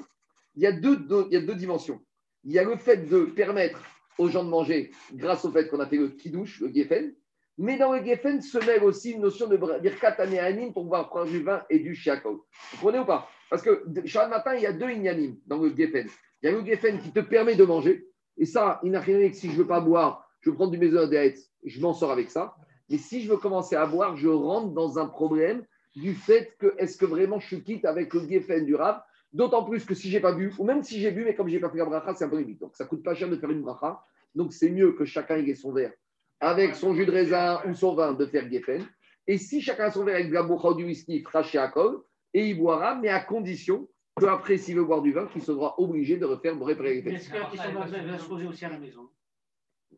il 0.55 0.63
y, 0.63 0.67
a 0.67 0.71
deux, 0.71 0.97
deux- 0.97 1.27
il 1.29 1.33
y 1.33 1.37
a 1.37 1.41
deux 1.41 1.55
dimensions. 1.55 1.99
Il 2.43 2.51
y 2.51 2.59
a 2.59 2.63
le 2.63 2.75
fait 2.77 2.97
de 3.07 3.25
permettre 3.25 3.79
aux 4.17 4.29
gens 4.29 4.43
de 4.43 4.49
manger 4.49 4.91
grâce 5.13 5.45
au 5.45 5.51
fait 5.51 5.67
qu'on 5.69 5.79
a 5.79 5.85
fait 5.87 5.97
le 5.97 6.09
kidouche, 6.09 6.59
le 6.61 6.71
Geffen, 6.73 7.13
mais 7.57 7.77
dans 7.77 7.91
le 7.91 8.03
Geffen 8.03 8.41
se 8.41 8.57
mêle 8.59 8.83
aussi 8.83 9.11
une 9.11 9.21
notion 9.21 9.47
de 9.47 9.57
birkat 9.57 10.15
anéanim 10.19 10.73
pour 10.73 10.83
pouvoir 10.83 11.09
prendre 11.09 11.29
du 11.29 11.41
vin 11.41 11.63
et 11.69 11.79
du 11.79 11.95
shiakov. 11.95 12.35
Vous 12.35 12.77
comprenez 12.77 12.99
ou 12.99 13.05
pas? 13.05 13.27
Parce 13.49 13.61
que 13.61 13.83
Shabbat 14.05 14.29
matin, 14.29 14.55
il 14.55 14.61
y 14.61 14.65
a 14.65 14.73
deux 14.73 14.89
inyanim 14.89 15.37
dans 15.47 15.57
le 15.57 15.75
Geffen. 15.75 16.07
Il 16.41 16.49
y 16.49 16.53
a 16.53 16.55
le 16.55 16.65
Geffen 16.65 16.99
qui 16.99 17.11
te 17.11 17.19
permet 17.19 17.55
de 17.55 17.63
manger, 17.63 18.07
et 18.37 18.45
ça, 18.45 18.79
il 18.83 18.91
n'a 18.91 18.99
rien 18.99 19.27
que 19.29 19.35
si 19.35 19.47
je 19.47 19.53
ne 19.53 19.57
veux 19.59 19.67
pas 19.67 19.79
boire, 19.79 20.29
je 20.41 20.51
prends 20.51 20.67
du 20.67 20.77
maison 20.77 21.07
d'Aetz, 21.07 21.49
je 21.65 21.81
m'en 21.81 21.93
sors 21.93 22.11
avec 22.11 22.29
ça. 22.29 22.55
Mais 22.89 22.97
si 22.97 23.21
je 23.21 23.29
veux 23.29 23.37
commencer 23.37 23.75
à 23.75 23.85
boire, 23.85 24.15
je 24.15 24.29
rentre 24.29 24.73
dans 24.73 24.99
un 24.99 25.07
problème 25.07 25.65
du 25.95 26.13
fait 26.13 26.55
que 26.59 26.75
est-ce 26.77 26.97
que 26.97 27.05
vraiment 27.05 27.39
je 27.39 27.47
suis 27.47 27.63
quitte 27.63 27.85
avec 27.85 28.13
le 28.13 28.27
Geffen 28.27 28.65
du 28.65 28.75
Rav? 28.75 29.01
D'autant 29.33 29.63
plus 29.63 29.83
que 29.83 29.93
si 29.93 30.09
j'ai 30.09 30.19
pas 30.19 30.31
bu, 30.31 30.53
ou 30.57 30.63
même 30.63 30.83
si 30.83 30.99
j'ai 30.99 31.11
bu, 31.11 31.25
mais 31.25 31.35
comme 31.35 31.49
j'ai 31.49 31.59
pas 31.59 31.69
fait 31.69 31.79
la 31.79 31.85
bracha, 31.85 32.13
c'est 32.13 32.25
un 32.25 32.29
peu 32.29 32.37
limite. 32.37 32.61
Donc 32.61 32.75
ça 32.75 32.85
coûte 32.85 33.03
pas 33.03 33.13
cher 33.13 33.29
de 33.29 33.35
faire 33.35 33.49
une 33.49 33.61
bracha. 33.61 34.01
Donc 34.35 34.53
c'est 34.53 34.69
mieux 34.69 34.93
que 34.93 35.05
chacun 35.05 35.37
ait 35.37 35.55
son 35.55 35.73
verre 35.73 35.91
avec 36.39 36.75
son 36.75 36.93
jus 36.93 37.05
de 37.05 37.11
raisin 37.11 37.61
ou 37.65 37.73
son 37.73 37.95
vin 37.95 38.13
de 38.13 38.25
faire 38.25 38.49
Geffen. 38.51 38.85
Et 39.27 39.37
si 39.37 39.61
chacun 39.61 39.85
a 39.85 39.91
son 39.91 40.05
verre 40.05 40.15
avec 40.15 40.29
de 40.29 40.33
la 40.33 40.43
boucha 40.43 40.69
ou 40.69 40.75
du 40.75 40.85
whisky, 40.85 41.23
craché 41.23 41.57
à 41.57 41.67
col, 41.67 42.03
et 42.33 42.49
il 42.49 42.57
boira, 42.57 42.95
mais 42.95 43.09
à 43.09 43.19
condition 43.19 43.89
qu'après, 44.19 44.57
s'il 44.57 44.75
veut 44.75 44.85
boire 44.85 45.01
du 45.01 45.11
vin, 45.11 45.27
qu'il 45.27 45.41
sera 45.41 45.79
obligé 45.79 46.17
de 46.17 46.25
refaire 46.25 46.57
Pré 46.57 47.01
Mais 47.05 47.13
est-ce 47.13 47.29
que 47.29 48.07
va 48.07 48.17
se 48.19 48.25
poser 48.25 48.47
aussi 48.47 48.65
à 48.65 48.69
la 48.69 48.79
maison? 48.79 49.09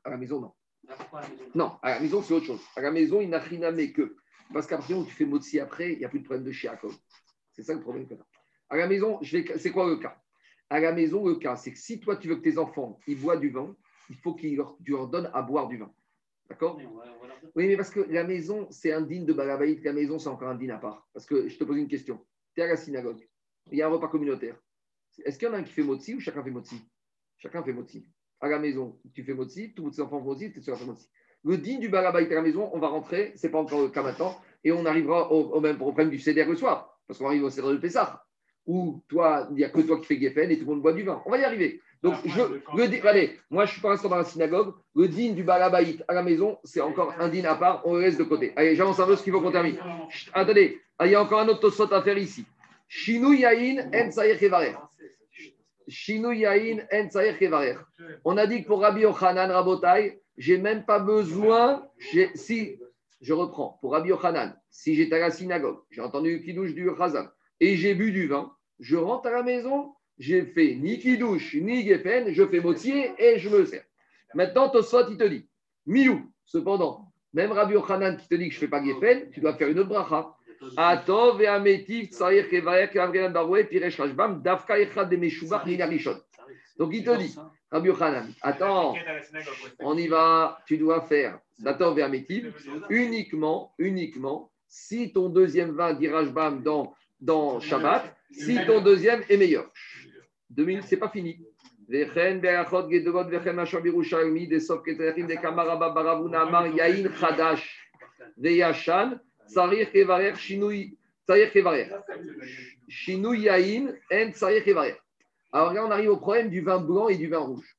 À 0.03 0.09
la 0.09 0.17
maison, 0.17 0.39
non. 0.39 0.53
Non, 1.53 1.77
à 1.81 1.95
la 1.95 1.99
maison, 1.99 2.21
c'est 2.21 2.33
autre 2.33 2.45
chose. 2.45 2.61
À 2.75 2.81
la 2.81 2.91
maison, 2.91 3.21
il 3.21 3.29
n'a 3.29 3.39
rien 3.39 3.71
que. 3.87 4.15
Parce 4.53 4.65
qu'après, 4.65 4.93
où 4.93 5.05
tu 5.05 5.11
fais 5.11 5.25
motzi 5.25 5.59
après, 5.59 5.93
il 5.93 5.99
n'y 5.99 6.05
a 6.05 6.09
plus 6.09 6.19
de 6.19 6.25
problème 6.25 6.45
de 6.45 6.51
shiakov. 6.51 6.95
C'est 7.51 7.63
ça 7.63 7.73
le 7.73 7.81
problème 7.81 8.07
que 8.07 8.15
tu. 8.15 8.21
À 8.69 8.77
la 8.77 8.87
maison, 8.87 9.19
vais... 9.21 9.45
c'est 9.57 9.71
quoi 9.71 9.87
le 9.87 9.97
cas? 9.97 10.17
À 10.69 10.79
la 10.79 10.91
maison, 10.91 11.27
le 11.27 11.35
cas, 11.35 11.55
c'est 11.55 11.71
que 11.71 11.79
si 11.79 11.99
toi, 11.99 12.15
tu 12.15 12.27
veux 12.27 12.35
que 12.35 12.41
tes 12.41 12.57
enfants, 12.57 12.99
ils 13.07 13.19
boivent 13.19 13.39
du 13.39 13.49
vin, 13.49 13.75
il 14.09 14.15
faut 14.17 14.33
qu'ils 14.33 14.55
leur, 14.55 14.77
tu 14.83 14.91
leur 14.91 15.07
donnes 15.07 15.29
à 15.33 15.41
boire 15.41 15.67
du 15.67 15.77
vin. 15.77 15.91
D'accord 16.49 16.79
Oui, 17.55 17.67
mais 17.67 17.77
parce 17.77 17.91
que 17.91 18.01
la 18.09 18.23
maison, 18.23 18.67
c'est 18.71 18.91
un 18.91 19.01
digne 19.01 19.25
de 19.25 19.33
Balabaït. 19.33 19.83
La 19.83 19.93
maison, 19.93 20.17
c'est 20.17 20.29
encore 20.29 20.49
un 20.49 20.55
digne 20.55 20.71
à 20.71 20.77
part. 20.77 21.07
Parce 21.13 21.25
que 21.25 21.47
je 21.47 21.57
te 21.57 21.63
pose 21.63 21.77
une 21.77 21.87
question. 21.87 22.19
Tu 22.55 22.61
es 22.61 22.63
à 22.63 22.67
la 22.67 22.75
synagogue. 22.75 23.27
Il 23.71 23.77
y 23.77 23.81
a 23.81 23.87
un 23.87 23.89
repas 23.89 24.07
communautaire. 24.07 24.55
Est-ce 25.23 25.37
qu'il 25.37 25.47
y 25.47 25.51
en 25.51 25.53
a 25.53 25.57
un 25.57 25.63
qui 25.63 25.73
fait 25.73 25.83
motzi 25.83 26.15
ou 26.15 26.19
chacun 26.19 26.43
fait 26.43 26.49
motzi 26.49 26.81
Chacun 27.37 27.63
fait 27.63 27.73
motzi. 27.73 28.05
À 28.41 28.47
la 28.47 28.57
maison, 28.57 28.99
tu 29.13 29.23
fais 29.23 29.33
motzi, 29.33 29.73
tous 29.73 29.91
tes 29.91 30.01
enfants 30.01 30.19
font 30.19 30.25
motzi, 30.25 30.51
tu 30.51 30.61
fais 30.61 30.85
motzi. 30.85 31.07
Le 31.43 31.57
digne 31.57 31.79
du 31.79 31.89
Balabaït 31.89 32.31
à 32.31 32.35
la 32.35 32.41
maison, 32.41 32.69
on 32.73 32.79
va 32.79 32.87
rentrer, 32.87 33.33
c'est 33.35 33.49
pas 33.49 33.59
encore 33.59 33.81
le 33.81 33.89
cas 33.89 34.01
maintenant, 34.01 34.35
et 34.63 34.71
on 34.71 34.85
arrivera 34.85 35.31
au, 35.31 35.51
au 35.51 35.61
même 35.61 35.77
problème 35.77 36.09
du 36.09 36.19
CDR 36.19 36.47
le 36.47 36.55
soir. 36.55 36.99
Parce 37.07 37.19
qu'on 37.19 37.27
arrive 37.27 37.43
au 37.43 37.49
CDR 37.49 37.71
de 37.71 37.77
Pessah. 37.77 38.25
Où 38.65 39.03
toi, 39.07 39.47
il 39.51 39.55
n'y 39.55 39.63
a 39.63 39.69
que 39.69 39.81
toi 39.81 39.99
qui 39.99 40.05
fais 40.05 40.19
Geffen 40.19 40.51
et 40.51 40.57
tout 40.57 40.65
le 40.65 40.71
monde 40.71 40.81
boit 40.81 40.93
du 40.93 41.03
vin. 41.03 41.21
On 41.25 41.31
va 41.31 41.37
y 41.37 41.43
arriver. 41.43 41.81
Donc, 42.01 42.15
je, 42.25 42.41
le 42.41 43.07
allez, 43.07 43.37
moi, 43.49 43.65
je 43.65 43.73
suis 43.73 43.81
pas 43.81 43.89
restant 43.89 44.09
dans 44.09 44.15
la 44.15 44.23
synagogue. 44.23 44.73
Le 44.95 45.07
digne 45.07 45.35
du 45.35 45.43
Balabaït 45.43 46.03
à 46.07 46.13
la 46.13 46.23
maison, 46.23 46.57
c'est 46.63 46.79
encore 46.79 47.13
un 47.19 47.27
digne 47.27 47.45
à 47.45 47.55
part. 47.55 47.81
On 47.85 47.95
le 47.95 48.01
laisse 48.01 48.17
de 48.17 48.23
côté. 48.23 48.53
Allez, 48.55 48.75
j'avance 48.75 48.99
un 48.99 49.05
peu 49.05 49.15
ce 49.17 49.23
qu'il 49.23 49.33
faut 49.33 49.41
qu'on 49.41 49.51
termine. 49.51 49.77
Chut, 50.09 50.31
Attendez, 50.33 50.79
ah, 50.97 51.07
il 51.07 51.11
y 51.11 51.15
a 51.15 51.21
encore 51.21 51.41
un 51.41 51.47
autre 51.49 51.59
tosot 51.59 51.93
à 51.93 52.01
faire 52.01 52.17
ici. 52.17 52.45
Shinou 52.87 53.33
yain 53.33 53.89
en. 53.93 54.09
Shinou 55.87 56.31
yain 56.31 56.77
en. 56.91 57.75
On 58.23 58.37
a 58.37 58.47
dit 58.47 58.63
que 58.63 58.67
pour 58.67 58.81
Rabbi 58.81 59.01
Yochanan 59.01 59.51
Rabotai, 59.51 60.21
j'ai 60.37 60.57
même 60.57 60.85
pas 60.85 60.99
besoin. 60.99 61.85
Si, 62.35 62.79
je 63.21 63.33
reprends, 63.33 63.77
pour 63.81 63.91
Rabbi 63.91 64.09
Yochanan, 64.09 64.55
si 64.69 64.95
j'étais 64.95 65.15
à 65.15 65.19
la 65.19 65.31
synagogue, 65.31 65.79
j'ai 65.91 66.01
entendu 66.01 66.37
le 66.37 66.39
kidouche 66.39 66.73
du 66.73 66.89
Chazan 66.97 67.27
et 67.59 67.75
j'ai 67.75 67.93
bu 67.93 68.11
du 68.11 68.27
vin, 68.27 68.53
je 68.79 68.95
rentre 68.95 69.27
à 69.27 69.31
la 69.31 69.43
maison, 69.43 69.93
j'ai 70.19 70.43
fait 70.43 70.75
ni 70.75 70.99
kidouche 70.99 71.55
ni 71.55 71.83
geffen, 71.83 72.31
je 72.33 72.45
fais 72.45 72.59
motier 72.59 73.13
et 73.17 73.39
je 73.39 73.49
me 73.49 73.65
sers. 73.65 73.83
Maintenant, 74.35 74.69
Tosfot, 74.69 75.09
il 75.09 75.17
te 75.17 75.23
dit, 75.23 75.47
miou, 75.87 76.31
cependant, 76.45 77.11
même 77.33 77.51
Rabbi 77.51 77.73
Yochanan 77.73 78.17
qui 78.17 78.27
te 78.27 78.35
dit 78.35 78.49
que 78.49 78.53
je 78.53 78.59
ne 78.59 78.61
fais 78.61 78.67
pas 78.67 78.83
geffen, 78.83 79.31
tu 79.31 79.39
dois 79.39 79.55
faire 79.55 79.69
une 79.69 79.79
autre 79.79 79.89
bracha. 79.89 80.35
Atov 80.75 81.41
et 81.41 81.47
Ametiv, 81.47 82.09
Tsaïr 82.09 82.49
Kevaer, 82.49 82.89
Kavrenan 82.89 83.31
Baroué, 83.31 83.63
Piresh 83.63 83.97
Echad 83.97 85.09
de 85.09 85.15
Meshubach, 85.15 85.63
Rishon. 85.63 86.19
Donc 86.77 86.91
il 86.93 87.03
te 87.03 87.17
dit, 87.17 87.33
Rabbi 87.71 87.87
Yochanan, 87.87 88.27
attends, 88.41 88.95
on 89.79 89.97
y 89.97 90.07
va, 90.07 90.59
tu 90.65 90.77
dois 90.77 91.01
faire 91.01 91.39
d'Atov 91.59 91.97
et 91.99 92.03
Ametiv 92.03 92.53
uniquement, 92.89 93.73
uniquement, 93.77 94.51
si 94.67 95.11
ton 95.11 95.29
deuxième 95.29 95.71
vin 95.71 95.93
dit 95.93 96.09
dans, 96.63 96.93
dans 97.21 97.59
Shabbat, 97.59 98.15
si 98.31 98.57
ton 98.65 98.81
deuxième 98.81 99.23
est 99.29 99.37
meilleur. 99.37 99.71
Deux 100.49 100.65
minutes, 100.65 100.85
c'est 100.87 100.97
pas 100.97 101.09
fini. 101.09 101.39
Alors 115.51 115.73
là, 115.73 115.85
on 115.85 115.91
arrive 115.91 116.09
au 116.09 116.17
problème 116.17 116.49
du 116.49 116.61
vin 116.61 116.79
blanc 116.79 117.09
et 117.09 117.17
du 117.17 117.27
vin 117.27 117.39
rouge. 117.39 117.75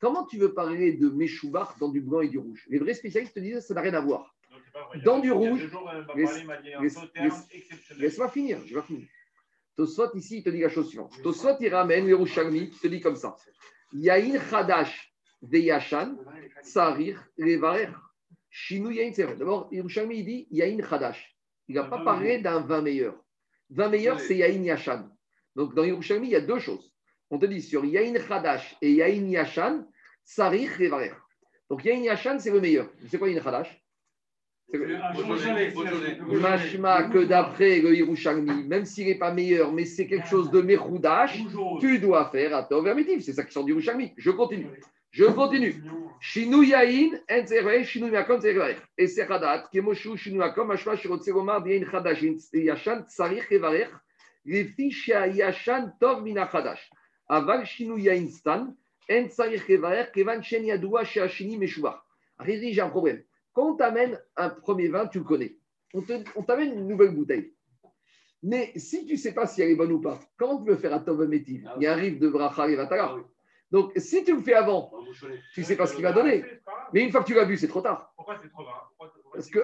Comment 0.00 0.26
tu 0.26 0.36
veux 0.36 0.52
parler 0.52 0.92
de 0.92 1.08
Meshubach 1.08 1.78
dans 1.78 1.88
du 1.88 2.02
blanc 2.02 2.20
et 2.20 2.28
du 2.28 2.38
rouge? 2.38 2.66
Les 2.68 2.78
vrais 2.78 2.94
spécialistes 2.94 3.34
te 3.34 3.40
disent 3.40 3.54
que 3.56 3.60
ça 3.60 3.74
n'a 3.74 3.80
rien 3.80 3.94
à 3.94 4.00
voir. 4.00 4.34
Dans 5.04 5.20
du 5.20 5.32
rouge. 5.32 5.70
Laisse-moi 7.98 8.28
finir, 8.28 8.60
je 8.66 8.74
vais 8.74 8.82
finir. 8.82 9.06
Tosfot, 9.76 10.14
ici, 10.14 10.38
il 10.38 10.42
te 10.42 10.50
dit 10.50 10.60
la 10.60 10.68
chose 10.68 10.88
suivante. 10.88 11.20
Tosfot, 11.22 11.56
il 11.60 11.74
ramène 11.74 12.06
le 12.06 12.14
Rouchalmi, 12.14 12.70
il 12.72 12.78
te 12.78 12.86
dit 12.86 13.00
comme 13.00 13.16
ça. 13.16 13.36
Yain 13.92 14.40
Chadash 14.50 15.14
Veyashan, 15.42 16.16
Sarir 16.62 17.22
Levarer. 17.36 17.90
Shinou 18.50 18.90
Yain. 18.90 19.10
D'abord, 19.36 19.68
Yerushalmi, 19.72 20.18
il 20.18 20.24
dit 20.24 20.46
Yain 20.50 20.78
Chadash. 20.88 21.36
Il 21.66 21.74
n'a 21.74 21.84
pas 21.84 22.04
parlé 22.04 22.38
d'un 22.38 22.60
vin 22.60 22.82
meilleur. 22.82 23.16
Vin 23.70 23.88
meilleur, 23.88 24.20
c'est 24.20 24.36
Yain 24.36 24.62
Yashan. 24.62 25.08
Donc, 25.56 25.74
dans 25.74 25.82
Yerushalmi, 25.82 26.28
il 26.28 26.32
y 26.32 26.36
a 26.36 26.40
deux 26.40 26.60
choses. 26.60 26.92
On 27.30 27.38
te 27.38 27.46
dit 27.46 27.60
sur 27.60 27.84
Yain 27.84 28.14
Chadash 28.28 28.76
et 28.80 28.92
Yain 28.92 29.28
Yashan, 29.28 29.86
Sarir 30.22 30.70
Levarer. 30.78 31.14
Donc, 31.68 31.84
Yain 31.84 32.00
Yashan, 32.00 32.38
c'est 32.38 32.50
le 32.50 32.60
meilleur. 32.60 32.88
C'est 33.08 33.18
quoi 33.18 33.28
Yain 33.28 33.42
Chadash? 33.42 33.83
Mashma 36.32 37.04
que 37.04 37.24
d'après 37.24 37.80
le 37.80 37.94
Yerushalmi, 37.94 38.64
même 38.66 38.84
s'il 38.84 39.06
n'est 39.06 39.18
pas 39.18 39.32
meilleur, 39.32 39.72
mais 39.72 39.84
c'est 39.84 40.06
quelque 40.06 40.26
chose 40.26 40.50
de 40.50 40.60
Mechoudash, 40.60 41.38
tu 41.80 41.98
dois 41.98 42.30
faire 42.30 42.56
à 42.56 42.62
Tov. 42.64 42.88
C'est 43.20 43.32
ça 43.34 43.44
qui 43.44 43.52
sort 43.52 43.64
du 43.64 43.72
Yerushalmi. 43.72 44.12
Je 44.16 44.30
continue. 44.30 44.66
Je 45.10 45.24
continue. 45.26 45.76
Shinou 46.18 46.62
Yain, 46.64 47.10
En 47.30 47.44
Tzereh, 47.44 47.84
Shinou 47.84 48.08
Yakom 48.08 48.40
Tzereh. 48.40 48.76
Et 48.98 49.06
c'est 49.06 49.30
Hadat, 49.30 49.68
Kemoshu, 49.72 50.16
Shinou 50.16 50.40
Yakom, 50.40 50.66
Mashma, 50.66 50.96
Shirotse 50.96 51.28
Gomar, 51.28 51.62
Bien 51.62 51.84
Chadash, 51.88 52.22
Yashan, 52.52 53.04
Tsarich 53.06 53.52
Evarech, 53.52 53.90
Lefi 54.44 54.92
Yashan, 55.06 55.92
Tov 56.00 56.22
Mina 56.22 56.48
Chadash. 56.50 56.90
Aval 57.28 57.64
Shinou 57.64 57.96
Yain 57.96 58.26
Stan, 58.28 58.74
En 59.08 59.28
Tsarich 59.28 59.68
Evarech, 59.70 60.10
Kevan 60.12 60.42
Shen 60.42 60.64
Yadoua, 60.64 61.04
Shea 61.04 61.28
Shini 61.28 61.58
Meshubach. 61.58 62.02
Riri, 62.40 62.72
j'ai 62.72 62.80
un 62.80 62.88
problème. 62.88 63.22
Quand 63.54 63.70
on 63.70 63.76
t'amène 63.76 64.20
un 64.36 64.50
premier 64.50 64.88
vin, 64.88 65.06
tu 65.06 65.18
le 65.18 65.24
connais. 65.24 65.56
On 65.94 66.42
t'amène 66.42 66.74
une 66.74 66.88
nouvelle 66.88 67.14
bouteille. 67.14 67.54
Mais 68.42 68.72
si 68.76 69.06
tu 69.06 69.14
ne 69.14 69.18
sais 69.18 69.32
pas 69.32 69.46
si 69.46 69.62
elle 69.62 69.70
est 69.70 69.76
bonne 69.76 69.92
ou 69.92 70.00
pas, 70.00 70.20
comment 70.36 70.62
tu 70.62 70.68
veux 70.68 70.76
faire 70.76 70.92
à 70.92 71.00
Tov 71.00 71.26
Métiv 71.26 71.66
Il 71.76 71.84
y 71.84 71.86
a 71.86 71.94
un 71.94 72.10
de 72.10 72.28
Bracha 72.28 72.68
et 72.68 72.76
Vatala. 72.76 73.16
Donc, 73.74 73.90
si 73.96 74.22
tu 74.22 74.36
le 74.36 74.40
fais 74.40 74.54
avant, 74.54 74.92
tu 75.52 75.60
ne 75.60 75.64
sais 75.64 75.74
pas 75.74 75.88
ce 75.88 75.94
qu'il 75.96 76.04
va 76.04 76.12
donner. 76.12 76.44
Mais 76.92 77.02
une 77.02 77.10
fois 77.10 77.22
que 77.22 77.26
tu 77.26 77.34
l'as 77.34 77.44
bu, 77.44 77.56
c'est 77.56 77.66
trop 77.66 77.80
tard. 77.80 78.12
Pourquoi 78.14 78.36
c'est 78.40 78.48
trop 78.48 78.62
pourquoi 78.62 79.12
Parce 79.32 79.50
que 79.50 79.58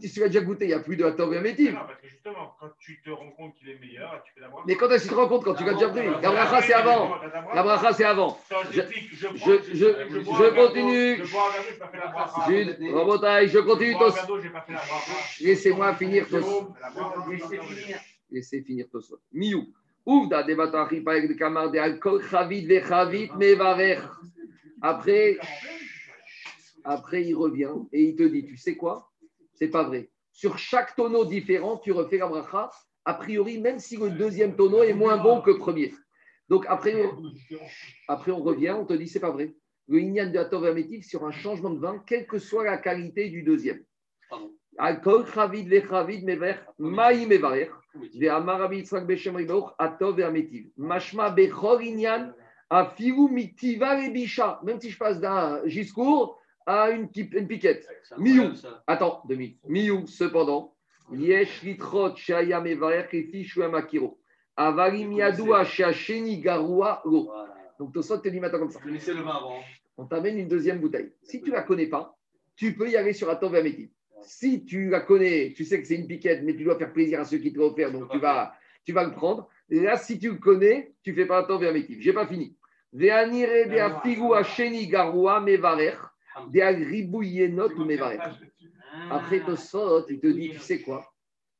si 0.00 0.12
tu 0.14 0.20
l'as 0.20 0.28
déjà 0.28 0.40
goûté, 0.40 0.64
il 0.64 0.68
n'y 0.68 0.72
a 0.72 0.80
plus 0.80 0.96
de 0.96 1.10
Tov 1.10 1.38
Métiv. 1.42 1.74
Non, 1.74 1.80
parce 1.86 2.00
que 2.00 2.08
justement, 2.08 2.56
quand 2.58 2.70
tu 2.78 3.02
te 3.02 3.10
rends 3.10 3.30
compte 3.32 3.54
qu'il 3.56 3.68
est 3.68 3.78
meilleur, 3.78 4.22
tu 4.24 4.32
fais 4.32 4.40
la. 4.40 4.48
Mais 4.66 4.76
quand 4.76 4.88
est-ce 4.88 5.04
que 5.04 5.08
tu 5.10 5.14
te 5.14 5.20
rends 5.20 5.28
compte 5.28 5.44
quand 5.44 5.52
tu 5.52 5.64
l'as 5.64 5.74
déjà 5.74 5.90
pris? 5.90 6.06
La 6.22 6.30
Bracha, 6.30 6.62
c'est 6.62 6.72
avant. 6.72 7.20
La 7.54 7.62
Bracha, 7.62 7.92
c'est 7.92 8.04
avant. 8.04 8.40
Je- 8.70 8.80
continue. 10.54 11.22
Je 13.46 13.58
continue. 13.58 13.94
Laissez-moi 15.42 15.94
finir. 15.96 16.26
Laissez 18.30 18.62
finir 18.62 18.86
Tosot. 18.90 19.20
Miou. 19.34 19.66
Ouvda 20.06 20.42
de 20.42 20.54
batachi 20.54 21.00
paek 21.00 21.28
de 21.28 21.34
kamar 21.34 21.70
de 21.70 21.78
alcool 21.78 22.22
chavit 22.22 22.66
ve 22.66 22.80
chavit 22.86 23.30
mevarer. 23.36 23.98
Après, 24.82 25.38
après, 26.84 27.24
il 27.24 27.34
revient 27.34 27.74
et 27.92 28.02
il 28.02 28.16
te 28.16 28.22
dit, 28.22 28.44
tu 28.44 28.56
sais 28.56 28.76
quoi? 28.76 29.10
C'est 29.54 29.68
pas 29.68 29.82
vrai. 29.82 30.10
Sur 30.32 30.58
chaque 30.58 30.96
tonneau 30.96 31.24
différent, 31.24 31.76
tu 31.76 31.92
refais 31.92 32.18
la 32.18 32.26
bracha. 32.26 32.70
A 33.04 33.14
priori, 33.14 33.58
même 33.58 33.78
si 33.78 33.96
le 33.96 34.10
deuxième 34.10 34.56
tonneau 34.56 34.82
est 34.82 34.94
moins 34.94 35.16
bon 35.16 35.40
que 35.42 35.50
le 35.50 35.58
premier. 35.58 35.92
Donc 36.48 36.64
après, 36.68 36.94
après 38.08 38.32
on 38.32 38.42
revient, 38.42 38.74
on 38.78 38.84
te 38.84 38.94
dit, 38.94 39.08
c'est 39.08 39.20
pas 39.20 39.30
vrai. 39.30 39.54
Le 39.88 39.98
Inyan 39.98 40.30
de 40.30 40.66
Amétif 40.66 41.04
sur 41.06 41.26
un 41.26 41.30
changement 41.30 41.70
de 41.70 41.78
vin, 41.78 42.02
quelle 42.06 42.26
que 42.26 42.38
soit 42.38 42.64
la 42.64 42.78
qualité 42.78 43.28
du 43.28 43.42
deuxième. 43.42 43.82
Alcool 44.78 45.26
chavit 45.26 45.64
ve 45.64 45.86
chavit 45.86 46.24
mever, 46.24 46.54
maï 46.78 47.26
mevarer. 47.26 47.70
Même 47.94 48.08
si 54.80 54.90
je 54.90 54.98
passe 54.98 55.20
d'un 55.20 55.64
discours 55.66 56.38
à 56.66 56.90
une, 56.90 57.08
une 57.14 57.48
piquette. 57.48 57.88
Miou. 58.18 58.52
Attends, 58.86 59.22
deux 59.28 59.36
minutes. 59.36 59.58
Miou, 59.66 60.06
cependant. 60.06 60.74
Yesh 61.12 61.62
litrot 61.62 62.14
shayam 62.16 62.66
evarer 62.66 63.08
kefichu 63.08 63.62
amakiro. 63.64 64.18
Avarim 64.56 65.12
yadoua 65.12 65.64
shacheni 65.64 66.40
garoua 66.40 67.02
lo. 67.04 67.32
Donc, 67.78 67.94
Tosot 67.94 68.18
te 68.18 68.28
dit 68.28 68.38
maintenant 68.38 68.60
comme 68.60 68.70
ça. 68.70 68.78
le 68.84 69.22
vin 69.22 69.30
avant. 69.30 69.58
On 69.96 70.06
t'amène 70.06 70.38
une 70.38 70.48
deuxième 70.48 70.80
bouteille. 70.80 71.12
Si 71.22 71.42
tu 71.42 71.50
ne 71.50 71.56
la 71.56 71.62
connais 71.62 71.86
pas, 71.86 72.16
tu 72.54 72.74
peux 72.74 72.88
y 72.88 72.96
aller 72.96 73.12
sur 73.12 73.28
Atov 73.28 73.52
Vermetiv. 73.52 73.90
Si 74.22 74.64
tu 74.64 74.90
la 74.90 75.00
connais, 75.00 75.52
tu 75.54 75.64
sais 75.64 75.80
que 75.80 75.86
c'est 75.86 75.96
une 75.96 76.06
piquette, 76.06 76.42
mais 76.42 76.54
tu 76.54 76.64
dois 76.64 76.78
faire 76.78 76.92
plaisir 76.92 77.20
à 77.20 77.24
ceux 77.24 77.38
qui 77.38 77.52
te 77.52 77.58
l'ont 77.58 77.72
offert, 77.72 77.92
donc 77.92 78.10
tu 78.10 78.18
vas, 78.18 78.54
tu 78.84 78.92
vas 78.92 79.04
le 79.04 79.12
prendre. 79.12 79.48
Et 79.68 79.80
là, 79.80 79.96
si 79.96 80.18
tu 80.18 80.30
le 80.30 80.36
connais, 80.36 80.94
tu 81.02 81.14
fais 81.14 81.26
pas 81.26 81.38
Atov 81.38 81.62
Amétiv. 81.64 82.00
Je 82.00 82.08
n'ai 82.08 82.14
pas 82.14 82.26
fini. 82.26 82.56
Yenot 87.22 87.72
ou 87.72 87.84
mevarer. 87.84 88.18
Après 89.10 89.40
Tosot, 89.44 90.08
il 90.08 90.20
te 90.20 90.26
dit, 90.26 90.50
tu 90.50 90.58
sais 90.58 90.80
quoi? 90.80 91.12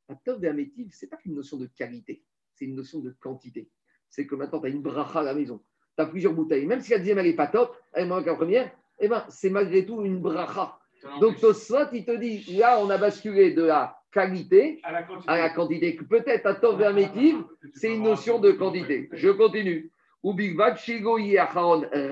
Atov 0.09 0.45
Amétiv, 0.45 0.93
ce 0.93 1.05
n'est 1.05 1.11
pas 1.11 1.17
qu'une 1.17 1.35
notion 1.35 1.57
de 1.57 1.67
qualité, 1.67 2.25
c'est 2.55 2.65
une 2.65 2.75
notion 2.75 2.99
de 3.01 3.15
quantité. 3.21 3.71
C'est 4.09 4.27
que 4.27 4.35
maintenant, 4.35 4.61
tu 4.61 4.67
as 4.67 4.71
une 4.71 4.83
bracha 4.83 5.21
à 5.21 5.23
la 5.23 5.35
maison 5.35 5.63
tu 5.97 6.03
as 6.03 6.07
plusieurs 6.07 6.33
bouteilles. 6.33 6.67
Même 6.67 6.81
si 6.81 6.93
la 6.93 6.99
deuxième, 6.99 7.19
elle 7.19 7.27
n'est 7.27 7.35
pas 7.35 7.47
top, 7.47 7.77
elle 7.93 8.09
manque 8.09 8.27
la 8.27 8.35
première, 8.35 8.71
eh 8.99 9.09
ben, 9.09 9.25
c'est 9.29 9.51
malgré 9.51 9.85
tout 9.85 10.03
une 10.05 10.21
bracha. 10.21 10.80
Donc, 11.21 11.41
Tosfot, 11.41 11.93
il 11.93 12.05
te 12.05 12.17
dit, 12.17 12.57
là, 12.59 12.79
on 12.81 12.91
a 12.91 12.99
basculé 12.99 13.53
de 13.53 13.65
la 13.65 13.97
qualité 14.13 14.81
À 14.83 14.93
la 14.93 15.03
quantité. 15.03 15.29
à 15.29 15.39
la 15.39 15.51
quantité. 15.51 15.99
Peut-être 16.09 16.47
à 16.47 16.55
Tov 16.55 16.93
Métiv, 16.95 17.45
c'est 17.75 17.95
une 17.95 18.03
notion 18.03 18.39
de 18.39 18.53
quantité. 18.53 19.09
Je 19.13 19.31
continue. 19.31 19.91
Ou 20.23 20.37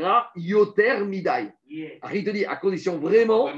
Ra, 0.03 0.31
Yoter, 0.37 1.05
Midai. 1.05 1.49
Il 1.69 2.25
te 2.25 2.31
dit, 2.31 2.47
à 2.47 2.57
condition 2.57 2.99
vraiment, 2.99 3.49
hein. 3.49 3.55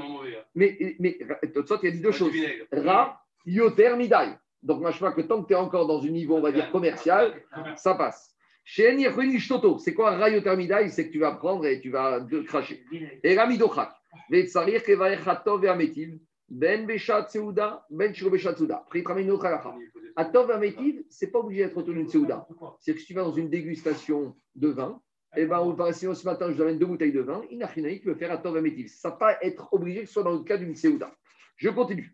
mais, 0.53 0.77
mais 0.99 1.17
toi, 1.53 1.79
il 1.81 1.87
a 1.87 1.91
dit 1.91 2.01
deux 2.01 2.11
choses. 2.11 2.33
Ra, 2.71 3.21
Yoter, 3.45 3.95
Midai. 3.95 4.35
Donc, 4.61 4.81
moi, 4.81 4.91
je 4.91 4.99
vois 4.99 5.13
que 5.13 5.21
tant 5.21 5.41
que 5.41 5.47
tu 5.47 5.53
es 5.53 5.57
encore 5.57 5.87
dans 5.87 6.03
un 6.03 6.09
niveau, 6.09 6.35
on 6.35 6.41
va 6.41 6.51
dire, 6.51 6.69
commercial, 6.71 7.33
ça 7.75 7.95
passe. 7.95 8.30
C'est 8.73 9.93
quoi 9.93 10.11
Ra, 10.11 10.29
Yoter, 10.29 10.55
Midai 10.55 10.87
C'est 10.87 11.07
que 11.07 11.11
tu 11.11 11.19
vas 11.19 11.33
prendre 11.33 11.65
et 11.65 11.81
tu 11.81 11.89
vas 11.89 12.25
cracher. 12.47 12.85
Et 13.21 13.37
Rami 13.37 13.57
Dochak. 13.57 13.91
Vetsarir 14.29 14.81
Kevaech 14.83 15.27
Hatov 15.27 15.65
et 15.65 15.67
Ametiv. 15.67 16.17
Ben 16.47 16.85
Beshat 16.85 17.27
Seuda, 17.29 17.85
Ben 17.89 18.13
Shiro 18.13 18.29
Beshat 18.29 18.55
Seuda. 18.55 18.85
Autre 18.93 19.45
halakha. 19.45 19.75
Atov 20.15 20.49
et 20.49 20.53
Ametiv, 20.53 21.03
c'est 21.09 21.31
pas 21.31 21.39
obligé 21.39 21.65
d'être 21.65 21.75
autour 21.75 21.93
d'une 21.93 22.07
Seuda. 22.07 22.47
C'est 22.79 22.93
que 22.93 22.99
si 22.99 23.07
tu 23.07 23.13
vas 23.13 23.23
dans 23.23 23.33
une 23.33 23.49
dégustation 23.49 24.35
de 24.55 24.69
vin, 24.69 25.01
eh 25.35 25.45
ben, 25.45 25.59
on 25.59 25.73
va 25.73 25.91
sinon 25.91 26.13
ce 26.13 26.25
matin, 26.25 26.47
je 26.49 26.55
vous 26.55 26.61
amène 26.61 26.77
deux 26.77 26.85
bouteilles 26.85 27.13
de 27.13 27.21
vin, 27.21 27.41
Inachinaï, 27.49 27.99
tu 27.99 28.05
peux 28.05 28.15
faire 28.15 28.31
Atov 28.31 28.55
et 28.55 28.59
Ametiv. 28.59 28.87
Ça 28.87 29.09
va 29.09 29.15
pas 29.15 29.37
être 29.41 29.67
obligé 29.73 30.01
que 30.01 30.07
ce 30.07 30.13
soit 30.13 30.23
dans 30.23 30.33
le 30.33 30.43
cas 30.43 30.57
d'une 30.57 30.75
Seuda. 30.75 31.13
Je 31.57 31.69
continue. 31.69 32.11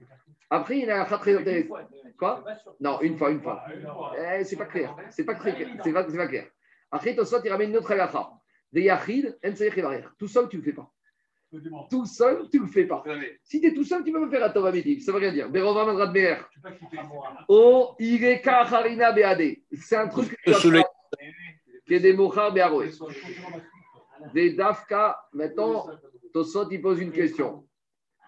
Après, 0.49 0.77
il 0.77 0.85
y 0.85 0.89
a 0.89 1.01
un 1.01 1.17
très 1.17 1.35
intéressant. 1.35 1.75
Quoi 2.17 2.43
Non, 2.79 3.01
une 3.01 3.17
fois, 3.17 3.31
une 3.31 3.41
fois. 3.41 3.63
Eh, 4.17 4.43
c'est 4.43 4.55
pas 4.55 4.65
clair. 4.65 4.95
C'est 5.09 5.25
pas 5.25 5.35
très 5.35 5.53
clair. 5.53 5.69
C'est 5.83 5.93
pas, 5.93 6.03
pas 6.03 6.27
clair. 6.27 6.47
Après, 6.91 7.15
Tosot, 7.15 7.41
il 7.43 7.51
ramène 7.51 7.69
une 7.69 7.77
autre 7.77 7.91
halakha. 7.91 8.31
Des 8.71 8.83
Yachid. 8.83 9.37
Tout 10.17 10.27
seul, 10.27 10.49
tu 10.49 10.57
ne 10.57 10.61
le 10.61 10.65
fais 10.65 10.73
pas. 10.73 10.91
Tout 11.89 12.05
seul, 12.05 12.49
tu 12.49 12.59
ne 12.59 12.65
le 12.65 12.69
fais 12.69 12.85
pas. 12.85 13.03
Si 13.43 13.61
tu 13.61 13.67
es 13.67 13.73
tout 13.73 13.83
seul, 13.83 14.03
tu 14.03 14.11
peux 14.11 14.19
me 14.19 14.29
faire 14.29 14.43
Atov 14.43 14.65
Ametiv. 14.65 15.01
Ça 15.01 15.11
ne 15.11 15.17
veut 15.17 15.29
rien 15.29 15.47
dire. 15.47 15.49
Oh, 17.47 17.95
Ireka 17.99 18.61
Harina 18.61 19.11
Beade. 19.11 19.57
C'est 19.73 19.97
un 19.97 20.07
truc 20.07 20.37
qui 21.85 21.93
est 21.93 21.99
des 21.99 22.13
Mochar 22.13 22.53
Bearoé. 22.53 22.91
Des 24.33 24.53
Dafka. 24.53 25.19
Maintenant, 25.33 25.87
Tosot, 26.33 26.69
il 26.71 26.81
pose 26.81 26.99
une 27.01 27.11
question. 27.11 27.66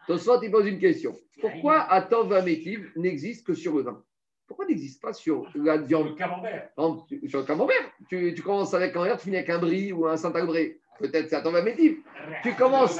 Tosot, 0.09 0.41
il 0.41 0.51
pose 0.51 0.67
une 0.67 0.79
question. 0.79 1.15
Pourquoi 1.39 1.81
Atov 1.81 2.33
Ametiv 2.33 2.91
n'existe 2.95 3.45
que 3.45 3.53
sur 3.53 3.75
le 3.77 3.83
vin? 3.83 4.01
Pourquoi 4.47 4.65
n'existe 4.65 5.01
pas 5.01 5.13
sur 5.13 5.47
la 5.53 5.77
viande 5.77 6.15
camembert. 6.17 6.69
Exemple, 6.77 7.03
tu- 7.07 7.29
sur 7.29 7.39
le 7.39 7.45
camembert, 7.45 7.91
tu, 8.09 8.33
tu 8.33 8.41
commences 8.41 8.73
avec 8.73 8.95
un 8.95 9.03
verre, 9.03 9.17
tu 9.17 9.25
finis 9.25 9.37
avec 9.37 9.49
un 9.51 9.59
brie 9.59 9.93
ou 9.93 10.07
un 10.07 10.17
Saint-Agré. 10.17 10.79
Peut-être 10.97 11.29
c'est 11.29 11.35
à 11.35 11.41
ton 11.41 11.51
métier. 11.51 11.99
Tu 12.43 12.53
commences, 12.55 12.99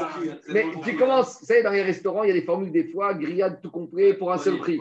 mais 0.54 0.62
tu 0.86 0.96
commences, 0.96 1.40
vous 1.42 1.46
savez, 1.48 1.64
dans 1.64 1.72
les 1.72 1.82
restaurants, 1.82 2.24
il 2.24 2.28
y 2.28 2.32
a 2.32 2.34
des 2.36 2.44
formules 2.44 2.72
des 2.72 2.86
fois, 2.86 3.14
grillade 3.16 3.60
tout 3.62 3.72
complet 3.72 4.14
pour 4.14 4.32
un 4.32 4.38
seul 4.38 4.54
prix. 4.60 4.78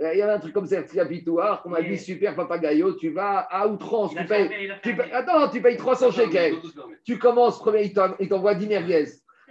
Euh, 0.00 0.12
Il 0.14 0.18
y 0.18 0.22
a 0.22 0.34
un 0.34 0.38
truc 0.40 0.54
comme 0.54 0.66
ça, 0.66 0.82
Pitoire, 0.82 1.62
qu'on 1.62 1.68
m'a 1.68 1.82
dit 1.82 1.98
super 1.98 2.34
papagayo, 2.34 2.94
tu 2.94 3.10
vas 3.10 3.40
à 3.50 3.68
outrance, 3.68 4.10
tu 4.12 4.24
payes, 4.26 4.48
tu 4.82 4.96
payes- 4.96 5.12
attends, 5.12 5.48
tu 5.50 5.60
payes 5.60 5.76
300 5.76 6.10
shekels. 6.10 6.54
Tu 7.04 7.18
commences, 7.18 7.58
premier, 7.60 7.92
il 8.18 8.28
t'envoie 8.28 8.54
10 8.54 8.66
merguez. 8.66 9.04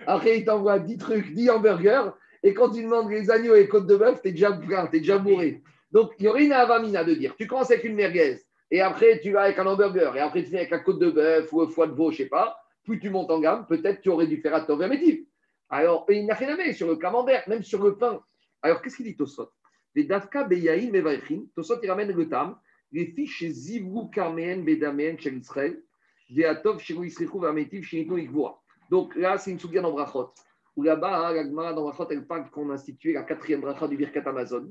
Après, 0.05 0.39
il 0.39 0.45
t'envoie 0.45 0.79
10 0.79 0.97
trucs, 0.97 1.33
10 1.33 1.49
hamburgers. 1.49 2.11
Et 2.43 2.53
quand 2.53 2.69
tu 2.69 2.83
demandes 2.83 3.09
les 3.09 3.31
agneaux 3.31 3.55
et 3.55 3.61
les 3.61 3.67
côtes 3.67 3.87
de 3.87 3.95
bœuf, 3.95 4.21
tu 4.21 4.29
es 4.29 4.31
déjà 4.31 4.51
plein, 4.51 4.87
tu 4.87 4.97
es 4.97 4.99
déjà 4.99 5.17
bourré. 5.17 5.63
Donc, 5.91 6.11
il 6.19 6.25
y 6.25 6.27
aurait 6.27 6.45
une 6.45 6.53
avamina 6.53 7.03
de 7.03 7.13
dire 7.13 7.35
tu 7.35 7.47
commences 7.47 7.71
avec 7.71 7.83
une 7.83 7.95
merguez, 7.95 8.39
et 8.69 8.81
après, 8.81 9.19
tu 9.21 9.31
vas 9.31 9.43
avec 9.43 9.57
un 9.57 9.65
hamburger, 9.65 10.15
et 10.15 10.19
après, 10.19 10.41
tu 10.41 10.47
finis 10.47 10.59
avec 10.59 10.73
un 10.73 10.79
côte 10.79 10.99
de 10.99 11.09
bœuf 11.09 11.51
ou 11.51 11.61
un 11.61 11.69
foie 11.69 11.87
de 11.87 11.93
veau, 11.93 12.11
je 12.11 12.17
sais 12.17 12.25
pas. 12.27 12.57
Plus 12.83 12.99
tu 12.99 13.09
montes 13.09 13.31
en 13.31 13.39
gamme, 13.39 13.65
peut-être 13.67 14.01
tu 14.01 14.09
aurais 14.09 14.27
dû 14.27 14.37
faire 14.37 14.53
à 14.53 14.61
ton 14.61 14.77
vermétif. 14.77 15.21
Alors, 15.69 16.05
il 16.09 16.25
n'a 16.25 16.35
rien 16.35 16.53
à 16.53 16.57
mettre 16.57 16.77
sur 16.77 16.87
le 16.87 16.95
camembert, 16.95 17.43
même 17.47 17.63
sur 17.63 17.83
le 17.83 17.97
pain. 17.97 18.21
Alors, 18.61 18.81
qu'est-ce 18.81 18.97
qu'il 18.97 19.05
dit 19.05 19.15
Tosot? 19.15 19.49
Les 19.95 20.03
Dafka 20.03 20.43
Beyaïm 20.43 20.91
Mevaïchim, 20.91 21.47
Tosot, 21.55 21.79
il 21.81 21.89
ramène 21.89 22.11
le 22.11 22.29
tam, 22.29 22.57
les 22.91 23.07
filles 23.07 23.27
chez 23.27 23.49
Zivrou 23.49 24.09
Karmeen 24.09 24.63
Bedamen 24.63 25.19
chez 25.19 25.33
Israël, 25.33 25.81
Veatov 26.29 26.79
chez 26.79 26.93
Isrichou 26.93 27.39
Vametiv 27.39 27.83
chez 27.83 28.01
Ikvoa. 28.01 28.61
Donc 28.89 29.15
là, 29.15 29.37
c'est 29.37 29.51
une 29.51 29.59
souvienne 29.59 29.83
dans 29.83 29.91
Brachot. 29.91 30.29
Où 30.75 30.83
là-bas, 30.83 31.27
hein, 31.29 31.33
la 31.33 31.43
Gemara 31.43 31.73
dans 31.73 31.83
Brachot, 31.83 32.07
elle 32.09 32.25
parle 32.25 32.49
qu'on 32.49 32.69
a 32.69 32.73
institué 32.73 33.13
la 33.13 33.23
quatrième 33.23 33.61
bracha 33.61 33.87
du 33.87 33.97
Birkat 33.97 34.21
Amazon. 34.25 34.67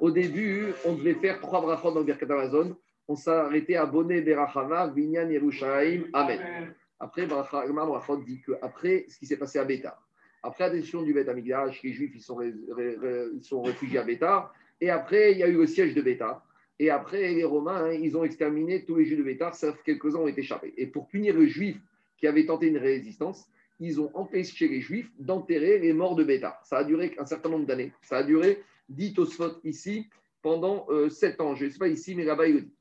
Au 0.00 0.10
début, 0.10 0.72
on 0.84 0.94
devait 0.94 1.14
faire 1.14 1.40
trois 1.40 1.60
brachot 1.60 1.90
dans 1.90 2.00
le 2.00 2.06
Birkat 2.06 2.26
Amazon. 2.26 2.76
On 3.08 3.16
s'est 3.16 3.30
arrêté 3.30 3.76
à 3.76 3.86
Bonnet 3.86 4.20
Berachama, 4.20 4.86
Vinyan 4.88 5.28
Yerushalayim, 5.28 6.04
Amen. 6.12 6.74
Après, 7.00 7.26
Bracha- 7.26 7.62
la 7.62 7.66
Gemara 7.66 7.86
dans 7.86 7.92
Brachot 7.92 8.18
dit 8.18 8.40
qu'après 8.46 9.06
ce 9.08 9.18
qui 9.18 9.26
s'est 9.26 9.36
passé 9.36 9.58
à 9.58 9.64
Bétar, 9.64 10.00
après 10.42 10.64
la 10.64 10.70
décision 10.70 11.02
du 11.02 11.12
Beth 11.12 11.28
Amigdash, 11.28 11.82
les 11.82 11.92
Juifs 11.92 12.12
ils 12.14 12.20
sont, 12.20 12.40
ils 12.40 13.42
sont 13.42 13.62
réfugiés 13.62 13.98
à 13.98 14.04
Bétar, 14.04 14.52
et 14.80 14.90
après 14.90 15.32
il 15.32 15.38
y 15.38 15.42
a 15.42 15.48
eu 15.48 15.56
le 15.56 15.66
siège 15.66 15.94
de 15.94 16.02
Bétar. 16.02 16.44
Et 16.80 16.90
après, 16.90 17.34
les 17.34 17.42
Romains, 17.42 17.86
hein, 17.86 17.92
ils 17.92 18.16
ont 18.16 18.22
exterminé 18.22 18.84
tous 18.84 18.94
les 18.94 19.04
Juifs 19.04 19.18
de 19.18 19.24
Bétar, 19.24 19.52
sauf 19.56 19.82
quelques-uns 19.82 20.20
ont 20.20 20.28
été 20.28 20.42
échappés. 20.42 20.72
Et 20.76 20.86
pour 20.86 21.08
punir 21.08 21.34
le 21.34 21.46
Juif 21.46 21.76
qui 22.16 22.28
avait 22.28 22.46
tenté 22.46 22.68
une 22.68 22.78
résistance, 22.78 23.48
ils 23.80 24.00
ont 24.00 24.10
empêché 24.14 24.68
les 24.68 24.80
Juifs 24.80 25.10
d'enterrer 25.18 25.78
les 25.78 25.92
morts 25.92 26.16
de 26.16 26.24
Bétar. 26.24 26.60
Ça 26.64 26.78
a 26.78 26.84
duré 26.84 27.14
un 27.18 27.26
certain 27.26 27.48
nombre 27.48 27.66
d'années. 27.66 27.92
Ça 28.02 28.18
a 28.18 28.22
duré, 28.22 28.62
dit 28.88 29.14
Tosfot 29.14 29.60
ici, 29.64 30.08
pendant 30.42 30.86
euh, 30.88 31.08
sept 31.08 31.40
ans. 31.40 31.54
Je 31.54 31.66
ne 31.66 31.70
sais 31.70 31.78
pas 31.78 31.88
ici, 31.88 32.14
mais 32.14 32.24
là-bas, 32.24 32.48
il 32.48 32.64
dit. 32.64 32.72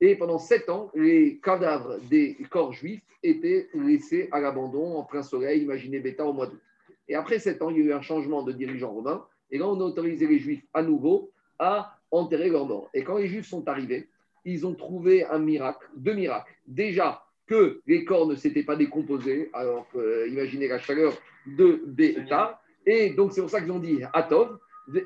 Et 0.00 0.14
pendant 0.14 0.38
sept 0.38 0.68
ans, 0.68 0.90
les 0.94 1.38
cadavres 1.42 1.98
des 2.10 2.36
corps 2.50 2.72
juifs 2.72 3.02
étaient 3.22 3.68
laissés 3.74 4.28
à 4.30 4.40
l'abandon 4.40 4.96
en 4.96 5.04
plein 5.04 5.22
soleil. 5.22 5.62
Imaginez 5.62 6.00
Bétar 6.00 6.26
au 6.26 6.32
mois 6.32 6.46
d'août. 6.46 6.60
Et 7.08 7.14
après 7.14 7.38
sept 7.38 7.62
ans, 7.62 7.70
il 7.70 7.78
y 7.78 7.82
a 7.82 7.84
eu 7.84 7.92
un 7.92 8.02
changement 8.02 8.42
de 8.42 8.52
dirigeant 8.52 8.92
romain. 8.92 9.24
Et 9.50 9.58
là, 9.58 9.68
on 9.68 9.80
a 9.80 9.84
autorisé 9.84 10.26
les 10.26 10.38
Juifs 10.38 10.64
à 10.74 10.82
nouveau 10.82 11.30
à 11.58 11.98
enterrer 12.10 12.50
leurs 12.50 12.66
morts. 12.66 12.90
Et 12.94 13.02
quand 13.04 13.16
les 13.16 13.28
Juifs 13.28 13.46
sont 13.46 13.66
arrivés, 13.68 14.08
ils 14.44 14.66
ont 14.66 14.74
trouvé 14.74 15.24
un 15.24 15.38
miracle, 15.38 15.88
deux 15.96 16.14
miracles. 16.14 16.52
Déjà, 16.66 17.25
que 17.46 17.80
les 17.86 18.04
corps 18.04 18.26
ne 18.26 18.34
s'étaient 18.34 18.62
pas 18.62 18.76
décomposés, 18.76 19.50
alors 19.52 19.86
euh, 19.94 20.26
imaginez 20.28 20.68
la 20.68 20.78
chaleur 20.78 21.16
de 21.46 21.82
Béta. 21.86 22.60
Et 22.86 23.10
donc, 23.10 23.32
c'est 23.32 23.40
pour 23.40 23.50
ça 23.50 23.60
qu'ils 23.60 23.72
ont 23.72 23.78
dit 23.78 24.00
Atov 24.12 24.58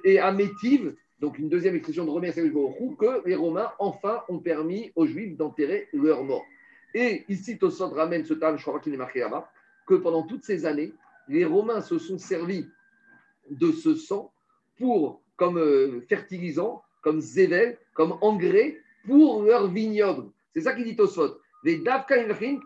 et 0.04 0.18
Amétiv, 0.18 0.94
donc 1.20 1.38
une 1.38 1.48
deuxième 1.48 1.74
expression 1.74 2.04
de 2.04 2.10
remercier 2.10 2.42
que 2.42 3.28
les 3.28 3.34
Romains, 3.34 3.70
enfin, 3.78 4.22
ont 4.28 4.38
permis 4.38 4.90
aux 4.96 5.06
Juifs 5.06 5.36
d'enterrer 5.36 5.88
leurs 5.92 6.24
morts. 6.24 6.44
Et 6.94 7.24
ici, 7.28 7.58
Tosot 7.58 7.90
ramène 7.90 8.24
ce 8.24 8.34
terme, 8.34 8.58
je 8.58 8.62
crois 8.64 8.80
qu'il 8.80 8.94
est 8.94 8.98
marqué 8.98 9.20
là-bas, 9.20 9.50
que 9.86 9.94
pendant 9.94 10.22
toutes 10.22 10.44
ces 10.44 10.66
années, 10.66 10.92
les 11.28 11.44
Romains 11.44 11.80
se 11.80 11.98
sont 11.98 12.18
servis 12.18 12.66
de 13.50 13.70
ce 13.72 13.94
sang 13.94 14.32
pour, 14.78 15.22
comme 15.36 15.58
euh, 15.58 16.00
fertilisant, 16.08 16.82
comme 17.02 17.20
zével, 17.20 17.78
comme 17.94 18.16
engrais 18.20 18.78
pour 19.06 19.42
leur 19.42 19.68
vignoble. 19.68 20.30
C'est 20.54 20.62
ça 20.62 20.74
qu'il 20.74 20.84
dit 20.84 20.96
Tosfot. 20.96 21.38
Les 21.64 21.78
davka 21.78 22.16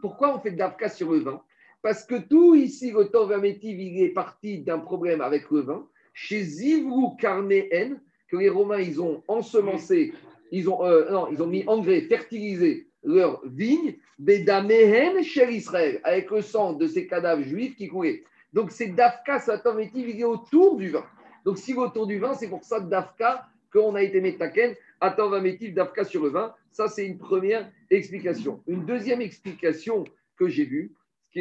pourquoi 0.01 0.37
on 0.37 0.41
fait 0.41 0.53
davka 0.53 0.89
sur 0.89 1.13
le 1.13 1.19
vin? 1.19 1.43
Parce 1.83 2.05
que 2.05 2.15
tout 2.15 2.55
ici, 2.55 2.93
le 2.93 3.05
tov 3.05 3.33
amétiv, 3.33 3.79
il 3.79 4.03
est 4.03 4.11
parti 4.11 4.61
d'un 4.61 4.79
problème 4.79 5.21
avec 5.21 5.51
le 5.51 5.61
vin. 5.61 5.87
Chez 6.15 6.43
Zivrou 6.43 7.17
que 7.17 8.37
les 8.37 8.49
Romains, 8.49 8.81
ils 8.81 9.01
ont 9.03 9.23
ensemencé, 9.29 10.15
ils 10.51 10.69
ont, 10.69 10.85
euh, 10.85 11.11
non, 11.11 11.29
ils 11.31 11.43
ont 11.43 11.47
mis 11.47 11.65
engrais, 11.67 12.03
fertilisé 12.03 12.89
leur 13.03 13.43
vigne, 13.47 13.97
Bedamehen 14.19 15.23
chez 15.23 15.53
Israël, 15.53 16.01
avec 16.05 16.31
le 16.31 16.41
sang 16.41 16.73
de 16.73 16.87
ces 16.87 17.07
cadavres 17.07 17.43
juifs 17.43 17.77
qui 17.77 17.89
coulaient. 17.89 18.25
Donc 18.53 18.71
c'est 18.71 18.89
Dafka, 18.89 19.41
ça 19.41 19.61
amétiv, 19.65 20.09
il 20.09 20.21
est 20.21 20.25
autour 20.25 20.77
du 20.77 20.91
vin. 20.91 21.05
Donc 21.45 21.59
si 21.59 21.75
autour 21.75 22.07
du 22.07 22.19
vin, 22.19 22.33
c'est 22.35 22.49
pour 22.49 22.65
ça 22.65 22.81
Dafka 22.81 23.47
qu'on 23.73 23.95
a 23.97 24.03
été 24.03 24.21
métaken, 24.21 24.75
Atov 25.05 25.35
amétiv, 25.35 25.75
Dafka 25.75 26.05
sur 26.05 26.23
le 26.25 26.31
vin? 26.31 26.55
Ça, 26.73 26.89
c'est 26.89 27.07
une 27.07 27.19
première 27.19 27.71
explication. 27.91 28.63
Une 28.67 28.85
deuxième 28.87 29.21
explication 29.21 30.05
que 30.39 30.49
j'ai 30.49 30.65
vue, 30.65 30.95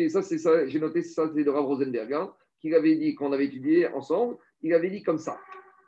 ça, 0.10 0.22
c'est 0.22 0.38
ça, 0.38 0.68
j'ai 0.68 0.80
noté 0.80 1.02
ça, 1.02 1.30
c'est 1.34 1.44
de 1.44 1.49
Rav 1.49 1.65
Rosenberg, 1.65 2.11
hein, 2.14 2.34
qui 2.60 2.73
avait 2.73 2.95
dit, 2.95 3.15
qu'on 3.15 3.31
avait 3.31 3.45
étudié 3.45 3.88
ensemble, 3.90 4.38
il 4.61 4.73
avait 4.73 4.90
dit 4.90 5.02
comme 5.03 5.18
ça. 5.18 5.40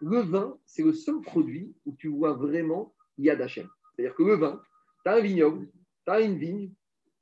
Le 0.02 0.20
vin, 0.20 0.58
c'est 0.66 0.84
le 0.84 0.94
seul 0.94 1.22
produit 1.22 1.74
où 1.86 1.96
tu 1.98 2.08
vois 2.08 2.34
vraiment 2.34 2.94
Yad 3.18 3.42
Hashem. 3.42 3.68
C'est-à-dire 3.96 4.16
que 4.16 4.24
le 4.24 4.36
vin, 4.36 4.62
tu 5.04 5.10
as 5.12 5.16
un 5.16 5.22
vignoble, 5.22 5.68
tu 6.06 6.12
as 6.12 6.22
une 6.22 6.38
vigne. 6.38 6.72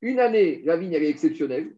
Une 0.02 0.20
année, 0.20 0.62
la 0.64 0.76
vigne, 0.76 0.92
elle 0.92 1.04
est 1.04 1.08
exceptionnelle. 1.10 1.74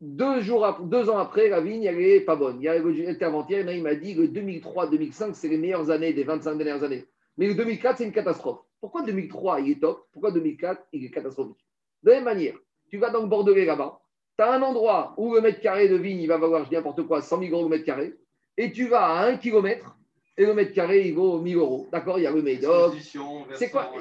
Deux, 0.00 0.40
jours 0.40 0.66
ap- 0.66 0.88
deux 0.88 1.08
ans 1.08 1.18
après, 1.18 1.48
la 1.48 1.60
vigne, 1.60 1.84
elle 1.84 1.96
n'est 1.96 2.20
pas 2.20 2.36
bonne. 2.36 2.60
Il 2.60 2.64
y 2.64 2.68
a 2.68 2.72
avant-hier, 2.72 3.70
il 3.70 3.82
m'a 3.82 3.94
dit 3.94 4.14
que 4.14 4.22
2003-2005, 4.22 5.32
c'est 5.34 5.48
les 5.48 5.56
meilleures 5.56 5.90
années 5.90 6.12
des 6.12 6.24
25 6.24 6.56
dernières 6.56 6.82
années. 6.82 7.04
Mais 7.36 7.46
le 7.48 7.54
2004, 7.54 7.98
c'est 7.98 8.04
une 8.04 8.12
catastrophe. 8.12 8.60
Pourquoi 8.80 9.02
2003, 9.02 9.60
il 9.60 9.72
est 9.72 9.80
top? 9.80 10.06
Pourquoi 10.12 10.30
2004, 10.30 10.82
il 10.92 11.04
est 11.04 11.10
catastrophique? 11.10 11.64
De 12.02 12.10
la 12.10 12.16
même 12.16 12.24
manière, 12.24 12.54
tu 12.90 12.98
vas 12.98 13.10
dans 13.10 13.22
le 13.22 13.28
Bordelais 13.28 13.64
là-bas, 13.64 13.98
tu 14.38 14.44
as 14.44 14.52
un 14.52 14.62
endroit 14.62 15.14
où 15.16 15.34
le 15.34 15.40
mètre 15.40 15.60
carré 15.60 15.88
de 15.88 15.96
vigne, 15.96 16.20
il 16.20 16.26
va 16.26 16.36
valoir, 16.38 16.64
je 16.64 16.68
dis 16.68 16.74
n'importe 16.74 17.02
quoi, 17.06 17.22
100 17.22 17.40
000 17.40 17.52
euros 17.52 17.62
le 17.64 17.70
mètre 17.70 17.84
carré, 17.84 18.14
et 18.56 18.70
tu 18.72 18.88
vas 18.88 19.06
à 19.06 19.26
1 19.26 19.38
km, 19.38 19.96
et 20.36 20.46
le 20.46 20.54
mètre 20.54 20.72
carré, 20.74 21.08
il 21.08 21.14
vaut 21.14 21.38
1000 21.40 21.56
euros. 21.56 21.88
D'accord? 21.92 22.18
Il 22.18 22.22
y 22.22 22.26
a 22.26 22.30
le 22.30 22.42
Médoc, 22.42 22.94
C'est 23.54 23.70
quoi? 23.70 23.92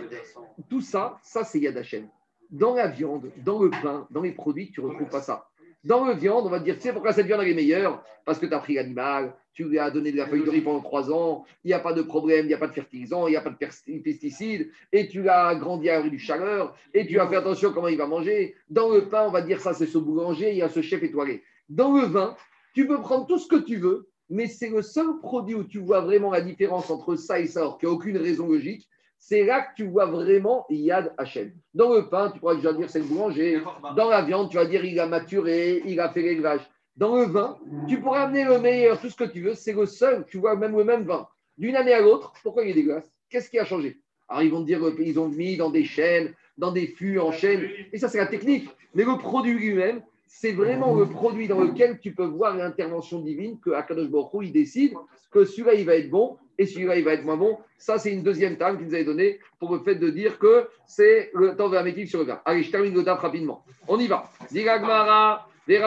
tout 0.70 0.82
ça, 0.82 1.18
ça 1.24 1.44
c'est 1.44 1.60
Yad 1.60 1.78
Hashem. 1.78 2.08
Dans 2.50 2.76
la 2.76 2.88
viande, 2.88 3.32
dans 3.38 3.62
le 3.62 3.70
pain, 3.70 4.08
dans 4.12 4.22
les 4.22 4.32
produits, 4.32 4.72
tu 4.72 4.82
ne 4.82 4.88
retrouves 4.88 5.10
pas 5.10 5.22
ça. 5.22 5.48
Dans 5.84 6.06
le 6.06 6.14
viande, 6.14 6.46
on 6.46 6.50
va 6.50 6.60
te 6.60 6.64
dire, 6.64 6.76
tu 6.76 6.82
sais 6.82 6.94
pourquoi 6.94 7.12
cette 7.12 7.26
viande 7.26 7.42
est 7.42 7.54
meilleure? 7.54 8.04
Parce 8.24 8.40
que 8.40 8.46
tu 8.46 8.54
as 8.54 8.60
pris 8.60 8.76
l'animal, 8.76 9.36
tu 9.54 9.66
lui 9.66 9.80
as 9.80 9.92
donné 9.92 10.14
de 10.14 10.18
la 10.18 10.28
feuille 10.28 10.46
de 10.46 10.50
riz 10.50 10.62
pendant 10.62 10.80
trois 10.80 11.12
ans, 11.12 11.46
il 11.66 11.68
n'y 11.68 11.74
a 11.74 11.80
pas 11.80 11.92
de 11.92 12.02
problème, 12.02 12.46
il 12.46 12.48
n'y 12.48 12.54
a 12.54 12.58
pas 12.58 12.68
de 12.68 12.74
fertilisant, 12.74 13.28
il 13.28 13.32
n'y 13.32 13.36
a 13.36 13.42
pas 13.42 13.50
de 13.50 14.00
pesticides, 14.00 14.70
et 14.94 15.10
tu 15.10 15.24
l'as 15.24 15.56
grandi 15.56 15.90
à 15.90 15.96
la 15.96 16.02
rue 16.02 16.10
du 16.10 16.20
chaleur, 16.20 16.74
et 16.94 17.06
tu 17.06 17.20
as 17.20 17.28
fait 17.28 17.36
attention 17.36 17.74
comment 17.74 17.90
il 17.90 17.98
va 17.98 18.08
manger. 18.08 18.56
Dans 18.70 18.90
le 18.90 19.10
pain, 19.10 19.26
on 19.28 19.32
va 19.32 19.42
dire 19.42 19.60
ça, 19.60 19.74
c'est 19.74 19.86
ce 19.86 19.98
boulanger, 19.98 20.52
il 20.52 20.58
y 20.58 20.62
a 20.62 20.70
ce 20.70 20.82
chef 20.82 21.04
étoilé. 21.04 21.44
Dans 21.68 21.94
le 21.94 22.06
vin, 22.06 22.38
tu 22.74 22.88
peux 22.88 23.02
prendre 23.02 23.28
tout 23.28 23.38
ce 23.38 23.48
que 23.48 23.58
tu 23.58 23.76
veux, 23.76 24.10
mais 24.30 24.48
c'est 24.48 24.70
le 24.70 24.82
seul 24.82 25.20
produit 25.22 25.56
où 25.56 25.66
tu 25.66 25.80
vois 25.80 26.00
vraiment 26.00 26.32
la 26.32 26.42
différence 26.42 26.90
entre 26.90 27.18
ça 27.18 27.42
et 27.42 27.46
ça, 27.48 27.60
alors 27.60 27.78
qu'il 27.78 27.90
n'y 27.90 27.94
a 27.94 27.98
aucune 27.98 28.18
raison 28.18 28.48
logique. 28.48 28.88
C'est 29.26 29.45
là 29.45 29.62
que 29.62 29.76
tu 29.78 29.86
vois 29.86 30.06
vraiment 30.06 30.66
Yad 30.70 31.14
Hachem. 31.18 31.54
Dans 31.74 31.94
le 31.94 32.10
pain, 32.10 32.30
tu 32.30 32.41
pourras 32.41 32.56
déjà 32.56 32.74
dire 32.74 32.90
c'est 32.90 33.00
le 33.00 33.06
boulanger. 33.06 33.62
Dans 33.95 34.10
la 34.10 34.22
viande, 34.22 34.50
tu 34.50 34.58
vas 34.58 34.66
dire 34.66 34.84
il 34.84 35.00
a 35.00 35.08
maturé, 35.08 35.82
il 35.86 36.02
a 36.02 36.10
fait 36.10 36.22
l'élevage. 36.22 36.60
Dans 36.98 37.16
le 37.16 37.24
vin, 37.24 37.58
tu 37.88 38.02
pourras 38.02 38.24
amener 38.24 38.44
le 38.44 38.60
meilleur, 38.60 39.00
tout 39.00 39.10
ce 39.10 39.16
que 39.16 39.24
tu 39.24 39.40
veux. 39.40 39.54
C'est 39.54 39.72
le 39.72 39.86
seul, 39.86 40.26
tu 40.26 40.40
vois 40.40 40.58
même 40.58 40.76
le 40.76 40.84
même 40.84 41.04
vin. 41.04 41.26
D'une 41.58 41.78
année 41.78 41.94
à 41.94 42.02
l'autre, 42.02 42.34
pourquoi 42.44 42.66
il 42.66 42.72
est 42.72 42.74
dégueulasse? 42.74 43.10
Qu'est-ce 43.30 43.50
qui 43.50 43.58
a 43.58 43.64
changé? 43.64 43.98
Alors 44.28 44.44
ils 44.44 44.52
vont 44.52 44.60
te 44.60 44.66
dire 44.66 44.82
qu'ils 44.94 45.18
ont 45.18 45.30
mis 45.30 45.56
dans 45.56 45.70
des 45.70 45.86
chaînes, 45.86 46.34
dans 46.58 46.74
des 46.74 46.88
fûts 46.88 47.18
en 47.18 47.32
chaîne. 47.32 47.70
Et 47.94 47.98
ça, 48.00 48.10
c'est 48.10 48.18
la 48.18 48.28
technique. 48.28 48.70
Mais 48.94 49.06
le 49.06 49.18
produit 49.18 49.54
lui-même, 49.54 50.02
c'est 50.36 50.52
vraiment 50.52 50.96
le 50.96 51.06
produit 51.06 51.48
dans 51.48 51.60
lequel 51.62 52.00
tu 52.00 52.12
peux 52.12 52.26
voir 52.26 52.58
l'intervention 52.58 53.20
divine 53.20 53.60
que 53.60 53.70
Akadosh 53.70 54.10
Baruch 54.10 54.32
il 54.42 54.52
décide 54.52 54.94
que 55.32 55.46
celui-là, 55.46 55.76
il 55.76 55.86
va 55.86 55.96
être 55.96 56.10
bon 56.10 56.38
et 56.58 56.66
celui-là, 56.66 56.98
il 56.98 57.06
va 57.06 57.14
être 57.14 57.24
moins 57.24 57.38
bon. 57.38 57.60
Ça, 57.78 58.00
c'est 58.00 58.12
une 58.12 58.24
deuxième 58.24 58.58
table 58.58 58.80
qu'il 58.80 58.88
nous 58.88 58.96
avait 58.96 59.06
donnée 59.06 59.40
pour 59.60 59.72
le 59.72 59.84
fait 59.84 59.94
de 59.94 60.10
dire 60.10 60.40
que 60.40 60.68
c'est 60.88 61.30
le 61.36 61.56
temps 61.56 61.70
vermétique 61.70 62.10
sur 62.10 62.18
le 62.20 62.26
gars. 62.26 62.42
Allez, 62.46 62.64
je 62.64 62.72
termine 62.72 62.96
le 62.96 63.04
table 63.04 63.20
rapidement. 63.22 63.64
On 63.88 64.00
y 64.00 64.08
va. 64.08 64.28
Yochanan 64.52 65.38
et 65.68 65.78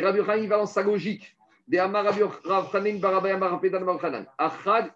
Rabbi 0.00 0.18
Yochanan, 0.18 0.42
il 0.42 0.48
va 0.48 0.58
dans 0.58 0.66
sa 0.66 0.84
logique. 0.84 1.36
Des 1.66 1.78
Amar 1.78 2.04
Rabbi 2.04 3.00
Yochanan. 3.00 4.26
Achad 4.38 4.92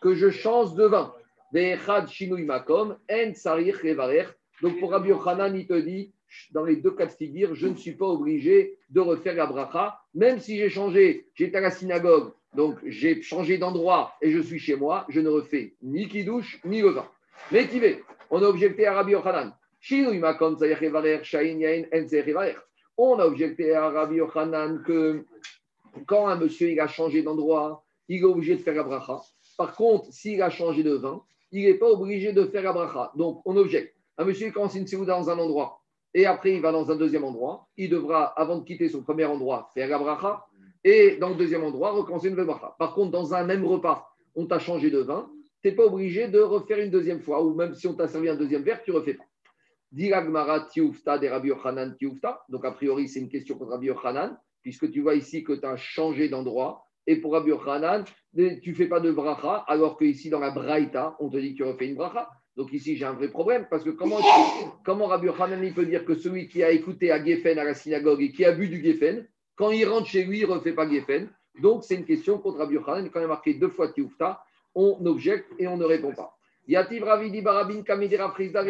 que 0.00 0.14
je 0.14 0.30
change 0.30 0.74
de 0.74 0.86
vin. 0.86 1.12
Des 1.52 1.76
Echad 1.76 2.08
Makom, 2.46 2.96
En 3.10 3.34
Sarich 3.34 3.76
Revarer. 3.76 4.39
Donc 4.62 4.78
pour 4.78 4.90
Rabbi 4.90 5.08
Yochanan, 5.08 5.56
il 5.56 5.66
te 5.66 5.78
dit, 5.78 6.12
dans 6.52 6.64
les 6.64 6.76
deux 6.76 6.90
cas 6.92 7.06
de 7.06 7.12
figure, 7.12 7.54
je 7.54 7.66
ne 7.66 7.74
suis 7.74 7.92
pas 7.92 8.06
obligé 8.06 8.78
de 8.90 9.00
refaire 9.00 9.34
la 9.34 9.46
bracha, 9.46 10.00
même 10.14 10.38
si 10.38 10.58
j'ai 10.58 10.68
changé, 10.68 11.26
j'étais 11.34 11.58
à 11.58 11.60
la 11.60 11.70
synagogue, 11.70 12.32
donc 12.54 12.78
j'ai 12.84 13.22
changé 13.22 13.58
d'endroit 13.58 14.14
et 14.20 14.30
je 14.30 14.40
suis 14.40 14.58
chez 14.58 14.76
moi, 14.76 15.06
je 15.08 15.20
ne 15.20 15.28
refais 15.28 15.74
ni 15.82 16.08
kidouche, 16.08 16.60
ni 16.64 16.82
le 16.82 16.90
vin. 16.90 17.08
Mais 17.52 17.66
qui 17.68 17.80
On 18.30 18.42
a 18.42 18.46
objecté 18.46 18.86
à 18.86 18.94
Rabbi 18.94 19.12
Yochanan. 19.12 19.54
On 22.98 23.18
a 23.18 23.26
objecté 23.26 23.74
à 23.74 23.88
Rabbi 23.88 24.16
Yochanan 24.16 24.82
que 24.82 25.24
quand 26.06 26.28
un 26.28 26.36
monsieur 26.36 26.80
a 26.80 26.86
changé 26.86 27.22
d'endroit, 27.22 27.82
il 28.08 28.20
est 28.20 28.24
obligé 28.24 28.56
de 28.56 28.60
faire 28.60 28.74
la 28.74 28.82
bracha. 28.82 29.20
Par 29.56 29.74
contre, 29.74 30.12
s'il 30.12 30.42
a 30.42 30.50
changé 30.50 30.82
de 30.82 30.92
vin, 30.92 31.22
il 31.52 31.64
n'est 31.64 31.74
pas 31.74 31.88
obligé 31.88 32.32
de 32.32 32.44
faire 32.44 32.62
la 32.62 32.72
bracha. 32.72 33.12
Donc, 33.16 33.40
on 33.44 33.56
objecte. 33.56 33.94
Un 34.20 34.26
monsieur 34.26 34.48
il 34.48 34.52
commence 34.52 34.74
une 34.74 34.86
séouda 34.86 35.14
dans 35.14 35.30
un 35.30 35.38
endroit 35.38 35.80
et 36.12 36.26
après 36.26 36.52
il 36.52 36.60
va 36.60 36.72
dans 36.72 36.90
un 36.90 36.96
deuxième 36.96 37.24
endroit, 37.24 37.66
il 37.78 37.88
devra, 37.88 38.26
avant 38.38 38.58
de 38.58 38.64
quitter 38.64 38.90
son 38.90 39.02
premier 39.02 39.24
endroit, 39.24 39.70
faire 39.72 39.88
la 39.88 39.98
bracha 39.98 40.44
et 40.84 41.16
dans 41.16 41.30
le 41.30 41.36
deuxième 41.36 41.64
endroit, 41.64 41.92
recommencer 41.92 42.26
une 42.26 42.32
nouvelle 42.32 42.48
bracha. 42.48 42.76
Par 42.78 42.92
contre, 42.92 43.12
dans 43.12 43.32
un 43.32 43.44
même 43.44 43.64
repas, 43.64 44.06
on 44.34 44.44
t'a 44.44 44.58
changé 44.58 44.90
de 44.90 44.98
vin, 44.98 45.30
tu 45.62 45.70
n'es 45.70 45.74
pas 45.74 45.84
obligé 45.84 46.28
de 46.28 46.38
refaire 46.38 46.80
une 46.80 46.90
deuxième 46.90 47.20
fois, 47.20 47.42
ou 47.42 47.54
même 47.54 47.74
si 47.74 47.86
on 47.86 47.94
t'a 47.94 48.08
servi 48.08 48.28
un 48.28 48.36
deuxième 48.36 48.62
verre, 48.62 48.82
tu 48.82 48.90
ne 48.90 48.96
refais 48.96 49.14
pas. 49.14 49.24
Donc, 52.48 52.64
a 52.66 52.72
priori, 52.72 53.08
c'est 53.08 53.20
une 53.20 53.30
question 53.30 53.56
pour 53.56 53.70
Rabbi 53.70 53.86
Yochanan, 53.86 54.38
puisque 54.60 54.90
tu 54.90 55.00
vois 55.00 55.14
ici 55.14 55.42
que 55.42 55.54
tu 55.54 55.64
as 55.64 55.76
changé 55.76 56.28
d'endroit. 56.28 56.84
Et 57.06 57.16
pour 57.16 57.32
Rabbi 57.32 57.48
Yochanan, 57.48 58.04
tu 58.36 58.60
ne 58.66 58.74
fais 58.74 58.86
pas 58.86 59.00
de 59.00 59.10
bracha, 59.10 59.64
alors 59.66 59.98
qu'ici, 59.98 60.28
dans 60.28 60.40
la 60.40 60.50
braïta, 60.50 61.16
on 61.20 61.30
te 61.30 61.38
dit 61.38 61.52
que 61.52 61.56
tu 61.56 61.64
refais 61.64 61.88
une 61.88 61.96
bracha. 61.96 62.28
Donc 62.60 62.74
ici, 62.74 62.94
j'ai 62.94 63.06
un 63.06 63.14
vrai 63.14 63.28
problème, 63.28 63.66
parce 63.70 63.82
que 63.82 63.88
comment, 63.88 64.18
comment 64.84 65.06
Rabbi 65.06 65.28
Yochanan 65.28 65.72
peut 65.72 65.86
dire 65.86 66.04
que 66.04 66.14
celui 66.14 66.46
qui 66.46 66.62
a 66.62 66.70
écouté 66.70 67.10
à 67.10 67.24
Geffen 67.24 67.58
à 67.58 67.64
la 67.64 67.72
synagogue 67.72 68.20
et 68.20 68.32
qui 68.32 68.44
a 68.44 68.52
bu 68.52 68.68
du 68.68 68.84
Geffen, 68.84 69.26
quand 69.56 69.70
il 69.70 69.86
rentre 69.86 70.08
chez 70.08 70.24
lui, 70.24 70.40
il 70.40 70.46
ne 70.46 70.52
refait 70.52 70.74
pas 70.74 70.86
Geffen. 70.86 71.30
Donc 71.62 71.84
c'est 71.84 71.94
une 71.94 72.04
question 72.04 72.36
contre 72.36 72.58
Rabbi 72.58 72.74
Yochanan, 72.74 73.08
quand 73.08 73.18
il 73.20 73.24
a 73.24 73.28
marqué 73.28 73.54
deux 73.54 73.70
fois 73.70 73.90
Tioufta, 73.90 74.44
on 74.74 74.98
objecte 75.06 75.50
et 75.58 75.68
on 75.68 75.78
ne 75.78 75.86
répond 75.86 76.12
pas. 76.12 76.36
Yativ 76.68 77.02
Ravidi 77.02 77.40
Barabin 77.40 77.82
Kamidera 77.82 78.30
Frisda 78.32 78.62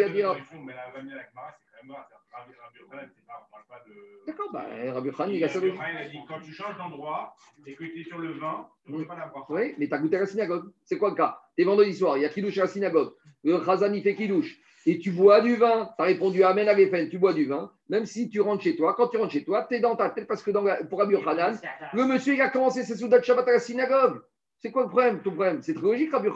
D'accord, 4.26 4.52
bah, 4.52 4.66
Rabbi 4.92 5.08
Yochanan, 5.08 5.34
il 5.34 5.42
a 5.42 5.46
a 5.46 6.08
dit 6.08 6.18
quand 6.28 6.40
tu 6.40 6.52
changes 6.52 6.76
d'endroit 6.76 7.34
et 7.66 7.74
que 7.74 7.84
tu 7.84 8.00
es 8.00 8.04
sur 8.04 8.18
le 8.18 8.32
vin, 8.32 8.66
tu 8.84 8.92
ne 8.92 8.98
fais 9.00 9.04
pas 9.06 9.16
la 9.16 9.26
bracha. 9.26 9.46
Oui, 9.48 9.74
mais 9.78 9.88
tu 9.88 9.94
as 9.94 9.98
goûté 9.98 10.16
à 10.16 10.20
la 10.20 10.26
synagogue. 10.26 10.70
C'est 10.84 10.98
quoi 10.98 11.10
le 11.10 11.16
cas? 11.16 11.40
Tu 11.56 11.62
es 11.62 11.64
vendredi 11.64 11.94
soir, 11.94 12.16
il 12.16 12.22
y 12.22 12.24
a 12.26 12.28
Kidouche 12.28 12.58
à 12.58 12.62
la 12.62 12.66
synagogue. 12.68 13.12
Le 13.42 13.58
Khazan, 13.58 13.92
il 13.92 14.02
fait 14.02 14.14
Kidouche. 14.14 14.58
Et 14.86 14.98
tu 14.98 15.10
bois 15.10 15.40
du 15.40 15.56
vin. 15.56 15.90
Tu 15.96 16.02
as 16.02 16.06
répondu 16.06 16.42
Amen 16.42 16.68
à 16.68 16.76
Geffen, 16.76 17.08
tu 17.08 17.18
bois 17.18 17.32
du 17.34 17.46
vin. 17.46 17.72
Même 17.88 18.06
si 18.06 18.28
tu 18.30 18.40
rentres 18.40 18.62
chez 18.62 18.76
toi, 18.76 18.94
quand 18.94 19.08
tu 19.08 19.16
rentres 19.16 19.32
chez 19.32 19.44
toi, 19.44 19.66
tu 19.68 19.74
es 19.74 19.80
dans 19.80 19.96
ta 19.96 20.10
tête 20.10 20.26
parce 20.26 20.42
que 20.42 20.50
dans 20.50 20.62
la- 20.62 20.84
pour 20.84 20.98
Rabbi 21.00 21.14
Yochanan, 21.14 21.58
le 21.92 22.04
monsieur, 22.06 22.34
il 22.34 22.40
a 22.40 22.48
commencé 22.50 22.82
ses 22.84 22.96
Soudat 22.96 23.20
Shabbat 23.22 23.48
à 23.48 23.52
la 23.52 23.58
synagogue. 23.58 24.20
C'est 24.62 24.70
quoi 24.70 24.82
le 24.82 24.88
problème 24.90 25.22
Ton 25.22 25.30
problème? 25.32 25.62
C'est 25.62 25.72
très 25.72 25.82
logique, 25.82 26.12
Rabbi. 26.12 26.28
Non, 26.28 26.34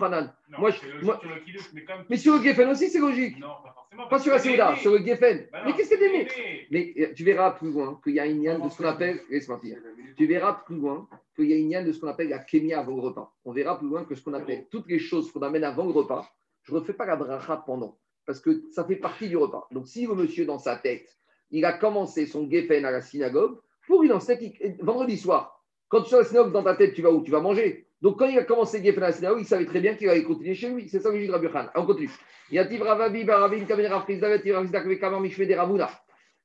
Moi, 0.59 0.71
je- 0.71 0.87
logique 0.87 1.03
moi- 1.03 1.19
sur 1.21 1.29
le 1.29 1.35
mais 1.75 1.85
comme. 1.85 2.05
Mais 2.09 2.17
sur 2.17 2.35
le 2.37 2.43
Geffen 2.43 2.69
aussi, 2.71 2.89
c'est 2.89 2.99
logique. 2.99 3.39
Non, 3.39 3.49
pas 3.63 3.75
forcément. 3.75 4.09
Pas 4.09 4.19
sur 4.19 4.33
la 4.33 4.71
aimé. 4.73 4.81
sur 4.81 4.93
le 4.93 4.99
Geffen. 5.05 5.47
Bah 5.53 5.63
mais 5.67 5.73
qu'est-ce 5.75 5.91
que 5.95 6.03
aimé. 6.03 6.29
Mais 6.71 6.95
euh, 6.99 7.13
tu 7.15 7.23
verras 7.23 7.51
plus 7.53 7.71
loin 7.71 8.01
qu'il 8.03 8.15
y 8.15 8.21
a 8.21 8.27
une 8.27 8.43
yann 8.43 8.63
de 8.63 8.69
ce 8.71 8.79
qu'on 8.79 8.89
appelle. 8.89 9.21
Laisse-moi 9.29 9.59
finir. 9.61 9.77
Tu 10.17 10.27
verras 10.27 10.55
plus 10.65 10.77
loin 10.77 11.07
qu'il 11.37 11.47
y 11.51 11.53
a 11.53 11.57
une 11.57 11.71
yann 11.71 11.85
de 11.85 11.93
ce 11.93 12.01
qu'on 12.01 12.09
appelle 12.09 12.31
la 12.31 12.39
kémia 12.39 12.81
avant 12.81 12.95
le 12.97 13.03
repas. 13.03 13.31
On 13.45 13.53
verra 13.53 13.79
plus 13.79 13.89
loin 13.89 14.05
que 14.05 14.15
ce 14.15 14.23
qu'on 14.23 14.33
appelle 14.35 14.67
toutes 14.71 14.89
les 14.89 14.99
choses 14.99 15.31
qu'on 15.31 15.43
amène 15.43 15.65
avant 15.65 15.85
le 15.85 15.93
repas. 15.93 16.27
Je 16.63 16.73
ne 16.73 16.79
refais 16.79 16.95
pas 16.95 17.05
la 17.05 17.17
bracha 17.17 17.59
pendant, 17.67 17.99
parce 18.25 18.41
que 18.41 18.63
ça 18.73 18.85
fait 18.85 18.97
partie 18.97 19.29
du 19.29 19.37
repas. 19.37 19.69
Donc 19.71 19.87
si 19.87 20.07
le 20.07 20.15
monsieur, 20.15 20.47
dans 20.47 20.59
sa 20.59 20.77
tête, 20.77 21.15
il 21.51 21.67
a 21.67 21.75
commencé 21.75 22.25
son 22.25 22.49
geffen 22.51 22.87
à 22.87 22.91
la 22.91 23.03
synagogue, 23.03 23.59
pour 23.87 24.03
une 24.03 24.19
il- 24.41 24.77
vendredi 24.81 25.19
soir, 25.19 25.54
quand 25.95 26.03
tu 26.03 26.13
à 26.17 26.19
la 26.19 26.25
synagogue, 26.25 26.51
dans 26.51 26.65
ta 26.65 26.75
tête, 26.75 26.93
tu 26.93 27.03
vas 27.03 27.13
où 27.13 27.23
Tu 27.23 27.31
vas 27.31 27.41
manger. 27.41 27.87
Donc 28.03 28.19
quand 28.19 28.27
il 28.27 28.37
a 28.37 28.43
commencé 28.43 28.83
geffen 28.83 29.05
à 29.05 29.07
la 29.07 29.13
synagogue, 29.13 29.39
il 29.43 29.47
savait 29.47 29.65
très 29.65 29.79
bien 29.79 29.95
qu'il 29.95 30.09
allait 30.09 30.25
continuer 30.25 30.57
chez 30.57 30.69
lui. 30.69 30.89
C'est 30.89 30.99
ça 30.99 31.13
que 31.13 31.17
dit 31.17 31.31
Rabbi. 31.31 31.47
On 31.77 31.87
continue. 31.87 32.11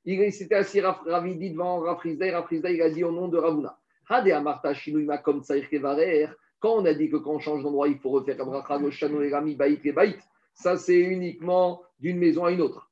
Il 0.05 0.31
s'était 0.31 0.55
assis 0.55 0.81
Ravidi 0.81 1.49
devant 1.49 1.79
Rafrizda 1.79 2.27
et 2.27 2.31
Rafrizda, 2.31 2.69
il 2.69 2.79
a 2.83 2.91
dit 2.91 3.03
au 3.03 3.11
nom 3.11 3.27
de 3.27 3.39
Ravuna. 3.39 3.75
Hade 4.07 4.29
Amarta 4.29 4.75
Shinui 4.75 5.05
Makom 5.05 5.41
Tsaïr. 5.41 6.35
Quand 6.59 6.75
on 6.75 6.85
a 6.85 6.93
dit 6.93 7.09
que 7.09 7.17
quand 7.17 7.31
on 7.31 7.39
change 7.39 7.63
d'endroit, 7.63 7.87
il 7.87 7.97
faut 7.97 8.11
refaire 8.11 8.37
bracha, 8.45 8.77
le 8.77 8.91
Shano 8.91 9.23
et 9.23 9.31
Rami, 9.31 9.55
Baït 9.55 9.81
Baït, 9.95 10.19
ça 10.53 10.77
c'est 10.77 10.99
uniquement 10.99 11.81
d'une 11.99 12.19
maison 12.19 12.45
à 12.45 12.51
une 12.51 12.61
autre. 12.61 12.88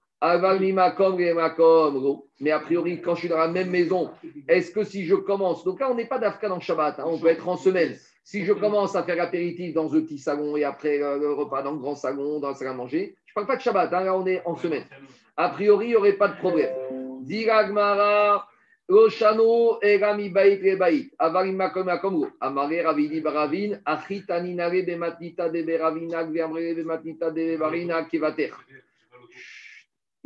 Mais 2.39 2.51
a 2.51 2.59
priori, 2.59 3.01
quand 3.01 3.15
je 3.15 3.19
suis 3.19 3.29
dans 3.29 3.37
la 3.37 3.47
même 3.47 3.69
maison, 3.69 4.09
est-ce 4.47 4.71
que 4.71 4.83
si 4.83 5.05
je 5.05 5.15
commence, 5.15 5.63
donc 5.63 5.79
là 5.79 5.91
on 5.91 5.95
n'est 5.95 6.07
pas 6.07 6.17
d'Afka 6.17 6.49
dans 6.49 6.55
le 6.55 6.61
Shabbat, 6.61 6.99
hein, 6.99 7.05
on 7.05 7.19
peut 7.19 7.27
être 7.27 7.47
en 7.47 7.57
semaine. 7.57 7.95
Si 8.23 8.43
je 8.43 8.53
commence 8.53 8.95
à 8.95 9.03
faire 9.03 9.15
l'apéritif 9.15 9.73
dans 9.73 9.93
un 9.93 10.01
petit 10.01 10.17
salon 10.17 10.57
et 10.57 10.63
après 10.63 11.01
euh, 11.01 11.17
le 11.17 11.33
repas 11.33 11.61
dans 11.61 11.71
le 11.71 11.77
grand 11.77 11.95
salon, 11.95 12.39
dans 12.39 12.49
la 12.49 12.55
salle 12.55 12.69
à 12.69 12.73
manger, 12.73 13.15
je 13.25 13.31
ne 13.31 13.35
parle 13.35 13.47
pas 13.47 13.55
de 13.57 13.61
Shabbat, 13.61 13.93
hein, 13.93 14.03
là 14.03 14.17
on 14.17 14.25
est 14.25 14.41
en 14.45 14.55
semaine. 14.55 14.85
A 15.37 15.49
priori, 15.49 15.85
il 15.85 15.89
n'y 15.89 15.95
aurait 15.95 16.13
pas 16.13 16.29
de 16.29 16.37
problème. 16.37 16.73
Diragmara, 17.21 18.47
Roshano, 18.89 19.79
Erami 19.81 20.29
Baït, 20.29 20.61
Rebaït, 20.63 21.13
Avarim 21.19 21.55
Makom 21.57 21.85
Makom, 21.85 22.31
Amare 22.41 22.81
Ravidi 22.83 23.21
Baravin, 23.21 23.79
Achitani 23.85 24.55
Nare 24.55 24.81
Bematita 24.81 25.49
de 25.49 25.61
Beravina, 25.61 26.23
Gvermre 26.23 26.73
Bematita 26.73 27.29
de 27.29 27.57
Barina, 27.57 28.03
Kevater. 28.05 28.51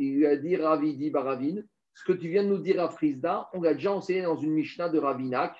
Il 0.02 0.16
lui 0.16 0.26
a 0.26 0.36
dit 0.36 0.56
Ravidi 0.56 1.10
Baravin, 1.10 1.62
ce 1.94 2.02
que 2.02 2.12
tu 2.12 2.28
viens 2.28 2.42
de 2.42 2.48
nous 2.48 2.58
dire 2.58 2.82
à 2.82 2.88
Frisda, 2.88 3.48
on 3.52 3.62
l'a 3.62 3.74
déjà 3.74 3.92
enseigné 3.92 4.22
dans 4.22 4.34
une 4.34 4.50
Mishnah 4.50 4.88
de 4.88 4.98
Ravinak. 4.98 5.54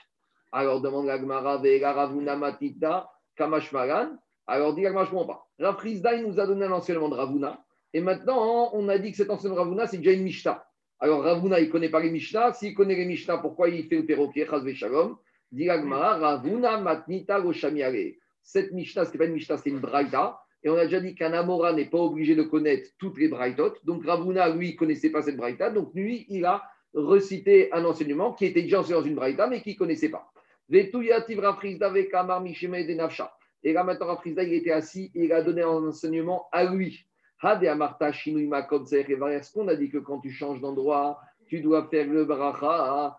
Alors 0.50 0.80
demande 0.80 1.06
la 1.06 1.16
Gemara, 1.16 1.58
Vega 1.58 1.92
Ravuna 1.92 2.34
Matita, 2.34 3.08
Kamashmaran. 3.36 4.16
Alors 4.48 4.74
dit 4.74 4.82
la 4.82 4.88
Gemara, 4.88 5.04
je 5.04 5.10
ne 5.12 5.16
comprends 5.16 5.34
pas. 5.34 5.46
Rav 5.64 5.76
Frisda, 5.76 6.16
il 6.16 6.26
nous 6.26 6.40
a 6.40 6.46
donné 6.48 6.64
un 6.64 6.72
enseignement 6.72 7.08
de 7.08 7.14
Ravuna. 7.14 7.64
Et 7.92 8.00
maintenant, 8.00 8.70
on 8.72 8.88
a 8.88 8.98
dit 8.98 9.12
que 9.12 9.16
cet 9.16 9.30
enseignement 9.30 9.54
de 9.54 9.60
Ravuna, 9.60 9.86
c'est 9.86 9.98
déjà 9.98 10.10
une 10.10 10.24
Mishnah. 10.24 10.66
Alors 10.98 11.22
Ravuna, 11.22 11.60
il 11.60 11.68
ne 11.68 11.70
connaît 11.70 11.90
pas 11.90 12.00
les 12.00 12.10
Mishnah. 12.10 12.52
S'il 12.52 12.74
connaît 12.74 12.96
les 12.96 13.06
Mishnah, 13.06 13.38
pourquoi 13.38 13.68
il 13.68 13.86
fait 13.86 13.98
le 13.98 14.06
perroquet 14.06 14.48
Chazve 14.50 14.74
Shalom? 14.74 15.18
Dit 15.52 15.70
Ravuna 15.70 16.80
Matnita 16.80 17.38
Roshamiare. 17.38 18.16
Cette 18.42 18.72
Mishnah, 18.72 19.04
ce 19.04 19.12
n'est 19.12 19.18
pas 19.18 19.26
une 19.26 19.34
Mishnah, 19.34 19.56
c'est 19.58 19.70
une 19.70 19.78
Braïta. 19.78 20.41
Et 20.64 20.70
on 20.70 20.76
a 20.76 20.84
déjà 20.84 21.00
dit 21.00 21.14
qu'un 21.14 21.32
Amora 21.32 21.72
n'est 21.72 21.88
pas 21.88 21.98
obligé 21.98 22.36
de 22.36 22.42
connaître 22.42 22.90
toutes 22.98 23.18
les 23.18 23.28
Braïtot. 23.28 23.74
Donc 23.84 24.04
Ravuna, 24.04 24.54
lui, 24.54 24.72
ne 24.72 24.76
connaissait 24.76 25.10
pas 25.10 25.22
cette 25.22 25.36
Braïta. 25.36 25.70
Donc 25.70 25.92
lui, 25.94 26.26
il 26.28 26.44
a 26.44 26.62
recité 26.94 27.72
un 27.72 27.84
enseignement 27.84 28.32
qui 28.32 28.46
était 28.46 28.62
déjà 28.62 28.80
enseigné 28.80 29.00
dans 29.00 29.06
une 29.06 29.14
Braïta, 29.14 29.46
mais 29.46 29.60
qu'il 29.60 29.74
ne 29.74 29.78
connaissait 29.78 30.10
pas. 30.10 30.28
Et 30.70 30.90
là, 33.72 33.84
maintenant, 33.84 34.06
Rafrizda, 34.06 34.42
il 34.44 34.54
était 34.54 34.70
assis 34.70 35.10
et 35.14 35.24
il 35.24 35.32
a 35.32 35.42
donné 35.42 35.62
un 35.62 35.68
enseignement 35.68 36.48
à 36.52 36.64
lui. 36.64 37.06
Est-ce 37.44 39.52
qu'on 39.52 39.68
a 39.68 39.74
dit 39.74 39.90
que 39.90 39.98
quand 39.98 40.20
tu 40.20 40.30
changes 40.30 40.60
d'endroit, 40.60 41.18
tu 41.48 41.60
dois 41.60 41.88
faire 41.88 42.06
le 42.06 42.24
bracha. 42.24 43.18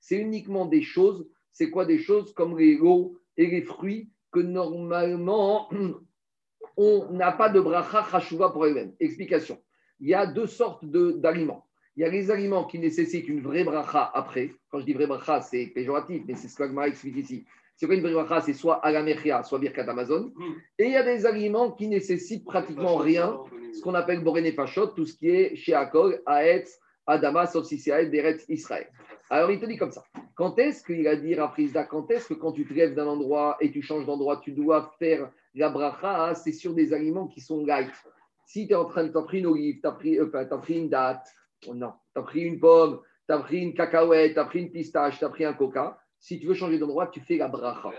C'est 0.00 0.16
uniquement 0.16 0.64
des 0.66 0.82
choses, 0.82 1.28
c'est 1.58 1.70
quoi 1.70 1.84
des 1.84 1.98
choses 1.98 2.32
comme 2.34 2.56
les 2.56 2.76
lots 2.76 3.16
et 3.36 3.46
les 3.48 3.62
fruits 3.62 4.08
que 4.30 4.38
normalement 4.38 5.68
on 6.76 7.08
n'a 7.12 7.32
pas 7.32 7.48
de 7.48 7.58
bracha 7.60 8.06
chashuva 8.10 8.50
pour 8.50 8.64
eux-mêmes. 8.64 8.92
Explication. 9.00 9.58
Il 9.98 10.08
y 10.08 10.14
a 10.14 10.24
deux 10.26 10.46
sortes 10.46 10.84
de- 10.84 11.10
d'aliments. 11.12 11.64
Il 11.96 12.02
y 12.02 12.04
a 12.04 12.08
les 12.08 12.30
aliments 12.30 12.64
qui 12.64 12.78
nécessitent 12.78 13.26
une 13.26 13.40
vraie 13.42 13.64
bracha 13.64 14.08
après. 14.14 14.52
Quand 14.70 14.78
je 14.78 14.84
dis 14.84 14.92
vraie 14.92 15.08
bracha, 15.08 15.40
c'est 15.40 15.66
péjoratif, 15.66 16.22
mais 16.28 16.36
c'est 16.36 16.46
ce 16.46 16.54
que 16.54 16.62
Agmara 16.62 16.86
explique 16.86 17.16
ici. 17.16 17.44
C'est 17.74 17.86
quoi 17.86 17.96
une 17.96 18.02
vraie 18.02 18.12
bracha? 18.12 18.40
C'est 18.40 18.52
soit 18.52 18.76
alamechia, 18.86 19.42
soit 19.42 19.58
birkat 19.58 19.82
Amazon. 19.90 20.32
Et 20.78 20.84
il 20.84 20.92
y 20.92 20.96
a 20.96 21.02
des 21.02 21.26
aliments 21.26 21.72
qui 21.72 21.88
nécessitent 21.88 22.44
pratiquement 22.44 22.96
rien, 22.98 23.36
ce 23.72 23.80
qu'on 23.82 23.94
appelle 23.94 24.22
borené 24.22 24.52
fachot, 24.52 24.86
tout 24.88 25.06
ce 25.06 25.14
qui 25.16 25.28
est 25.28 25.56
chez 25.56 25.74
Akol, 25.74 26.22
Aetz, 26.26 26.78
Adama, 27.04 27.46
sauf 27.46 27.64
si 27.66 27.78
c'est 27.78 27.90
Aetz, 27.90 28.10
Deret, 28.12 28.38
Israël. 28.48 28.86
Alors 29.30 29.50
il 29.50 29.60
te 29.60 29.66
dit 29.66 29.76
comme 29.76 29.92
ça. 29.92 30.04
Quand 30.34 30.58
est-ce 30.58 30.84
qu'il 30.84 31.06
a 31.06 31.16
dit 31.16 31.34
à 31.34 31.48
Prisda, 31.48 31.84
quand 31.84 32.10
est-ce 32.10 32.28
que 32.28 32.34
quand 32.34 32.52
tu 32.52 32.66
te 32.66 32.72
lèves 32.72 32.94
d'un 32.94 33.06
endroit 33.06 33.56
et 33.60 33.70
tu 33.70 33.82
changes 33.82 34.06
d'endroit, 34.06 34.38
tu 34.38 34.52
dois 34.52 34.92
faire 34.98 35.30
la 35.54 35.68
bracha, 35.68 36.28
hein, 36.28 36.34
c'est 36.34 36.52
sur 36.52 36.74
des 36.74 36.92
aliments 36.92 37.26
qui 37.26 37.40
sont 37.40 37.64
light. 37.64 37.92
Si 38.46 38.66
tu 38.66 38.72
es 38.72 38.76
en 38.76 38.86
train 38.86 39.04
de 39.04 39.08
t'as 39.08 39.22
pris 39.22 39.40
une 39.40 39.46
olive, 39.46 39.80
tu 39.80 39.86
as, 39.86 39.92
pris, 39.92 40.18
euh, 40.18 40.26
t'as 40.32 40.58
pris 40.58 40.78
une 40.78 40.88
date, 40.88 41.26
oh 41.66 41.74
non, 41.74 41.92
tu 42.14 42.20
as 42.20 42.22
pris 42.22 42.42
une 42.42 42.58
pomme, 42.58 43.00
tu 43.26 43.34
as 43.34 43.38
pris 43.38 43.58
une 43.58 43.74
cacahuète, 43.74 44.34
tu 44.34 44.38
as 44.38 44.44
pris 44.44 44.60
une 44.60 44.70
pistache, 44.70 45.18
tu 45.18 45.24
as 45.24 45.28
pris 45.28 45.44
un 45.44 45.52
coca, 45.52 45.98
si 46.18 46.40
tu 46.40 46.46
veux 46.46 46.54
changer 46.54 46.78
d'endroit, 46.78 47.08
tu 47.08 47.20
fais 47.20 47.36
la 47.36 47.48
bracha. 47.48 47.92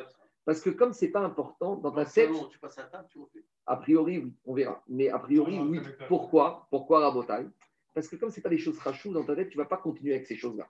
Parce 0.45 0.61
que 0.61 0.71
comme 0.71 0.93
c'est 0.93 1.09
pas 1.09 1.19
important 1.19 1.75
dans 1.75 1.91
ta 1.91 2.05
tête, 2.05 2.31
Tu 2.49 2.57
passes 2.57 2.79
à 2.79 2.83
table, 2.83 3.07
tu 3.11 3.19
refais. 3.19 3.43
a 3.67 3.75
priori, 3.75 4.17
oui, 4.17 4.33
on 4.45 4.55
verra. 4.55 4.81
Mais 4.87 5.09
a 5.09 5.19
priori, 5.19 5.59
oui. 5.59 5.79
Pourquoi? 6.07 6.67
Pourquoi 6.71 7.01
Rabotai? 7.01 7.45
Parce 7.93 8.07
que 8.07 8.15
comme 8.15 8.31
ce 8.31 8.37
n'est 8.37 8.43
pas 8.43 8.49
des 8.49 8.57
choses 8.57 8.79
rachouves 8.79 9.13
dans 9.13 9.23
ta 9.23 9.35
tête, 9.35 9.49
tu 9.49 9.57
ne 9.57 9.63
vas 9.63 9.69
pas 9.69 9.77
continuer 9.77 10.13
avec 10.13 10.25
ces 10.25 10.35
choses-là. 10.35 10.67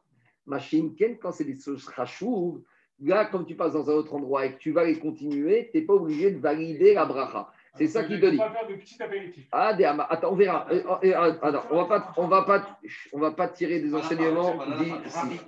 Machine 0.49 0.95
Ken, 0.95 1.17
quand 1.17 1.31
c'est 1.31 1.45
des 1.45 1.59
choses 1.59 1.88
rachouves, 1.88 2.61
là, 3.01 3.26
comme 3.26 3.45
tu 3.45 3.55
passes 3.55 3.73
dans 3.73 3.89
un 3.89 3.93
autre 3.93 4.13
endroit 4.13 4.45
et 4.45 4.53
que 4.53 4.57
tu 4.59 4.71
vas 4.71 4.84
les 4.84 4.99
continuer, 4.99 5.69
tu 5.71 5.77
n'es 5.80 5.85
pas 5.85 5.93
obligé 5.93 6.31
de 6.31 6.39
valider 6.39 6.93
la 6.93 7.05
bracha. 7.05 7.49
C'est 7.76 7.88
ça 7.88 8.03
qu'il 8.03 8.19
te 8.19 8.26
dit. 8.26 8.38
On 8.39 8.43
va 8.43 8.51
faire 8.51 8.67
de 8.67 8.76
petits 8.76 9.01
apéritifs. 9.01 9.47
Ah, 9.51 9.73
des 9.73 9.85
Attends, 9.85 10.34
on 10.34 10.35
verra. 10.35 10.67
Euh, 10.71 10.84
euh, 10.85 10.97
euh, 11.05 11.38
attends, 11.41 11.63
on 11.71 11.76
va 11.77 11.85
pas, 11.85 12.13
on 12.17 12.27
va 12.27 12.41
pas, 12.43 12.80
on 13.13 13.19
va 13.19 13.31
pas 13.31 13.47
tirer 13.47 13.80
des 13.80 13.93
enseignements 13.93 14.57
d'ici. 14.77 15.39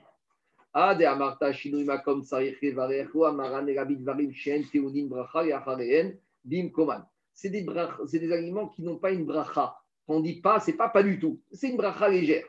Ah, 0.74 0.96
des 0.96 1.04
amarta 1.06 1.52
shinui 1.52 1.84
makom 1.84 2.24
amaran 2.32 3.68
elabit 3.68 4.02
varim 4.04 4.32
shen 4.34 4.64
teunin 4.72 5.08
bracha 5.08 5.44
yachareen 5.46 6.18
bim 6.46 6.70
koman. 6.70 7.04
C'est 7.34 7.50
des, 7.50 7.64
brach- 7.64 8.00
c'est 8.06 8.20
des 8.20 8.32
aliments 8.32 8.68
qui 8.70 8.82
n'ont 8.84 8.98
pas 8.98 9.12
une 9.12 9.26
bracha. 9.26 9.76
On 10.08 10.22
dit 10.22 10.40
pas, 10.42 10.60
c'est 10.60 10.74
pas 10.78 10.90
pas 10.90 11.04
du 11.04 11.20
tout. 11.20 11.42
C'est 11.52 11.70
une 11.70 11.78
bracha 11.78 12.08
légère. 12.08 12.46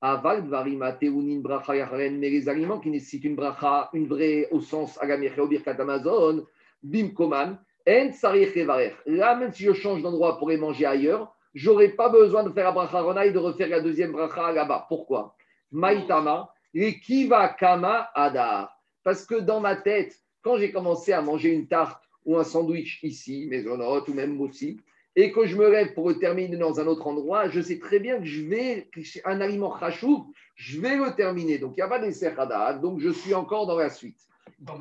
Aval 0.00 0.44
mais 0.44 2.30
les 2.30 2.48
aliments 2.48 2.80
qui 2.80 2.90
nécessitent 2.90 3.24
une 3.24 3.34
bracha, 3.34 3.88
une 3.94 4.06
vraie 4.06 4.48
au 4.50 4.60
sens 4.60 4.98
agameche 5.00 5.40
birkat 5.48 5.80
Amazon, 5.80 6.44
bim 6.82 7.08
koman, 7.08 7.58
en. 7.88 8.10
Là, 9.06 9.36
même 9.36 9.52
si 9.52 9.64
je 9.64 9.72
change 9.72 10.02
d'endroit 10.02 10.38
pour 10.38 10.50
manger 10.58 10.86
ailleurs, 10.86 11.34
j'aurais 11.54 11.90
pas 11.90 12.08
besoin 12.08 12.42
de 12.44 12.50
faire 12.50 12.64
la 12.64 12.72
bracha 12.72 13.00
rona 13.00 13.24
et 13.24 13.32
de 13.32 13.38
refaire 13.38 13.68
la 13.68 13.80
deuxième 13.80 14.12
bracha 14.12 14.52
là-bas. 14.52 14.86
Pourquoi? 14.88 15.34
Maïtama, 15.72 16.50
kiva 17.02 17.48
kama 17.48 18.10
adar. 18.14 18.76
Parce 19.02 19.24
que 19.24 19.36
dans 19.36 19.60
ma 19.60 19.76
tête, 19.76 20.14
quand 20.42 20.58
j'ai 20.58 20.72
commencé 20.72 21.12
à 21.12 21.22
manger 21.22 21.50
une 21.50 21.68
tarte 21.68 22.02
ou 22.24 22.36
un 22.36 22.44
sandwich 22.44 23.02
ici, 23.02 23.46
maisonnote 23.48 24.08
ou 24.08 24.14
même 24.14 24.34
moussi, 24.34 24.80
et 25.18 25.32
que 25.32 25.46
je 25.46 25.56
me 25.56 25.70
lève 25.70 25.94
pour 25.94 26.08
le 26.10 26.18
terminer 26.18 26.56
dans 26.58 26.78
un 26.78 26.86
autre 26.86 27.06
endroit, 27.06 27.48
je 27.48 27.60
sais 27.60 27.78
très 27.78 27.98
bien 27.98 28.18
que 28.18 28.24
je 28.26 28.42
vais, 28.42 28.88
un 29.24 29.40
aliment 29.40 29.76
chachouf, 29.78 30.26
je 30.54 30.78
vais 30.80 30.96
le 30.96 31.14
terminer. 31.16 31.58
Donc 31.58 31.72
il 31.72 31.80
n'y 31.80 31.82
a 31.82 31.88
pas 31.88 31.98
d'essai 31.98 32.26
hadar, 32.36 32.80
donc 32.80 33.00
je 33.00 33.08
suis 33.10 33.34
encore 33.34 33.66
dans 33.66 33.76
la 33.78 33.88
suite. 33.90 34.18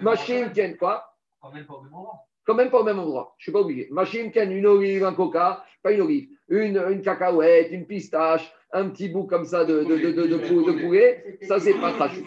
Machine 0.01 0.51
Ken, 0.53 0.75
quoi 0.77 1.15
Quand 1.41 1.51
même 1.51 1.65
pas 1.65 1.73
au 1.75 1.81
même 1.81 1.91
moment. 1.91 2.19
quand 2.45 2.53
même 2.53 2.69
pas 2.69 2.79
au 2.81 2.83
même 2.83 2.99
endroit. 2.99 3.33
Je 3.37 3.43
ne 3.43 3.45
suis 3.45 3.51
pas 3.53 3.59
obligé. 3.61 3.87
Machine 3.91 4.31
Ken, 4.31 4.51
une 4.51 4.65
olive, 4.67 5.03
un 5.05 5.13
coca, 5.13 5.63
pas 5.81 5.91
une 5.93 6.01
olive, 6.01 6.27
une, 6.49 6.77
une 6.91 7.01
cacahuète, 7.01 7.69
une 7.71 7.85
pistache, 7.87 8.51
un 8.73 8.89
petit 8.89 9.07
bout 9.09 9.23
comme 9.23 9.45
ça 9.45 9.63
de, 9.63 9.83
de, 9.85 9.95
de, 9.97 10.11
de, 10.11 10.27
de 10.27 10.37
pou- 10.37 10.63
de 10.63 10.73
poulet, 10.81 11.37
ça 11.47 11.59
c'est 11.61 11.73
pas 11.75 11.93
trash. 11.93 12.19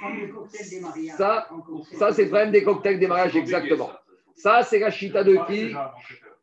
Ça, 1.16 1.46
ça 1.98 2.12
c'est 2.12 2.22
le 2.24 2.28
problème 2.28 2.50
des 2.52 2.62
cocktails 2.64 2.98
des 2.98 3.06
mariages, 3.06 3.36
exactement. 3.36 3.90
Ça 4.34 4.62
c'est 4.62 4.78
la 4.78 4.90
chita 4.90 5.22
de 5.24 5.36
qui 5.46 5.74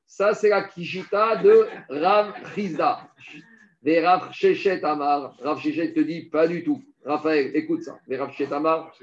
Ça 0.06 0.34
c'est 0.34 0.50
la 0.50 0.64
kishita 0.64 1.38
de 1.38 1.68
Rav 1.90 2.34
Chizda. 2.54 3.10
Et 3.84 4.00
Rav 4.00 4.32
Shechet 4.32 4.84
Amar. 4.84 5.36
Rav 5.42 5.60
Shechet 5.60 5.94
te 5.94 6.00
dit 6.00 6.24
pas 6.24 6.48
du 6.48 6.64
tout. 6.64 6.84
Raphaël, 7.04 7.52
écoute 7.56 7.84
ça. 7.84 8.00
Et 8.08 8.18
Rav 8.18 8.32
Shechet 8.32 8.54
Amar. 8.54 8.94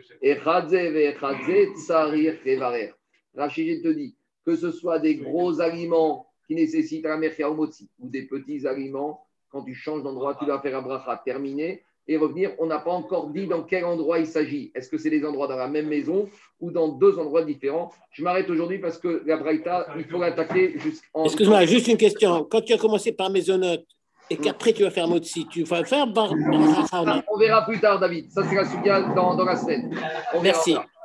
Tsarir. 1.76 2.94
Rav 3.36 3.50
Shechet 3.50 3.80
te 3.82 3.88
dit 3.88 4.16
que 4.44 4.56
ce 4.56 4.72
soit 4.72 4.98
des 4.98 5.16
gros 5.16 5.60
aliments 5.60 6.26
qui 6.46 6.54
nécessitent 6.54 7.04
la 7.04 7.16
merchia 7.16 7.50
ou 7.50 7.66
des 8.00 8.26
petits 8.26 8.66
aliments, 8.66 9.24
quand 9.50 9.62
tu 9.62 9.74
changes 9.74 10.02
d'endroit, 10.02 10.34
tu 10.34 10.44
dois 10.44 10.60
faire 10.60 10.78
un 10.78 10.82
bracha 10.82 11.20
terminé 11.24 11.84
et 12.08 12.16
revenir. 12.16 12.50
On 12.58 12.66
n'a 12.66 12.78
pas 12.78 12.90
encore 12.90 13.28
dit 13.28 13.46
dans 13.46 13.62
quel 13.62 13.84
endroit 13.84 14.18
il 14.18 14.26
s'agit. 14.26 14.72
Est-ce 14.74 14.88
que 14.88 14.98
c'est 14.98 15.10
des 15.10 15.24
endroits 15.24 15.46
dans 15.46 15.56
la 15.56 15.68
même 15.68 15.86
maison 15.88 16.28
ou 16.60 16.70
dans 16.70 16.88
deux 16.88 17.18
endroits 17.18 17.44
différents? 17.44 17.90
Je 18.10 18.22
m'arrête 18.22 18.48
aujourd'hui 18.50 18.78
parce 18.78 18.98
que 18.98 19.22
la 19.26 19.36
braïta, 19.36 19.86
il 19.96 20.04
faut 20.04 20.18
l'attaquer 20.18 20.78
jusqu'en. 20.78 21.24
Excuse-moi, 21.24 21.64
juste 21.66 21.88
une 21.88 21.96
question. 21.96 22.44
Quand 22.44 22.60
tu 22.60 22.72
as 22.72 22.78
commencé 22.78 23.12
par 23.12 23.30
Maisonnote 23.30 23.84
et 24.30 24.36
qu'après 24.36 24.72
tu 24.72 24.82
vas 24.82 24.90
faire 24.90 25.08
Motsi, 25.08 25.46
tu 25.48 25.62
vas 25.64 25.84
faire 25.84 26.06
Bar- 26.06 26.34
non 26.34 27.22
On 27.28 27.38
verra 27.38 27.64
plus 27.64 27.80
tard, 27.80 27.98
David. 28.00 28.30
Ça, 28.30 28.42
c'est 28.44 28.54
la 28.86 29.00
dans, 29.14 29.34
dans 29.34 29.44
la 29.44 29.56
semaine. 29.56 29.94
On 30.34 30.40
Merci. 30.40 30.76